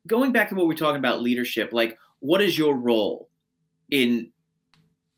going 0.06 0.32
back 0.32 0.48
to 0.48 0.54
what 0.54 0.66
we're 0.66 0.74
talking 0.74 0.98
about 0.98 1.20
leadership, 1.20 1.72
like 1.72 1.96
what 2.20 2.40
is 2.40 2.58
your 2.58 2.74
role 2.74 3.28
in, 3.90 4.32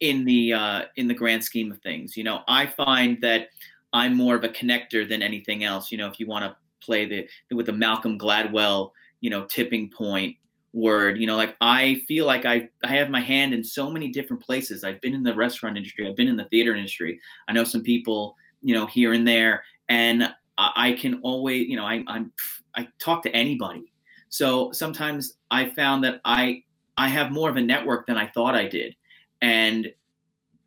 in 0.00 0.24
the, 0.24 0.52
uh, 0.52 0.82
in 0.96 1.08
the 1.08 1.14
grand 1.14 1.42
scheme 1.42 1.70
of 1.72 1.78
things? 1.78 2.16
You 2.16 2.24
know, 2.24 2.42
I 2.46 2.66
find 2.66 3.18
that 3.22 3.48
I'm 3.92 4.16
more 4.16 4.36
of 4.36 4.44
a 4.44 4.48
connector 4.48 5.08
than 5.08 5.22
anything 5.22 5.64
else. 5.64 5.90
You 5.90 5.98
know, 5.98 6.08
if 6.08 6.20
you 6.20 6.26
want 6.26 6.44
to 6.44 6.56
play 6.84 7.06
the, 7.06 7.54
with 7.54 7.66
the 7.66 7.72
Malcolm 7.72 8.18
Gladwell, 8.18 8.90
you 9.20 9.30
know, 9.30 9.44
tipping 9.46 9.90
point 9.90 10.36
word 10.74 11.18
you 11.18 11.26
know 11.26 11.36
like 11.36 11.56
i 11.60 12.00
feel 12.06 12.26
like 12.26 12.44
i 12.44 12.68
i 12.84 12.88
have 12.88 13.08
my 13.08 13.20
hand 13.20 13.54
in 13.54 13.64
so 13.64 13.90
many 13.90 14.08
different 14.08 14.42
places. 14.42 14.84
I've 14.84 15.00
been 15.00 15.14
in 15.14 15.22
the 15.22 15.34
restaurant 15.34 15.76
industry 15.76 16.06
i've 16.06 16.16
been 16.16 16.28
in 16.28 16.36
the 16.36 16.44
theater 16.46 16.74
industry. 16.74 17.18
I 17.48 17.52
know 17.52 17.64
some 17.64 17.82
people 17.82 18.36
you 18.62 18.74
know 18.74 18.86
here 18.86 19.12
and 19.12 19.26
there 19.26 19.64
and 19.88 20.24
i, 20.58 20.72
I 20.76 20.92
can 20.92 21.20
always 21.22 21.66
you 21.66 21.76
know 21.76 21.86
I, 21.86 22.04
i'm 22.06 22.32
i 22.76 22.86
talk 22.98 23.22
to 23.22 23.34
anybody. 23.34 23.92
So 24.28 24.70
sometimes 24.72 25.38
i 25.50 25.70
found 25.70 26.04
that 26.04 26.20
i 26.24 26.62
i 26.98 27.08
have 27.08 27.32
more 27.32 27.48
of 27.48 27.56
a 27.56 27.62
network 27.62 28.06
than 28.06 28.18
i 28.18 28.26
thought 28.26 28.54
i 28.54 28.68
did. 28.68 28.94
And 29.40 29.90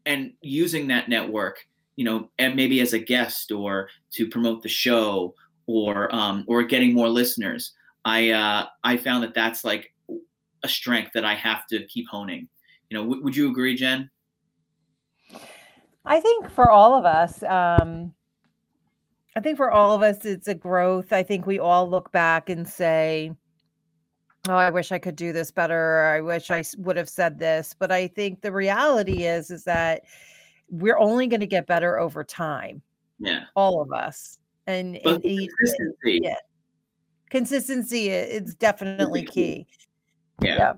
and 0.07 0.33
using 0.41 0.87
that 0.87 1.09
network 1.09 1.67
you 1.95 2.05
know 2.05 2.29
and 2.37 2.55
maybe 2.55 2.79
as 2.81 2.93
a 2.93 2.99
guest 2.99 3.51
or 3.51 3.89
to 4.11 4.27
promote 4.27 4.61
the 4.63 4.69
show 4.69 5.33
or 5.67 6.13
um 6.13 6.43
or 6.47 6.63
getting 6.63 6.93
more 6.93 7.09
listeners 7.09 7.73
I 8.05 8.29
uh, 8.31 8.65
I 8.83 8.97
found 8.97 9.23
that 9.23 9.33
that's 9.33 9.63
like 9.63 9.93
a 10.63 10.67
strength 10.67 11.11
that 11.13 11.25
I 11.25 11.35
have 11.35 11.67
to 11.67 11.85
keep 11.85 12.07
honing. 12.09 12.47
You 12.89 12.97
know, 12.97 13.03
w- 13.03 13.23
would 13.23 13.35
you 13.35 13.49
agree, 13.49 13.75
Jen? 13.75 14.09
I 16.05 16.19
think 16.19 16.49
for 16.49 16.69
all 16.69 16.97
of 16.97 17.05
us, 17.05 17.43
um, 17.43 18.13
I 19.35 19.39
think 19.39 19.57
for 19.57 19.71
all 19.71 19.93
of 19.93 20.01
us, 20.01 20.25
it's 20.25 20.47
a 20.47 20.55
growth. 20.55 21.13
I 21.13 21.23
think 21.23 21.45
we 21.45 21.59
all 21.59 21.87
look 21.87 22.11
back 22.11 22.49
and 22.49 22.67
say, 22.67 23.31
oh, 24.49 24.55
I 24.55 24.71
wish 24.71 24.91
I 24.91 24.97
could 24.97 25.15
do 25.15 25.31
this 25.31 25.51
better. 25.51 26.05
I 26.05 26.21
wish 26.21 26.49
I 26.49 26.63
would 26.79 26.97
have 26.97 27.09
said 27.09 27.37
this. 27.37 27.75
But 27.77 27.91
I 27.91 28.07
think 28.07 28.41
the 28.41 28.51
reality 28.51 29.25
is, 29.25 29.51
is 29.51 29.63
that 29.65 30.01
we're 30.71 30.97
only 30.97 31.27
going 31.27 31.41
to 31.41 31.45
get 31.47 31.67
better 31.67 31.99
over 31.99 32.23
time, 32.23 32.81
Yeah. 33.19 33.43
all 33.55 33.81
of 33.81 33.91
us. 33.91 34.39
And, 34.67 34.97
and 35.05 35.23
each- 35.25 35.49
consistency. 35.59 36.19
yeah. 36.23 36.35
consistency 37.29 38.11
i- 38.11 38.15
is 38.15 38.55
definitely 38.55 39.23
key. 39.23 39.67
Yeah. 40.41 40.55
Yeah. 40.57 40.73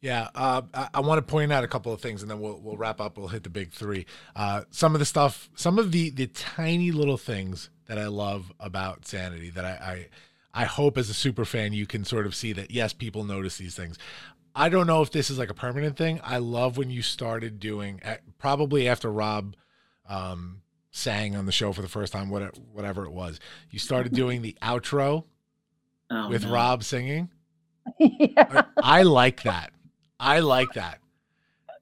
Yeah, 0.00 0.28
uh, 0.36 0.62
I, 0.72 0.88
I 0.94 1.00
want 1.00 1.18
to 1.18 1.28
point 1.28 1.52
out 1.52 1.64
a 1.64 1.68
couple 1.68 1.92
of 1.92 2.00
things, 2.00 2.22
and 2.22 2.30
then 2.30 2.40
we'll 2.40 2.60
we'll 2.62 2.76
wrap 2.76 3.00
up. 3.00 3.18
We'll 3.18 3.26
hit 3.26 3.42
the 3.42 3.50
big 3.50 3.72
three. 3.72 4.06
Uh, 4.36 4.62
some 4.70 4.94
of 4.94 5.00
the 5.00 5.04
stuff, 5.04 5.50
some 5.56 5.76
of 5.76 5.90
the 5.90 6.10
the 6.10 6.28
tiny 6.28 6.92
little 6.92 7.16
things 7.16 7.68
that 7.86 7.98
I 7.98 8.06
love 8.06 8.52
about 8.60 9.06
Sanity 9.08 9.50
that 9.50 9.64
I, 9.64 10.06
I 10.54 10.62
I 10.62 10.64
hope 10.66 10.98
as 10.98 11.10
a 11.10 11.14
super 11.14 11.44
fan 11.44 11.72
you 11.72 11.84
can 11.84 12.04
sort 12.04 12.26
of 12.26 12.34
see 12.36 12.52
that 12.52 12.70
yes, 12.70 12.92
people 12.92 13.24
notice 13.24 13.58
these 13.58 13.74
things. 13.74 13.98
I 14.58 14.68
don't 14.68 14.86
know 14.88 15.02
if 15.02 15.10
this 15.12 15.30
is 15.30 15.38
like 15.38 15.50
a 15.50 15.54
permanent 15.54 15.96
thing. 15.96 16.20
I 16.24 16.38
love 16.38 16.76
when 16.76 16.90
you 16.90 17.00
started 17.02 17.60
doing 17.60 18.00
probably 18.38 18.88
after 18.88 19.10
Rob 19.10 19.54
um, 20.08 20.62
sang 20.90 21.36
on 21.36 21.46
the 21.46 21.52
show 21.52 21.72
for 21.72 21.80
the 21.82 21.88
first 21.88 22.12
time, 22.12 22.28
whatever 22.28 22.52
whatever 22.72 23.04
it 23.04 23.12
was. 23.12 23.38
You 23.70 23.78
started 23.78 24.12
doing 24.22 24.42
the 24.42 24.56
outro 24.60 25.24
Oh, 26.10 26.28
with 26.28 26.44
no. 26.44 26.52
Rob 26.52 26.82
singing. 26.84 27.28
yeah. 27.98 28.62
I 28.82 29.02
like 29.02 29.42
that. 29.42 29.72
I 30.18 30.40
like 30.40 30.72
that. 30.72 30.98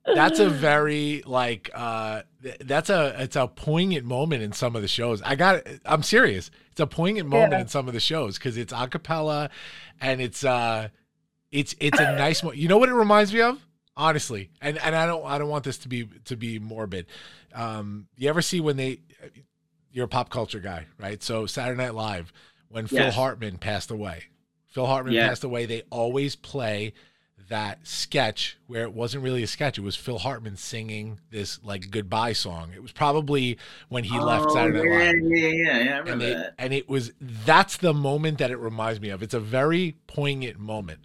That's 0.05 0.39
a 0.41 0.51
very 0.69 1.23
like 1.25 1.71
uh 1.75 2.23
that's 2.61 2.91
a 2.91 3.15
it's 3.23 3.37
a 3.37 3.47
poignant 3.49 4.05
moment 4.05 4.43
in 4.43 4.53
some 4.53 4.77
of 4.77 4.83
the 4.83 4.89
shows. 4.89 5.23
I 5.23 5.35
got 5.37 5.63
I'm 5.85 6.03
serious. 6.03 6.51
It's 6.73 6.81
a 6.81 6.87
poignant 6.87 7.29
moment 7.29 7.53
Yeah. 7.53 7.61
in 7.63 7.69
some 7.69 7.89
of 7.89 7.95
the 7.95 8.01
shows 8.01 8.39
cuz 8.39 8.57
it's 8.57 8.73
a 8.77 8.87
cappella 8.89 9.49
and 10.01 10.21
it's 10.21 10.45
uh 10.45 10.89
it's 11.59 11.75
it's 11.81 11.99
a 11.99 12.17
nice 12.17 12.43
mo- 12.43 12.53
You 12.53 12.69
know 12.69 12.79
what 12.79 12.89
it 12.89 12.95
reminds 12.95 13.33
me 13.33 13.41
of? 13.41 13.59
Honestly. 13.97 14.51
And 14.61 14.79
and 14.79 14.95
I 14.95 15.07
don't 15.07 15.25
I 15.25 15.39
don't 15.39 15.49
want 15.49 15.65
this 15.65 15.79
to 15.79 15.89
be 15.89 16.07
to 16.27 16.37
be 16.37 16.59
morbid. 16.59 17.07
Um 17.55 18.09
you 18.17 18.29
ever 18.29 18.43
see 18.43 18.61
when 18.61 18.77
they 18.77 19.01
you're 19.93 20.05
a 20.05 20.09
pop 20.09 20.29
culture 20.29 20.61
guy, 20.61 20.87
right? 20.99 21.23
So 21.23 21.47
Saturday 21.47 21.79
Night 21.83 21.95
Live 21.95 22.33
when 22.69 22.87
Phil 22.87 23.11
Hartman 23.11 23.57
passed 23.59 23.91
away. 23.91 24.25
Phil 24.67 24.87
Hartman 24.87 25.15
Yeah. 25.15 25.29
passed 25.29 25.45
away, 25.45 25.65
they 25.65 25.83
always 25.91 26.37
play 26.37 26.93
that 27.49 27.87
sketch 27.87 28.59
where 28.67 28.83
it 28.83 28.93
wasn't 28.93 29.23
really 29.23 29.43
a 29.43 29.47
sketch. 29.47 29.79
It 29.79 29.83
was 29.83 29.95
Phil 29.95 30.19
Hartman 30.19 30.57
singing 30.57 31.21
this 31.31 31.63
like 31.63 31.91
goodbye 31.91 32.33
song. 32.33 32.73
It 32.75 32.83
was 32.83 32.91
probably 32.93 33.57
when 33.89 34.03
he 34.05 34.19
left 34.19 34.47
Oh, 34.49 34.55
Saturday 34.55 34.79
Night 34.81 34.91
yeah, 34.91 35.13
Live. 35.13 35.15
Yeah, 35.23 35.47
yeah, 35.49 35.79
yeah. 35.85 35.95
I 35.95 35.99
And 35.99 36.05
remember 36.09 36.35
that. 36.35 36.55
and 36.59 36.75
it 36.75 36.89
was 36.89 37.13
that's 37.21 37.77
the 37.79 37.95
moment 37.95 38.39
that 38.39 38.51
it 38.51 38.59
reminds 38.59 39.01
me 39.01 39.09
of. 39.11 39.23
It's 39.23 39.33
a 39.35 39.41
very 39.41 39.95
poignant 40.09 40.59
moment, 40.59 41.01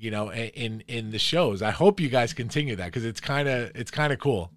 you 0.00 0.10
know, 0.10 0.32
in 0.32 0.82
in 0.88 1.10
the 1.10 1.18
shows. 1.18 1.62
I 1.62 1.70
hope 1.70 2.00
you 2.00 2.08
guys 2.08 2.32
continue 2.32 2.74
that 2.76 2.86
because 2.86 3.04
it's 3.04 3.20
kind 3.20 3.48
of 3.48 3.70
it's 3.74 3.90
kind 3.90 4.12
of 4.12 4.18
cool. 4.18 4.50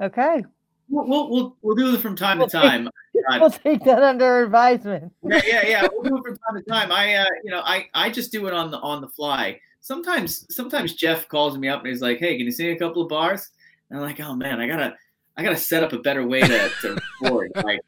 Okay. 0.00 0.44
We'll, 0.88 1.06
we'll 1.06 1.30
we'll 1.30 1.56
we'll 1.62 1.76
do 1.76 1.94
it 1.94 2.00
from 2.00 2.16
time 2.16 2.38
We'll 2.38 2.48
to 2.48 2.60
time. 2.60 2.90
God. 3.30 3.40
We'll 3.40 3.50
take 3.50 3.84
that 3.84 4.02
under 4.02 4.42
advisement. 4.42 5.12
yeah, 5.22 5.40
yeah, 5.46 5.66
yeah. 5.66 5.88
We'll 5.92 6.02
do 6.02 6.16
it 6.16 6.24
from 6.24 6.36
time 6.36 6.62
to 6.62 6.70
time. 6.70 6.92
I, 6.92 7.14
uh, 7.14 7.24
you 7.44 7.50
know, 7.50 7.60
I, 7.60 7.86
I 7.94 8.10
just 8.10 8.32
do 8.32 8.46
it 8.46 8.52
on 8.52 8.70
the 8.70 8.78
on 8.78 9.00
the 9.00 9.08
fly. 9.08 9.58
Sometimes, 9.80 10.46
sometimes 10.54 10.94
Jeff 10.94 11.28
calls 11.28 11.58
me 11.58 11.68
up 11.68 11.80
and 11.80 11.88
he's 11.88 12.02
like, 12.02 12.18
"Hey, 12.18 12.36
can 12.36 12.46
you 12.46 12.52
sing 12.52 12.74
a 12.74 12.78
couple 12.78 13.02
of 13.02 13.08
bars?" 13.08 13.50
And 13.88 13.98
I'm 13.98 14.04
like, 14.04 14.20
"Oh 14.20 14.34
man, 14.34 14.60
I 14.60 14.66
gotta, 14.66 14.94
I 15.36 15.42
gotta 15.42 15.56
set 15.56 15.82
up 15.82 15.92
a 15.92 15.98
better 15.98 16.26
way 16.26 16.40
to, 16.40 16.70
to 16.80 16.98
record." 17.22 17.52
like, 17.64 17.80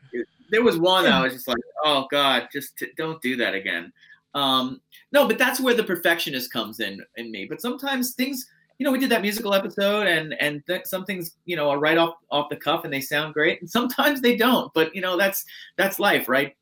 there 0.50 0.62
was 0.62 0.78
one 0.78 1.04
that 1.04 1.12
I 1.12 1.22
was 1.22 1.32
just 1.32 1.48
like, 1.48 1.58
"Oh 1.84 2.06
God, 2.10 2.48
just 2.52 2.76
t- 2.76 2.92
don't 2.96 3.20
do 3.20 3.36
that 3.36 3.54
again." 3.54 3.92
Um, 4.36 4.80
no, 5.12 5.26
but 5.26 5.38
that's 5.38 5.60
where 5.60 5.74
the 5.74 5.82
perfectionist 5.82 6.52
comes 6.52 6.80
in 6.80 7.00
in 7.16 7.30
me. 7.30 7.46
But 7.48 7.62
sometimes 7.62 8.12
things, 8.12 8.46
you 8.78 8.84
know, 8.84 8.92
we 8.92 8.98
did 8.98 9.10
that 9.10 9.22
musical 9.22 9.54
episode, 9.54 10.06
and 10.06 10.34
and 10.40 10.62
th- 10.66 10.84
some 10.84 11.06
things, 11.06 11.36
you 11.46 11.56
know, 11.56 11.70
are 11.70 11.78
right 11.78 11.96
off 11.96 12.14
off 12.30 12.50
the 12.50 12.56
cuff 12.56 12.84
and 12.84 12.92
they 12.92 13.00
sound 13.00 13.32
great, 13.32 13.60
and 13.62 13.70
sometimes 13.70 14.20
they 14.20 14.36
don't. 14.36 14.72
But 14.74 14.94
you 14.94 15.00
know, 15.00 15.16
that's 15.16 15.44
that's 15.78 15.98
life, 15.98 16.28
right? 16.28 16.54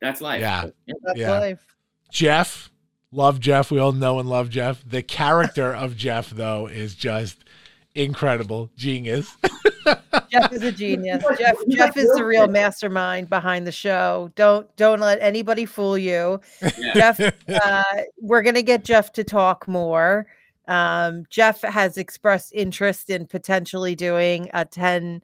That's 0.00 0.20
life. 0.22 0.40
Yeah. 0.40 0.70
That's 1.02 1.18
Yeah. 1.18 1.30
life. 1.38 1.64
Jeff, 2.10 2.70
love 3.12 3.38
Jeff. 3.38 3.70
We 3.70 3.78
all 3.78 3.92
know 3.92 4.18
and 4.18 4.28
love 4.28 4.48
Jeff. 4.48 4.82
The 4.88 5.02
character 5.02 5.74
of 5.74 5.96
Jeff 5.96 6.30
though 6.30 6.66
is 6.66 6.94
just 6.94 7.44
incredible, 7.94 8.70
genius. 8.76 9.36
Jeff 10.30 10.52
is 10.52 10.62
a 10.62 10.72
genius. 10.72 11.22
Jeff 11.38 11.56
Jeff 11.68 11.96
is 11.96 12.10
the 12.14 12.24
real 12.24 12.48
mastermind 12.48 13.28
behind 13.28 13.66
the 13.66 13.72
show. 13.72 14.30
Don't 14.34 14.74
don't 14.76 15.00
let 15.00 15.20
anybody 15.20 15.66
fool 15.66 15.98
you. 15.98 16.40
Yeah. 16.78 16.94
Jeff, 16.94 17.20
uh, 17.48 17.82
we're 18.20 18.42
gonna 18.42 18.62
get 18.62 18.84
Jeff 18.84 19.12
to 19.12 19.24
talk 19.24 19.66
more. 19.68 20.26
Um, 20.68 21.24
Jeff 21.28 21.62
has 21.62 21.98
expressed 21.98 22.52
interest 22.54 23.10
in 23.10 23.26
potentially 23.26 23.94
doing 23.94 24.48
a 24.54 24.64
10, 24.64 25.20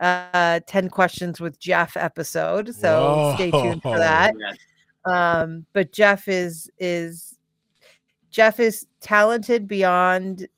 uh, 0.00 0.60
10 0.66 0.90
questions 0.90 1.40
with 1.40 1.58
Jeff 1.58 1.96
episode. 1.96 2.74
So 2.74 3.32
stay 3.36 3.50
tuned 3.50 3.82
for 3.82 3.98
that. 3.98 4.34
Um, 5.06 5.66
but 5.72 5.92
Jeff 5.92 6.28
is 6.28 6.70
is 6.78 7.38
Jeff 8.30 8.58
is 8.58 8.86
talented 9.00 9.68
beyond 9.68 10.48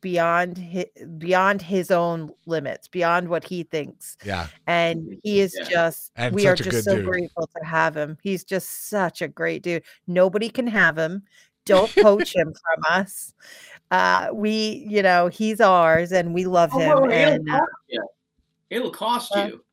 beyond 0.00 0.56
his, 0.56 0.84
beyond 1.18 1.60
his 1.62 1.90
own 1.90 2.32
limits, 2.46 2.86
beyond 2.86 3.28
what 3.28 3.42
he 3.44 3.64
thinks 3.64 4.16
Yeah. 4.24 4.46
and 4.66 5.18
he 5.24 5.40
is 5.40 5.54
Yeah. 5.58 5.68
just 5.68 6.12
And 6.16 6.34
we 6.34 6.46
are 6.46 6.54
just 6.54 6.84
so 6.84 6.96
dude. 6.96 7.06
grateful 7.06 7.48
to 7.58 7.64
have 7.66 7.96
him 7.96 8.16
he's 8.22 8.44
just 8.44 8.88
such 8.88 9.20
a 9.20 9.26
great 9.28 9.62
dude 9.62 9.82
nobody 10.06 10.48
can 10.48 10.68
have 10.68 10.96
him 10.96 11.24
don't 11.64 11.92
poach 11.96 12.34
him 12.34 12.52
from 12.54 12.84
us 12.88 13.34
uh 13.90 14.28
we 14.32 14.86
you 14.88 15.02
know 15.02 15.26
he's 15.28 15.60
ours 15.60 16.12
and 16.12 16.32
we 16.34 16.44
love 16.46 16.70
Oh, 16.72 16.78
him 16.78 17.00
well, 17.02 17.10
it'll 17.10 17.50
uh, 17.52 17.58
cost 17.58 17.70
you. 17.88 18.08
It'll 18.70 18.90
cost 18.90 19.32
Huh? 19.34 19.46
you. 19.48 19.64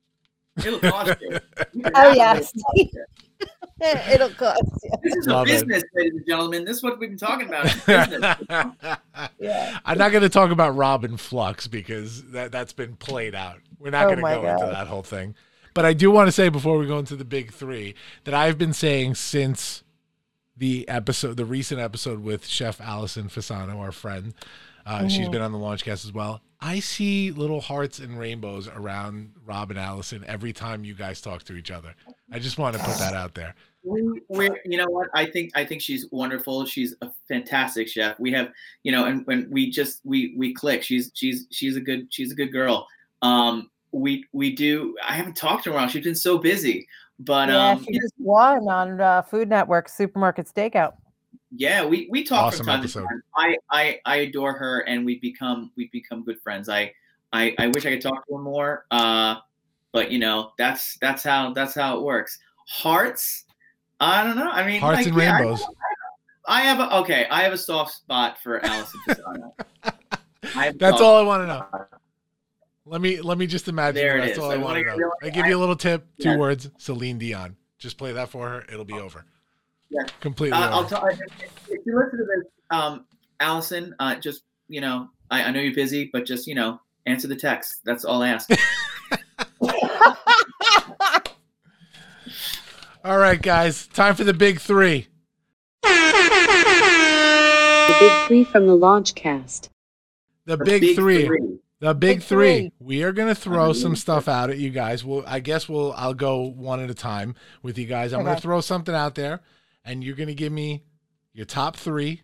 It'll 0.65 0.79
cost 0.79 1.21
you. 1.21 1.39
You 1.73 1.83
can 1.83 1.91
Oh, 1.95 2.19
have 2.19 2.37
it, 2.41 2.51
yes. 2.73 2.97
It'll 3.39 3.69
cost 3.69 3.81
you. 3.81 4.11
it'll 4.13 4.29
cost 4.29 4.61
you 4.83 4.91
This 5.03 5.15
is 5.15 5.27
Love 5.27 5.47
a 5.47 5.51
it. 5.51 5.67
business, 5.67 5.83
ladies 5.93 6.13
and 6.15 6.25
gentlemen. 6.27 6.65
This 6.65 6.77
is 6.77 6.83
what 6.83 6.99
we've 6.99 7.09
been 7.09 7.17
talking 7.17 7.47
about. 7.47 8.97
Yeah 9.39 9.79
I'm 9.85 9.97
not 9.97 10.11
going 10.11 10.21
to 10.23 10.29
talk 10.29 10.51
about 10.51 10.75
Robin 10.75 11.17
Flux 11.17 11.67
because 11.67 12.23
that 12.31 12.51
that's 12.51 12.73
been 12.73 12.95
played 12.95 13.35
out. 13.35 13.59
We're 13.79 13.91
not 13.91 14.05
Oh 14.05 14.07
going 14.07 14.17
to 14.17 14.21
my 14.23 14.35
go 14.35 14.47
into 14.47 14.65
that 14.67 14.87
whole 14.87 15.03
thing. 15.03 15.35
But 15.73 15.85
I 15.85 15.93
do 15.93 16.09
want 16.11 16.27
to 16.27 16.31
say 16.31 16.49
before 16.49 16.77
we 16.77 16.87
go 16.87 16.97
into 16.99 17.15
the 17.15 17.25
big 17.25 17.51
three 17.51 17.93
that 18.23 18.33
I've 18.33 18.57
been 18.57 18.73
saying 18.73 19.15
since 19.15 19.83
the 20.55 20.87
episode, 20.89 21.37
the 21.37 21.45
recent 21.45 21.79
episode 21.79 22.23
with 22.23 22.45
Chef 22.47 22.81
Allison 22.81 23.29
Fasano, 23.29 23.77
our 23.79 23.91
friend. 23.91 24.33
Uh, 24.85 25.07
She's 25.07 25.29
been 25.29 25.41
on 25.41 25.51
the 25.51 25.57
Launchcast 25.59 26.05
as 26.05 26.11
well. 26.13 26.41
I 26.59 26.79
see 26.79 27.31
little 27.31 27.61
hearts 27.61 27.99
and 27.99 28.17
rainbows 28.17 28.67
around 28.67 29.31
Rob 29.45 29.69
and 29.69 29.79
Allison 29.79 30.23
every 30.27 30.53
time 30.53 30.83
you 30.83 30.95
guys 30.95 31.21
talk 31.21 31.43
to 31.43 31.55
each 31.55 31.69
other. 31.69 31.93
I 32.31 32.39
just 32.39 32.57
want 32.57 32.75
to 32.75 32.83
put 32.83 32.97
that 32.97 33.13
out 33.13 33.35
there. 33.35 33.53
we, 33.83 34.21
we 34.29 34.49
you 34.65 34.77
know 34.77 34.87
what? 34.87 35.07
I 35.13 35.27
think 35.27 35.51
i 35.55 35.63
think 35.63 35.81
she's 35.81 36.07
wonderful. 36.11 36.65
She's 36.65 36.95
a 37.01 37.11
fantastic 37.27 37.87
chef. 37.87 38.19
We 38.19 38.31
have 38.31 38.51
you 38.83 38.91
know 38.91 39.05
and 39.05 39.25
when 39.27 39.47
we 39.51 39.69
just 39.69 40.01
we 40.03 40.33
we 40.35 40.53
click. 40.53 40.83
She's 40.83 41.11
she's 41.13 41.45
she's 41.51 41.77
a 41.77 41.81
good 41.81 42.07
she's 42.09 42.31
a 42.31 42.35
good 42.35 42.51
girl. 42.51 42.87
Um 43.21 43.69
we 43.93 44.25
we 44.33 44.53
do 44.53 44.95
i 45.07 45.13
haven't 45.13 45.35
talked 45.35 45.63
to 45.63 45.69
her 45.69 45.75
in 45.75 45.81
while. 45.81 45.89
She's 45.89 46.03
been 46.03 46.15
so 46.15 46.37
busy 46.37 46.87
but 47.19 47.49
yeah 47.49 47.69
um 47.69 47.83
she 47.83 47.99
just 47.99 48.13
won 48.19 48.67
on 48.67 49.01
uh, 49.01 49.21
food 49.23 49.49
network 49.49 49.89
supermarket 49.89 50.45
stakeout 50.45 50.93
yeah 51.55 51.85
we 51.85 52.07
we 52.11 52.23
talk 52.23 52.47
Awesome 52.47 52.59
from 52.59 52.65
time 52.67 52.79
episode. 52.79 53.01
to 53.01 53.07
time 53.07 53.21
i 53.35 53.55
i 53.71 53.99
i 54.05 54.15
adore 54.17 54.53
her 54.53 54.81
and 54.81 55.05
we've 55.05 55.21
become 55.21 55.71
we've 55.77 55.91
become 55.91 56.23
good 56.23 56.39
friends 56.41 56.67
i 56.67 56.91
i 57.31 57.55
i 57.57 57.67
wish 57.67 57.85
i 57.85 57.91
could 57.91 58.01
talk 58.01 58.27
to 58.27 58.35
her 58.35 58.41
more 58.41 58.85
uh 58.91 59.35
but 59.93 60.11
you 60.11 60.19
know 60.19 60.51
that's 60.57 60.97
that's 60.99 61.23
how 61.23 61.53
that's 61.53 61.73
how 61.73 61.95
it 61.97 62.03
works 62.03 62.37
hearts 62.67 63.45
i 64.01 64.23
don't 64.25 64.35
know 64.35 64.49
i 64.49 64.65
mean 64.65 64.81
Hearts 64.81 64.97
like, 64.97 65.07
and 65.07 65.17
yeah, 65.17 65.37
rainbows. 65.37 65.63
I 66.49 66.61
have 66.61 66.79
a 66.79 66.95
okay. 66.99 67.27
I 67.29 67.41
have 67.43 67.51
a 67.51 67.57
soft 67.57 67.91
spot 67.93 68.37
for 68.41 68.65
Allison 68.65 69.01
Fasano. 69.05 69.51
I 70.55 70.65
have 70.67 70.75
a 70.75 70.77
That's 70.77 71.01
all 71.01 71.17
I 71.17 71.21
want 71.21 71.43
to 71.43 71.47
know. 71.47 71.65
Let 72.85 73.01
me 73.01 73.19
let 73.19 73.37
me 73.37 73.47
just 73.47 73.67
imagine. 73.67 73.95
There 73.95 74.17
it 74.17 74.21
that's 74.21 74.31
is. 74.33 74.37
all 74.39 74.51
I 74.51 74.53
I 74.53 74.57
want 74.57 74.85
wanna 74.85 74.97
know. 74.97 75.11
I 75.21 75.29
give 75.29 75.45
you 75.45 75.57
a 75.57 75.59
little 75.59 75.75
tip. 75.75 76.07
Two 76.21 76.29
Yeah. 76.29 76.37
words. 76.37 76.69
Celine 76.77 77.17
Dion. 77.17 77.57
Just 77.79 77.97
play 77.97 78.13
that 78.13 78.29
for 78.29 78.47
her. 78.47 78.65
It'll 78.71 78.85
be 78.85 78.93
over. 78.93 79.25
Yeah. 79.89 80.03
Completely. 80.21 80.57
Uh, 80.57 80.69
I'll 80.69 80.79
over. 80.81 80.89
tell 80.89 81.05
if, 81.07 81.19
if 81.69 81.85
you 81.85 81.97
listen 81.97 82.19
to 82.19 82.25
this, 82.25 82.45
um, 82.71 83.05
Allison. 83.39 83.95
Uh, 83.99 84.15
just 84.15 84.43
you 84.67 84.81
know, 84.81 85.07
I, 85.31 85.43
I 85.43 85.51
know 85.51 85.59
you're 85.61 85.73
busy, 85.75 86.09
but 86.11 86.25
just 86.25 86.47
you 86.47 86.55
know, 86.55 86.79
answer 87.05 87.27
the 87.27 87.35
text. 87.35 87.81
That's 87.85 88.03
all 88.05 88.21
I 88.21 88.29
ask. 88.29 88.49
All 93.03 93.17
right, 93.17 93.41
guys. 93.41 93.87
Time 93.87 94.15
for 94.15 94.23
the 94.25 94.33
big 94.33 94.59
three. 94.59 95.07
The 95.83 95.89
Big 97.99 98.27
Three 98.27 98.43
from 98.43 98.67
the 98.67 98.75
Launchcast. 98.77 99.69
The 100.45 100.57
The 100.57 100.65
big, 100.65 100.95
three. 100.95 101.25
three. 101.25 101.59
The 101.79 101.93
big, 101.93 102.17
Big 102.19 102.23
three. 102.23 102.57
three. 102.59 102.71
We 102.79 103.03
are 103.03 103.11
gonna 103.13 103.35
throw 103.35 103.53
Hallelujah. 103.57 103.79
some 103.81 103.95
stuff 103.95 104.27
out 104.27 104.49
at 104.49 104.57
you 104.57 104.71
guys. 104.71 105.05
Well, 105.05 105.23
I 105.27 105.39
guess 105.39 105.69
we'll 105.69 105.93
I'll 105.93 106.13
go 106.15 106.41
one 106.41 106.79
at 106.81 106.89
a 106.89 106.93
time 106.95 107.35
with 107.61 107.77
you 107.77 107.85
guys. 107.85 108.13
I'm 108.13 108.23
gonna 108.25 108.39
throw 108.41 108.59
something 108.61 108.93
out 108.95 109.15
there, 109.15 109.41
and 109.87 110.03
you're 110.03 110.15
going 110.15 110.27
to 110.27 110.35
give 110.35 110.51
me 110.51 110.83
your 111.33 111.45
top 111.45 111.75
three. 111.75 112.21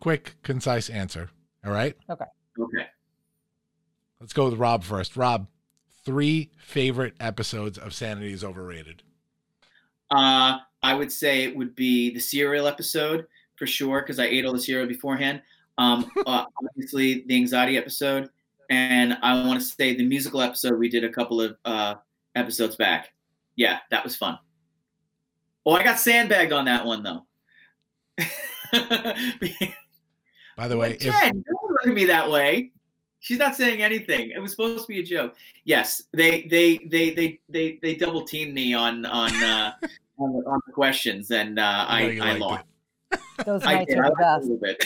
Quick, 0.00 0.36
concise 0.42 0.88
answer. 0.88 1.28
All 1.66 1.72
right. 1.72 1.96
Okay. 2.08 2.24
Okay. 2.58 2.86
Let's 4.20 4.32
go 4.32 4.46
with 4.46 4.58
Rob 4.58 4.84
first. 4.84 5.16
Rob, 5.16 5.48
three 6.04 6.52
favorite 6.56 7.14
episodes 7.20 7.78
of 7.78 7.92
Sanity 7.92 8.32
is 8.32 8.44
Overrated. 8.44 9.02
Uh, 10.10 10.58
I 10.82 10.94
would 10.94 11.12
say 11.12 11.42
it 11.42 11.56
would 11.56 11.74
be 11.74 12.14
the 12.14 12.20
cereal 12.20 12.66
episode 12.66 13.26
for 13.56 13.66
sure 13.66 14.00
because 14.00 14.18
I 14.18 14.24
ate 14.24 14.46
all 14.46 14.52
the 14.52 14.60
cereal 14.60 14.86
beforehand. 14.86 15.42
Um, 15.78 16.10
uh, 16.26 16.44
obviously 16.64 17.24
the 17.26 17.34
anxiety 17.34 17.76
episode, 17.76 18.30
and 18.70 19.18
I 19.22 19.46
want 19.46 19.60
to 19.60 19.66
say 19.66 19.94
the 19.94 20.06
musical 20.06 20.40
episode 20.40 20.78
we 20.78 20.88
did 20.88 21.04
a 21.04 21.10
couple 21.10 21.40
of 21.40 21.56
uh, 21.64 21.96
episodes 22.36 22.76
back. 22.76 23.10
Yeah, 23.56 23.78
that 23.90 24.04
was 24.04 24.16
fun. 24.16 24.38
Oh, 25.68 25.74
I 25.74 25.84
got 25.84 25.98
sandbagged 26.00 26.50
on 26.50 26.64
that 26.64 26.86
one 26.86 27.02
though. 27.02 27.26
By 30.56 30.66
the 30.66 30.78
way, 30.78 30.92
if, 30.92 31.00
Jen, 31.00 31.44
don't 31.46 31.70
look 31.70 31.86
at 31.86 31.92
me 31.92 32.06
that 32.06 32.30
way. 32.30 32.72
She's 33.20 33.36
not 33.36 33.54
saying 33.54 33.82
anything. 33.82 34.30
It 34.30 34.40
was 34.40 34.52
supposed 34.52 34.86
to 34.86 34.88
be 34.88 35.00
a 35.00 35.02
joke. 35.02 35.34
Yes, 35.64 36.04
they 36.14 36.44
they 36.44 36.78
they 36.86 37.10
they 37.10 37.40
they 37.50 37.78
they 37.82 37.96
double 37.96 38.24
teamed 38.24 38.54
me 38.54 38.72
on 38.72 39.04
on 39.04 39.30
uh, 39.44 39.72
on, 40.18 40.32
the, 40.32 40.48
on 40.48 40.60
the 40.66 40.72
questions, 40.72 41.30
and 41.32 41.58
uh, 41.58 41.84
I 41.86 42.14
know 42.14 42.24
I 42.24 42.28
I 42.28 42.38
liked 42.38 42.40
lost. 42.40 42.64
Those 43.44 43.62
I 43.66 43.74
nights 43.74 43.94
did. 43.94 43.98
are 43.98 44.40
the 44.40 44.58
it 44.62 44.78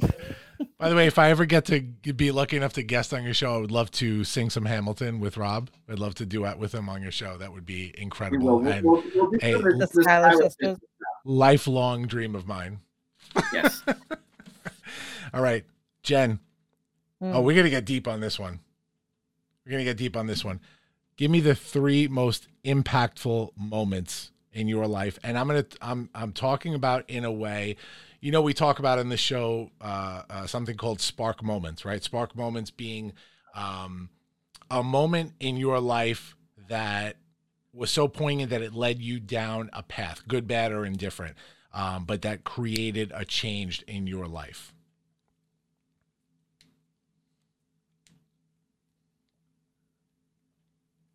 best. 0.00 0.24
little 0.80 0.84
bit. 0.84 0.84
by 0.84 0.88
the 0.88 0.96
way, 0.96 1.06
if 1.06 1.18
I 1.18 1.30
ever 1.30 1.44
get 1.44 1.66
to 1.66 1.80
be 2.12 2.30
lucky 2.30 2.56
enough 2.56 2.72
to 2.74 2.82
guest 2.82 3.12
on 3.14 3.22
your 3.24 3.34
show, 3.34 3.54
I 3.54 3.58
would 3.58 3.70
love 3.70 3.90
to 3.92 4.24
sing 4.24 4.50
some 4.50 4.64
Hamilton 4.64 5.20
with 5.20 5.36
Rob. 5.36 5.70
I'd 5.88 5.98
love 5.98 6.14
to 6.16 6.26
duet 6.26 6.58
with 6.58 6.74
him 6.74 6.88
on 6.88 7.02
your 7.02 7.12
show. 7.12 7.36
That 7.38 7.52
would 7.52 7.66
be 7.66 7.94
incredible. 7.98 8.60
We'll, 8.60 8.72
and 8.72 8.84
we'll, 8.84 9.02
we'll 9.14 9.30
do 9.30 9.38
hey, 9.40 9.52
some 9.52 9.64
of 9.66 9.72
The 9.72 9.78
this- 9.78 9.90
this 9.90 10.04
Schuyler 10.04 10.28
pilot 10.30 10.44
sisters. 10.44 10.76
lifelong 11.24 12.06
dream 12.06 12.34
of 12.34 12.46
mine. 12.46 12.80
Yes. 13.52 13.82
All 15.32 15.42
right, 15.42 15.64
Jen. 16.02 16.40
Mm. 17.22 17.34
Oh, 17.34 17.40
we're 17.42 17.54
gonna 17.56 17.70
get 17.70 17.84
deep 17.84 18.08
on 18.08 18.20
this 18.20 18.38
one. 18.38 18.60
We're 19.64 19.72
gonna 19.72 19.84
get 19.84 19.96
deep 19.98 20.16
on 20.16 20.26
this 20.26 20.44
one. 20.44 20.60
Give 21.16 21.30
me 21.30 21.40
the 21.40 21.54
three 21.54 22.08
most 22.08 22.48
impactful 22.64 23.50
moments 23.56 24.30
in 24.52 24.66
your 24.66 24.86
life, 24.86 25.18
and 25.22 25.38
I'm 25.38 25.46
gonna 25.46 25.66
I'm 25.80 26.08
I'm 26.14 26.32
talking 26.32 26.74
about 26.74 27.08
in 27.08 27.24
a 27.24 27.30
way. 27.32 27.76
You 28.20 28.32
know, 28.32 28.42
we 28.42 28.52
talk 28.52 28.78
about 28.78 28.98
in 28.98 29.08
the 29.08 29.16
show 29.16 29.70
uh, 29.80 30.22
uh, 30.28 30.46
something 30.46 30.76
called 30.76 31.00
spark 31.00 31.42
moments, 31.42 31.84
right? 31.84 32.02
Spark 32.04 32.36
moments 32.36 32.70
being 32.70 33.14
um, 33.54 34.10
a 34.70 34.82
moment 34.82 35.32
in 35.40 35.56
your 35.56 35.80
life 35.80 36.36
that 36.68 37.16
was 37.72 37.90
so 37.90 38.08
poignant 38.08 38.50
that 38.50 38.60
it 38.60 38.74
led 38.74 39.00
you 39.00 39.20
down 39.20 39.70
a 39.72 39.82
path, 39.82 40.22
good, 40.28 40.46
bad, 40.46 40.70
or 40.70 40.84
indifferent, 40.84 41.34
um, 41.72 42.04
but 42.04 42.20
that 42.22 42.44
created 42.44 43.10
a 43.14 43.24
change 43.24 43.82
in 43.82 44.06
your 44.06 44.26
life. 44.26 44.74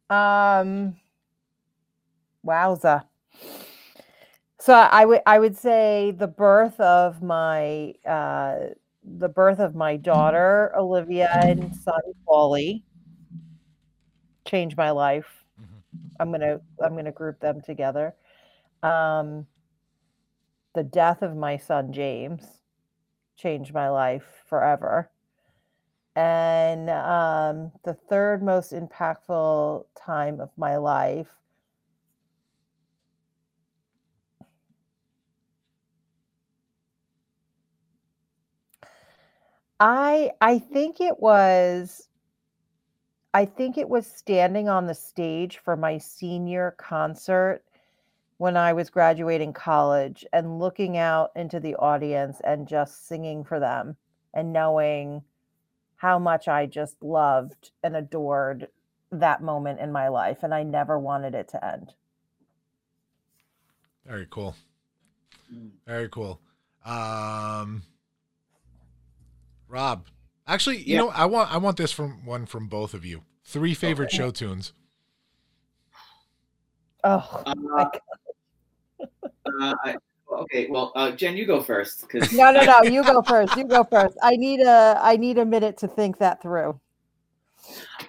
Um, 0.09 0.95
wowza. 2.45 3.05
So 4.65 4.73
I 4.73 5.05
would 5.05 5.21
I 5.27 5.37
would 5.37 5.55
say 5.55 6.09
the 6.17 6.25
birth 6.27 6.79
of 6.79 7.21
my 7.21 7.93
uh, 8.03 8.69
the 9.03 9.29
birth 9.29 9.59
of 9.59 9.75
my 9.75 9.95
daughter 9.95 10.73
Olivia 10.75 11.29
and 11.31 11.71
son 11.75 12.01
Wally 12.25 12.83
changed 14.47 14.75
my 14.75 14.89
life. 14.89 15.45
I'm 16.19 16.31
gonna 16.31 16.61
I'm 16.83 16.95
gonna 16.95 17.11
group 17.11 17.39
them 17.39 17.61
together. 17.61 18.15
Um, 18.81 19.45
the 20.73 20.83
death 20.83 21.21
of 21.21 21.35
my 21.35 21.57
son 21.57 21.93
James 21.93 22.61
changed 23.37 23.71
my 23.71 23.89
life 23.89 24.25
forever. 24.47 25.11
And 26.15 26.89
um, 26.89 27.71
the 27.83 27.93
third 27.93 28.41
most 28.41 28.73
impactful 28.73 29.85
time 29.95 30.39
of 30.39 30.49
my 30.57 30.77
life. 30.77 31.27
I 39.79 40.31
I 40.41 40.59
think 40.59 41.01
it 41.01 41.19
was 41.19 42.07
I 43.33 43.45
think 43.45 43.77
it 43.77 43.89
was 43.89 44.07
standing 44.07 44.69
on 44.69 44.85
the 44.85 44.93
stage 44.93 45.57
for 45.57 45.75
my 45.75 45.97
senior 45.97 46.75
concert 46.77 47.61
when 48.37 48.55
I 48.55 48.71
was 48.73 48.89
graduating 48.89 49.53
college 49.53 50.25
and 50.31 50.59
looking 50.59 50.97
out 50.97 51.31
into 51.35 51.59
the 51.59 51.75
audience 51.75 52.39
and 52.45 52.67
just 52.67 53.07
singing 53.07 53.43
for 53.43 53.59
them 53.59 53.97
and 54.33 54.53
knowing 54.53 55.23
how 55.97 56.19
much 56.19 56.47
I 56.47 56.65
just 56.65 57.01
loved 57.01 57.71
and 57.83 57.95
adored 57.95 58.67
that 59.11 59.41
moment 59.41 59.79
in 59.79 59.91
my 59.91 60.07
life 60.07 60.43
and 60.43 60.53
I 60.53 60.63
never 60.63 60.97
wanted 60.97 61.35
it 61.35 61.49
to 61.49 61.65
end. 61.65 61.93
Very 64.05 64.27
cool. 64.29 64.55
Mm. 65.53 65.71
Very 65.85 66.07
cool. 66.07 66.39
Um 66.85 67.83
Rob. 69.75 70.07
Actually, 70.47 70.77
you 70.77 70.93
Yeah. 70.93 70.99
know, 71.01 71.09
I 71.09 71.25
want 71.25 71.51
I 71.53 71.57
want 71.57 71.75
this 71.75 71.91
from 71.91 72.25
one 72.25 72.45
from 72.45 72.67
both 72.67 72.93
of 72.93 73.03
you. 73.03 73.23
Three 73.43 73.73
favorite 73.73 74.05
Okay. 74.07 74.17
show 74.17 74.31
tunes. 74.31 74.71
Oh, 77.03 77.43
Uh, 77.45 77.53
my 77.57 77.83
God. 77.83 77.99
uh, 79.61 79.73
I- 79.83 79.95
okay. 80.31 80.67
Well, 80.69 80.93
uh, 80.95 81.11
Jen, 81.11 81.35
you 81.35 81.45
go 81.45 81.61
first. 81.61 82.07
'cause 82.09 82.31
no, 82.31 82.51
no, 82.51 82.63
no. 82.63 82.83
You 82.83 83.03
go 83.03 83.21
first. 83.33 83.55
You 83.57 83.67
go 83.67 83.83
first. 83.83 84.17
I 84.23 84.37
need 84.37 84.61
a 84.61 84.97
I 85.01 85.17
need 85.17 85.37
a 85.37 85.45
minute 85.45 85.77
to 85.79 85.87
think 85.89 86.17
that 86.19 86.41
through. 86.41 86.79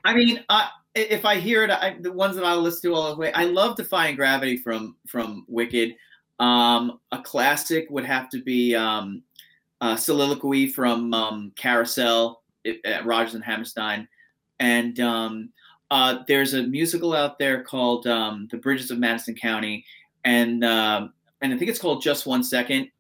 I 0.04 0.14
mean, 0.14 0.44
I, 0.48 0.70
if 0.94 1.24
I 1.24 1.36
hear 1.36 1.64
it, 1.64 1.70
I, 1.70 1.96
the 2.00 2.12
ones 2.12 2.36
that 2.36 2.44
I'll 2.44 2.60
listen 2.62 2.90
to 2.90 2.94
all 2.96 3.10
the 3.12 3.16
way. 3.20 3.32
I 3.32 3.44
love 3.44 3.76
Defying 3.76 4.14
Gravity 4.14 4.56
from 4.56 4.96
from 5.08 5.44
Wicked. 5.48 5.96
Um, 6.38 7.00
a 7.10 7.20
classic 7.22 7.88
would 7.90 8.04
have 8.04 8.28
to 8.30 8.42
be 8.42 8.74
um, 8.76 9.22
uh, 9.80 9.96
Soliloquy 9.96 10.68
from 10.68 11.12
um, 11.14 11.52
Carousel 11.56 12.42
at 12.84 13.06
Rodgers 13.06 13.34
and 13.34 13.44
Hammerstein, 13.44 14.08
and 14.58 14.98
um, 15.00 15.50
uh, 15.90 16.18
there's 16.26 16.54
a 16.54 16.62
musical 16.62 17.14
out 17.14 17.38
there 17.38 17.62
called 17.62 18.06
um, 18.06 18.48
The 18.50 18.56
Bridges 18.56 18.90
of 18.90 18.98
Madison 18.98 19.34
County, 19.34 19.84
and 20.24 20.64
um, 20.64 21.12
and 21.40 21.52
I 21.52 21.56
think 21.56 21.70
it's 21.70 21.78
called 21.78 22.02
Just 22.02 22.26
One 22.26 22.42
Second 22.42 22.90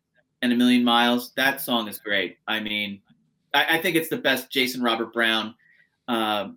and 0.42 0.52
a 0.52 0.56
Million 0.56 0.84
Miles. 0.84 1.32
That 1.36 1.60
song 1.60 1.88
is 1.88 1.98
great. 1.98 2.38
I 2.46 2.60
mean, 2.60 3.00
I, 3.54 3.76
I 3.76 3.78
think 3.78 3.96
it's 3.96 4.08
the 4.08 4.18
best 4.18 4.50
Jason 4.50 4.82
Robert 4.82 5.12
Brown 5.12 5.54
uh, 6.08 6.50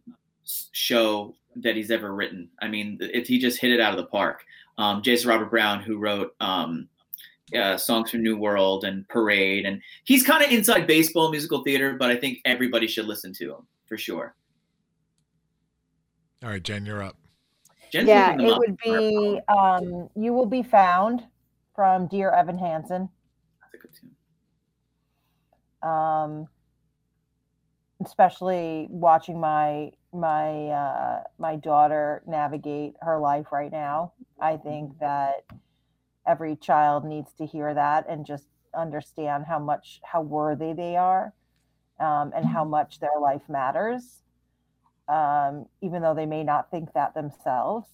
show 0.71 1.33
that 1.55 1.75
he's 1.75 1.91
ever 1.91 2.13
written. 2.13 2.49
I 2.61 2.67
mean, 2.67 2.97
it, 3.01 3.27
he 3.27 3.39
just 3.39 3.59
hit 3.59 3.71
it 3.71 3.79
out 3.79 3.91
of 3.91 3.97
the 3.97 4.05
park. 4.05 4.45
Um, 4.77 5.01
Jason 5.01 5.29
Robert 5.29 5.49
Brown, 5.49 5.81
who 5.81 5.97
wrote 5.97 6.35
um, 6.39 6.87
uh, 7.55 7.77
songs 7.77 8.11
from 8.11 8.23
New 8.23 8.37
World 8.37 8.83
and 8.83 9.07
Parade, 9.07 9.65
and 9.65 9.81
he's 10.03 10.23
kind 10.23 10.43
of 10.43 10.51
inside 10.51 10.87
baseball 10.87 11.31
musical 11.31 11.63
theater, 11.63 11.95
but 11.97 12.09
I 12.11 12.15
think 12.15 12.39
everybody 12.45 12.87
should 12.87 13.05
listen 13.05 13.33
to 13.33 13.55
him 13.55 13.67
for 13.87 13.97
sure. 13.97 14.35
All 16.43 16.49
right, 16.49 16.63
Jen, 16.63 16.85
you're 16.85 17.03
up. 17.03 17.17
Jen's 17.91 18.07
yeah, 18.07 18.33
it 18.33 18.49
up. 18.49 18.59
would 18.59 18.77
be 18.83 19.39
um 19.47 20.09
You 20.15 20.33
Will 20.33 20.45
Be 20.45 20.63
Found 20.63 21.23
from 21.75 22.07
Dear 22.07 22.31
Evan 22.31 22.57
Hansen. 22.57 23.09
That's 23.61 23.73
a 23.73 23.77
good 23.77 23.91
tune. 23.99 24.15
um, 25.81 26.47
especially 28.05 28.87
watching 28.89 29.39
my 29.39 29.91
my 30.13 30.67
uh, 30.67 31.23
my 31.37 31.55
daughter 31.57 32.21
navigate 32.27 32.95
her 33.01 33.19
life 33.19 33.47
right 33.51 33.71
now. 33.71 34.13
I 34.39 34.57
think 34.57 34.97
that 34.99 35.45
every 36.27 36.55
child 36.55 37.05
needs 37.05 37.33
to 37.33 37.45
hear 37.45 37.73
that 37.73 38.05
and 38.09 38.25
just 38.25 38.45
understand 38.75 39.45
how 39.47 39.59
much 39.59 39.99
how 40.03 40.21
worthy 40.21 40.73
they 40.73 40.95
are 40.95 41.33
um, 41.99 42.31
and 42.35 42.45
how 42.45 42.63
much 42.63 42.99
their 42.99 43.19
life 43.19 43.41
matters, 43.49 44.21
um, 45.07 45.65
even 45.81 46.01
though 46.01 46.13
they 46.13 46.25
may 46.25 46.43
not 46.43 46.71
think 46.71 46.93
that 46.93 47.13
themselves. 47.13 47.87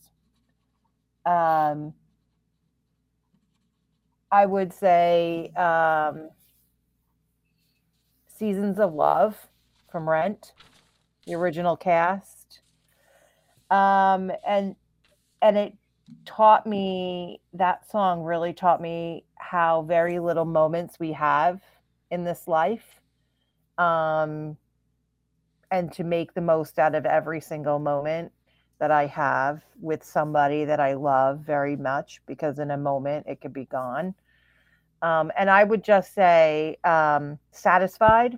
Um, 1.25 1.93
I 4.31 4.45
would 4.45 4.73
say 4.73 5.51
um, 5.55 6.29
Seasons 8.27 8.79
of 8.79 8.93
Love 8.93 9.47
from 9.89 10.09
Rent, 10.09 10.51
the 11.25 11.35
original 11.35 11.77
cast. 11.77 12.59
Um, 13.71 14.31
and 14.45 14.75
and 15.41 15.57
it 15.57 15.73
taught 16.25 16.65
me 16.65 17.41
that 17.53 17.89
song 17.89 18.23
really 18.23 18.53
taught 18.53 18.81
me 18.81 19.25
how 19.35 19.81
very 19.83 20.19
little 20.19 20.45
moments 20.45 20.99
we 20.99 21.11
have 21.13 21.61
in 22.11 22.23
this 22.23 22.47
life. 22.47 23.01
Um, 23.77 24.57
and 25.71 25.91
to 25.93 26.03
make 26.03 26.33
the 26.33 26.41
most 26.41 26.79
out 26.79 26.95
of 26.95 27.05
every 27.05 27.41
single 27.41 27.79
moment 27.79 28.31
that 28.79 28.91
I 28.91 29.07
have 29.07 29.63
with 29.79 30.03
somebody 30.03 30.65
that 30.65 30.79
I 30.79 30.93
love 30.93 31.39
very 31.39 31.75
much 31.75 32.21
because 32.25 32.59
in 32.59 32.71
a 32.71 32.77
moment 32.77 33.25
it 33.27 33.41
could 33.41 33.53
be 33.53 33.65
gone. 33.65 34.13
Um, 35.01 35.31
and 35.37 35.49
I 35.49 35.63
would 35.63 35.83
just 35.83 36.13
say 36.13 36.77
um, 36.83 37.39
satisfied 37.51 38.37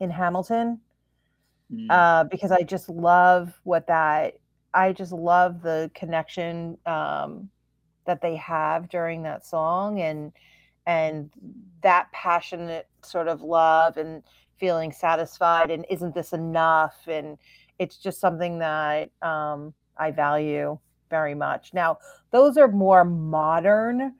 in 0.00 0.10
Hamilton 0.10 0.80
Mm. 1.72 1.90
uh, 1.90 2.24
because 2.24 2.50
I 2.50 2.62
just 2.62 2.88
love 2.88 3.52
what 3.62 3.86
that 3.88 4.37
I 4.74 4.92
just 4.92 5.12
love 5.12 5.62
the 5.62 5.90
connection 5.94 6.78
um, 6.86 7.48
that 8.06 8.20
they 8.20 8.36
have 8.36 8.88
during 8.88 9.22
that 9.22 9.44
song 9.44 10.00
and 10.00 10.32
and 10.86 11.30
that 11.82 12.10
passionate 12.12 12.88
sort 13.02 13.28
of 13.28 13.42
love 13.42 13.98
and 13.98 14.22
feeling 14.56 14.90
satisfied 14.90 15.70
and 15.70 15.84
isn't 15.90 16.14
this 16.14 16.32
enough 16.32 16.96
and 17.06 17.36
it's 17.78 17.98
just 17.98 18.20
something 18.20 18.58
that 18.58 19.10
um, 19.22 19.72
I 19.96 20.10
value 20.10 20.78
very 21.10 21.34
much. 21.34 21.72
Now 21.74 21.98
those 22.30 22.56
are 22.56 22.68
more 22.68 23.04
modern 23.04 24.14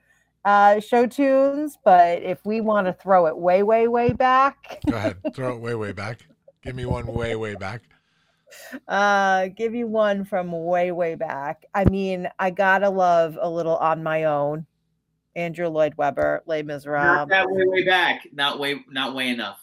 uh, 0.45 0.81
show 0.81 1.07
tunes, 1.07 1.79
but 1.85 2.23
if 2.23 2.45
we 2.45 2.61
want 2.61 2.87
to 2.87 2.93
throw 2.93 3.27
it 3.27 3.37
way 3.37 3.63
way 3.63 3.89
way 3.89 4.13
back, 4.13 4.81
Go 4.89 4.97
ahead, 4.97 5.17
throw 5.35 5.57
it 5.57 5.61
way 5.61 5.75
way 5.75 5.93
back. 5.93 6.21
Give 6.63 6.75
me 6.75 6.87
one 6.87 7.07
way 7.07 7.37
way 7.37 7.55
back. 7.55 7.83
Uh 8.89 9.49
give 9.49 9.75
you 9.75 9.87
one 9.87 10.25
from 10.25 10.51
way 10.53 10.91
way 10.93 11.15
back 11.15 11.65
i 11.75 11.85
mean 11.85 12.29
i 12.39 12.51
gotta 12.51 12.89
love 12.89 13.39
a 13.41 13.49
little 13.49 13.77
on 13.77 14.03
my 14.03 14.25
own 14.25 14.67
andrew 15.37 15.69
lloyd 15.69 15.95
webber 15.97 16.43
les 16.47 16.63
Not 16.63 16.67
miserables 16.67 17.29
that 17.29 17.47
way, 17.51 17.63
way 17.67 17.85
back. 17.85 18.27
Not 18.33 18.59
way, 18.59 18.85
not 18.89 19.15
way 19.15 19.29
enough. 19.29 19.63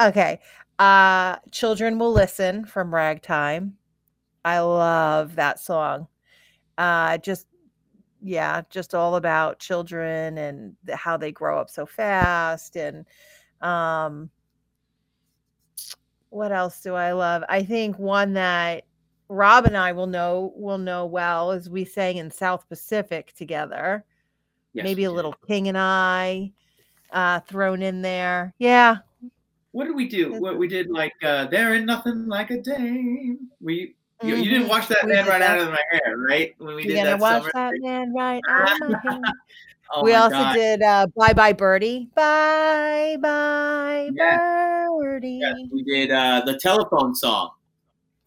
okay 0.00 0.40
uh 0.78 1.36
children 1.50 1.98
will 1.98 2.12
listen 2.12 2.64
from 2.64 2.94
ragtime 2.94 3.76
i 4.44 4.58
love 4.58 5.36
that 5.36 5.60
song 5.60 6.08
uh 6.78 7.16
just 7.18 7.46
yeah 8.22 8.62
just 8.70 8.94
all 8.94 9.16
about 9.16 9.58
children 9.60 10.38
and 10.38 10.76
how 10.92 11.16
they 11.16 11.30
grow 11.30 11.60
up 11.60 11.70
so 11.70 11.86
fast 11.86 12.76
and 12.76 13.04
um 13.60 14.30
what 16.34 16.50
else 16.52 16.80
do 16.80 16.94
I 16.94 17.12
love? 17.12 17.44
I 17.48 17.62
think 17.62 17.96
one 17.98 18.32
that 18.34 18.84
Rob 19.28 19.66
and 19.66 19.76
I 19.76 19.92
will 19.92 20.08
know 20.08 20.52
will 20.56 20.78
know 20.78 21.06
well 21.06 21.52
is 21.52 21.70
we 21.70 21.84
sang 21.84 22.16
in 22.16 22.30
South 22.30 22.68
Pacific 22.68 23.32
together. 23.36 24.04
Yes, 24.72 24.84
Maybe 24.84 25.04
a 25.04 25.08
did. 25.08 25.14
little 25.14 25.34
King 25.46 25.68
and 25.68 25.78
I 25.78 26.52
uh 27.10 27.40
thrown 27.40 27.82
in 27.82 28.02
there. 28.02 28.52
Yeah. 28.58 28.96
What 29.70 29.84
did 29.86 29.94
we 29.94 30.08
do? 30.08 30.34
What 30.40 30.58
we 30.58 30.66
did? 30.68 30.90
Like 30.90 31.14
uh, 31.22 31.46
there 31.46 31.74
ain't 31.74 31.86
nothing 31.86 32.26
like 32.26 32.50
a 32.50 32.60
dame. 32.60 33.48
We 33.60 33.94
you, 34.22 34.36
you 34.36 34.50
didn't 34.50 34.66
Mhm. 34.66 34.70
wash 34.70 34.88
that 34.88 35.04
We 35.04 35.12
man 35.12 35.26
right 35.26 35.38
that. 35.40 35.58
out 35.58 35.66
of 35.66 35.70
my 35.70 35.82
hair, 35.90 36.16
right? 36.18 36.54
When 36.58 36.74
we 36.76 36.84
did 36.84 37.04
that 37.04 37.18
watch 37.20 37.42
summer. 37.42 37.50
that 37.54 37.74
man 37.80 38.12
right 38.12 38.42
on 38.48 38.78
my 38.90 38.98
hand. 39.04 39.24
Oh 39.92 40.02
we 40.02 40.14
also 40.14 40.36
God. 40.36 40.54
did 40.54 40.82
uh 40.82 41.06
Bye 41.16 41.32
Bye 41.32 41.52
Birdie. 41.52 42.08
Bye 42.14 43.16
bye 43.20 44.10
Yeah. 44.14 44.38
birdie. 45.00 45.40
Yes, 45.42 45.54
we 45.70 45.82
did 45.82 46.10
uh, 46.10 46.42
the 46.44 46.58
telephone 46.58 47.14
song. 47.14 47.50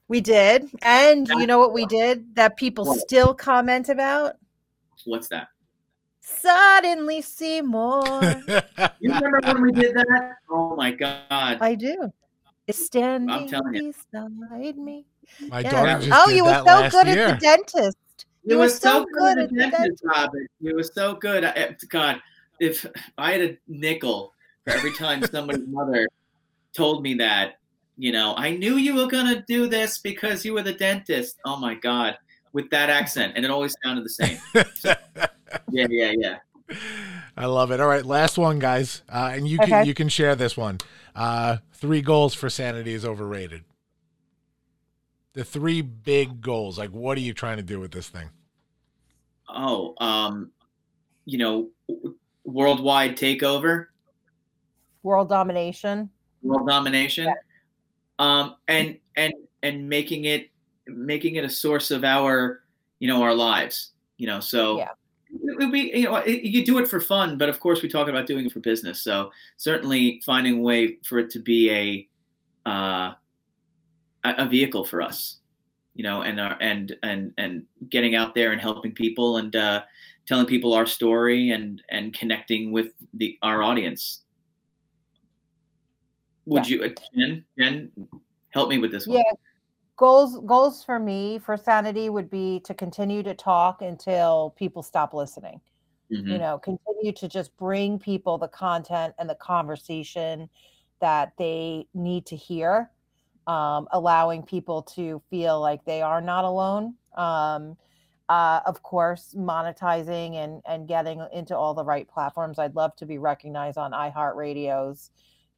We 0.08 0.22
did. 0.22 0.70
And 0.84 1.28
Yeah. 1.28 1.36
you 1.36 1.48
know 1.48 1.60
what 1.60 1.74
we 1.74 1.86
did 1.86 2.36
that 2.36 2.58
people 2.58 2.86
What? 2.86 3.00
still 3.00 3.34
comment 3.34 3.90
about? 3.90 4.36
What's 5.06 5.28
that? 5.30 5.48
Suddenly 6.22 7.22
Seymour. 7.22 8.42
You 9.00 9.14
remember 9.14 9.40
when 9.44 9.62
we 9.62 9.72
did 9.72 9.96
that? 9.96 10.36
Oh 10.50 10.76
my 10.76 10.92
god! 10.92 11.58
I 11.62 11.76
do. 11.76 12.12
It's 12.68 12.84
standing 12.86 13.48
telling 13.48 13.74
you. 13.74 13.94
beside 14.12 14.78
me. 14.78 15.06
My 15.50 15.62
Yes. 15.62 15.72
daughter 15.72 16.06
just 16.06 16.20
oh, 16.20 16.28
did 16.28 16.36
you 16.36 16.46
were 16.46 16.62
so 16.66 16.90
good 16.90 17.08
year. 17.08 17.26
at 17.28 17.40
the 17.40 17.46
dentist. 17.46 17.98
It 18.48 18.52
You 18.52 18.58
were 18.60 18.64
was 18.64 18.78
so 18.78 19.06
good 19.14 19.38
at 19.38 19.44
at 19.44 19.50
the 19.50 19.56
the 19.56 19.62
dentist, 19.70 20.04
Robin. 20.06 20.48
It 20.64 20.74
was 20.74 20.94
so 20.94 21.16
good. 21.16 21.44
I, 21.44 21.76
God, 21.90 22.22
if 22.62 22.86
I 23.18 23.34
had 23.34 23.42
a 23.42 23.58
nickel 23.68 24.34
for 24.64 24.72
every 24.72 24.94
time 24.94 25.22
somebody's 25.24 25.68
mother 25.68 26.08
told 26.74 27.04
me 27.04 27.16
that, 27.16 27.56
you 27.98 28.14
know, 28.14 28.36
I 28.38 28.52
knew 28.52 28.78
you 28.78 28.96
were 28.96 29.08
gonna 29.08 29.44
do 29.50 29.68
this 29.68 29.98
because 29.98 30.46
you 30.46 30.54
were 30.54 30.62
the 30.62 30.72
dentist. 30.72 31.38
Oh 31.44 31.58
my 31.58 31.76
God, 31.76 32.18
with 32.54 32.70
that 32.70 32.90
accent, 32.90 33.34
and 33.36 33.44
it 33.44 33.52
always 33.52 33.76
sounded 33.84 34.06
the 34.06 34.10
same. 34.10 34.40
Yeah, 35.72 35.88
yeah, 35.90 36.14
yeah. 36.18 36.78
I 37.38 37.46
love 37.46 37.72
it. 37.72 37.80
All 37.80 37.88
right, 37.88 38.06
last 38.06 38.38
one, 38.38 38.60
guys, 38.60 39.02
uh, 39.08 39.32
and 39.34 39.48
you 39.48 39.58
can 39.58 39.86
you 39.86 39.94
can 39.94 40.10
share 40.10 40.36
this 40.36 40.58
one. 40.58 40.80
Uh, 41.16 41.58
three 41.74 42.02
goals 42.02 42.34
for 42.34 42.50
sanity 42.50 42.94
is 42.94 43.06
overrated. 43.06 43.64
The 45.32 45.46
three 45.46 45.82
big 45.82 46.42
goals. 46.42 46.78
Like, 46.78 46.90
what 46.90 47.18
are 47.18 47.22
you 47.22 47.34
trying 47.34 47.58
to 47.58 47.64
do 47.64 47.80
with 47.80 47.92
this 47.92 48.10
thing? 48.10 48.30
Oh, 49.50 49.96
um, 50.00 50.52
you 51.26 51.38
know, 51.38 51.70
worldwide 52.44 53.18
takeover. 53.18 53.88
World 55.04 55.30
domination. 55.30 56.10
world 56.44 56.68
domination 56.68 57.34
um 58.20 58.56
and 58.68 58.98
and 59.16 59.34
and 59.64 59.88
making 59.88 60.26
it 60.26 60.50
making 60.88 61.36
it 61.36 61.44
a 61.44 61.50
source 61.50 61.92
of 61.92 62.04
our 62.04 62.62
you 63.00 63.08
know 63.08 63.22
our 63.24 63.34
lives 63.34 63.92
you 64.18 64.28
know 64.28 64.40
so 64.40 64.78
Yeah. 64.78 64.90
it 65.32 65.58
would 65.58 65.72
be 65.72 65.92
you 65.94 66.06
know 66.06 66.24
you 66.26 66.66
do 66.66 66.78
it 66.80 66.88
for 66.88 67.00
fun 67.00 67.38
but 67.38 67.48
of 67.50 67.60
course 67.60 67.82
we 67.82 67.90
talk 67.90 68.08
about 68.08 68.26
doing 68.28 68.46
it 68.46 68.52
for 68.52 68.60
business 68.60 69.02
so 69.02 69.32
certainly 69.58 70.22
finding 70.26 70.60
a 70.60 70.62
way 70.62 70.98
for 71.04 71.20
it 71.20 71.30
to 71.32 71.40
be 71.40 71.72
a 71.72 72.08
uh 72.70 73.14
a 74.24 74.46
vehicle 74.48 74.84
for 74.84 75.02
us 75.02 75.38
you 75.98 76.04
know 76.04 76.22
and 76.22 76.40
our 76.40 76.56
and 76.62 76.96
and 77.04 77.34
and 77.38 77.64
getting 77.90 78.16
out 78.16 78.36
there 78.36 78.52
and 78.54 78.62
helping 78.62 78.94
people 78.94 79.38
and 79.38 79.56
uh 79.56 79.82
telling 80.28 80.46
people 80.46 80.74
our 80.74 80.86
story 80.86 81.50
and 81.50 81.82
and 81.90 82.14
connecting 82.14 82.72
with 82.72 82.94
the 83.16 83.38
our 83.42 83.64
audience 83.64 84.22
would 86.46 86.70
you 86.70 86.84
uh, 86.84 86.90
jen 87.16 87.44
jen 87.58 87.92
help 88.52 88.70
me 88.70 88.78
with 88.78 88.92
this 88.92 89.08
one 89.08 89.18
Yeah. 89.18 89.34
Goals 89.98 90.40
goals 90.46 90.84
for 90.84 91.00
me 91.00 91.40
for 91.40 91.58
sanity 91.58 92.10
would 92.10 92.30
be 92.30 92.60
to 92.66 92.76
continue 92.76 93.24
to 93.24 93.34
talk 93.34 93.82
until 93.82 94.54
people 94.56 94.84
stop 94.84 95.12
listening. 95.14 95.60
you 96.12 96.20
Mhm. 96.20 96.40
know 96.40 96.60
continue 96.60 97.12
to 97.14 97.28
just 97.28 97.58
bring 97.58 97.98
people 97.98 98.38
the 98.38 98.48
content 98.48 99.16
and 99.18 99.28
the 99.28 99.36
conversation 99.36 100.48
that 101.02 101.34
they 101.38 101.88
need 101.96 102.28
to 102.28 102.36
hear 102.36 102.92
um, 103.48 103.88
allowing 103.92 104.44
people 104.44 104.82
to 104.84 105.22
feel 105.30 105.60
like 105.60 105.84
they 105.86 106.02
are 106.04 106.22
not 106.22 106.46
alone. 106.46 106.94
Um, 107.16 107.76
uh, 108.30 108.60
of 108.66 108.84
course 108.84 109.34
monetizing 109.38 110.36
and 110.36 110.62
and 110.68 110.86
getting 110.86 111.26
into 111.32 111.56
all 111.56 111.74
the 111.74 111.84
right 111.86 112.08
platforms. 112.10 112.60
I'd 112.60 112.76
love 112.76 112.94
to 112.98 113.06
be 113.06 113.18
recognized 113.18 113.78
on 113.78 113.92
iheartradio's 113.94 115.12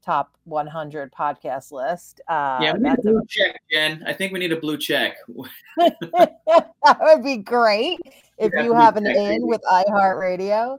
top 0.05 0.31
100 0.43 1.11
podcast 1.11 1.71
list. 1.71 2.21
Uh, 2.29 2.59
yeah 2.61 2.73
we 2.73 2.79
need 2.79 2.85
a 2.85 2.89
that's 2.91 3.05
a- 3.07 3.09
blue 3.09 3.21
check 3.27 3.59
jen. 3.71 4.03
I 4.05 4.13
think 4.13 4.31
we 4.33 4.39
need 4.39 4.51
a 4.51 4.59
blue 4.59 4.77
check. 4.77 5.17
That 5.77 6.97
would 7.01 7.23
be 7.23 7.37
great 7.37 7.99
if 8.37 8.51
Yeah, 8.55 8.63
you 8.63 8.73
have 8.73 8.97
an 8.97 9.05
check, 9.05 9.15
in 9.17 9.27
baby. 9.29 9.43
with 9.43 9.61
iHeartRadio. 9.71 10.77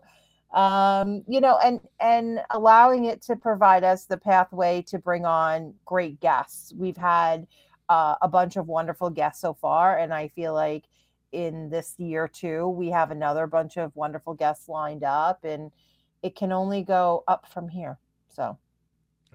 Um, 0.52 1.22
you 1.28 1.40
know, 1.40 1.59
and 1.59 1.81
and 2.01 2.40
allowing 2.51 3.05
it 3.05 3.22
to 3.22 3.36
provide 3.36 3.85
us 3.85 4.05
the 4.05 4.16
pathway 4.16 4.82
to 4.89 4.98
bring 4.98 5.24
on 5.24 5.74
great 5.85 6.18
guests. 6.20 6.72
We've 6.77 6.97
had 6.97 7.47
uh, 7.89 8.16
a 8.20 8.28
bunch 8.28 8.56
of 8.56 8.66
wonderful 8.66 9.10
guests 9.10 9.40
so 9.40 9.55
far, 9.55 9.98
and 9.98 10.12
I 10.12 10.28
feel 10.28 10.52
like 10.55 10.85
in 11.32 11.70
this 11.70 11.94
year 11.98 12.27
too, 12.27 12.68
we 12.68 12.89
have 12.90 13.12
another 13.12 13.47
bunch 13.47 13.77
of 13.77 13.94
wonderful 13.94 14.35
guests 14.35 14.68
lined 14.68 15.05
up, 15.05 15.44
and 15.44 15.70
it 16.22 16.35
can 16.35 16.51
only 16.51 16.82
go 16.82 17.22
up 17.28 17.47
from 17.52 17.68
here. 17.68 17.98
So, 18.28 18.59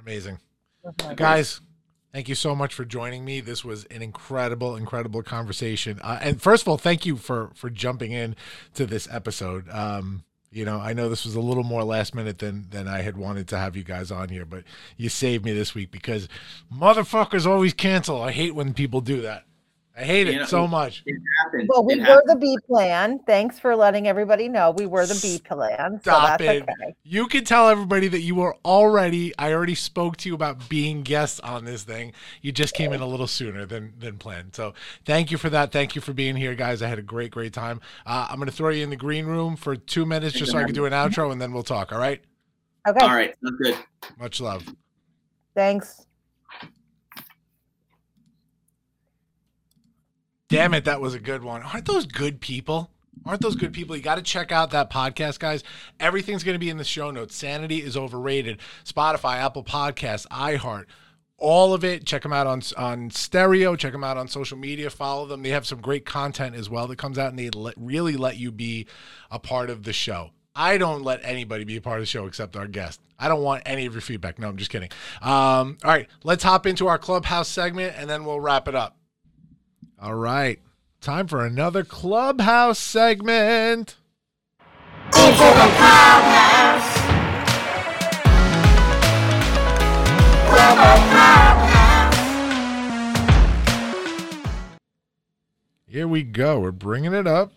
Amazing. 0.01 0.39
those 0.83 0.93
are 1.01 1.03
my 1.03 1.13
goals. 1.13 1.17
guys 1.17 1.61
thank 2.13 2.29
you 2.29 2.35
so 2.35 2.55
much 2.55 2.73
for 2.73 2.85
joining 2.85 3.25
me 3.25 3.41
this 3.41 3.65
was 3.65 3.83
an 3.85 4.01
incredible 4.01 4.75
incredible 4.75 5.21
conversation 5.21 5.99
uh, 6.01 6.17
and 6.21 6.41
first 6.41 6.63
of 6.63 6.67
all 6.67 6.77
thank 6.77 7.05
you 7.05 7.17
for 7.17 7.51
for 7.55 7.69
jumping 7.69 8.11
in 8.11 8.35
to 8.73 8.85
this 8.85 9.07
episode 9.11 9.67
um 9.69 10.23
you 10.55 10.63
know 10.63 10.79
i 10.79 10.93
know 10.93 11.09
this 11.09 11.25
was 11.25 11.35
a 11.35 11.41
little 11.41 11.63
more 11.63 11.83
last 11.83 12.15
minute 12.15 12.39
than 12.39 12.65
than 12.69 12.87
i 12.87 13.01
had 13.01 13.17
wanted 13.17 13.47
to 13.47 13.57
have 13.57 13.75
you 13.75 13.83
guys 13.83 14.09
on 14.09 14.29
here 14.29 14.45
but 14.45 14.63
you 14.97 15.09
saved 15.09 15.43
me 15.43 15.53
this 15.53 15.75
week 15.75 15.91
because 15.91 16.27
motherfuckers 16.73 17.45
always 17.45 17.73
cancel. 17.73 18.21
I 18.21 18.31
hate 18.31 18.55
when 18.55 18.73
people 18.73 19.01
do 19.01 19.21
that 19.21 19.45
i 19.97 20.03
hate 20.03 20.27
it 20.27 20.33
You 20.33 20.39
know, 20.39 20.45
so 20.45 20.67
much 20.67 21.03
it 21.05 21.15
happened 21.43 21.69
Well, 21.71 21.85
we 21.85 21.93
It 21.93 21.99
were 21.99 22.05
happened. 22.05 22.29
the 22.29 22.35
B 22.35 22.57
plan. 22.67 23.19
Thanks 23.25 23.57
for 23.59 23.75
letting 23.75 24.07
everybody 24.07 24.49
know 24.49 24.71
we 24.71 24.85
were 24.85 25.05
the 25.05 25.17
B 25.21 25.39
plan. 25.47 25.93
So 26.03 26.11
Stop 26.11 26.27
that's 26.39 26.43
it. 26.43 26.63
okay. 26.63 26.95
You 27.03 27.27
can 27.27 27.45
tell 27.45 27.69
everybody 27.69 28.07
that 28.09 28.19
you 28.21 28.35
were 28.35 28.55
already 28.65 29.33
I 29.39 29.53
already 29.53 29.75
spoke 29.75 30.17
to 30.17 30.29
you 30.29 30.35
about 30.35 30.67
being 30.67 31.03
guests 31.03 31.39
on 31.39 31.63
this 31.65 31.83
thing. 31.83 32.13
You 32.41 32.51
just 32.51 32.73
came 32.73 32.91
in 32.93 33.01
a 33.01 33.05
little 33.07 33.27
sooner 33.27 33.65
than 33.65 33.93
than 33.97 34.17
planned. 34.17 34.55
So 34.55 34.73
thank 35.05 35.31
you 35.31 35.37
for 35.37 35.49
that. 35.51 35.71
Thank 35.71 35.95
you 35.95 36.01
for 36.01 36.13
being 36.13 36.35
here, 36.35 36.55
guys. 36.55 36.81
I 36.81 36.87
had 36.87 36.99
a 36.99 37.03
great, 37.03 37.31
great 37.31 37.53
time. 37.53 37.79
Uh, 38.05 38.27
I'm 38.29 38.37
gonna 38.39 38.51
throw 38.51 38.69
you 38.69 38.83
in 38.83 38.89
the 38.89 38.95
green 38.97 39.25
room 39.25 39.55
for 39.55 39.75
two 39.75 40.05
minutes 40.05 40.35
just 40.37 40.51
so 40.51 40.57
I 40.57 40.63
can 40.65 40.73
do 40.75 40.85
an 40.85 40.93
outro 41.03 41.31
and 41.31 41.41
then 41.41 41.53
we'll 41.53 41.63
talk. 41.63 41.91
All 41.93 41.99
right. 41.99 42.21
Okay. 42.87 42.99
all 43.03 43.15
right 43.15 43.33
sounds 43.43 43.57
good 43.61 43.77
Much 44.19 44.39
love. 44.41 44.63
Thanks. 45.55 46.04
Damn 50.55 50.73
it, 50.73 50.85
that 50.85 51.01
was 51.01 51.13
a 51.13 51.19
good 51.19 51.43
one. 51.43 51.63
Aren't 51.63 51.83
those 51.83 52.05
good 52.05 52.39
people? 52.39 52.89
Aren't 53.25 53.41
those 53.41 53.57
good 53.57 53.73
people? 53.73 53.93
You 53.93 54.01
got 54.01 54.15
to 54.15 54.21
check 54.21 54.53
out 54.53 54.71
that 54.71 54.89
podcast, 54.89 55.37
guys. 55.37 55.65
Everything's 55.99 56.45
going 56.45 56.55
to 56.55 56.59
be 56.59 56.69
in 56.69 56.77
the 56.77 56.85
show 56.85 57.11
notes. 57.11 57.35
Sanity 57.35 57.83
is 57.83 57.97
overrated. 57.97 58.59
Spotify, 58.85 59.35
Apple 59.39 59.65
Podcasts, 59.65 60.25
iHeart, 60.27 60.85
all 61.37 61.73
of 61.73 61.83
it. 61.83 62.05
Check 62.05 62.23
them 62.23 62.31
out 62.31 62.47
on 62.47 62.61
on 62.77 63.09
stereo. 63.11 63.75
Check 63.75 63.91
them 63.91 64.05
out 64.05 64.15
on 64.15 64.29
social 64.29 64.57
media. 64.57 64.89
Follow 64.89 65.25
them. 65.25 65.43
They 65.43 65.49
have 65.49 65.67
some 65.67 65.81
great 65.81 66.05
content 66.05 66.55
as 66.55 66.69
well 66.69 66.87
that 66.87 66.95
comes 66.95 67.19
out, 67.19 67.31
and 67.31 67.37
they 67.37 67.49
let, 67.49 67.73
really 67.75 68.15
let 68.15 68.37
you 68.37 68.49
be 68.49 68.87
a 69.29 69.39
part 69.39 69.69
of 69.69 69.83
the 69.83 69.91
show. 69.91 70.29
I 70.55 70.77
don't 70.77 71.03
let 71.03 71.19
anybody 71.25 71.65
be 71.65 71.75
a 71.75 71.81
part 71.81 71.97
of 71.97 72.03
the 72.03 72.07
show 72.07 72.27
except 72.27 72.55
our 72.55 72.67
guest. 72.67 73.01
I 73.19 73.27
don't 73.27 73.43
want 73.43 73.63
any 73.65 73.87
of 73.87 73.93
your 73.93 74.01
feedback. 74.01 74.39
No, 74.39 74.47
I'm 74.47 74.55
just 74.55 74.71
kidding. 74.71 74.89
Um, 75.21 75.77
all 75.83 75.91
right, 75.91 76.07
let's 76.23 76.45
hop 76.45 76.65
into 76.65 76.87
our 76.87 76.97
clubhouse 76.97 77.49
segment, 77.49 77.95
and 77.97 78.09
then 78.09 78.23
we'll 78.23 78.39
wrap 78.39 78.69
it 78.69 78.75
up. 78.75 78.95
All 80.01 80.15
right. 80.15 80.59
Time 80.99 81.27
for 81.27 81.45
another 81.45 81.83
clubhouse 81.83 82.79
segment. 82.79 83.95
Here 95.87 96.07
we 96.09 96.23
go. 96.23 96.59
We're 96.59 96.71
bringing 96.71 97.13
it 97.13 97.25
up. 97.25 97.53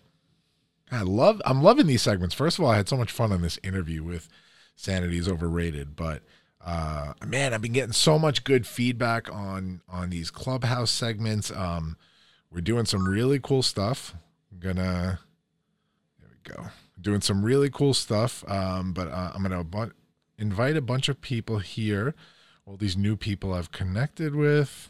I 0.91 1.01
love. 1.01 1.41
I'm 1.43 1.61
loving 1.61 1.87
these 1.87 2.01
segments. 2.01 2.33
First 2.33 2.57
of 2.57 2.63
all, 2.63 2.71
I 2.71 2.77
had 2.77 2.87
so 2.87 2.95
much 2.95 3.11
fun 3.11 3.33
on 3.33 3.41
this 3.41 3.59
interview 3.63 4.01
with 4.03 4.29
Sanity's 4.75 5.27
overrated, 5.27 5.97
but 5.97 6.23
uh, 6.65 7.13
man, 7.25 7.53
I've 7.53 7.61
been 7.61 7.73
getting 7.73 7.91
so 7.91 8.17
much 8.17 8.45
good 8.45 8.65
feedback 8.65 9.31
on 9.33 9.81
on 9.89 10.09
these 10.09 10.31
clubhouse 10.31 10.89
segments. 10.89 11.51
Um, 11.51 11.97
we're 12.51 12.61
doing 12.61 12.85
some 12.85 13.07
really 13.07 13.39
cool 13.39 13.61
stuff. 13.61 14.15
I'm 14.51 14.59
gonna 14.59 15.19
there 16.19 16.29
we 16.29 16.53
go. 16.53 16.67
Doing 16.99 17.21
some 17.21 17.43
really 17.43 17.69
cool 17.69 17.93
stuff. 17.93 18.43
Um, 18.49 18.93
but 18.93 19.07
uh, 19.07 19.31
I'm 19.33 19.41
gonna 19.41 19.63
bu- 19.63 19.91
invite 20.37 20.75
a 20.75 20.81
bunch 20.81 21.09
of 21.09 21.21
people 21.21 21.59
here. 21.59 22.15
All 22.65 22.77
these 22.77 22.97
new 22.97 23.15
people 23.15 23.53
I've 23.53 23.71
connected 23.71 24.35
with. 24.35 24.89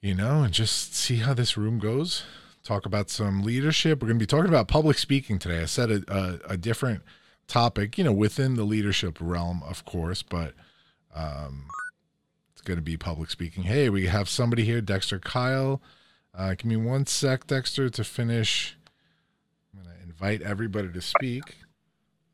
You 0.00 0.14
know, 0.14 0.42
and 0.42 0.52
just 0.52 0.94
see 0.94 1.16
how 1.16 1.32
this 1.32 1.56
room 1.56 1.78
goes. 1.78 2.24
Talk 2.62 2.84
about 2.84 3.08
some 3.08 3.42
leadership. 3.42 4.02
We're 4.02 4.08
gonna 4.08 4.18
be 4.18 4.26
talking 4.26 4.48
about 4.48 4.68
public 4.68 4.98
speaking 4.98 5.38
today. 5.38 5.62
I 5.62 5.66
said 5.66 5.90
a, 5.90 6.02
a, 6.08 6.52
a 6.52 6.56
different 6.56 7.02
topic, 7.46 7.96
you 7.98 8.04
know, 8.04 8.12
within 8.12 8.54
the 8.54 8.64
leadership 8.64 9.18
realm, 9.20 9.62
of 9.66 9.84
course, 9.84 10.22
but 10.22 10.54
um, 11.14 11.66
going 12.64 12.78
to 12.78 12.82
be 12.82 12.96
public 12.96 13.30
speaking. 13.30 13.64
Hey, 13.64 13.88
we 13.88 14.06
have 14.06 14.28
somebody 14.28 14.64
here, 14.64 14.80
Dexter 14.80 15.18
Kyle. 15.18 15.80
Uh, 16.36 16.50
give 16.50 16.64
me 16.64 16.76
one 16.76 17.06
sec, 17.06 17.46
Dexter, 17.46 17.88
to 17.90 18.02
finish. 18.04 18.76
I'm 19.72 19.84
going 19.84 19.96
to 19.96 20.02
invite 20.02 20.42
everybody 20.42 20.88
to 20.88 21.00
speak. 21.00 21.58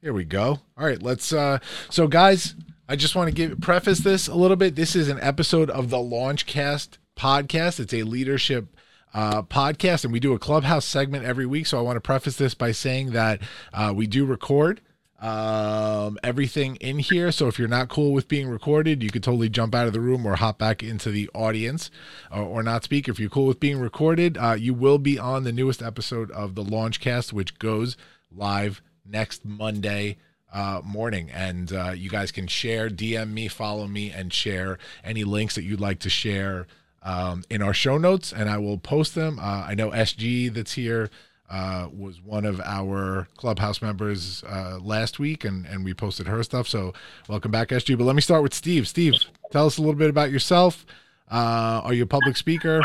Here 0.00 0.12
we 0.12 0.24
go. 0.24 0.60
All 0.78 0.86
right, 0.86 1.02
let's. 1.02 1.32
Uh, 1.32 1.58
so, 1.90 2.08
guys, 2.08 2.54
I 2.88 2.96
just 2.96 3.14
want 3.14 3.28
to 3.28 3.34
give 3.34 3.60
preface 3.60 3.98
this 3.98 4.28
a 4.28 4.34
little 4.34 4.56
bit. 4.56 4.74
This 4.74 4.96
is 4.96 5.08
an 5.08 5.18
episode 5.20 5.68
of 5.68 5.90
the 5.90 5.98
Launchcast 5.98 6.96
podcast. 7.16 7.78
It's 7.78 7.92
a 7.92 8.04
leadership 8.04 8.74
uh, 9.12 9.42
podcast, 9.42 10.04
and 10.04 10.12
we 10.12 10.20
do 10.20 10.32
a 10.32 10.38
clubhouse 10.38 10.86
segment 10.86 11.24
every 11.24 11.46
week. 11.46 11.66
So 11.66 11.78
I 11.78 11.82
want 11.82 11.96
to 11.96 12.00
preface 12.00 12.36
this 12.36 12.54
by 12.54 12.72
saying 12.72 13.10
that 13.10 13.40
uh, 13.74 13.92
we 13.94 14.06
do 14.06 14.24
record 14.24 14.80
um, 15.20 16.18
everything 16.22 16.76
in 16.76 16.98
here. 16.98 17.30
So 17.30 17.46
if 17.46 17.58
you're 17.58 17.68
not 17.68 17.88
cool 17.88 18.12
with 18.12 18.26
being 18.26 18.48
recorded, 18.48 19.02
you 19.02 19.10
could 19.10 19.22
totally 19.22 19.48
jump 19.48 19.74
out 19.74 19.86
of 19.86 19.92
the 19.92 20.00
room 20.00 20.26
or 20.26 20.36
hop 20.36 20.58
back 20.58 20.82
into 20.82 21.10
the 21.10 21.28
audience 21.34 21.90
or, 22.30 22.42
or 22.42 22.62
not 22.62 22.84
speak. 22.84 23.08
If 23.08 23.20
you're 23.20 23.30
cool 23.30 23.46
with 23.46 23.60
being 23.60 23.78
recorded, 23.78 24.38
uh, 24.38 24.56
you 24.58 24.72
will 24.72 24.98
be 24.98 25.18
on 25.18 25.44
the 25.44 25.52
newest 25.52 25.82
episode 25.82 26.30
of 26.30 26.54
the 26.54 26.64
Launchcast, 26.64 27.32
which 27.32 27.58
goes 27.58 27.96
live 28.34 28.80
next 29.04 29.44
Monday 29.44 30.16
uh, 30.52 30.80
morning. 30.84 31.30
And 31.30 31.72
uh, 31.72 31.92
you 31.94 32.08
guys 32.08 32.32
can 32.32 32.46
share, 32.46 32.88
DM 32.88 33.32
me, 33.32 33.48
follow 33.48 33.86
me, 33.86 34.10
and 34.10 34.32
share 34.32 34.78
any 35.04 35.24
links 35.24 35.54
that 35.54 35.64
you'd 35.64 35.80
like 35.80 35.98
to 36.00 36.10
share 36.10 36.66
um, 37.02 37.44
in 37.48 37.62
our 37.62 37.74
show 37.74 37.98
notes, 37.98 38.32
and 38.32 38.50
I 38.50 38.58
will 38.58 38.78
post 38.78 39.14
them. 39.14 39.38
Uh, 39.38 39.64
I 39.66 39.74
know 39.74 39.90
SG 39.90 40.52
that's 40.52 40.72
here 40.72 41.10
uh, 41.50 41.88
was 41.92 42.20
one 42.22 42.44
of 42.44 42.60
our 42.60 43.26
clubhouse 43.36 43.82
members 43.82 44.44
uh, 44.44 44.78
last 44.80 45.18
week, 45.18 45.44
and, 45.44 45.66
and 45.66 45.84
we 45.84 45.92
posted 45.92 46.26
her 46.28 46.42
stuff. 46.42 46.68
So 46.68 46.92
welcome 47.28 47.50
back, 47.50 47.68
SG. 47.68 47.98
But 47.98 48.04
let 48.04 48.14
me 48.14 48.22
start 48.22 48.42
with 48.42 48.54
Steve. 48.54 48.86
Steve, 48.86 49.14
tell 49.50 49.66
us 49.66 49.76
a 49.76 49.80
little 49.80 49.96
bit 49.96 50.10
about 50.10 50.30
yourself. 50.30 50.86
Uh, 51.30 51.82
are 51.84 51.92
you 51.92 52.04
a 52.04 52.06
public 52.06 52.36
speaker? 52.36 52.80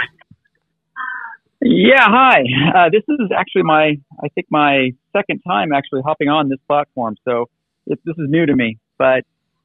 Yeah, 1.62 2.06
hi. 2.08 2.44
Uh, 2.76 2.90
this 2.92 3.04
is 3.08 3.32
actually 3.36 3.64
my, 3.64 3.98
I 4.24 4.28
think 4.36 4.48
my 4.50 4.92
second 5.16 5.42
time 5.48 5.72
actually 5.74 6.02
hopping 6.06 6.30
on 6.30 6.50
this 6.50 6.60
platform. 6.68 7.16
So 7.24 7.50
it, 7.88 8.00
this 8.06 8.16
is 8.18 8.26
new 8.30 8.46
to 8.46 8.56
me, 8.56 8.78
but 8.98 9.24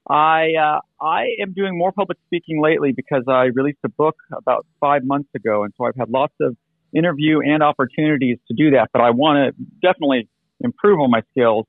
I 0.08 0.54
uh, 0.60 0.80
I 1.00 1.36
am 1.40 1.52
doing 1.52 1.76
more 1.76 1.92
public 1.92 2.18
speaking 2.26 2.60
lately 2.60 2.92
because 2.92 3.24
I 3.28 3.44
released 3.44 3.78
a 3.84 3.88
book 3.88 4.16
about 4.32 4.66
five 4.80 5.04
months 5.04 5.28
ago, 5.34 5.64
and 5.64 5.72
so 5.76 5.84
I've 5.84 5.96
had 5.96 6.10
lots 6.10 6.34
of 6.40 6.56
interview 6.94 7.40
and 7.40 7.62
opportunities 7.62 8.38
to 8.48 8.54
do 8.54 8.70
that. 8.72 8.90
But 8.92 9.02
I 9.02 9.10
want 9.10 9.54
to 9.56 9.64
definitely 9.80 10.28
improve 10.60 11.00
on 11.00 11.10
my 11.10 11.22
skills. 11.30 11.66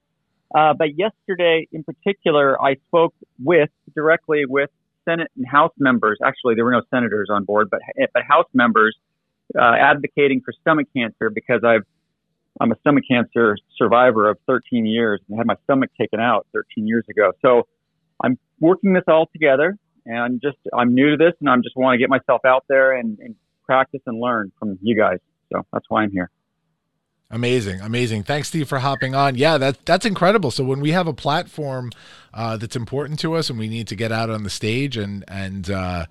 Uh, 0.53 0.73
but 0.73 0.97
yesterday, 0.97 1.67
in 1.71 1.83
particular, 1.83 2.61
I 2.61 2.75
spoke 2.87 3.13
with 3.41 3.69
directly 3.95 4.43
with 4.45 4.69
Senate 5.05 5.31
and 5.37 5.47
House 5.47 5.73
members. 5.77 6.19
Actually, 6.23 6.55
there 6.55 6.65
were 6.65 6.71
no 6.71 6.81
senators 6.89 7.29
on 7.31 7.45
board, 7.45 7.69
but 7.69 7.79
but 8.13 8.23
House 8.23 8.47
members 8.53 8.95
uh, 9.57 9.73
advocating 9.79 10.41
for 10.43 10.53
stomach 10.61 10.87
cancer 10.95 11.29
because 11.29 11.61
I've 11.63 11.85
I'm 12.59 12.71
a 12.71 12.79
stomach 12.79 13.05
cancer 13.09 13.57
survivor 13.77 14.29
of 14.29 14.37
13 14.45 14.85
years 14.85 15.21
and 15.29 15.37
had 15.37 15.47
my 15.47 15.55
stomach 15.63 15.89
taken 15.99 16.19
out 16.19 16.47
13 16.53 16.85
years 16.85 17.05
ago. 17.09 17.31
So 17.41 17.67
I'm 18.23 18.37
working 18.59 18.93
this 18.93 19.03
all 19.07 19.27
together 19.31 19.77
and 20.05 20.41
just 20.41 20.57
I'm 20.77 20.93
new 20.93 21.11
to 21.11 21.17
this 21.17 21.33
and 21.39 21.49
I'm 21.49 21.63
just 21.63 21.75
want 21.77 21.95
to 21.95 21.97
get 21.97 22.09
myself 22.09 22.41
out 22.45 22.65
there 22.67 22.97
and, 22.97 23.17
and 23.19 23.35
practice 23.71 24.01
and 24.05 24.19
learn 24.19 24.51
from 24.59 24.77
you 24.81 24.95
guys. 24.95 25.19
So 25.51 25.65
that's 25.71 25.85
why 25.87 26.03
I'm 26.03 26.11
here. 26.11 26.29
Amazing, 27.29 27.79
amazing. 27.79 28.23
Thanks, 28.23 28.49
Steve, 28.49 28.67
for 28.67 28.79
hopping 28.79 29.15
on. 29.15 29.35
Yeah, 29.35 29.57
that 29.57 29.85
that's 29.85 30.05
incredible. 30.05 30.51
So 30.51 30.65
when 30.65 30.81
we 30.81 30.91
have 30.91 31.07
a 31.07 31.13
platform 31.13 31.91
uh, 32.33 32.57
that's 32.57 32.75
important 32.75 33.19
to 33.19 33.35
us, 33.35 33.49
and 33.49 33.57
we 33.57 33.69
need 33.69 33.87
to 33.87 33.95
get 33.95 34.11
out 34.11 34.29
on 34.29 34.43
the 34.43 34.49
stage 34.49 34.97
and 34.97 35.23
and 35.29 35.69
uh, 35.69 36.07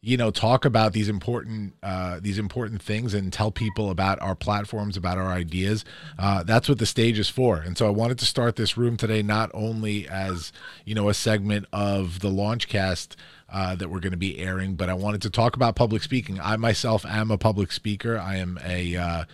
you 0.00 0.16
know 0.16 0.30
talk 0.30 0.64
about 0.64 0.92
these 0.92 1.08
important 1.08 1.74
uh, 1.82 2.20
these 2.20 2.38
important 2.38 2.82
things 2.82 3.14
and 3.14 3.32
tell 3.32 3.50
people 3.50 3.90
about 3.90 4.20
our 4.22 4.34
platforms, 4.34 4.96
about 4.96 5.18
our 5.18 5.32
ideas, 5.32 5.84
uh, 6.18 6.42
that's 6.42 6.68
what 6.68 6.78
the 6.78 6.86
stage 6.86 7.18
is 7.18 7.28
for. 7.28 7.56
And 7.56 7.76
so 7.76 7.86
I 7.86 7.90
wanted 7.90 8.18
to 8.20 8.24
start 8.24 8.56
this 8.56 8.76
room 8.76 8.96
today 8.96 9.22
not 9.22 9.50
only 9.54 10.08
as 10.08 10.52
you 10.84 10.94
know 10.94 11.08
a 11.08 11.14
segment 11.14 11.66
of 11.72 12.20
the 12.20 12.30
Launchcast 12.30 13.16
uh, 13.48 13.74
that 13.76 13.88
we're 13.88 14.00
going 14.00 14.12
to 14.12 14.16
be 14.16 14.38
airing, 14.38 14.74
but 14.74 14.88
I 14.88 14.94
wanted 14.94 15.22
to 15.22 15.30
talk 15.30 15.56
about 15.56 15.76
public 15.76 16.02
speaking. 16.02 16.40
I 16.40 16.56
myself 16.56 17.04
am 17.06 17.30
a 17.30 17.38
public 17.38 17.72
speaker. 17.72 18.18
I 18.18 18.36
am 18.36 18.58
a 18.64 18.96
uh, 18.96 19.24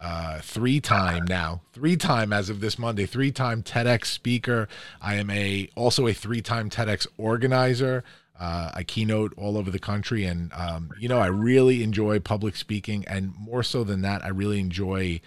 uh, 0.00 0.40
three 0.40 0.80
time 0.80 1.26
now, 1.26 1.60
three 1.72 1.96
time 1.96 2.32
as 2.32 2.48
of 2.48 2.60
this 2.60 2.78
Monday, 2.78 3.06
three 3.06 3.30
time 3.30 3.62
TEDx 3.62 4.06
speaker. 4.06 4.66
I 5.00 5.16
am 5.16 5.30
a 5.30 5.68
also 5.76 6.06
a 6.06 6.14
three 6.14 6.40
time 6.40 6.70
TEDx 6.70 7.06
organizer. 7.18 8.02
Uh, 8.40 8.70
I 8.72 8.84
keynote 8.84 9.34
all 9.36 9.58
over 9.58 9.70
the 9.70 9.78
country, 9.78 10.24
and 10.24 10.50
um, 10.54 10.90
you 10.98 11.08
know 11.08 11.18
I 11.18 11.26
really 11.26 11.82
enjoy 11.82 12.20
public 12.20 12.56
speaking, 12.56 13.04
and 13.06 13.34
more 13.38 13.62
so 13.62 13.84
than 13.84 14.00
that, 14.02 14.24
I 14.24 14.28
really 14.28 14.58
enjoy 14.58 15.20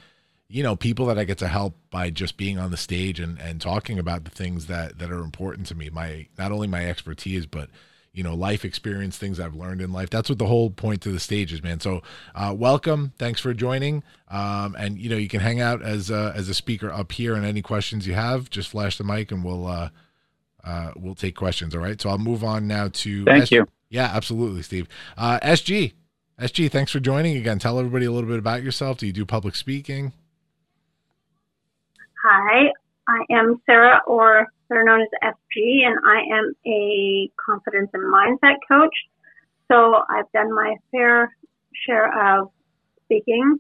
you 0.49 0.64
know 0.64 0.76
people 0.76 1.06
that 1.06 1.19
I 1.19 1.23
get 1.23 1.38
to 1.38 1.48
help 1.48 1.76
by 1.91 2.10
just 2.10 2.38
being 2.38 2.57
on 2.57 2.72
the 2.72 2.77
stage 2.77 3.19
and 3.19 3.40
and 3.40 3.61
talking 3.61 3.99
about 3.99 4.23
the 4.23 4.31
things 4.31 4.65
that 4.65 4.98
that 4.98 5.11
are 5.11 5.22
important 5.22 5.68
to 5.68 5.76
me. 5.76 5.91
My 5.91 6.26
not 6.40 6.52
only 6.52 6.68
my 6.68 6.90
expertise, 6.90 7.45
but 7.45 7.69
you 8.14 8.23
know 8.23 8.35
life 8.35 8.64
experience 8.64 9.18
things 9.18 9.40
i've 9.40 9.56
learned 9.56 9.81
in 9.81 9.91
life. 9.91 10.10
That's 10.10 10.30
what 10.30 10.38
the 10.38 10.45
whole 10.45 10.69
point 10.69 11.02
to 11.02 11.11
the 11.11 11.19
stage 11.19 11.52
is 11.52 11.61
man. 11.61 11.80
So 11.80 12.02
uh, 12.35 12.53
welcome. 12.57 13.14
Thanks 13.18 13.41
for 13.41 13.53
joining. 13.53 14.03
Um, 14.30 14.76
and 14.77 14.98
you 14.98 15.10
know 15.10 15.18
you 15.18 15.27
can 15.27 15.40
hang 15.40 15.61
out 15.61 15.81
as 15.81 16.10
a, 16.10 16.31
as 16.35 16.48
a 16.49 16.53
speaker 16.53 16.91
up 16.91 17.11
here 17.11 17.35
and 17.35 17.45
any 17.45 17.61
questions 17.61 18.07
you 18.07 18.14
have 18.14 18.49
just 18.49 18.69
flash 18.69 18.98
the 18.98 19.03
mic 19.03 19.31
and 19.31 19.44
we'll 19.44 19.68
uh, 19.68 19.90
uh, 20.64 20.91
we'll 20.95 21.15
take 21.15 21.35
questions 21.35 21.76
all 21.76 21.81
right 21.81 22.02
so 22.02 22.10
i'll 22.10 22.18
move 22.18 22.44
on 22.44 22.68
now 22.68 22.88
to 22.88 23.26
Thank 23.26 23.52
you. 23.52 23.68
yeah 23.90 24.11
absolutely 24.14 24.61
steve 24.61 24.88
uh, 25.18 25.40
sg 25.44 25.94
sg 26.40 26.72
thanks 26.72 26.91
for 26.91 26.99
joining 26.99 27.38
again 27.38 27.60
tell 27.60 27.77
everybody 27.80 28.06
a 28.06 28.11
little 28.11 28.30
bit 28.30 28.40
about 28.40 28.64
yourself 28.64 28.98
do 28.98 29.07
you 29.07 29.14
do 29.14 29.26
public 29.26 29.56
speaking 29.56 30.14
Hi, 32.23 32.72
I 33.10 33.26
am 33.31 33.61
Sarah, 33.65 33.99
or 34.07 34.48
better 34.69 34.85
known 34.85 35.02
as 35.02 35.10
SG, 35.22 35.85
and 35.85 35.99
I 36.06 36.22
am 36.34 36.53
a 36.65 37.30
confidence 37.45 37.90
and 37.94 38.03
mindset 38.03 38.56
coach. 38.65 38.95
So 39.69 39.95
I've 40.10 40.31
done 40.31 40.56
my 40.56 40.77
fair 40.90 41.35
share 41.85 42.38
of 42.38 42.49
speaking. 43.03 43.60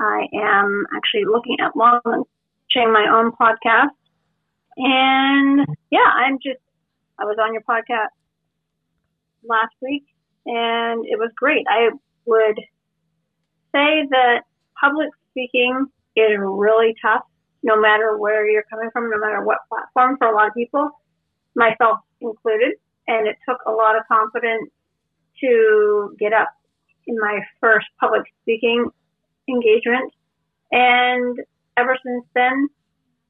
I 0.00 0.26
am 0.34 0.84
actually 0.96 1.26
looking 1.26 1.58
at 1.60 1.76
launching 1.76 2.92
my 2.92 3.06
own 3.08 3.30
podcast. 3.40 3.94
And 4.76 5.66
yeah, 5.90 5.98
I'm 5.98 6.38
just, 6.42 6.60
I 7.18 7.24
was 7.24 7.36
on 7.40 7.52
your 7.52 7.62
podcast 7.62 8.14
last 9.44 9.74
week 9.80 10.04
and 10.46 11.04
it 11.06 11.18
was 11.18 11.30
great. 11.36 11.66
I 11.68 11.90
would 12.26 12.58
say 13.72 14.06
that 14.10 14.42
public 14.80 15.08
speaking 15.30 15.86
is 16.16 16.38
really 16.38 16.94
tough, 17.02 17.22
no 17.62 17.80
matter 17.80 18.16
where 18.18 18.48
you're 18.48 18.64
coming 18.70 18.90
from, 18.92 19.10
no 19.10 19.18
matter 19.18 19.44
what 19.44 19.58
platform 19.68 20.16
for 20.18 20.26
a 20.28 20.34
lot 20.34 20.48
of 20.48 20.54
people, 20.54 20.90
myself 21.54 21.98
included. 22.20 22.74
And 23.08 23.26
it 23.26 23.36
took 23.48 23.58
a 23.66 23.70
lot 23.70 23.96
of 23.96 24.02
confidence 24.08 24.70
to 25.40 26.14
get 26.18 26.32
up 26.32 26.48
in 27.06 27.16
my 27.18 27.40
first 27.60 27.86
public 28.00 28.22
speaking 28.42 28.88
engagement. 29.48 30.12
And 30.70 31.38
ever 31.76 31.96
since 32.04 32.24
then, 32.34 32.68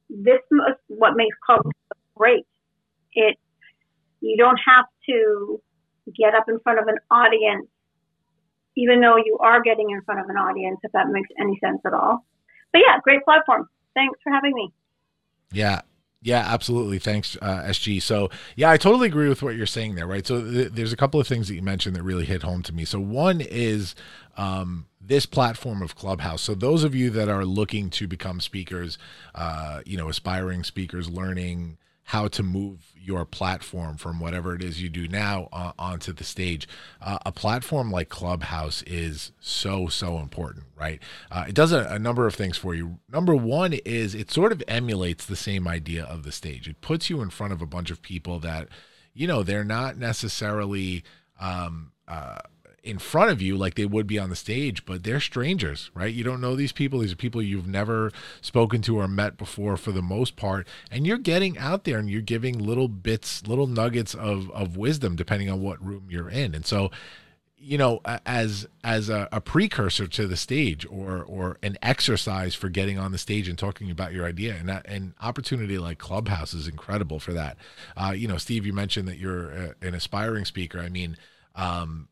this 0.08 0.40
is 0.50 0.76
what 0.88 1.14
makes 1.16 1.36
club 1.44 1.62
great. 2.16 2.46
It 3.14 3.36
you 4.20 4.36
don't 4.36 4.58
have 4.66 4.86
to 5.08 5.60
get 6.16 6.34
up 6.34 6.48
in 6.48 6.58
front 6.60 6.78
of 6.78 6.86
an 6.86 6.98
audience, 7.10 7.66
even 8.76 9.00
though 9.00 9.16
you 9.16 9.38
are 9.40 9.62
getting 9.62 9.90
in 9.90 10.00
front 10.02 10.20
of 10.20 10.28
an 10.28 10.36
audience, 10.36 10.78
if 10.82 10.92
that 10.92 11.08
makes 11.08 11.28
any 11.40 11.58
sense 11.62 11.80
at 11.84 11.92
all. 11.92 12.24
But 12.72 12.82
yeah, 12.86 12.98
great 13.02 13.24
platform. 13.24 13.68
Thanks 13.94 14.18
for 14.22 14.32
having 14.32 14.52
me. 14.54 14.72
Yeah, 15.52 15.82
yeah, 16.22 16.40
absolutely. 16.46 16.98
Thanks, 17.00 17.36
uh, 17.42 17.62
SG. 17.64 18.00
So, 18.00 18.30
yeah, 18.56 18.70
I 18.70 18.76
totally 18.76 19.08
agree 19.08 19.28
with 19.28 19.42
what 19.42 19.56
you're 19.56 19.66
saying 19.66 19.96
there, 19.96 20.06
right? 20.06 20.26
So, 20.26 20.42
th- 20.42 20.72
there's 20.72 20.92
a 20.92 20.96
couple 20.96 21.20
of 21.20 21.26
things 21.26 21.48
that 21.48 21.54
you 21.56 21.62
mentioned 21.62 21.96
that 21.96 22.02
really 22.04 22.24
hit 22.24 22.42
home 22.42 22.62
to 22.64 22.72
me. 22.72 22.84
So, 22.84 23.00
one 23.00 23.40
is 23.40 23.96
um, 24.36 24.86
this 25.00 25.26
platform 25.26 25.82
of 25.82 25.96
Clubhouse. 25.96 26.42
So, 26.42 26.54
those 26.54 26.84
of 26.84 26.94
you 26.94 27.10
that 27.10 27.28
are 27.28 27.44
looking 27.44 27.90
to 27.90 28.06
become 28.06 28.40
speakers, 28.40 28.98
uh, 29.34 29.80
you 29.84 29.96
know, 29.96 30.08
aspiring 30.08 30.62
speakers, 30.64 31.10
learning 31.10 31.78
how 32.04 32.28
to 32.28 32.42
move 32.42 32.92
your 32.96 33.24
platform 33.24 33.96
from 33.96 34.20
whatever 34.20 34.54
it 34.54 34.62
is 34.62 34.82
you 34.82 34.88
do 34.88 35.08
now 35.08 35.48
uh, 35.52 35.72
onto 35.78 36.12
the 36.12 36.24
stage. 36.24 36.68
Uh, 37.00 37.18
a 37.24 37.32
platform 37.32 37.90
like 37.90 38.08
Clubhouse 38.08 38.82
is 38.82 39.32
so, 39.40 39.86
so 39.86 40.18
important, 40.18 40.66
right? 40.76 41.00
Uh, 41.30 41.44
it 41.48 41.54
does 41.54 41.72
a, 41.72 41.86
a, 41.86 41.98
number 41.98 42.26
of 42.26 42.34
things 42.34 42.56
for 42.56 42.74
you. 42.74 42.98
Number 43.10 43.34
one 43.34 43.72
is 43.72 44.14
it 44.14 44.30
sort 44.30 44.52
of 44.52 44.62
emulates 44.68 45.26
the 45.26 45.36
same 45.36 45.66
idea 45.68 46.04
of 46.04 46.22
the 46.22 46.32
stage, 46.32 46.68
it 46.68 46.80
puts 46.80 47.08
you 47.08 47.22
in 47.22 47.30
front 47.30 47.52
of 47.52 47.62
a 47.62 47.66
bunch 47.66 47.90
of 47.90 48.02
people 48.02 48.38
that, 48.40 48.68
you 49.14 49.26
know, 49.26 49.42
they're 49.42 49.64
not 49.64 49.96
necessarily. 49.96 51.04
Um, 51.40 51.92
uh, 52.06 52.38
in 52.82 52.98
front 52.98 53.30
of 53.30 53.40
you 53.40 53.56
like 53.56 53.74
they 53.74 53.86
would 53.86 54.06
be 54.06 54.18
on 54.18 54.28
the 54.28 54.36
stage, 54.36 54.84
but 54.84 55.04
they're 55.04 55.20
strangers, 55.20 55.90
right? 55.94 56.12
You 56.12 56.24
don't 56.24 56.40
know 56.40 56.56
these 56.56 56.72
people. 56.72 56.98
These 56.98 57.12
are 57.12 57.16
people 57.16 57.40
you've 57.40 57.68
never 57.68 58.10
spoken 58.40 58.82
to 58.82 58.98
or 58.98 59.06
met 59.06 59.36
before 59.36 59.76
for 59.76 59.92
the 59.92 60.02
most 60.02 60.34
part. 60.34 60.66
And 60.90 61.06
you're 61.06 61.18
getting 61.18 61.56
out 61.58 61.84
there 61.84 61.98
and 61.98 62.10
you're 62.10 62.22
giving 62.22 62.58
little 62.58 62.88
bits, 62.88 63.46
little 63.46 63.68
nuggets 63.68 64.14
of, 64.14 64.50
of 64.50 64.76
wisdom 64.76 65.14
depending 65.14 65.48
on 65.48 65.62
what 65.62 65.84
room 65.84 66.08
you're 66.10 66.28
in. 66.28 66.54
And 66.54 66.66
so, 66.66 66.90
you 67.56 67.78
know, 67.78 68.00
as 68.26 68.66
as 68.82 69.08
a, 69.08 69.28
a 69.30 69.40
precursor 69.40 70.08
to 70.08 70.26
the 70.26 70.36
stage 70.36 70.84
or 70.86 71.22
or 71.22 71.58
an 71.62 71.78
exercise 71.80 72.56
for 72.56 72.68
getting 72.68 72.98
on 72.98 73.12
the 73.12 73.18
stage 73.18 73.48
and 73.48 73.56
talking 73.56 73.88
about 73.88 74.12
your 74.12 74.26
idea, 74.26 74.56
and 74.56 74.68
that, 74.68 74.84
an 74.88 75.14
opportunity 75.20 75.78
like 75.78 75.98
Clubhouse 75.98 76.54
is 76.54 76.66
incredible 76.66 77.20
for 77.20 77.32
that. 77.32 77.56
Uh, 77.96 78.12
you 78.16 78.26
know, 78.26 78.36
Steve, 78.36 78.66
you 78.66 78.72
mentioned 78.72 79.06
that 79.06 79.18
you're 79.18 79.50
a, 79.52 79.74
an 79.80 79.94
aspiring 79.94 80.44
speaker. 80.44 80.80
I 80.80 80.88
mean, 80.88 81.16
um, 81.54 82.08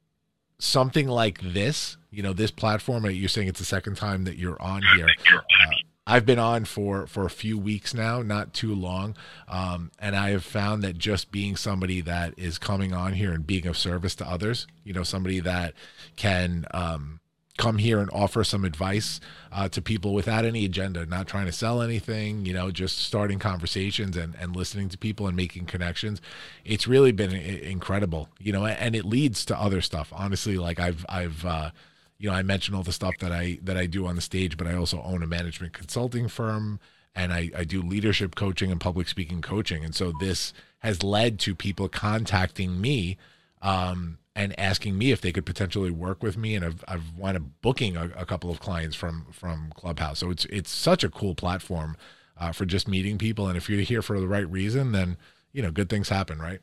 something 0.60 1.08
like 1.08 1.40
this, 1.40 1.96
you 2.10 2.22
know, 2.22 2.32
this 2.32 2.50
platform, 2.50 3.08
you're 3.10 3.28
saying 3.28 3.48
it's 3.48 3.58
the 3.58 3.64
second 3.64 3.96
time 3.96 4.24
that 4.24 4.36
you're 4.36 4.60
on 4.60 4.82
here. 4.96 5.08
Uh, 5.28 5.70
I've 6.06 6.26
been 6.26 6.38
on 6.38 6.64
for 6.64 7.06
for 7.06 7.24
a 7.24 7.30
few 7.30 7.56
weeks 7.56 7.94
now, 7.94 8.20
not 8.22 8.52
too 8.52 8.74
long, 8.74 9.16
um, 9.48 9.92
and 9.98 10.16
I 10.16 10.30
have 10.30 10.44
found 10.44 10.82
that 10.82 10.98
just 10.98 11.30
being 11.30 11.56
somebody 11.56 12.00
that 12.00 12.34
is 12.36 12.58
coming 12.58 12.92
on 12.92 13.12
here 13.12 13.32
and 13.32 13.46
being 13.46 13.66
of 13.66 13.78
service 13.78 14.14
to 14.16 14.28
others, 14.28 14.66
you 14.82 14.92
know, 14.92 15.04
somebody 15.04 15.40
that 15.40 15.74
can 16.16 16.66
um, 16.72 17.19
come 17.60 17.76
here 17.76 18.00
and 18.00 18.08
offer 18.10 18.42
some 18.42 18.64
advice 18.64 19.20
uh, 19.52 19.68
to 19.68 19.82
people 19.82 20.14
without 20.14 20.46
any 20.46 20.64
agenda, 20.64 21.04
not 21.04 21.28
trying 21.28 21.44
to 21.44 21.52
sell 21.52 21.82
anything, 21.82 22.46
you 22.46 22.54
know, 22.54 22.70
just 22.70 22.98
starting 22.98 23.38
conversations 23.38 24.16
and, 24.16 24.34
and 24.40 24.56
listening 24.56 24.88
to 24.88 24.96
people 24.96 25.26
and 25.26 25.36
making 25.36 25.66
connections. 25.66 26.22
It's 26.64 26.88
really 26.88 27.12
been 27.12 27.32
incredible, 27.32 28.30
you 28.38 28.50
know, 28.50 28.64
and 28.64 28.96
it 28.96 29.04
leads 29.04 29.44
to 29.44 29.58
other 29.58 29.82
stuff. 29.82 30.10
Honestly, 30.16 30.56
like 30.56 30.80
I've, 30.80 31.04
I've, 31.10 31.44
uh, 31.44 31.70
you 32.16 32.30
know, 32.30 32.34
I 32.34 32.42
mentioned 32.42 32.76
all 32.76 32.82
the 32.82 32.92
stuff 32.92 33.18
that 33.18 33.30
I, 33.30 33.58
that 33.62 33.76
I 33.76 33.84
do 33.84 34.06
on 34.06 34.16
the 34.16 34.22
stage, 34.22 34.56
but 34.56 34.66
I 34.66 34.74
also 34.74 35.02
own 35.02 35.22
a 35.22 35.26
management 35.26 35.74
consulting 35.74 36.28
firm 36.28 36.80
and 37.14 37.30
I, 37.30 37.50
I 37.54 37.64
do 37.64 37.82
leadership 37.82 38.36
coaching 38.36 38.70
and 38.70 38.80
public 38.80 39.06
speaking 39.06 39.42
coaching. 39.42 39.84
And 39.84 39.94
so 39.94 40.12
this 40.18 40.54
has 40.78 41.02
led 41.02 41.38
to 41.40 41.54
people 41.54 41.90
contacting 41.90 42.80
me 42.80 43.18
um, 43.60 44.16
and 44.40 44.58
asking 44.58 44.98
me 44.98 45.12
if 45.12 45.20
they 45.20 45.32
could 45.32 45.46
potentially 45.46 45.90
work 45.90 46.22
with 46.22 46.36
me 46.36 46.54
and 46.54 46.64
I've, 46.64 46.84
I've 46.88 47.16
wound 47.16 47.36
up 47.36 47.42
booking 47.62 47.96
a, 47.96 48.10
a 48.16 48.26
couple 48.26 48.50
of 48.50 48.60
clients 48.60 48.96
from 48.96 49.26
from 49.32 49.72
Clubhouse. 49.76 50.20
So 50.20 50.30
it's 50.30 50.46
it's 50.46 50.70
such 50.70 51.04
a 51.04 51.10
cool 51.10 51.34
platform 51.34 51.96
uh, 52.38 52.52
for 52.52 52.64
just 52.66 52.88
meeting 52.88 53.18
people 53.18 53.48
and 53.48 53.56
if 53.56 53.68
you're 53.68 53.80
here 53.80 54.02
for 54.02 54.20
the 54.20 54.28
right 54.28 54.48
reason 54.50 54.92
then 54.92 55.16
you 55.52 55.62
know 55.62 55.70
good 55.70 55.88
things 55.88 56.08
happen, 56.08 56.38
right? 56.40 56.60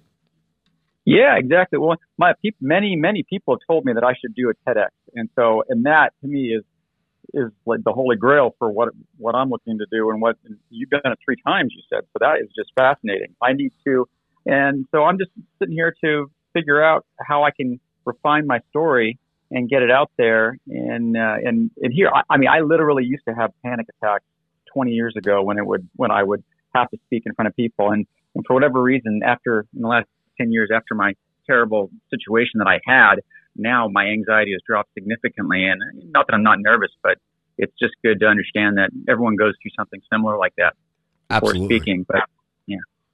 Yeah, 1.05 1.37
exactly. 1.37 1.79
Well, 1.79 1.97
my 2.17 2.33
many 2.59 2.97
many 2.97 3.23
people 3.23 3.53
have 3.55 3.61
told 3.67 3.85
me 3.85 3.93
that 3.93 4.03
I 4.03 4.13
should 4.19 4.35
do 4.35 4.49
a 4.51 4.69
TEDx, 4.69 4.89
and 5.15 5.29
so 5.37 5.63
and 5.69 5.85
that 5.85 6.11
to 6.21 6.27
me 6.27 6.47
is 6.47 6.63
is 7.33 7.51
like 7.65 7.83
the 7.85 7.93
holy 7.93 8.17
grail 8.17 8.55
for 8.59 8.69
what 8.69 8.89
what 9.17 9.35
I'm 9.35 9.49
looking 9.49 9.77
to 9.79 9.85
do 9.89 10.09
and 10.09 10.21
what 10.21 10.35
you've 10.69 10.89
done 10.89 11.01
it 11.05 11.19
three 11.23 11.37
times. 11.45 11.73
You 11.75 11.83
said 11.89 12.05
so 12.11 12.17
that 12.19 12.39
is 12.41 12.49
just 12.57 12.71
fascinating. 12.75 13.35
I 13.41 13.53
need 13.53 13.71
to, 13.85 14.05
and 14.45 14.85
so 14.91 15.03
I'm 15.03 15.17
just 15.17 15.31
sitting 15.59 15.75
here 15.75 15.95
to 16.03 16.29
figure 16.57 16.83
out 16.83 17.05
how 17.19 17.43
I 17.43 17.51
can 17.51 17.79
refine 18.05 18.47
my 18.47 18.59
story 18.69 19.17
and 19.51 19.69
get 19.69 19.81
it 19.81 19.91
out 19.91 20.11
there. 20.17 20.57
And 20.67 21.15
uh, 21.15 21.35
and 21.43 21.71
and 21.81 21.93
here, 21.93 22.09
I, 22.13 22.21
I 22.29 22.37
mean, 22.37 22.49
I 22.49 22.61
literally 22.61 23.05
used 23.05 23.23
to 23.27 23.35
have 23.35 23.51
panic 23.63 23.87
attacks 24.01 24.25
20 24.73 24.91
years 24.91 25.15
ago 25.17 25.43
when 25.43 25.57
it 25.57 25.65
would 25.65 25.87
when 25.95 26.11
I 26.11 26.23
would 26.23 26.43
have 26.75 26.89
to 26.91 26.97
speak 27.05 27.23
in 27.25 27.33
front 27.33 27.47
of 27.47 27.55
people, 27.55 27.91
and, 27.91 28.05
and 28.35 28.43
for 28.45 28.53
whatever 28.53 28.81
reason, 28.81 29.21
after 29.25 29.65
in 29.75 29.81
the 29.81 29.87
last 29.87 30.07
10 30.39 30.51
years 30.51 30.69
after 30.73 30.95
my 30.95 31.13
terrible 31.47 31.89
situation 32.09 32.59
that 32.59 32.67
I 32.67 32.79
had, 32.85 33.15
now 33.55 33.87
my 33.87 34.05
anxiety 34.05 34.51
has 34.51 34.61
dropped 34.67 34.93
significantly. 34.93 35.65
And 35.65 35.81
not 36.11 36.27
that 36.27 36.33
I'm 36.33 36.43
not 36.43 36.59
nervous, 36.59 36.91
but 37.01 37.17
it's 37.57 37.73
just 37.79 37.93
good 38.03 38.19
to 38.19 38.27
understand 38.27 38.77
that 38.77 38.89
everyone 39.09 39.35
goes 39.35 39.53
through 39.61 39.71
something 39.77 39.99
similar 40.11 40.37
like 40.37 40.53
that 40.57 40.73
Absolutely. 41.29 41.61
before 41.61 41.67
speaking. 41.67 42.05
But 42.07 42.23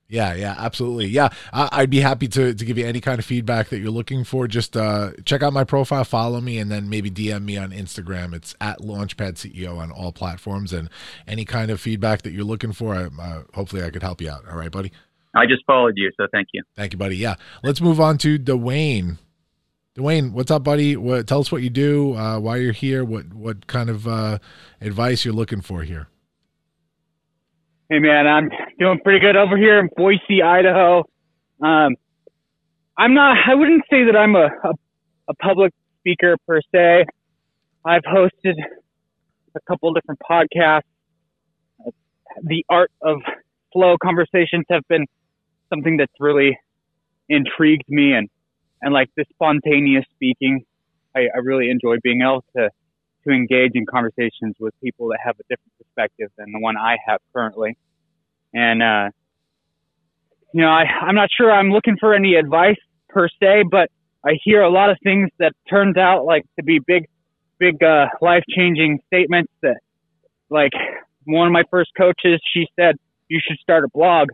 yeah. 0.07 0.33
Yeah, 0.33 0.55
absolutely. 0.57 1.07
Yeah, 1.07 1.29
I, 1.51 1.81
would 1.81 1.89
be 1.89 1.99
happy 1.99 2.27
to, 2.29 2.53
to 2.53 2.65
give 2.65 2.77
you 2.77 2.85
any 2.85 3.01
kind 3.01 3.19
of 3.19 3.25
feedback 3.25 3.69
that 3.69 3.79
you're 3.79 3.91
looking 3.91 4.23
for. 4.23 4.47
Just 4.47 4.77
uh, 4.77 5.11
check 5.25 5.41
out 5.41 5.53
my 5.53 5.63
profile, 5.63 6.03
follow 6.03 6.41
me, 6.41 6.59
and 6.59 6.71
then 6.71 6.89
maybe 6.89 7.09
DM 7.09 7.43
me 7.43 7.57
on 7.57 7.71
Instagram. 7.71 8.33
It's 8.33 8.55
at 8.61 8.79
Launchpad 8.79 9.35
CEO 9.35 9.77
on 9.77 9.91
all 9.91 10.11
platforms. 10.11 10.73
And 10.73 10.89
any 11.27 11.45
kind 11.45 11.71
of 11.71 11.81
feedback 11.81 12.21
that 12.23 12.31
you're 12.31 12.43
looking 12.43 12.73
for, 12.73 12.95
I, 12.95 13.05
uh, 13.21 13.43
hopefully 13.53 13.83
I 13.83 13.89
could 13.89 14.03
help 14.03 14.21
you 14.21 14.29
out. 14.29 14.47
All 14.49 14.57
right, 14.57 14.71
buddy? 14.71 14.91
I 15.35 15.45
just 15.47 15.65
followed 15.65 15.93
you, 15.97 16.11
so 16.15 16.27
thank 16.31 16.49
you. 16.53 16.61
Thank 16.75 16.93
you, 16.93 16.99
buddy. 16.99 17.17
Yeah. 17.17 17.35
Let's 17.63 17.81
move 17.81 17.99
on 17.99 18.17
to 18.19 18.37
Dwayne. 18.37 19.17
Dwayne, 19.97 20.31
what's 20.31 20.51
up, 20.51 20.63
buddy? 20.63 20.95
What, 20.95 21.27
tell 21.27 21.39
us 21.39 21.51
what 21.51 21.61
you 21.61 21.69
do, 21.69 22.15
uh, 22.15 22.39
why 22.39 22.57
you're 22.57 22.71
here, 22.71 23.03
what, 23.03 23.33
what 23.33 23.67
kind 23.67 23.89
of 23.89 24.07
uh, 24.07 24.39
advice 24.81 25.23
you're 25.23 25.33
looking 25.33 25.61
for 25.61 25.83
here. 25.83 26.07
Hey 27.89 27.99
man, 27.99 28.27
I'm 28.27 28.49
doing 28.79 28.99
pretty 29.03 29.19
good 29.19 29.35
over 29.35 29.57
here 29.57 29.79
in 29.79 29.89
Boise, 29.95 30.41
Idaho. 30.43 31.05
Um, 31.61 31.95
I'm 32.97 33.13
not. 33.13 33.37
I 33.47 33.55
wouldn't 33.55 33.83
say 33.89 34.05
that 34.05 34.17
I'm 34.17 34.35
a, 34.35 34.47
a, 34.47 34.71
a 35.29 35.35
public 35.35 35.73
speaker 35.99 36.35
per 36.47 36.61
se. 36.73 37.05
I've 37.85 38.01
hosted 38.03 38.55
a 39.55 39.59
couple 39.69 39.93
different 39.93 40.19
podcasts. 40.29 40.81
The 42.43 42.65
art 42.69 42.91
of 43.01 43.19
flow 43.71 43.95
conversations 44.03 44.65
have 44.71 44.83
been 44.89 45.05
something 45.69 45.97
that's 45.97 46.13
really 46.19 46.57
intrigued 47.29 47.89
me, 47.89 48.13
and 48.13 48.29
and 48.81 48.93
like 48.93 49.09
the 49.17 49.25
spontaneous 49.33 50.05
speaking, 50.15 50.65
I, 51.15 51.21
I 51.35 51.39
really 51.43 51.69
enjoy 51.69 51.97
being 52.03 52.21
able 52.21 52.43
to 52.57 52.69
to 53.27 53.33
engage 53.33 53.71
in 53.75 53.85
conversations 53.85 54.55
with 54.59 54.73
people 54.81 55.07
that 55.09 55.19
have 55.23 55.35
a 55.39 55.43
different 55.43 55.71
perspective 55.77 56.29
than 56.37 56.51
the 56.51 56.59
one 56.59 56.77
I 56.77 56.97
have 57.07 57.19
currently. 57.33 57.77
And, 58.53 58.83
uh, 58.83 59.09
you 60.53 60.61
know, 60.61 60.69
I, 60.69 60.83
I'm 61.01 61.15
not 61.15 61.29
sure 61.35 61.51
I'm 61.51 61.71
looking 61.71 61.97
for 61.99 62.13
any 62.13 62.35
advice 62.35 62.77
per 63.09 63.27
se, 63.41 63.63
but 63.71 63.89
I 64.25 64.37
hear 64.43 64.61
a 64.61 64.69
lot 64.69 64.89
of 64.89 64.97
things 65.03 65.29
that 65.39 65.53
turns 65.69 65.97
out 65.97 66.25
like 66.25 66.43
to 66.57 66.63
be 66.63 66.79
big, 66.85 67.05
big, 67.59 67.81
uh, 67.83 68.05
life 68.21 68.43
changing 68.49 68.99
statements 69.07 69.51
that 69.61 69.77
like 70.49 70.73
one 71.25 71.47
of 71.47 71.53
my 71.53 71.63
first 71.71 71.91
coaches, 71.97 72.39
she 72.53 72.67
said, 72.77 72.95
you 73.27 73.39
should 73.45 73.57
start 73.59 73.83
a 73.83 73.89
blog. 73.89 74.29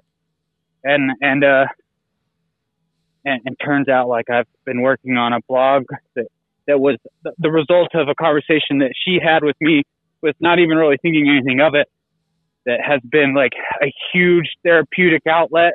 And, 0.83 1.11
and, 1.21 1.43
uh, 1.43 1.65
and, 3.25 3.41
and 3.45 3.55
turns 3.63 3.89
out 3.89 4.07
like 4.07 4.29
I've 4.29 4.47
been 4.65 4.81
working 4.81 5.17
on 5.17 5.33
a 5.33 5.39
blog 5.47 5.85
that 6.15 6.27
that 6.69 6.79
was 6.79 6.97
the 7.39 7.49
result 7.49 7.89
of 7.95 8.07
a 8.09 8.15
conversation 8.15 8.77
that 8.79 8.93
she 9.03 9.17
had 9.21 9.43
with 9.43 9.55
me 9.59 9.81
with 10.21 10.35
not 10.39 10.59
even 10.59 10.77
really 10.77 10.97
thinking 11.01 11.27
anything 11.27 11.59
of 11.61 11.73
it 11.73 11.87
that 12.67 12.79
has 12.85 13.01
been 13.09 13.33
like 13.33 13.53
a 13.81 13.91
huge 14.13 14.45
therapeutic 14.63 15.23
outlet. 15.27 15.73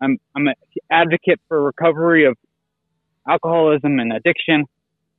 I'm, 0.00 0.16
I'm 0.36 0.46
an 0.46 0.54
advocate 0.92 1.40
for 1.48 1.60
recovery 1.60 2.24
of 2.24 2.36
alcoholism 3.28 3.98
and 3.98 4.12
addiction. 4.12 4.64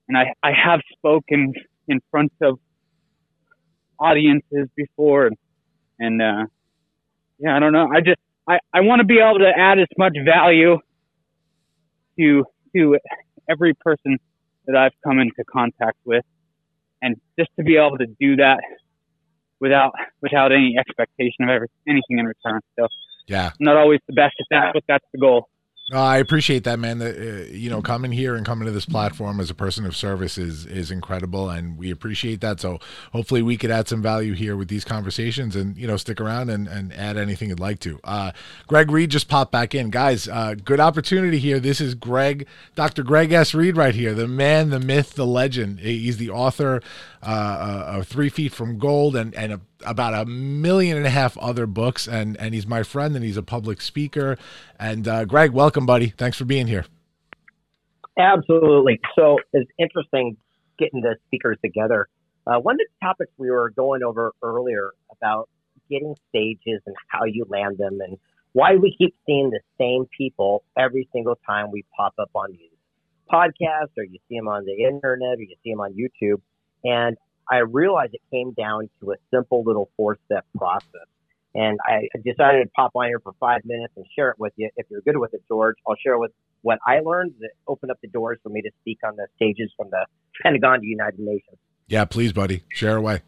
And 0.07 0.17
I, 0.17 0.33
I 0.41 0.51
have 0.53 0.79
spoken 0.93 1.53
in 1.89 1.99
front 2.09 2.31
of 2.41 2.57
audiences 3.99 4.69
before, 4.77 5.27
and, 5.27 5.37
and 5.99 6.21
uh, 6.21 6.45
yeah, 7.39 7.57
I 7.57 7.59
don't 7.59 7.73
know. 7.73 7.89
I 7.93 7.99
just 7.99 8.19
I, 8.47 8.59
I 8.73 8.79
want 8.81 9.01
to 9.01 9.05
be 9.05 9.19
able 9.19 9.39
to 9.39 9.51
add 9.55 9.79
as 9.79 9.87
much 9.97 10.15
value 10.23 10.77
to 12.17 12.45
to 12.75 12.97
every 13.49 13.73
person 13.73 14.17
that 14.69 14.77
I've 14.77 14.93
come 15.03 15.19
into 15.19 15.43
contact 15.51 15.97
with, 16.05 16.23
and 17.01 17.15
just 17.37 17.49
to 17.57 17.63
be 17.63 17.77
able 17.77 17.97
to 17.97 18.05
do 18.19 18.35
that 18.37 18.59
without 19.59 19.91
without 20.21 20.51
any 20.51 20.75
expectation 20.79 21.43
of 21.43 21.49
every, 21.49 21.67
anything 21.87 22.19
in 22.19 22.25
return. 22.25 22.61
So 22.77 22.87
Yeah. 23.27 23.47
I'm 23.47 23.65
not 23.65 23.77
always 23.77 23.99
the 24.07 24.13
best 24.13 24.35
at 24.39 24.45
that, 24.51 24.71
but 24.73 24.83
that's 24.87 25.05
the 25.13 25.19
goal. 25.19 25.49
No, 25.91 25.97
I 25.97 26.17
appreciate 26.17 26.65
that, 26.65 26.77
man. 26.77 26.99
That 26.99 27.17
uh, 27.17 27.45
you 27.51 27.67
know, 27.67 27.81
coming 27.81 28.11
here 28.11 28.35
and 28.35 28.45
coming 28.45 28.67
to 28.67 28.71
this 28.71 28.85
platform 28.85 29.39
as 29.39 29.49
a 29.49 29.55
person 29.55 29.85
of 29.85 29.95
service 29.95 30.37
is 30.37 30.67
is 30.67 30.91
incredible, 30.91 31.49
and 31.49 31.79
we 31.79 31.89
appreciate 31.89 32.41
that. 32.41 32.59
So 32.59 32.77
hopefully, 33.11 33.41
we 33.41 33.57
could 33.57 33.71
add 33.71 33.87
some 33.87 33.99
value 33.99 34.33
here 34.33 34.55
with 34.55 34.67
these 34.67 34.85
conversations, 34.85 35.55
and 35.55 35.75
you 35.75 35.87
know, 35.87 35.97
stick 35.97 36.21
around 36.21 36.51
and, 36.51 36.67
and 36.67 36.93
add 36.93 37.17
anything 37.17 37.49
you'd 37.49 37.59
like 37.59 37.79
to. 37.79 37.99
Uh, 38.03 38.33
Greg 38.67 38.91
Reid 38.91 39.09
just 39.09 39.27
popped 39.29 39.51
back 39.51 39.73
in, 39.73 39.89
guys. 39.89 40.27
Uh, 40.27 40.53
good 40.63 40.79
opportunity 40.79 41.39
here. 41.39 41.59
This 41.59 41.81
is 41.81 41.95
Greg, 41.95 42.45
Dr. 42.75 43.01
Greg 43.01 43.31
S. 43.31 43.55
Reid, 43.55 43.75
right 43.75 43.95
here, 43.95 44.13
the 44.13 44.27
man, 44.27 44.69
the 44.69 44.79
myth, 44.79 45.15
the 45.15 45.25
legend. 45.25 45.79
He's 45.79 46.17
the 46.17 46.29
author 46.29 46.83
uh, 47.23 47.25
uh, 47.25 47.97
of 47.97 48.07
Three 48.07 48.29
Feet 48.29 48.53
from 48.53 48.77
Gold 48.77 49.15
and 49.15 49.33
and 49.33 49.53
a, 49.53 49.61
about 49.85 50.13
a 50.13 50.25
million 50.25 50.97
and 50.97 51.05
a 51.05 51.09
half 51.09 51.37
other 51.37 51.65
books, 51.65 52.07
and 52.07 52.37
and 52.37 52.53
he's 52.53 52.67
my 52.67 52.83
friend, 52.83 53.15
and 53.15 53.23
he's 53.23 53.37
a 53.37 53.43
public 53.43 53.81
speaker. 53.81 54.37
And 54.79 55.07
uh, 55.07 55.25
Greg, 55.25 55.51
welcome, 55.51 55.85
buddy. 55.85 56.09
Thanks 56.09 56.37
for 56.37 56.45
being 56.45 56.67
here. 56.67 56.85
Absolutely. 58.17 58.99
So 59.15 59.37
it's 59.53 59.69
interesting 59.79 60.35
getting 60.77 61.01
the 61.01 61.15
speakers 61.27 61.57
together. 61.63 62.07
Uh, 62.45 62.59
one 62.59 62.75
of 62.75 62.79
the 62.79 63.05
topics 63.05 63.31
we 63.37 63.49
were 63.51 63.69
going 63.69 64.03
over 64.03 64.33
earlier 64.41 64.91
about 65.11 65.49
getting 65.89 66.15
stages 66.29 66.81
and 66.85 66.95
how 67.07 67.23
you 67.25 67.45
land 67.47 67.77
them 67.77 67.99
and 68.01 68.17
why 68.53 68.75
we 68.75 68.95
keep 68.97 69.15
seeing 69.25 69.49
the 69.49 69.59
same 69.77 70.05
people 70.17 70.63
every 70.77 71.07
single 71.13 71.37
time 71.45 71.71
we 71.71 71.83
pop 71.95 72.13
up 72.19 72.29
on 72.33 72.51
these 72.51 72.69
podcasts 73.31 73.95
or 73.97 74.03
you 74.03 74.17
see 74.27 74.35
them 74.35 74.47
on 74.47 74.65
the 74.65 74.83
internet 74.83 75.37
or 75.37 75.41
you 75.41 75.55
see 75.63 75.71
them 75.71 75.79
on 75.79 75.93
YouTube. 75.93 76.41
And 76.83 77.17
I 77.49 77.57
realized 77.57 78.13
it 78.13 78.21
came 78.31 78.53
down 78.53 78.89
to 79.01 79.11
a 79.11 79.15
simple 79.33 79.63
little 79.65 79.89
four 79.97 80.17
step 80.25 80.45
process. 80.57 81.07
And 81.55 81.79
I 81.83 82.07
decided 82.23 82.65
to 82.65 82.69
pop 82.75 82.91
on 82.93 83.07
here 83.07 83.19
for 83.19 83.33
five 83.39 83.61
minutes 83.65 83.93
and 83.97 84.05
share 84.15 84.29
it 84.29 84.39
with 84.39 84.53
you. 84.55 84.69
If 84.77 84.85
you're 84.91 85.01
good 85.01 85.17
with 85.17 85.33
it, 85.33 85.41
George, 85.47 85.75
I'll 85.87 85.95
share 85.95 86.19
with 86.19 86.31
what 86.61 86.77
I 86.85 86.99
learned 86.99 87.33
that 87.39 87.49
opened 87.67 87.91
up 87.91 87.99
the 88.01 88.07
doors 88.07 88.37
for 88.43 88.49
me 88.49 88.61
to 88.61 88.69
speak 88.81 88.99
on 89.03 89.15
the 89.15 89.27
stages 89.35 89.71
from 89.75 89.89
the 89.89 90.05
Pentagon 90.43 90.81
to 90.81 90.85
United 90.85 91.19
Nations. 91.19 91.57
Yeah, 91.87 92.05
please, 92.05 92.33
buddy, 92.33 92.63
share 92.69 92.97
away. 92.97 93.21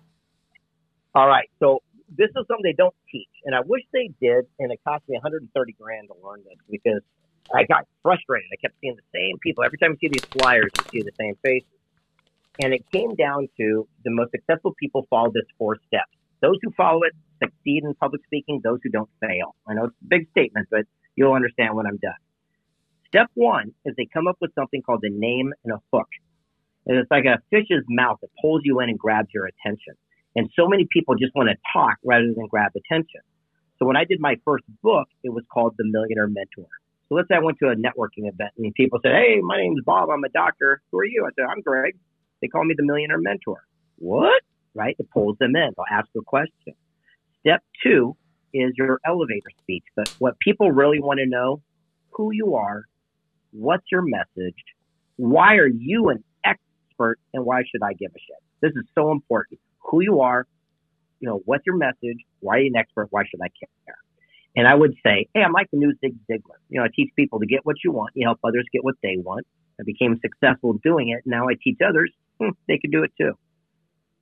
All 1.16 1.28
right. 1.28 1.50
So 1.60 1.80
this 2.16 2.30
is 2.30 2.46
something 2.48 2.64
they 2.64 2.74
don't 2.78 2.96
teach, 3.12 3.30
and 3.46 3.56
I 3.56 3.62
wish 3.66 3.82
they 3.92 4.12
did. 4.22 4.46
And 4.60 4.72
it 4.72 4.80
cost 4.88 5.04
me 5.10 5.16
130 5.16 5.74
grand 5.74 6.10
to 6.10 6.28
learn 6.28 6.44
this 6.44 6.60
because 6.70 7.02
I 7.54 7.64
got 7.64 7.88
frustrated. 8.04 8.50
I 8.54 8.58
kept 8.62 8.76
seeing 8.82 8.96
the 8.96 9.18
same 9.18 9.40
people 9.40 9.64
every 9.64 9.80
time 9.80 9.98
you 10.00 10.10
see 10.10 10.14
these 10.14 10.26
flyers. 10.26 10.70
You 10.94 11.02
see 11.02 11.02
the 11.02 11.16
same 11.20 11.36
faces, 11.44 11.68
and 12.60 12.74
it 12.74 12.84
came 12.92 13.16
down 13.16 13.48
to 13.58 13.88
the 14.04 14.12
most 14.12 14.32
successful 14.32 14.74
people 14.80 15.08
follow 15.10 15.32
this 15.34 15.46
four 15.58 15.78
steps. 15.88 16.12
Those 16.42 16.58
who 16.62 16.72
follow 16.72 17.04
it 17.04 17.14
succeed 17.42 17.84
in 17.84 17.94
public 17.96 18.22
speaking. 18.26 18.62
Those 18.64 18.80
who 18.84 18.90
don't 18.90 19.10
fail. 19.20 19.56
I 19.68 19.74
know 19.74 19.86
it's 19.86 19.96
a 20.02 20.08
big 20.08 20.30
statement, 20.32 20.68
but 20.70 20.86
you'll 21.16 21.34
understand 21.34 21.76
when 21.76 21.86
I'm 21.86 21.98
done. 21.98 22.14
Step 23.08 23.28
one 23.34 23.74
is 23.86 23.94
they 23.98 24.08
come 24.12 24.28
up 24.28 24.38
with 24.42 24.54
something 24.56 24.82
called 24.82 25.04
a 25.04 25.10
name 25.10 25.54
and 25.64 25.74
a 25.74 25.82
hook. 25.94 26.08
And 26.88 26.98
it's 26.98 27.12
like 27.12 27.26
a 27.26 27.40
fish's 27.50 27.84
mouth 27.90 28.18
that 28.22 28.30
pulls 28.42 28.62
you 28.64 28.80
in 28.80 28.90
and 28.90 28.98
grabs 28.98 29.30
your 29.34 29.46
attention. 29.46 29.94
And 30.36 30.50
so 30.56 30.68
many 30.68 30.88
people 30.90 31.16
just 31.16 31.36
want 31.36 31.50
to 31.50 31.56
talk 31.74 31.98
rather 32.04 32.34
than 32.34 32.48
grab 32.48 32.72
attention. 32.76 33.22
So 33.78 33.86
when 33.86 33.98
I 33.98 34.06
did 34.06 34.20
my 34.20 34.36
first 34.46 34.64
book, 34.82 35.08
it 35.24 35.30
was 35.34 35.44
called 35.52 35.76
The 35.78 35.84
Millionaire 35.86 36.28
Mentor. 36.28 36.70
So 37.10 37.16
let's 37.16 37.28
say 37.28 37.36
I 37.36 37.40
went 37.40 37.60
to 37.60 37.70
a 37.70 37.76
networking 37.76 38.30
event 38.32 38.52
and 38.58 38.74
people 38.74 39.00
said, 39.04 39.12
Hey, 39.12 39.42
my 39.42 39.58
name's 39.58 39.84
Bob. 39.84 40.10
I'm 40.10 40.24
a 40.24 40.30
doctor. 40.30 40.82
Who 40.92 41.00
are 41.00 41.06
you? 41.06 41.26
I 41.26 41.30
said, 41.36 41.46
I'm 41.50 41.62
Greg. 41.62 41.98
They 42.42 42.48
call 42.48 42.66
me 42.66 42.74
the 42.78 42.84
Millionaire 42.84 43.20
Mentor. 43.20 43.64
What? 43.98 44.42
Right? 44.74 44.96
It 45.00 45.10
pulls 45.12 45.38
them 45.40 45.56
in. 45.56 45.72
They'll 45.76 45.86
ask 46.00 46.08
a 46.18 46.22
question. 46.22 46.74
Step 47.42 47.64
two 47.84 48.16
is 48.54 48.74
your 48.76 49.00
elevator 49.06 49.50
speech. 49.62 49.84
But 49.96 50.10
what 50.20 50.40
people 50.40 50.72
really 50.72 51.00
want 51.00 51.20
to 51.20 51.26
know, 51.26 51.62
who 52.12 52.32
you 52.32 52.56
are, 52.56 52.84
what's 53.52 53.86
your 53.92 54.02
message, 54.02 54.56
why 55.18 55.56
are 55.56 55.68
you 55.68 56.10
an 56.10 56.24
expert, 56.46 57.20
and 57.34 57.46
why 57.46 57.64
should 57.70 57.84
I 57.84 57.94
give 57.94 58.12
a 58.12 58.20
shit? 58.20 58.38
This 58.62 58.72
is 58.76 58.84
so 58.96 59.12
important. 59.12 59.60
Who 59.90 60.02
you 60.02 60.22
are, 60.22 60.46
you 61.20 61.28
know, 61.28 61.42
what's 61.46 61.66
your 61.66 61.78
message, 61.78 62.18
why 62.40 62.58
are 62.58 62.60
you 62.60 62.72
an 62.74 62.80
expert, 62.80 63.08
why 63.12 63.24
should 63.30 63.42
I 63.42 63.50
care? 63.60 63.98
And 64.56 64.68
I 64.68 64.76
would 64.76 64.94
say, 65.06 65.28
hey, 65.34 65.42
I'm 65.42 65.54
like 65.54 65.70
the 65.72 65.78
new 65.78 65.94
Zig 66.02 66.16
Ziglar. 66.30 66.60
You 66.70 66.80
know, 66.80 66.86
I 66.86 66.90
teach 66.94 67.10
people 67.16 67.40
to 67.40 67.46
get 67.46 67.66
what 67.66 67.78
you 67.84 67.92
want. 67.92 68.12
You 68.16 68.28
help 68.28 68.40
others 68.44 68.66
get 68.74 68.84
what 68.84 68.96
they 69.02 69.16
want. 69.18 69.48
I 69.80 69.84
became 69.84 70.20
successful 70.22 70.74
doing 70.84 71.10
it. 71.10 71.24
Now 71.26 71.48
I 71.48 71.54
teach 71.62 71.78
others, 71.88 72.12
they 72.68 72.78
can 72.78 72.92
do 72.92 73.04
it 73.04 73.12
too. 73.20 73.34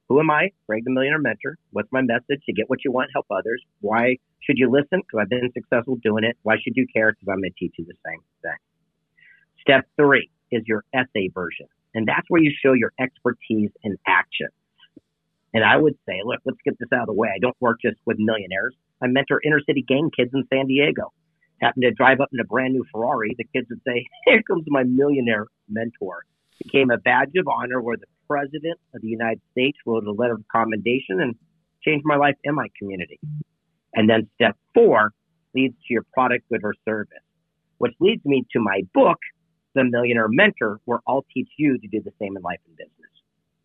Who 0.10 0.20
am 0.20 0.32
I? 0.32 0.50
Greg 0.68 0.84
the 0.86 0.92
Millionaire 0.92 1.20
Mentor. 1.20 1.58
What's 1.72 1.92
my 1.92 2.02
message? 2.02 2.42
To 2.46 2.54
get 2.54 2.68
what 2.68 2.80
you 2.84 2.92
want, 2.92 3.12
help 3.14 3.28
others. 3.30 3.64
Why 3.82 4.18
should 4.42 4.58
you 4.58 4.70
listen? 4.70 5.02
Because 5.02 5.20
I've 5.22 5.30
been 5.30 5.52
successful 5.54 5.98
doing 6.04 6.24
it. 6.24 6.36
Why 6.42 6.56
should 6.64 6.74
you 6.76 6.88
care? 6.92 7.12
Because 7.12 7.28
I'm 7.32 7.40
going 7.42 7.52
to 7.52 7.60
teach 7.60 7.76
you 7.78 7.86
the 7.86 7.94
same 8.06 8.20
thing. 8.42 8.58
Step 9.62 9.86
three 9.98 10.30
is 10.52 10.64
your 10.66 10.84
essay 10.94 11.30
version. 11.32 11.68
And 11.94 12.08
that's 12.08 12.26
where 12.28 12.42
you 12.42 12.52
show 12.64 12.74
your 12.74 12.92
expertise 13.00 13.70
in 13.84 13.98
action. 14.08 14.48
And 15.54 15.64
I 15.64 15.78
would 15.78 15.96
say, 16.08 16.22
look, 16.24 16.40
let's 16.46 16.60
get 16.64 16.78
this 16.80 16.90
out 16.94 17.02
of 17.02 17.08
the 17.08 17.14
way. 17.14 17.30
I 17.34 17.40
don't 17.40 17.56
work 17.60 17.78
just 17.82 17.98
with 18.06 18.18
millionaires. 18.20 18.76
I 19.02 19.08
mentor 19.08 19.42
inner 19.44 19.62
city 19.66 19.84
gang 19.88 20.10
kids 20.16 20.32
in 20.34 20.44
San 20.52 20.68
Diego. 20.68 21.12
Happen 21.62 21.82
to 21.82 21.92
drive 21.92 22.20
up 22.22 22.30
in 22.32 22.40
a 22.40 22.44
brand 22.46 22.74
new 22.74 22.86
Ferrari. 22.92 23.36
The 23.38 23.46
kids 23.56 23.68
would 23.70 23.82
say, 23.86 24.06
here 24.26 24.42
comes 24.44 24.64
my 24.68 24.84
millionaire 24.84 25.48
mentor. 25.68 26.24
Became 26.64 26.92
a 26.92 26.98
badge 26.98 27.32
of 27.38 27.48
honor 27.48 27.82
where 27.82 27.98
the 27.98 28.08
president 28.28 28.80
of 28.94 29.02
the 29.02 29.08
United 29.08 29.42
States 29.52 29.78
wrote 29.86 30.06
a 30.06 30.12
letter 30.12 30.34
of 30.34 30.44
commendation 30.52 31.22
and 31.22 31.36
changed 31.82 32.06
my 32.06 32.16
life 32.16 32.36
and 32.44 32.56
my 32.56 32.68
community. 32.78 33.20
And 33.94 34.10
then 34.10 34.30
step 34.36 34.56
four 34.74 35.12
leads 35.56 35.76
to 35.76 35.94
your 35.94 36.04
product, 36.14 36.48
good, 36.50 36.62
or 36.64 36.74
service, 36.86 37.24
which 37.78 37.94
leads 38.00 38.24
me 38.26 38.46
to 38.54 38.60
my 38.60 38.82
book, 38.94 39.18
The 39.74 39.84
Millionaire 39.84 40.28
Mentor, 40.30 40.80
where 40.86 41.00
I'll 41.08 41.26
teach 41.34 41.50
you 41.58 41.78
to 41.78 41.88
do 41.88 42.02
the 42.02 42.12
same 42.20 42.36
in 42.38 42.44
life 42.44 42.60
and 42.68 42.76
business. 42.78 43.12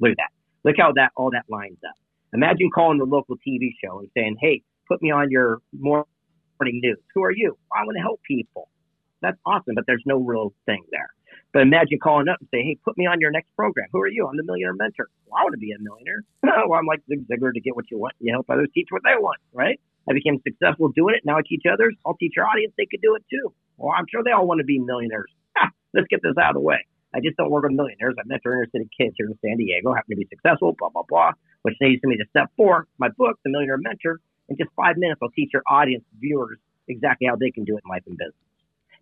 Look 0.00 0.12
at 0.12 0.16
that. 0.18 0.30
Look 0.64 0.76
how 0.78 0.92
that 0.92 1.12
all 1.16 1.30
that 1.32 1.44
lines 1.48 1.78
up. 1.86 1.94
Imagine 2.32 2.70
calling 2.74 2.98
the 2.98 3.04
local 3.04 3.36
TV 3.46 3.74
show 3.84 4.00
and 4.00 4.08
saying, 4.16 4.36
"Hey, 4.40 4.62
put 4.88 5.02
me 5.02 5.10
on 5.10 5.30
your 5.30 5.60
morning 5.72 6.06
news. 6.60 6.98
Who 7.14 7.22
are 7.22 7.30
you? 7.30 7.56
I 7.72 7.84
want 7.84 7.96
to 7.96 8.02
help 8.02 8.20
people." 8.22 8.68
That's 9.20 9.38
awesome, 9.46 9.74
but 9.74 9.84
there's 9.86 10.02
no 10.06 10.18
real 10.18 10.52
thing 10.66 10.84
there. 10.90 11.13
But 11.54 11.62
imagine 11.62 12.02
calling 12.02 12.26
up 12.26 12.42
and 12.42 12.48
say, 12.50 12.66
"Hey, 12.66 12.76
put 12.84 12.98
me 12.98 13.06
on 13.06 13.20
your 13.22 13.30
next 13.30 13.54
program. 13.54 13.86
Who 13.92 14.00
are 14.02 14.08
you? 14.10 14.26
I'm 14.26 14.36
the 14.36 14.42
Millionaire 14.42 14.74
Mentor. 14.74 15.08
Well, 15.30 15.38
I 15.38 15.44
want 15.44 15.54
to 15.54 15.62
be 15.62 15.70
a 15.70 15.78
millionaire. 15.78 16.26
well, 16.42 16.74
I'm 16.74 16.84
like 16.84 17.00
Zig 17.08 17.22
Ziglar 17.30 17.54
to 17.54 17.60
get 17.60 17.76
what 17.76 17.86
you 17.92 17.98
want. 17.98 18.14
You 18.18 18.34
help 18.34 18.50
others 18.50 18.68
teach 18.74 18.88
what 18.90 19.02
they 19.04 19.14
want, 19.14 19.38
right? 19.54 19.78
I 20.10 20.12
became 20.12 20.42
successful 20.42 20.90
doing 20.90 21.14
it. 21.14 21.22
Now 21.24 21.38
I 21.38 21.42
teach 21.46 21.62
others. 21.70 21.94
I'll 22.04 22.18
teach 22.18 22.34
your 22.34 22.44
audience. 22.44 22.74
They 22.76 22.90
could 22.90 23.00
do 23.00 23.14
it 23.14 23.22
too. 23.30 23.54
Well, 23.78 23.94
I'm 23.96 24.04
sure 24.10 24.22
they 24.24 24.32
all 24.32 24.46
want 24.46 24.58
to 24.58 24.64
be 24.66 24.80
millionaires. 24.80 25.30
Let's 25.94 26.08
get 26.10 26.20
this 26.26 26.34
out 26.42 26.50
of 26.50 26.54
the 26.54 26.66
way. 26.66 26.84
I 27.14 27.20
just 27.22 27.36
don't 27.36 27.50
work 27.50 27.62
with 27.62 27.72
millionaires. 27.72 28.16
I 28.18 28.26
mentor 28.26 28.58
inner 28.58 28.66
city 28.74 28.90
kids 28.90 29.14
here 29.16 29.30
in 29.30 29.38
San 29.38 29.56
Diego, 29.56 29.94
happen 29.94 30.10
to 30.10 30.18
be 30.18 30.26
successful, 30.26 30.74
blah, 30.76 30.90
blah, 30.90 31.06
blah, 31.08 31.30
which 31.62 31.76
leads 31.80 32.02
me 32.02 32.16
to 32.16 32.26
step 32.30 32.50
four, 32.56 32.88
my 32.98 33.08
book, 33.16 33.38
The 33.44 33.50
Millionaire 33.50 33.78
Mentor. 33.78 34.18
In 34.48 34.56
just 34.58 34.70
five 34.74 34.96
minutes, 34.98 35.20
I'll 35.22 35.30
teach 35.30 35.50
your 35.54 35.62
audience, 35.70 36.02
viewers, 36.18 36.58
exactly 36.88 37.28
how 37.28 37.36
they 37.36 37.52
can 37.52 37.62
do 37.62 37.76
it 37.76 37.82
in 37.86 37.88
life 37.88 38.02
and 38.06 38.18
business. 38.18 38.34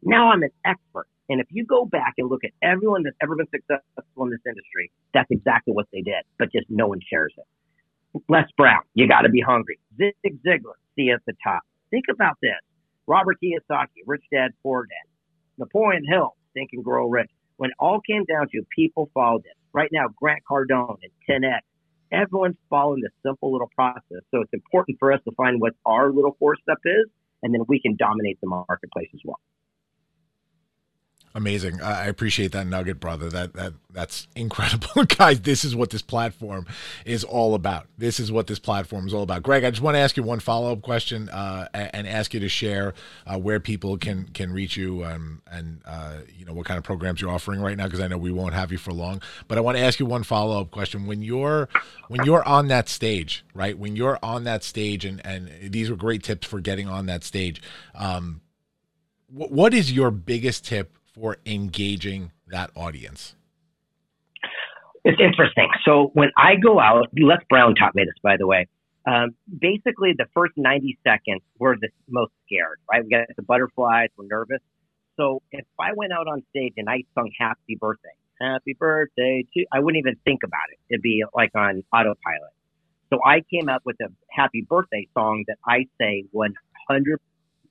Now 0.03 0.31
I'm 0.31 0.43
an 0.43 0.51
expert. 0.67 1.07
And 1.29 1.41
if 1.41 1.47
you 1.51 1.65
go 1.65 1.85
back 1.85 2.15
and 2.19 2.29
look 2.29 2.45
at 2.45 2.51
everyone 2.63 3.03
that's 3.05 3.17
ever 3.23 3.37
been 3.37 3.49
successful 3.55 4.25
in 4.25 4.31
this 4.31 4.41
industry, 4.47 4.91
that's 5.15 5.31
exactly 5.31 5.73
what 5.73 5.87
they 5.93 6.01
did, 6.03 6.25
but 6.39 6.53
just 6.53 6.67
no 6.69 6.89
one 6.89 7.01
shares 7.09 7.33
it. 7.37 8.23
Les 8.29 8.45
Brown, 8.57 8.83
you 8.95 9.09
got 9.09 9.23
to 9.23 9.31
be 9.31 9.41
hungry. 9.41 9.79
Zig 9.97 10.15
Ziglar, 10.47 10.77
see 10.97 11.11
at 11.11 11.21
the 11.27 11.33
top. 11.43 11.63
Think 11.91 12.05
about 12.13 12.37
this. 12.43 12.59
Robert 13.07 13.39
Kiyosaki, 13.43 14.03
Rich 14.07 14.25
Dad, 14.33 14.51
Poor 14.63 14.85
Dad. 14.85 15.09
Napoleon 15.59 16.05
Hill, 16.09 16.35
Think 16.55 16.71
and 16.73 16.85
Grow 16.85 17.09
Rich 17.09 17.31
when 17.57 17.71
it 17.71 17.77
all 17.79 18.01
came 18.01 18.25
down 18.25 18.49
to 18.51 18.63
people 18.75 19.09
followed 19.15 19.45
it. 19.45 19.57
Right 19.73 19.89
now, 19.93 20.07
Grant 20.17 20.43
Cardone 20.51 20.97
and 21.03 21.45
10X, 21.45 21.61
everyone's 22.11 22.57
following 22.69 23.03
this 23.03 23.13
simple 23.25 23.53
little 23.53 23.71
process. 23.75 24.23
So 24.31 24.41
it's 24.41 24.53
important 24.53 24.99
for 24.99 25.13
us 25.13 25.21
to 25.25 25.33
find 25.37 25.61
what 25.61 25.73
our 25.87 26.11
little 26.11 26.37
four 26.39 26.57
step 26.61 26.79
is, 26.85 27.07
and 27.43 27.55
then 27.55 27.63
we 27.69 27.81
can 27.81 27.97
dominate 27.97 28.41
the 28.41 28.49
marketplace 28.49 29.09
as 29.15 29.21
well. 29.25 29.39
Amazing. 31.35 31.81
I 31.81 32.09
appreciate 32.09 32.53
that 32.53 32.67
nugget, 32.67 33.01
brother. 33.01 33.31
That 33.31 33.55
that 33.55 33.73
that's 33.91 34.29
incredible, 34.37 35.05
guys. 35.09 35.41
This 35.41 35.65
is 35.65 35.75
what 35.75 35.89
this 35.89 36.03
platform 36.03 36.67
is 37.07 37.25
all 37.25 37.55
about. 37.55 37.87
This 37.97 38.21
is 38.21 38.31
what 38.31 38.49
this 38.49 38.59
platform 38.59 39.07
is 39.07 39.15
all 39.15 39.23
about. 39.23 39.43
Greg, 39.43 39.65
I 39.65 39.71
just 39.71 39.83
want 39.83 39.95
to 39.95 39.99
ask 39.99 40.19
you 40.19 40.23
one 40.23 40.41
follow 40.41 40.73
up 40.73 40.83
question 40.83 41.31
uh, 41.31 41.69
and 41.73 42.07
ask 42.07 42.35
you 42.35 42.41
to 42.41 42.51
share 42.51 42.93
uh, 43.27 43.39
where 43.39 43.61
people 43.61 43.97
can 43.97 44.25
can 44.35 44.53
reach 44.53 44.77
you 44.77 45.07
um, 45.07 45.41
and 45.51 45.81
uh, 45.87 46.17
you 46.37 46.45
know 46.45 46.53
what 46.53 46.67
kind 46.67 46.77
of 46.77 46.85
programs 46.85 47.23
you're 47.23 47.31
offering 47.31 47.63
right 47.63 47.79
now 47.79 47.85
because 47.85 48.01
I 48.01 48.09
know 48.09 48.19
we 48.19 48.31
won't 48.31 48.53
have 48.53 48.71
you 48.71 48.77
for 48.79 48.93
long. 48.93 49.23
But 49.49 49.57
I 49.57 49.63
want 49.63 49.79
to 49.79 49.83
ask 49.83 49.99
you 49.99 50.05
one 50.05 50.25
follow 50.25 50.61
up 50.61 50.71
question. 50.71 51.07
When 51.07 51.23
you're 51.23 51.67
when 52.09 52.27
you're 52.27 52.47
on 52.47 52.69
that 52.69 52.91
stage, 52.91 53.43
right? 53.55 53.79
When 53.79 53.97
you're 53.97 54.19
on 54.23 54.45
that 54.45 54.65
stage, 54.65 55.07
and 55.07 55.25
and 55.25 55.51
these 55.73 55.89
were 55.89 55.97
great 55.97 56.23
tips 56.23 56.47
for 56.47 56.61
getting 56.61 56.89
on 56.89 57.07
that 57.07 57.25
stage. 57.25 57.63
Um, 57.95 58.43
wh- 59.29 59.51
what 59.51 59.73
is 59.73 59.93
your 59.93 60.11
biggest 60.11 60.67
tip 60.67 60.99
for 61.13 61.39
engaging 61.47 62.33
that 62.49 62.71
audience? 62.75 63.35
It's 65.05 65.21
interesting. 65.21 65.69
So 65.85 66.11
when 66.15 66.31
I 66.37 66.55
go 66.57 66.79
out, 66.79 67.09
Les 67.19 67.39
Brown 67.49 67.75
taught 67.75 67.95
me 67.95 68.05
this, 68.05 68.15
by 68.23 68.37
the 68.37 68.47
way. 68.47 68.69
Um, 69.07 69.35
basically, 69.59 70.15
the 70.17 70.27
first 70.33 70.53
90 70.57 70.99
seconds, 71.03 71.43
we're 71.59 71.75
the 71.75 71.89
most 72.09 72.33
scared, 72.47 72.79
right? 72.91 73.03
We 73.03 73.11
got 73.11 73.27
the 73.37 73.43
butterflies, 73.43 74.11
we're 74.17 74.27
nervous. 74.27 74.61
So 75.17 75.43
if 75.51 75.67
I 75.79 75.93
went 75.95 76.13
out 76.13 76.29
on 76.29 76.43
stage 76.51 76.75
and 76.77 76.89
I 76.89 77.03
sung 77.15 77.31
Happy 77.39 77.77
Birthday, 77.79 78.15
Happy 78.41 78.75
Birthday 78.79 79.45
to, 79.55 79.65
I 79.73 79.81
wouldn't 79.81 79.99
even 79.99 80.17
think 80.25 80.41
about 80.45 80.71
it. 80.73 80.79
It'd 80.89 81.03
be 81.03 81.25
like 81.35 81.51
on 81.57 81.83
autopilot. 81.93 82.55
So 83.13 83.19
I 83.25 83.43
came 83.53 83.69
up 83.69 83.83
with 83.85 83.97
a 84.01 84.09
Happy 84.31 84.65
Birthday 84.69 85.09
song 85.15 85.45
that 85.49 85.59
I 85.67 85.87
say 86.01 86.25
100% 86.35 86.53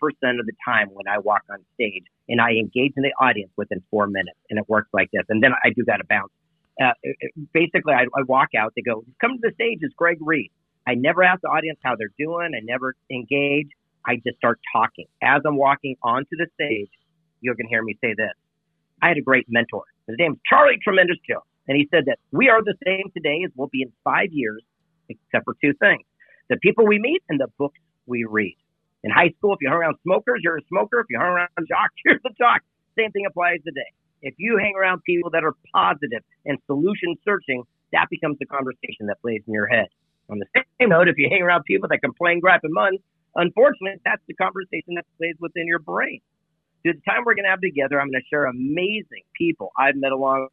of 0.09 0.45
the 0.45 0.53
time 0.65 0.87
when 0.93 1.07
I 1.07 1.19
walk 1.19 1.43
on 1.49 1.57
stage 1.75 2.03
and 2.29 2.41
I 2.41 2.51
engage 2.51 2.93
in 2.97 3.03
the 3.03 3.13
audience 3.21 3.51
within 3.57 3.81
four 3.91 4.07
minutes 4.07 4.37
and 4.49 4.59
it 4.59 4.65
works 4.67 4.89
like 4.93 5.09
this. 5.11 5.23
And 5.29 5.43
then 5.43 5.51
I 5.63 5.69
do 5.69 5.83
got 5.85 5.97
to 5.97 6.03
bounce. 6.09 6.31
Uh, 6.81 6.93
basically, 7.53 7.93
I, 7.93 8.03
I 8.17 8.23
walk 8.27 8.49
out, 8.57 8.73
they 8.75 8.81
go, 8.81 9.03
come 9.19 9.33
to 9.33 9.39
the 9.41 9.51
stage 9.53 9.79
is 9.81 9.91
Greg 9.95 10.17
Reid. 10.21 10.51
I 10.87 10.95
never 10.95 11.23
ask 11.23 11.41
the 11.41 11.49
audience 11.49 11.79
how 11.83 11.95
they're 11.95 12.13
doing. 12.17 12.53
I 12.55 12.61
never 12.63 12.95
engage. 13.11 13.67
I 14.05 14.15
just 14.25 14.37
start 14.37 14.59
talking. 14.73 15.05
As 15.21 15.41
I'm 15.45 15.57
walking 15.57 15.95
onto 16.01 16.35
the 16.37 16.47
stage, 16.55 16.89
you're 17.41 17.55
going 17.55 17.67
to 17.67 17.69
hear 17.69 17.83
me 17.83 17.97
say 18.01 18.15
this. 18.17 18.33
I 19.01 19.09
had 19.09 19.17
a 19.17 19.21
great 19.21 19.45
mentor. 19.49 19.83
His 20.07 20.15
name's 20.17 20.37
Charlie 20.49 20.79
Tremendous 20.83 21.17
Jones. 21.29 21.43
And 21.67 21.77
he 21.77 21.87
said 21.91 22.05
that 22.07 22.17
we 22.31 22.49
are 22.49 22.63
the 22.63 22.75
same 22.85 23.03
today 23.15 23.43
as 23.45 23.51
we'll 23.55 23.69
be 23.71 23.83
in 23.83 23.91
five 24.03 24.29
years, 24.31 24.63
except 25.09 25.45
for 25.45 25.55
two 25.63 25.73
things 25.79 26.03
the 26.49 26.57
people 26.57 26.85
we 26.85 26.99
meet 26.99 27.23
and 27.29 27.39
the 27.39 27.47
books 27.57 27.79
we 28.05 28.25
read. 28.29 28.57
In 29.03 29.11
high 29.11 29.29
school, 29.37 29.53
if 29.53 29.59
you 29.61 29.69
hung 29.69 29.79
around 29.79 29.97
smokers, 30.03 30.41
you're 30.43 30.57
a 30.57 30.65
smoker. 30.67 30.99
If 30.99 31.07
you 31.09 31.17
hung 31.17 31.29
around 31.29 31.49
jocks, 31.67 31.95
you're 32.05 32.19
the 32.23 32.31
jock. 32.37 32.61
Same 32.97 33.11
thing 33.11 33.25
applies 33.25 33.59
today. 33.65 33.89
If 34.21 34.35
you 34.37 34.57
hang 34.57 34.75
around 34.77 35.01
people 35.03 35.31
that 35.31 35.43
are 35.43 35.55
positive 35.73 36.21
and 36.45 36.59
solution 36.67 37.15
searching, 37.25 37.63
that 37.93 38.07
becomes 38.09 38.37
the 38.39 38.45
conversation 38.45 39.07
that 39.07 39.19
plays 39.21 39.41
in 39.47 39.53
your 39.53 39.67
head. 39.67 39.87
On 40.29 40.37
the 40.39 40.45
same 40.55 40.89
note, 40.89 41.07
if 41.07 41.17
you 41.17 41.27
hang 41.29 41.41
around 41.41 41.63
people 41.63 41.89
that 41.89 41.99
complain, 41.99 42.39
gripe, 42.39 42.61
and 42.63 42.73
mun, 42.73 42.97
unfortunately, 43.35 43.99
that's 44.05 44.21
the 44.27 44.35
conversation 44.35 44.95
that 44.95 45.05
plays 45.17 45.35
within 45.39 45.67
your 45.67 45.79
brain. 45.79 46.21
Through 46.83 46.93
the 46.93 47.01
time 47.09 47.23
we're 47.25 47.35
going 47.35 47.45
to 47.45 47.49
have 47.49 47.61
together, 47.61 47.99
I'm 47.99 48.09
going 48.09 48.21
to 48.21 48.27
share 48.29 48.45
amazing 48.45 49.25
people 49.35 49.71
I've 49.77 49.95
met 49.95 50.11
along 50.11 50.47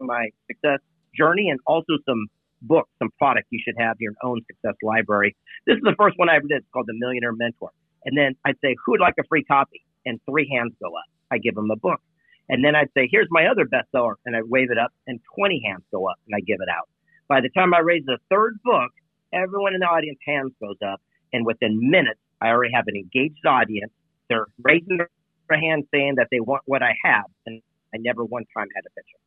my 0.00 0.28
success 0.46 0.80
journey 1.16 1.48
and 1.48 1.58
also 1.66 1.96
some 2.06 2.26
books, 2.62 2.90
some 2.98 3.10
product 3.18 3.48
you 3.50 3.60
should 3.64 3.76
have 3.78 3.96
in 4.00 4.04
your 4.04 4.14
own 4.22 4.40
success 4.46 4.74
library. 4.82 5.36
This 5.66 5.76
is 5.76 5.82
the 5.82 5.94
first 5.98 6.18
one 6.18 6.28
I 6.28 6.36
ever 6.36 6.46
did. 6.46 6.58
It's 6.58 6.66
called 6.72 6.86
The 6.86 6.94
Millionaire 6.96 7.32
Mentor. 7.32 7.70
And 8.06 8.16
then 8.16 8.36
I'd 8.44 8.56
say, 8.64 8.74
who 8.84 8.92
would 8.92 9.00
like 9.00 9.14
a 9.20 9.24
free 9.28 9.44
copy? 9.44 9.82
And 10.06 10.20
three 10.30 10.48
hands 10.50 10.72
go 10.80 10.88
up. 10.88 11.04
I 11.30 11.38
give 11.38 11.56
them 11.56 11.70
a 11.70 11.76
book. 11.76 12.00
And 12.48 12.64
then 12.64 12.76
I'd 12.76 12.88
say, 12.96 13.08
here's 13.10 13.26
my 13.30 13.46
other 13.46 13.66
bestseller. 13.66 14.14
And 14.24 14.36
I 14.36 14.40
wave 14.42 14.70
it 14.70 14.78
up 14.78 14.92
and 15.06 15.20
20 15.36 15.62
hands 15.66 15.82
go 15.92 16.08
up 16.08 16.16
and 16.26 16.34
I 16.34 16.40
give 16.40 16.58
it 16.60 16.68
out. 16.70 16.88
By 17.28 17.40
the 17.40 17.50
time 17.50 17.74
I 17.74 17.80
raise 17.80 18.04
the 18.06 18.18
third 18.30 18.58
book, 18.64 18.92
everyone 19.32 19.74
in 19.74 19.80
the 19.80 19.86
audience 19.86 20.18
hands 20.24 20.52
goes 20.60 20.76
up. 20.86 21.00
And 21.32 21.44
within 21.44 21.78
minutes, 21.90 22.20
I 22.40 22.48
already 22.48 22.72
have 22.72 22.84
an 22.86 22.94
engaged 22.94 23.44
audience. 23.44 23.92
They're 24.30 24.46
raising 24.62 24.98
their 24.98 25.10
hand 25.50 25.84
saying 25.92 26.14
that 26.16 26.28
they 26.30 26.38
want 26.38 26.62
what 26.66 26.82
I 26.82 26.94
have. 27.04 27.24
And 27.46 27.60
I 27.92 27.98
never 27.98 28.24
one 28.24 28.44
time 28.56 28.68
had 28.76 28.84
a 28.86 28.90
picture. 28.94 29.18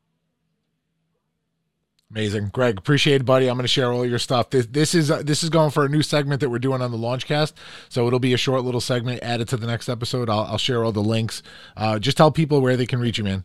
Amazing, 2.11 2.49
Greg. 2.51 2.77
Appreciate 2.79 3.21
it, 3.21 3.25
buddy. 3.25 3.47
I'm 3.47 3.55
going 3.55 3.65
to 3.65 3.67
share 3.67 3.91
all 3.91 4.03
your 4.03 4.17
stuff. 4.17 4.49
This, 4.49 4.65
this 4.65 4.95
is 4.95 5.11
uh, 5.11 5.21
this 5.21 5.43
is 5.43 5.51
going 5.51 5.69
for 5.69 5.85
a 5.85 5.89
new 5.89 6.01
segment 6.01 6.41
that 6.41 6.49
we're 6.49 6.57
doing 6.57 6.81
on 6.81 6.89
the 6.91 6.97
Launchcast. 6.97 7.53
So 7.87 8.07
it'll 8.07 8.19
be 8.19 8.33
a 8.33 8.37
short 8.37 8.63
little 8.63 8.81
segment 8.81 9.21
added 9.21 9.47
to 9.49 9.57
the 9.57 9.67
next 9.67 9.89
episode. 9.89 10.27
I'll, 10.27 10.45
I'll 10.45 10.57
share 10.57 10.83
all 10.83 10.91
the 10.91 11.03
links. 11.03 11.43
Uh, 11.77 11.99
just 11.99 12.17
tell 12.17 12.31
people 12.31 12.61
where 12.61 12.75
they 12.75 12.87
can 12.87 12.99
reach 12.99 13.19
you, 13.19 13.23
man. 13.23 13.43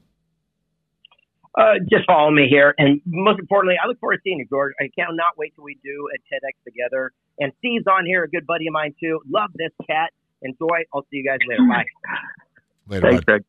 Uh, 1.57 1.74
just 1.91 2.07
follow 2.07 2.31
me 2.31 2.49
here. 2.49 2.74
And 2.78 3.03
most 3.07 3.39
importantly, 3.39 3.77
I 3.82 3.86
look 3.86 4.01
forward 4.01 4.16
to 4.16 4.23
seeing 4.24 4.39
you, 4.39 4.47
George. 4.49 4.73
I 4.81 4.89
cannot 4.99 5.36
wait 5.36 5.55
till 5.55 5.65
we 5.65 5.78
do 5.85 6.09
a 6.15 6.19
TEDx 6.19 6.55
together. 6.65 7.12
And 7.39 7.53
Steve's 7.59 7.86
on 7.86 8.07
here, 8.07 8.24
a 8.24 8.28
good 8.28 8.47
buddy 8.47 8.66
of 8.66 8.73
mine, 8.73 8.95
too. 8.99 9.20
Love 9.28 9.51
this 9.55 9.70
cat. 9.86 10.11
Enjoy. 10.43 10.85
I'll 10.93 11.03
see 11.11 11.19
you 11.19 11.24
guys 11.24 11.39
later. 11.47 11.62
Bye. 11.69 11.85
Later, 12.89 13.11
Thanks. 13.11 13.24
Greg. 13.24 13.45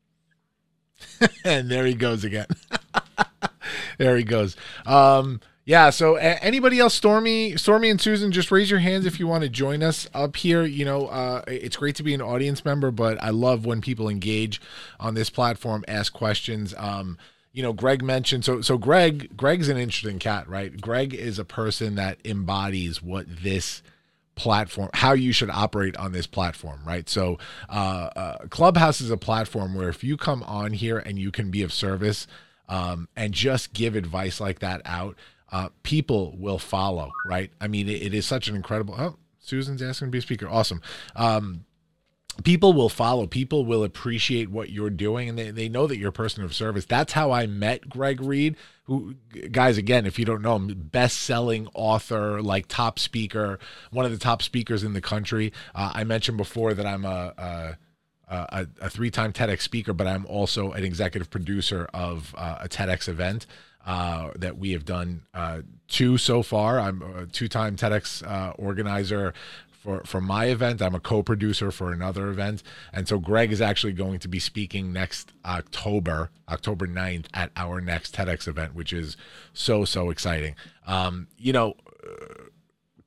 and 1.45 1.69
there 1.69 1.85
he 1.85 1.93
goes 1.93 2.23
again. 2.23 2.47
there 3.97 4.17
he 4.17 4.23
goes. 4.23 4.55
Um, 4.85 5.41
yeah. 5.65 5.89
So, 5.89 6.15
anybody 6.15 6.79
else, 6.79 6.93
Stormy, 6.93 7.57
Stormy, 7.57 7.89
and 7.89 7.99
Susan, 7.99 8.31
just 8.31 8.51
raise 8.51 8.69
your 8.69 8.79
hands 8.79 9.07
if 9.07 9.19
you 9.19 9.25
want 9.25 9.43
to 9.43 9.49
join 9.49 9.81
us 9.81 10.07
up 10.13 10.35
here. 10.35 10.63
You 10.63 10.85
know, 10.85 11.07
uh, 11.07 11.41
it's 11.47 11.77
great 11.77 11.95
to 11.95 12.03
be 12.03 12.13
an 12.13 12.21
audience 12.21 12.63
member, 12.63 12.91
but 12.91 13.21
I 13.21 13.31
love 13.31 13.65
when 13.65 13.81
people 13.81 14.07
engage 14.07 14.61
on 14.99 15.15
this 15.15 15.31
platform, 15.31 15.83
ask 15.87 16.13
questions. 16.13 16.75
Um, 16.77 17.17
you 17.51 17.63
know, 17.63 17.73
Greg 17.73 18.03
mentioned 18.03 18.45
so. 18.45 18.61
So, 18.61 18.77
Greg, 18.77 19.35
Greg's 19.35 19.67
an 19.67 19.77
interesting 19.77 20.19
cat, 20.19 20.47
right? 20.47 20.79
Greg 20.79 21.15
is 21.15 21.39
a 21.39 21.45
person 21.45 21.95
that 21.95 22.19
embodies 22.23 23.01
what 23.01 23.25
this 23.41 23.81
platform 24.35 24.89
how 24.93 25.13
you 25.13 25.31
should 25.31 25.49
operate 25.49 25.95
on 25.95 26.11
this 26.11 26.27
platform 26.27 26.81
right 26.85 27.07
so 27.07 27.39
uh, 27.69 28.09
uh 28.17 28.37
clubhouse 28.49 28.99
is 28.99 29.09
a 29.09 29.15
platform 29.15 29.73
where 29.73 29.87
if 29.87 30.03
you 30.03 30.17
come 30.17 30.43
on 30.43 30.73
here 30.73 30.97
and 30.97 31.17
you 31.17 31.31
can 31.31 31.49
be 31.49 31.61
of 31.61 31.71
service 31.71 32.27
um 32.69 33.07
and 33.15 33.33
just 33.33 33.73
give 33.73 33.95
advice 33.95 34.39
like 34.39 34.59
that 34.59 34.81
out 34.85 35.15
uh 35.51 35.69
people 35.83 36.35
will 36.37 36.59
follow 36.59 37.11
right? 37.25 37.51
I 37.59 37.67
mean 37.67 37.87
it, 37.89 38.01
it 38.01 38.13
is 38.13 38.25
such 38.25 38.47
an 38.47 38.55
incredible 38.55 38.95
oh 38.97 39.17
susan's 39.39 39.81
asking 39.81 40.07
to 40.07 40.11
be 40.11 40.17
a 40.19 40.21
speaker. 40.21 40.47
Awesome. 40.47 40.81
Um 41.15 41.65
people 42.43 42.73
will 42.73 42.89
follow. 42.89 43.27
People 43.27 43.65
will 43.65 43.83
appreciate 43.83 44.49
what 44.49 44.69
you're 44.69 44.89
doing 44.89 45.29
and 45.29 45.37
they, 45.37 45.51
they 45.51 45.69
know 45.69 45.87
that 45.87 45.97
you're 45.97 46.09
a 46.09 46.13
person 46.13 46.43
of 46.43 46.53
service. 46.53 46.85
That's 46.85 47.13
how 47.13 47.31
i 47.31 47.45
met 47.45 47.89
greg 47.89 48.21
reid 48.21 48.55
who 48.85 49.15
guys 49.51 49.77
again 49.77 50.05
if 50.05 50.19
you 50.19 50.25
don't 50.25 50.41
know 50.41 50.55
him 50.55 50.67
best-selling 50.91 51.67
author 51.73 52.41
like 52.41 52.67
top 52.67 52.99
speaker 52.99 53.57
one 53.91 54.05
of 54.05 54.11
the 54.11 54.17
top 54.17 54.41
speakers 54.41 54.83
in 54.83 54.93
the 54.93 55.01
country. 55.01 55.51
Uh, 55.73 55.91
i 55.95 56.03
mentioned 56.03 56.37
before 56.37 56.73
that 56.73 56.85
i'm 56.85 57.05
a, 57.05 57.33
a 57.37 57.77
a, 58.27 58.67
a 58.81 58.89
three-time 58.89 59.33
TEDx 59.33 59.61
speaker, 59.61 59.93
but 59.93 60.07
I'm 60.07 60.25
also 60.25 60.71
an 60.71 60.83
executive 60.83 61.29
producer 61.29 61.87
of 61.93 62.33
uh, 62.37 62.59
a 62.61 62.69
TEDx 62.69 63.07
event 63.07 63.45
uh, 63.85 64.31
that 64.35 64.57
we 64.57 64.71
have 64.71 64.85
done 64.85 65.21
uh, 65.33 65.61
two 65.87 66.17
so 66.17 66.41
far. 66.41 66.79
I'm 66.79 67.01
a 67.01 67.25
two-time 67.27 67.75
TEDx 67.75 68.25
uh, 68.25 68.53
organizer 68.57 69.33
for 69.69 70.01
for 70.03 70.19
my 70.19 70.45
event. 70.45 70.81
I'm 70.81 70.95
a 70.95 70.99
co-producer 70.99 71.71
for 71.71 71.91
another 71.91 72.29
event, 72.29 72.63
and 72.91 73.07
so 73.07 73.19
Greg 73.19 73.51
is 73.51 73.61
actually 73.61 73.93
going 73.93 74.19
to 74.19 74.27
be 74.27 74.39
speaking 74.39 74.91
next 74.91 75.31
October, 75.45 76.31
October 76.49 76.87
9th, 76.87 77.27
at 77.33 77.51
our 77.55 77.79
next 77.79 78.15
TEDx 78.15 78.47
event, 78.47 78.73
which 78.73 78.91
is 78.91 79.15
so 79.53 79.85
so 79.85 80.09
exciting. 80.09 80.55
Um, 80.87 81.27
you 81.37 81.53
know, 81.53 81.75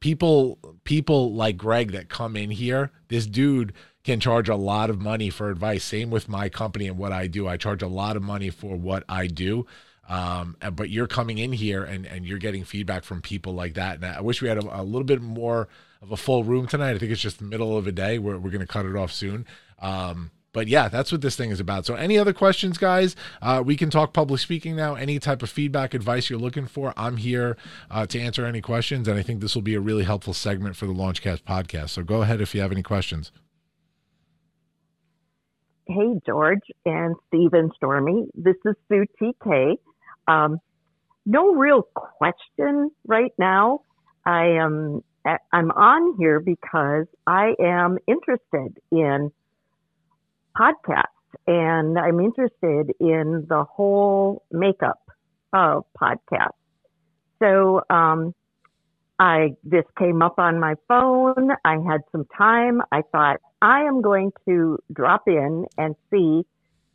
people 0.00 0.58
people 0.84 1.34
like 1.34 1.56
Greg 1.56 1.92
that 1.92 2.08
come 2.08 2.36
in 2.36 2.50
here, 2.50 2.90
this 3.08 3.26
dude 3.26 3.72
can 4.08 4.20
charge 4.20 4.48
a 4.48 4.56
lot 4.56 4.88
of 4.88 5.00
money 5.00 5.28
for 5.28 5.50
advice. 5.50 5.84
Same 5.84 6.10
with 6.10 6.28
my 6.28 6.48
company 6.48 6.88
and 6.88 6.96
what 6.96 7.12
I 7.12 7.26
do. 7.26 7.46
I 7.46 7.58
charge 7.58 7.82
a 7.82 7.88
lot 7.88 8.16
of 8.16 8.22
money 8.22 8.48
for 8.48 8.74
what 8.74 9.04
I 9.08 9.26
do. 9.26 9.66
Um, 10.08 10.56
but 10.72 10.88
you're 10.88 11.06
coming 11.06 11.36
in 11.36 11.52
here 11.52 11.84
and, 11.84 12.06
and 12.06 12.24
you're 12.24 12.38
getting 12.38 12.64
feedback 12.64 13.04
from 13.04 13.20
people 13.20 13.52
like 13.52 13.74
that. 13.74 13.96
And 13.96 14.06
I 14.06 14.22
wish 14.22 14.40
we 14.40 14.48
had 14.48 14.56
a, 14.56 14.80
a 14.80 14.82
little 14.82 15.04
bit 15.04 15.20
more 15.20 15.68
of 16.00 16.10
a 16.10 16.16
full 16.16 16.42
room 16.42 16.66
tonight. 16.66 16.92
I 16.92 16.98
think 16.98 17.12
it's 17.12 17.20
just 17.20 17.38
the 17.38 17.44
middle 17.44 17.76
of 17.76 17.86
a 17.86 17.92
day. 17.92 18.18
We're, 18.18 18.38
we're 18.38 18.50
going 18.50 18.62
to 18.62 18.66
cut 18.66 18.86
it 18.86 18.96
off 18.96 19.12
soon. 19.12 19.44
Um, 19.80 20.30
but 20.54 20.66
yeah, 20.66 20.88
that's 20.88 21.12
what 21.12 21.20
this 21.20 21.36
thing 21.36 21.50
is 21.50 21.60
about. 21.60 21.84
So, 21.84 21.94
any 21.94 22.16
other 22.16 22.32
questions, 22.32 22.78
guys? 22.78 23.14
Uh, 23.42 23.62
we 23.64 23.76
can 23.76 23.90
talk 23.90 24.14
public 24.14 24.40
speaking 24.40 24.74
now. 24.74 24.94
Any 24.94 25.18
type 25.18 25.42
of 25.42 25.50
feedback, 25.50 25.92
advice 25.92 26.30
you're 26.30 26.38
looking 26.38 26.66
for, 26.66 26.94
I'm 26.96 27.18
here 27.18 27.58
uh, 27.90 28.06
to 28.06 28.18
answer 28.18 28.46
any 28.46 28.62
questions. 28.62 29.06
And 29.06 29.18
I 29.18 29.22
think 29.22 29.40
this 29.40 29.54
will 29.54 29.62
be 29.62 29.74
a 29.74 29.80
really 29.80 30.04
helpful 30.04 30.32
segment 30.32 30.74
for 30.74 30.86
the 30.86 30.94
Launchcast 30.94 31.42
podcast. 31.42 31.90
So, 31.90 32.02
go 32.02 32.22
ahead 32.22 32.40
if 32.40 32.54
you 32.54 32.62
have 32.62 32.72
any 32.72 32.82
questions. 32.82 33.30
Hey, 35.90 36.20
George 36.26 36.64
and 36.84 37.16
Steve 37.28 37.54
and 37.54 37.72
Stormy. 37.76 38.26
This 38.34 38.56
is 38.66 38.74
Sue 38.88 39.06
TK. 39.20 39.76
Um, 40.26 40.58
no 41.24 41.54
real 41.54 41.82
question 41.94 42.90
right 43.06 43.32
now. 43.38 43.80
I 44.26 44.48
am 44.60 45.02
I'm 45.50 45.70
on 45.70 46.16
here 46.18 46.40
because 46.40 47.06
I 47.26 47.54
am 47.58 47.96
interested 48.06 48.76
in 48.92 49.30
podcasts 50.58 51.04
and 51.46 51.98
I'm 51.98 52.20
interested 52.20 52.94
in 53.00 53.46
the 53.48 53.64
whole 53.64 54.42
makeup 54.50 55.00
of 55.54 55.84
podcasts. 55.98 56.50
So 57.42 57.80
um, 57.88 58.34
I 59.18 59.50
this 59.64 59.84
came 59.98 60.22
up 60.22 60.38
on 60.38 60.60
my 60.60 60.74
phone. 60.86 61.50
I 61.64 61.76
had 61.88 62.02
some 62.12 62.26
time. 62.36 62.80
I 62.92 63.02
thought 63.12 63.38
I 63.60 63.82
am 63.82 64.00
going 64.00 64.32
to 64.48 64.78
drop 64.92 65.22
in 65.26 65.66
and 65.76 65.96
see 66.10 66.42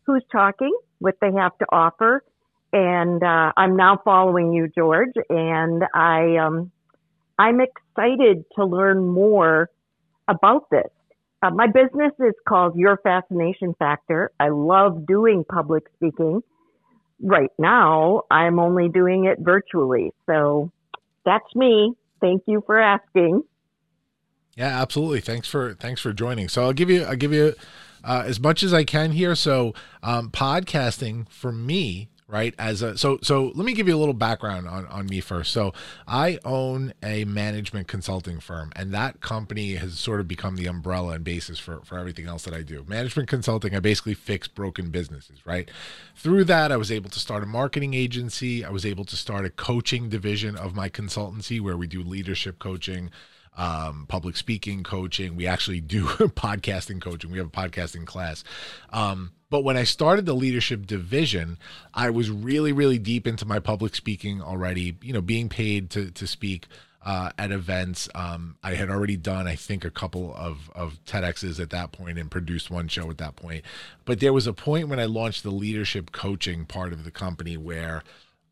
who's 0.06 0.24
talking, 0.32 0.76
what 1.00 1.16
they 1.22 1.32
have 1.34 1.58
to 1.60 1.66
offer, 1.70 2.24
and 2.72 3.22
uh, 3.24 3.52
I'm 3.56 3.76
now 3.76 4.00
following 4.04 4.54
you, 4.54 4.70
George, 4.76 5.14
and 5.30 5.84
I 5.94 6.38
um, 6.38 6.72
I'm 7.38 7.60
excited 7.60 8.46
to 8.56 8.66
learn 8.66 9.08
more 9.08 9.70
about 10.28 10.70
this. 10.72 10.90
Uh, 11.42 11.50
my 11.52 11.68
business 11.68 12.14
is 12.20 12.34
called 12.48 12.76
Your 12.78 12.98
Fascination 13.04 13.76
Factor. 13.78 14.32
I 14.40 14.50
love 14.50 15.06
doing 15.06 15.44
public 15.52 15.84
speaking. 15.96 16.42
Right 17.22 17.52
now, 17.60 18.24
I'm 18.32 18.60
only 18.60 18.88
doing 18.88 19.26
it 19.26 19.40
virtually. 19.40 20.12
So 20.26 20.72
that's 21.26 21.54
me. 21.54 21.94
Thank 22.24 22.44
you 22.48 22.64
for 22.66 22.80
asking. 22.80 23.44
Yeah, 24.56 24.82
absolutely. 24.82 25.20
Thanks 25.20 25.50
for 25.50 25.74
thanks 25.74 26.00
for 26.00 26.14
joining. 26.14 26.48
So 26.48 26.64
I'll 26.64 26.72
give 26.72 26.90
you 26.90 27.04
I'll 27.04 27.18
give 27.18 27.34
you 27.34 27.54
uh, 28.02 28.24
as 28.26 28.40
much 28.40 28.64
as 28.64 28.74
I 28.74 28.86
can 28.86 29.12
here. 29.12 29.36
So 29.36 29.74
um, 30.02 30.32
podcasting 30.32 31.28
for 31.28 31.52
me 31.52 32.08
right 32.34 32.56
as 32.58 32.82
a 32.82 32.98
so 32.98 33.20
so 33.22 33.52
let 33.54 33.64
me 33.64 33.74
give 33.74 33.88
you 33.88 33.96
a 33.96 33.98
little 33.98 34.14
background 34.14 34.68
on 34.68 34.88
on 34.88 35.06
me 35.06 35.22
first 35.22 35.52
so 35.52 35.72
i 36.08 36.40
own 36.44 36.92
a 37.04 37.24
management 37.26 37.88
consulting 37.88 38.40
firm 38.40 38.72
and 38.76 38.92
that 38.92 39.22
company 39.22 39.76
has 39.76 40.00
sort 40.00 40.20
of 40.20 40.28
become 40.28 40.56
the 40.56 40.66
umbrella 40.66 41.14
and 41.14 41.24
basis 41.24 41.60
for 41.60 41.82
for 41.82 42.00
everything 42.00 42.26
else 42.26 42.44
that 42.44 42.54
i 42.54 42.64
do 42.64 42.84
management 42.88 43.30
consulting 43.30 43.76
i 43.76 43.80
basically 43.80 44.16
fix 44.16 44.48
broken 44.48 44.90
businesses 44.90 45.46
right 45.46 45.70
through 46.16 46.44
that 46.44 46.72
i 46.72 46.76
was 46.76 46.92
able 46.92 47.10
to 47.10 47.20
start 47.20 47.44
a 47.44 47.46
marketing 47.46 47.94
agency 47.94 48.66
i 48.66 48.70
was 48.70 48.84
able 48.84 49.06
to 49.06 49.16
start 49.16 49.46
a 49.46 49.50
coaching 49.52 50.10
division 50.10 50.56
of 50.56 50.76
my 50.76 50.90
consultancy 50.90 51.62
where 51.62 51.78
we 51.78 51.86
do 51.86 52.02
leadership 52.02 52.58
coaching 52.58 53.12
um, 53.56 54.06
public 54.08 54.36
speaking 54.36 54.82
coaching. 54.82 55.36
We 55.36 55.46
actually 55.46 55.80
do 55.80 56.06
podcasting 56.08 57.00
coaching. 57.00 57.30
We 57.30 57.38
have 57.38 57.46
a 57.46 57.52
podcasting 57.52 58.08
class. 58.08 58.44
Um, 58.90 59.34
but 59.54 59.64
when 59.64 59.78
I 59.78 59.84
started 59.84 60.26
the 60.26 60.34
leadership 60.34 60.88
division, 60.88 61.60
I 61.94 62.10
was 62.10 62.32
really, 62.32 62.72
really 62.72 62.98
deep 62.98 63.28
into 63.28 63.46
my 63.46 63.60
public 63.60 63.94
speaking 63.94 64.42
already, 64.42 64.98
you 65.04 65.14
know, 65.14 65.22
being 65.22 65.48
paid 65.48 65.92
to, 65.92 66.10
to 66.10 66.26
speak 66.26 66.66
uh, 67.06 67.30
at 67.38 67.52
events. 67.52 68.10
Um, 68.16 68.56
I 68.64 68.74
had 68.74 68.90
already 68.90 69.16
done, 69.16 69.46
I 69.46 69.56
think, 69.56 69.86
a 69.86 69.92
couple 69.92 70.34
of, 70.36 70.72
of 70.74 70.98
TEDx's 71.06 71.60
at 71.60 71.70
that 71.70 71.92
point 71.92 72.18
and 72.18 72.32
produced 72.32 72.72
one 72.72 72.88
show 72.88 73.12
at 73.12 73.20
that 73.20 73.36
point. 73.36 73.64
But 74.06 74.22
there 74.22 74.34
was 74.34 74.48
a 74.48 74.54
point 74.54 74.88
when 74.88 75.00
I 75.00 75.06
launched 75.06 75.44
the 75.44 75.52
leadership 75.52 76.12
coaching 76.12 76.66
part 76.66 76.92
of 76.92 77.04
the 77.04 77.12
company 77.12 77.56
where 77.56 78.02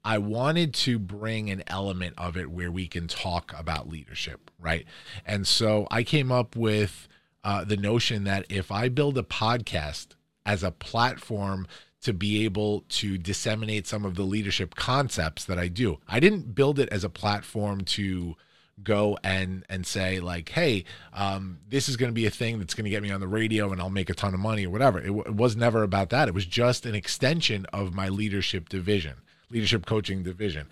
I 0.05 0.19
wanted 0.19 0.71
to 0.75 0.99
bring 0.99 1.49
an 1.49 1.63
element 1.65 2.13
of 2.19 2.37
it 2.37 2.51
where 2.51 2.71
we 2.71 2.85
can 2.87 3.07
talk 3.07 3.55
about 3.57 3.89
leadership, 3.89 4.51
right? 4.59 4.85
And 5.25 5.47
so 5.47 5.87
I 5.89 6.03
came 6.03 6.31
up 6.31 6.55
with 6.55 7.07
uh, 7.43 7.63
the 7.63 7.75
notion 7.75 8.23
that 8.25 8.45
if 8.49 8.71
I 8.71 8.87
build 8.87 9.17
a 9.17 9.23
podcast 9.23 10.09
as 10.45 10.63
a 10.63 10.71
platform 10.71 11.67
to 12.01 12.13
be 12.13 12.43
able 12.45 12.81
to 12.89 13.17
disseminate 13.17 13.85
some 13.85 14.05
of 14.05 14.15
the 14.15 14.23
leadership 14.23 14.75
concepts 14.75 15.45
that 15.45 15.59
I 15.59 15.67
do. 15.67 15.99
I 16.07 16.19
didn't 16.19 16.55
build 16.55 16.79
it 16.79 16.89
as 16.89 17.03
a 17.03 17.09
platform 17.09 17.81
to 17.81 18.35
go 18.83 19.17
and 19.23 19.63
and 19.69 19.85
say 19.85 20.19
like 20.19 20.49
hey 20.49 20.83
um, 21.13 21.59
this 21.69 21.87
is 21.87 21.97
going 21.97 22.09
to 22.09 22.13
be 22.13 22.25
a 22.25 22.31
thing 22.31 22.57
that's 22.57 22.73
going 22.73 22.85
to 22.85 22.89
get 22.89 23.03
me 23.03 23.11
on 23.11 23.19
the 23.19 23.27
radio 23.27 23.71
and 23.71 23.79
i'll 23.79 23.91
make 23.91 24.09
a 24.09 24.13
ton 24.13 24.33
of 24.33 24.39
money 24.39 24.65
or 24.65 24.71
whatever. 24.71 24.97
It, 24.97 25.07
w- 25.07 25.23
it 25.23 25.35
was 25.35 25.55
never 25.55 25.83
about 25.83 26.09
that. 26.09 26.27
It 26.27 26.33
was 26.33 26.47
just 26.47 26.87
an 26.87 26.95
extension 26.95 27.65
of 27.67 27.93
my 27.93 28.09
leadership 28.09 28.69
division 28.69 29.17
leadership 29.51 29.85
coaching 29.85 30.23
division 30.23 30.67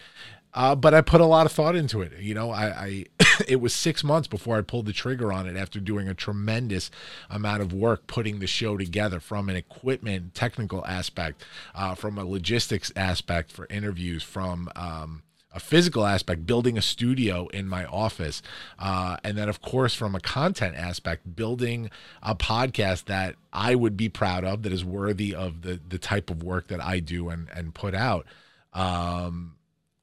uh, 0.54 0.76
but 0.76 0.94
I 0.94 1.02
put 1.02 1.22
a 1.22 1.26
lot 1.26 1.46
of 1.46 1.52
thought 1.52 1.76
into 1.76 2.02
it. 2.02 2.14
You 2.20 2.34
know, 2.34 2.52
I, 2.52 2.66
I 2.66 3.06
it 3.48 3.62
was 3.62 3.74
six 3.74 4.04
months 4.04 4.28
before 4.28 4.58
I 4.58 4.62
pulled 4.62 4.86
the 4.86 4.94
trigger 4.94 5.32
on 5.32 5.48
it 5.48 5.56
after 5.56 5.80
doing 5.80 6.08
a 6.08 6.14
tremendous 6.14 6.90
amount 7.30 7.62
of 7.62 7.74
work 7.74 8.08
putting 8.08 8.40
the 8.40 8.48
show 8.48 8.78
together 8.78 9.20
from 9.20 9.50
an 9.50 9.56
equipment 9.56 10.34
technical 10.34 10.86
aspect, 10.86 11.46
uh, 11.76 11.96
from 11.96 12.18
a 12.18 12.26
logistics 12.26 12.92
aspect 12.96 13.52
for 13.52 13.68
interviews, 13.70 14.24
from 14.24 14.70
um, 14.76 15.22
a 15.52 15.60
physical 15.60 16.06
aspect, 16.06 16.46
building 16.46 16.78
a 16.78 16.82
studio 16.82 17.48
in 17.48 17.68
my 17.68 17.86
office, 17.86 18.42
uh, 18.78 19.18
and 19.24 19.38
then 19.38 19.50
of 19.50 19.62
course 19.62 19.94
from 19.94 20.16
a 20.16 20.20
content 20.20 20.76
aspect, 20.76 21.36
building 21.36 21.90
a 22.22 22.36
podcast 22.36 23.06
that 23.06 23.36
I 23.54 23.76
would 23.76 23.98
be 23.98 24.10
proud 24.10 24.44
of, 24.44 24.64
that 24.64 24.72
is 24.72 24.84
worthy 24.86 25.34
of 25.34 25.62
the 25.62 25.80
the 25.88 25.98
type 25.98 26.30
of 26.30 26.44
work 26.44 26.68
that 26.68 26.84
I 26.84 27.00
do 27.00 27.30
and 27.30 27.50
and 27.54 27.74
put 27.74 27.94
out. 27.94 28.26
Um, 28.74 29.56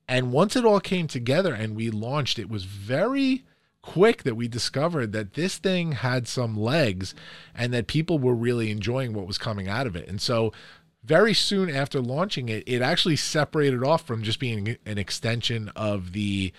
and 0.08 0.32
once 0.32 0.56
it 0.56 0.64
all 0.64 0.80
came 0.80 1.08
together 1.08 1.52
and 1.52 1.74
we 1.76 1.90
launched, 1.90 2.38
it 2.38 2.48
was 2.48 2.64
very 2.64 3.44
quick 3.82 4.24
that 4.24 4.34
we 4.34 4.48
discovered 4.48 5.12
that 5.12 5.34
this 5.34 5.58
thing 5.58 5.92
had 5.92 6.26
some 6.26 6.56
legs 6.56 7.14
and 7.54 7.72
that 7.72 7.86
people 7.86 8.18
were 8.18 8.34
really 8.34 8.70
enjoying 8.70 9.12
what 9.12 9.26
was 9.26 9.38
coming 9.38 9.68
out 9.68 9.86
of 9.86 9.94
it. 9.94 10.08
And 10.08 10.20
so 10.20 10.52
very 11.04 11.34
soon 11.34 11.70
after 11.70 12.00
launching 12.00 12.48
it, 12.48 12.64
it 12.66 12.82
actually 12.82 13.16
separated 13.16 13.84
off 13.84 14.04
from 14.04 14.22
just 14.22 14.40
being 14.40 14.76
an 14.84 14.98
extension 14.98 15.70
of 15.76 16.12
the 16.12 16.52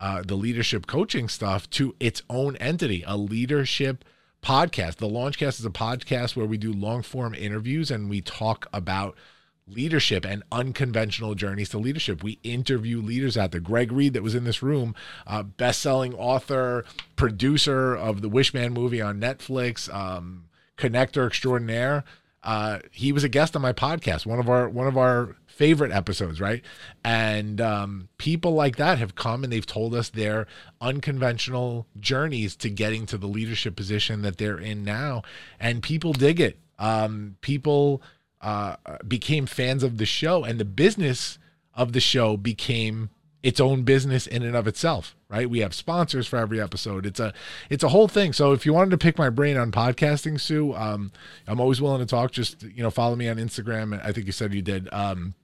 uh, 0.00 0.22
the 0.22 0.34
leadership 0.34 0.86
coaching 0.86 1.28
stuff 1.28 1.70
to 1.70 1.94
its 1.98 2.20
own 2.28 2.56
entity, 2.56 3.02
a 3.06 3.16
leadership 3.16 4.04
podcast. 4.42 4.96
The 4.96 5.08
Launchcast 5.08 5.60
is 5.60 5.64
a 5.64 5.70
podcast 5.70 6.36
where 6.36 6.44
we 6.44 6.58
do 6.58 6.72
long 6.72 7.00
form 7.02 7.34
interviews 7.34 7.90
and 7.90 8.10
we 8.10 8.20
talk 8.20 8.66
about 8.74 9.16
leadership 9.66 10.24
and 10.26 10.42
unconventional 10.52 11.34
journeys 11.34 11.70
to 11.70 11.78
leadership. 11.78 12.22
We 12.22 12.38
interview 12.42 13.00
leaders 13.00 13.36
out 13.36 13.52
there. 13.52 13.60
Greg 13.60 13.92
Reid, 13.92 14.12
that 14.12 14.22
was 14.22 14.34
in 14.34 14.44
this 14.44 14.62
room, 14.62 14.94
uh, 15.26 15.42
best-selling 15.42 16.14
author, 16.14 16.84
producer 17.16 17.94
of 17.94 18.20
the 18.20 18.28
Wishman 18.28 18.72
movie 18.72 19.00
on 19.00 19.20
Netflix, 19.20 19.92
um, 19.92 20.46
connector 20.76 21.26
extraordinaire. 21.26 22.04
Uh, 22.42 22.80
he 22.90 23.10
was 23.10 23.24
a 23.24 23.28
guest 23.28 23.56
on 23.56 23.62
my 23.62 23.72
podcast, 23.72 24.26
one 24.26 24.38
of 24.38 24.50
our 24.50 24.68
one 24.68 24.86
of 24.86 24.98
our 24.98 25.34
favorite 25.46 25.92
episodes, 25.92 26.40
right? 26.40 26.62
And 27.02 27.58
um, 27.60 28.08
people 28.18 28.52
like 28.52 28.76
that 28.76 28.98
have 28.98 29.14
come 29.14 29.44
and 29.44 29.52
they've 29.52 29.64
told 29.64 29.94
us 29.94 30.10
their 30.10 30.46
unconventional 30.80 31.86
journeys 31.98 32.54
to 32.56 32.68
getting 32.68 33.06
to 33.06 33.16
the 33.16 33.28
leadership 33.28 33.76
position 33.76 34.22
that 34.22 34.36
they're 34.36 34.58
in 34.58 34.84
now, 34.84 35.22
and 35.58 35.82
people 35.82 36.12
dig 36.12 36.38
it. 36.38 36.58
Um, 36.78 37.36
people 37.40 38.02
uh, 38.44 38.76
became 39.06 39.46
fans 39.46 39.82
of 39.82 39.98
the 39.98 40.06
show, 40.06 40.44
and 40.44 40.60
the 40.60 40.64
business 40.64 41.38
of 41.74 41.92
the 41.92 42.00
show 42.00 42.36
became 42.36 43.10
its 43.42 43.60
own 43.60 43.82
business 43.82 44.26
in 44.26 44.42
and 44.42 44.56
of 44.56 44.66
itself 44.66 45.14
right? 45.34 45.50
We 45.50 45.58
have 45.60 45.74
sponsors 45.74 46.28
for 46.28 46.38
every 46.38 46.60
episode. 46.60 47.04
It's 47.04 47.18
a 47.18 47.34
it's 47.68 47.82
a 47.82 47.88
whole 47.88 48.06
thing. 48.06 48.32
So 48.32 48.52
if 48.52 48.64
you 48.64 48.72
wanted 48.72 48.90
to 48.92 48.98
pick 48.98 49.18
my 49.18 49.30
brain 49.30 49.56
on 49.56 49.72
podcasting 49.72 50.40
sue 50.40 50.72
um, 50.74 51.10
i'm 51.48 51.60
always 51.60 51.80
willing 51.80 52.00
to 52.00 52.06
talk. 52.06 52.30
Just 52.30 52.62
you 52.62 52.82
know 52.82 52.90
follow 52.90 53.16
me 53.16 53.28
on 53.28 53.36
instagram. 53.36 54.00
I 54.04 54.12
think 54.12 54.26
you 54.26 54.32
said 54.32 54.54
you 54.54 54.62
did 54.62 54.88
um, 54.92 55.34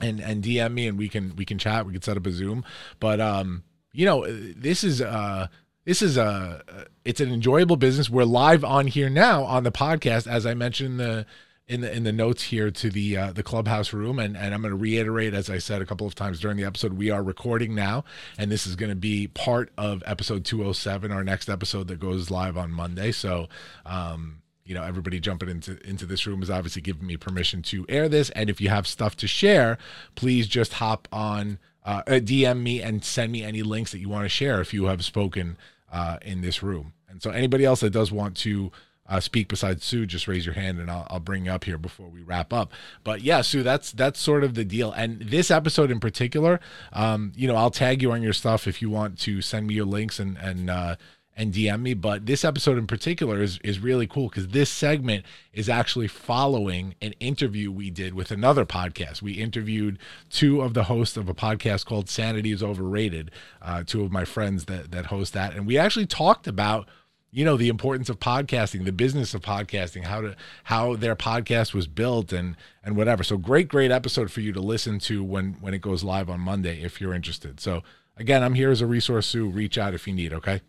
and 0.00 0.20
and 0.20 0.44
dm 0.44 0.72
me 0.72 0.86
and 0.86 0.98
we 0.98 1.08
can 1.08 1.34
we 1.36 1.44
can 1.44 1.58
chat. 1.58 1.86
We 1.86 1.92
can 1.92 2.02
set 2.02 2.16
up 2.16 2.26
a 2.26 2.30
zoom. 2.30 2.64
But 2.98 3.20
um 3.20 3.64
you 3.92 4.04
know 4.04 4.26
this 4.28 4.84
is 4.84 5.00
uh 5.00 5.48
this 5.86 6.02
is 6.02 6.18
a 6.18 6.62
it's 7.04 7.20
an 7.20 7.32
enjoyable 7.32 7.76
business. 7.76 8.10
We're 8.10 8.24
live 8.24 8.62
on 8.62 8.86
here 8.88 9.08
now 9.08 9.44
on 9.44 9.64
the 9.64 9.72
podcast. 9.72 10.26
As 10.26 10.44
i 10.44 10.52
mentioned 10.52 11.00
the 11.00 11.24
in 11.70 11.82
the 11.82 11.96
in 11.96 12.02
the 12.02 12.12
notes 12.12 12.42
here 12.42 12.70
to 12.72 12.90
the 12.90 13.16
uh, 13.16 13.32
the 13.32 13.44
clubhouse 13.44 13.92
room, 13.92 14.18
and 14.18 14.36
and 14.36 14.52
I'm 14.52 14.60
going 14.60 14.72
to 14.72 14.76
reiterate 14.76 15.34
as 15.34 15.48
I 15.48 15.58
said 15.58 15.80
a 15.80 15.86
couple 15.86 16.06
of 16.06 16.16
times 16.16 16.40
during 16.40 16.56
the 16.56 16.64
episode, 16.64 16.94
we 16.94 17.10
are 17.10 17.22
recording 17.22 17.76
now, 17.76 18.04
and 18.36 18.50
this 18.50 18.66
is 18.66 18.74
going 18.74 18.90
to 18.90 18.96
be 18.96 19.28
part 19.28 19.70
of 19.78 20.02
episode 20.04 20.44
207, 20.44 21.12
our 21.12 21.22
next 21.22 21.48
episode 21.48 21.86
that 21.86 22.00
goes 22.00 22.30
live 22.30 22.58
on 22.58 22.70
Monday. 22.70 23.12
So. 23.12 23.48
Um, 23.86 24.36
you 24.62 24.74
know, 24.74 24.84
everybody 24.84 25.18
jumping 25.18 25.48
into 25.48 25.84
into 25.84 26.06
this 26.06 26.28
room 26.28 26.44
is 26.44 26.50
obviously 26.50 26.80
giving 26.80 27.04
me 27.04 27.16
permission 27.16 27.60
to 27.62 27.84
air 27.88 28.08
this. 28.08 28.30
And 28.30 28.48
if 28.48 28.60
you 28.60 28.68
have 28.68 28.86
stuff 28.86 29.16
to 29.16 29.26
share, 29.26 29.78
please 30.14 30.46
just 30.46 30.74
hop 30.74 31.08
on, 31.10 31.58
uh, 31.84 32.02
DM 32.02 32.62
me 32.62 32.80
and 32.80 33.02
send 33.02 33.32
me 33.32 33.42
any 33.42 33.64
links 33.64 33.90
that 33.90 33.98
you 33.98 34.08
want 34.08 34.26
to 34.26 34.28
share 34.28 34.60
if 34.60 34.72
you 34.72 34.84
have 34.84 35.04
spoken 35.04 35.56
uh, 35.90 36.18
in 36.22 36.40
this 36.42 36.62
room. 36.62 36.92
And 37.08 37.20
so 37.20 37.30
anybody 37.30 37.64
else 37.64 37.80
that 37.80 37.90
does 37.90 38.12
want 38.12 38.36
to 38.38 38.70
uh, 39.10 39.18
speak 39.18 39.48
besides 39.48 39.84
Sue, 39.84 40.06
just 40.06 40.28
raise 40.28 40.46
your 40.46 40.54
hand 40.54 40.78
and 40.78 40.88
I'll, 40.88 41.06
I'll 41.10 41.20
bring 41.20 41.46
you 41.46 41.50
up 41.50 41.64
here 41.64 41.76
before 41.76 42.08
we 42.08 42.22
wrap 42.22 42.52
up. 42.52 42.72
But 43.02 43.22
yeah, 43.22 43.42
Sue, 43.42 43.64
that's 43.64 43.90
that's 43.90 44.20
sort 44.20 44.44
of 44.44 44.54
the 44.54 44.64
deal. 44.64 44.92
And 44.92 45.20
this 45.20 45.50
episode 45.50 45.90
in 45.90 45.98
particular, 45.98 46.60
um, 46.92 47.32
you 47.34 47.48
know, 47.48 47.56
I'll 47.56 47.72
tag 47.72 48.02
you 48.02 48.12
on 48.12 48.22
your 48.22 48.32
stuff 48.32 48.68
if 48.68 48.80
you 48.80 48.88
want 48.88 49.18
to 49.20 49.42
send 49.42 49.66
me 49.66 49.74
your 49.74 49.84
links 49.84 50.20
and 50.20 50.38
and 50.38 50.70
uh, 50.70 50.94
and 51.36 51.52
DM 51.52 51.80
me. 51.80 51.94
But 51.94 52.26
this 52.26 52.44
episode 52.44 52.78
in 52.78 52.86
particular 52.86 53.42
is 53.42 53.58
is 53.64 53.80
really 53.80 54.06
cool 54.06 54.28
because 54.28 54.48
this 54.48 54.70
segment 54.70 55.26
is 55.52 55.68
actually 55.68 56.06
following 56.06 56.94
an 57.02 57.14
interview 57.18 57.72
we 57.72 57.90
did 57.90 58.14
with 58.14 58.30
another 58.30 58.64
podcast. 58.64 59.22
We 59.22 59.32
interviewed 59.32 59.98
two 60.30 60.60
of 60.60 60.74
the 60.74 60.84
hosts 60.84 61.16
of 61.16 61.28
a 61.28 61.34
podcast 61.34 61.84
called 61.84 62.08
Sanity 62.08 62.52
is 62.52 62.62
Overrated, 62.62 63.32
uh, 63.60 63.82
two 63.84 64.04
of 64.04 64.12
my 64.12 64.24
friends 64.24 64.66
that 64.66 64.92
that 64.92 65.06
host 65.06 65.32
that, 65.32 65.54
and 65.54 65.66
we 65.66 65.76
actually 65.76 66.06
talked 66.06 66.46
about 66.46 66.88
you 67.32 67.44
know 67.44 67.56
the 67.56 67.68
importance 67.68 68.08
of 68.08 68.18
podcasting, 68.18 68.84
the 68.84 68.92
business 68.92 69.34
of 69.34 69.42
podcasting, 69.42 70.04
how 70.04 70.20
to 70.20 70.36
how 70.64 70.96
their 70.96 71.14
podcast 71.14 71.72
was 71.74 71.86
built, 71.86 72.32
and 72.32 72.56
and 72.84 72.96
whatever. 72.96 73.22
So 73.22 73.36
great, 73.36 73.68
great 73.68 73.90
episode 73.90 74.30
for 74.30 74.40
you 74.40 74.52
to 74.52 74.60
listen 74.60 74.98
to 75.00 75.22
when 75.22 75.56
when 75.60 75.74
it 75.74 75.80
goes 75.80 76.02
live 76.02 76.28
on 76.28 76.40
Monday 76.40 76.82
if 76.82 77.00
you're 77.00 77.14
interested. 77.14 77.60
So 77.60 77.82
again, 78.16 78.42
I'm 78.42 78.54
here 78.54 78.70
as 78.70 78.80
a 78.80 78.86
resource. 78.86 79.26
Sue, 79.26 79.48
reach 79.48 79.78
out 79.78 79.94
if 79.94 80.06
you 80.06 80.14
need. 80.14 80.32
Okay. 80.32 80.60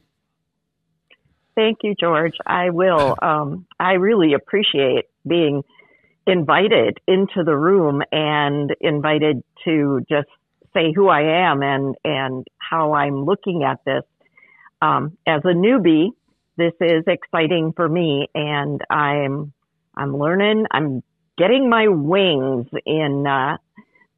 Thank 1.55 1.79
you, 1.83 1.95
George. 1.99 2.35
I 2.45 2.69
will. 2.69 3.15
Um, 3.31 3.65
I 3.79 3.93
really 3.93 4.33
appreciate 4.33 5.05
being 5.27 5.63
invited 6.27 6.97
into 7.07 7.43
the 7.43 7.55
room 7.55 8.01
and 8.11 8.75
invited 8.79 9.43
to 9.65 10.01
just 10.09 10.27
say 10.73 10.91
who 10.93 11.07
I 11.07 11.49
am 11.49 11.61
and 11.61 11.95
and 12.03 12.47
how 12.57 12.93
I'm 12.93 13.25
looking 13.25 13.63
at 13.63 13.83
this. 13.85 14.03
Um, 14.81 15.17
as 15.27 15.41
a 15.43 15.53
newbie, 15.53 16.09
this 16.61 16.73
is 16.79 17.03
exciting 17.07 17.73
for 17.75 17.89
me, 17.89 18.29
and 18.35 18.81
I'm 18.89 19.51
I'm 19.95 20.17
learning. 20.17 20.65
I'm 20.71 21.01
getting 21.37 21.69
my 21.69 21.87
wings 21.87 22.67
in 22.85 23.25
uh, 23.25 23.57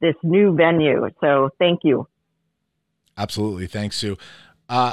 this 0.00 0.14
new 0.22 0.54
venue. 0.54 1.08
So 1.20 1.50
thank 1.58 1.80
you. 1.84 2.06
Absolutely, 3.16 3.66
thanks, 3.66 3.96
Sue. 3.96 4.18
Uh, 4.68 4.92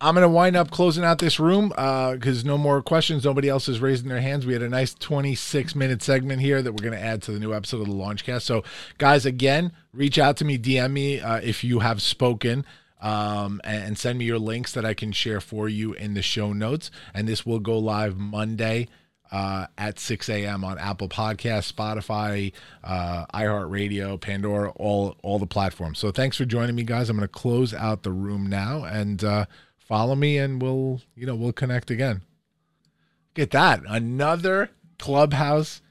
I'm 0.00 0.14
going 0.14 0.22
to 0.22 0.28
wind 0.28 0.54
up 0.54 0.70
closing 0.70 1.04
out 1.04 1.18
this 1.18 1.40
room 1.40 1.70
because 1.70 2.44
no 2.44 2.56
more 2.56 2.80
questions. 2.82 3.24
Nobody 3.24 3.48
else 3.48 3.68
is 3.68 3.80
raising 3.80 4.08
their 4.08 4.20
hands. 4.20 4.46
We 4.46 4.52
had 4.52 4.62
a 4.62 4.68
nice 4.68 4.94
26 4.94 5.74
minute 5.74 6.02
segment 6.02 6.40
here 6.40 6.62
that 6.62 6.72
we're 6.72 6.88
going 6.88 6.96
to 6.96 7.04
add 7.04 7.22
to 7.22 7.32
the 7.32 7.40
new 7.40 7.52
episode 7.52 7.80
of 7.80 7.88
the 7.88 7.94
Launchcast. 7.94 8.42
So, 8.42 8.62
guys, 8.98 9.26
again, 9.26 9.72
reach 9.92 10.16
out 10.16 10.36
to 10.36 10.44
me, 10.44 10.56
DM 10.56 10.92
me 10.92 11.20
uh, 11.20 11.40
if 11.42 11.64
you 11.64 11.80
have 11.80 12.00
spoken. 12.00 12.64
Um, 13.00 13.60
and 13.62 13.96
send 13.96 14.18
me 14.18 14.24
your 14.24 14.40
links 14.40 14.72
that 14.72 14.84
I 14.84 14.92
can 14.92 15.12
share 15.12 15.40
for 15.40 15.68
you 15.68 15.92
in 15.92 16.14
the 16.14 16.22
show 16.22 16.52
notes. 16.52 16.90
And 17.14 17.28
this 17.28 17.46
will 17.46 17.60
go 17.60 17.78
live 17.78 18.16
Monday 18.16 18.88
uh, 19.30 19.66
at 19.76 19.98
6 19.98 20.28
a.m. 20.28 20.64
on 20.64 20.78
Apple 20.78 21.08
Podcasts, 21.08 21.72
Spotify, 21.72 22.52
uh, 22.82 23.26
iHeartRadio, 23.34 24.20
Pandora, 24.20 24.70
all 24.70 25.16
all 25.22 25.38
the 25.38 25.46
platforms. 25.46 25.98
So 25.98 26.10
thanks 26.10 26.36
for 26.36 26.44
joining 26.44 26.74
me, 26.74 26.82
guys. 26.82 27.10
I'm 27.10 27.16
going 27.16 27.26
to 27.26 27.32
close 27.32 27.74
out 27.74 28.02
the 28.02 28.12
room 28.12 28.46
now 28.46 28.84
and 28.84 29.22
uh, 29.22 29.46
follow 29.76 30.14
me, 30.14 30.38
and 30.38 30.60
we'll 30.62 31.00
you 31.14 31.26
know 31.26 31.34
we'll 31.34 31.52
connect 31.52 31.90
again. 31.90 32.22
Get 33.34 33.50
that 33.50 33.82
another 33.86 34.70
clubhouse, 34.98 35.82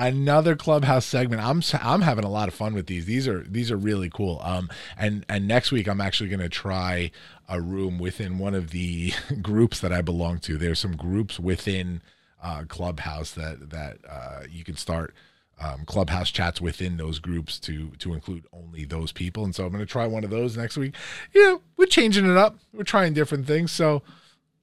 another 0.00 0.56
clubhouse 0.56 1.04
segment. 1.04 1.42
I'm 1.42 1.62
I'm 1.80 2.00
having 2.00 2.24
a 2.24 2.30
lot 2.30 2.48
of 2.48 2.54
fun 2.54 2.74
with 2.74 2.86
these. 2.86 3.04
These 3.04 3.28
are 3.28 3.44
these 3.44 3.70
are 3.70 3.76
really 3.76 4.08
cool. 4.08 4.40
Um, 4.42 4.68
and 4.98 5.24
and 5.28 5.46
next 5.46 5.70
week 5.70 5.86
I'm 5.86 6.00
actually 6.00 6.30
going 6.30 6.40
to 6.40 6.48
try 6.48 7.10
a 7.48 7.60
room 7.60 7.98
within 7.98 8.38
one 8.38 8.54
of 8.54 8.70
the 8.70 9.12
groups 9.42 9.78
that 9.80 9.92
I 9.92 10.00
belong 10.00 10.38
to. 10.40 10.56
There's 10.56 10.78
some 10.78 10.96
groups 10.96 11.38
within 11.38 12.02
uh, 12.42 12.64
Clubhouse 12.66 13.32
that 13.32 13.70
that 13.70 13.98
uh, 14.08 14.44
you 14.50 14.64
can 14.64 14.76
start 14.76 15.14
um, 15.60 15.84
Clubhouse 15.84 16.30
chats 16.30 16.60
within 16.60 16.96
those 16.96 17.18
groups 17.18 17.58
to 17.60 17.90
to 17.98 18.14
include 18.14 18.46
only 18.52 18.86
those 18.86 19.12
people. 19.12 19.44
And 19.44 19.54
so 19.54 19.64
I'm 19.64 19.70
going 19.70 19.80
to 19.80 19.86
try 19.86 20.06
one 20.06 20.24
of 20.24 20.30
those 20.30 20.56
next 20.56 20.78
week. 20.78 20.94
You 21.34 21.42
know, 21.42 21.62
we're 21.76 21.86
changing 21.86 22.28
it 22.28 22.38
up. 22.38 22.56
We're 22.72 22.84
trying 22.84 23.12
different 23.12 23.46
things. 23.46 23.70
So 23.70 24.02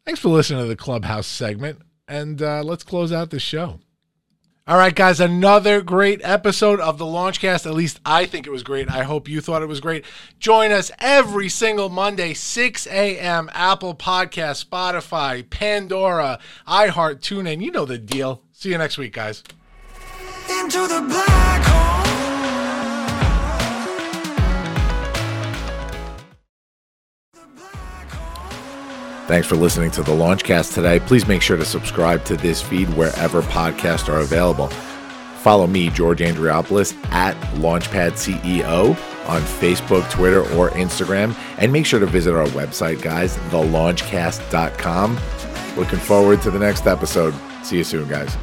thanks 0.04 0.20
for 0.20 0.30
listening 0.30 0.62
to 0.62 0.68
the 0.68 0.76
Clubhouse 0.76 1.28
segment, 1.28 1.82
and 2.08 2.42
uh, 2.42 2.64
let's 2.64 2.84
close 2.84 3.12
out 3.12 3.30
the 3.30 3.40
show. 3.40 3.80
All 4.68 4.78
right, 4.78 4.94
guys, 4.94 5.22
another 5.22 5.82
great 5.82 6.20
episode 6.26 6.82
of 6.82 6.98
the 6.98 7.06
Launchcast. 7.06 7.66
At 7.66 7.74
least 7.74 8.02
I 8.06 8.26
think 8.26 8.46
it 8.46 8.50
was 8.50 8.64
great. 8.64 8.92
I 8.92 9.04
hope 9.04 9.30
you 9.30 9.40
thought 9.40 9.62
it 9.62 9.68
was 9.68 9.80
great. 9.80 10.04
Join 10.40 10.74
us 10.74 10.92
every 11.00 11.48
single 11.48 11.88
Monday, 11.88 12.34
6 12.34 12.86
a.m. 12.88 13.50
Apple 13.54 13.96
Podcast, 13.96 14.66
Spotify, 14.66 15.50
Pandora, 15.50 16.40
iHeart, 16.68 17.22
TuneIn. 17.22 17.62
You 17.64 17.72
know 17.72 17.86
the 17.86 17.98
deal. 17.98 18.44
See 18.52 18.72
you 18.72 18.78
next 18.78 18.98
week, 18.98 19.14
guys. 19.14 19.42
Into 20.50 20.86
the 20.86 21.06
black 21.08 21.64
hole. 21.64 22.07
Thanks 29.28 29.46
for 29.46 29.58
listening 29.58 29.92
to 29.92 30.04
the 30.04 30.14
Launchcast 30.14 30.74
today. 30.74 31.02
Please 31.02 31.28
make 31.28 31.42
sure 31.42 31.58
to 31.58 31.66
subscribe 31.66 32.24
to 32.26 32.38
this 32.38 32.62
feed 32.62 32.88
wherever 32.92 33.42
podcasts 33.42 34.08
are 34.08 34.20
available. 34.20 34.70
Follow 35.40 35.68
me, 35.68 35.90
George 35.90 36.20
Andriopoulos, 36.20 36.96
at 37.12 37.36
Launchpad 37.56 38.14
CEO 38.14 38.92
on 39.28 39.42
Facebook, 39.42 40.10
Twitter, 40.10 40.42
or 40.56 40.70
Instagram. 40.72 41.38
And 41.58 41.74
make 41.74 41.86
sure 41.86 42.00
to 42.00 42.06
visit 42.06 42.34
our 42.36 42.48
website, 42.48 43.02
guys, 43.02 43.36
thelaunchcast.com. 43.50 45.20
Looking 45.76 46.00
forward 46.00 46.42
to 46.44 46.52
the 46.52 46.60
next 46.60 46.88
episode. 46.88 47.34
See 47.64 47.78
you 47.78 47.84
soon, 47.84 48.08
guys. 48.08 48.38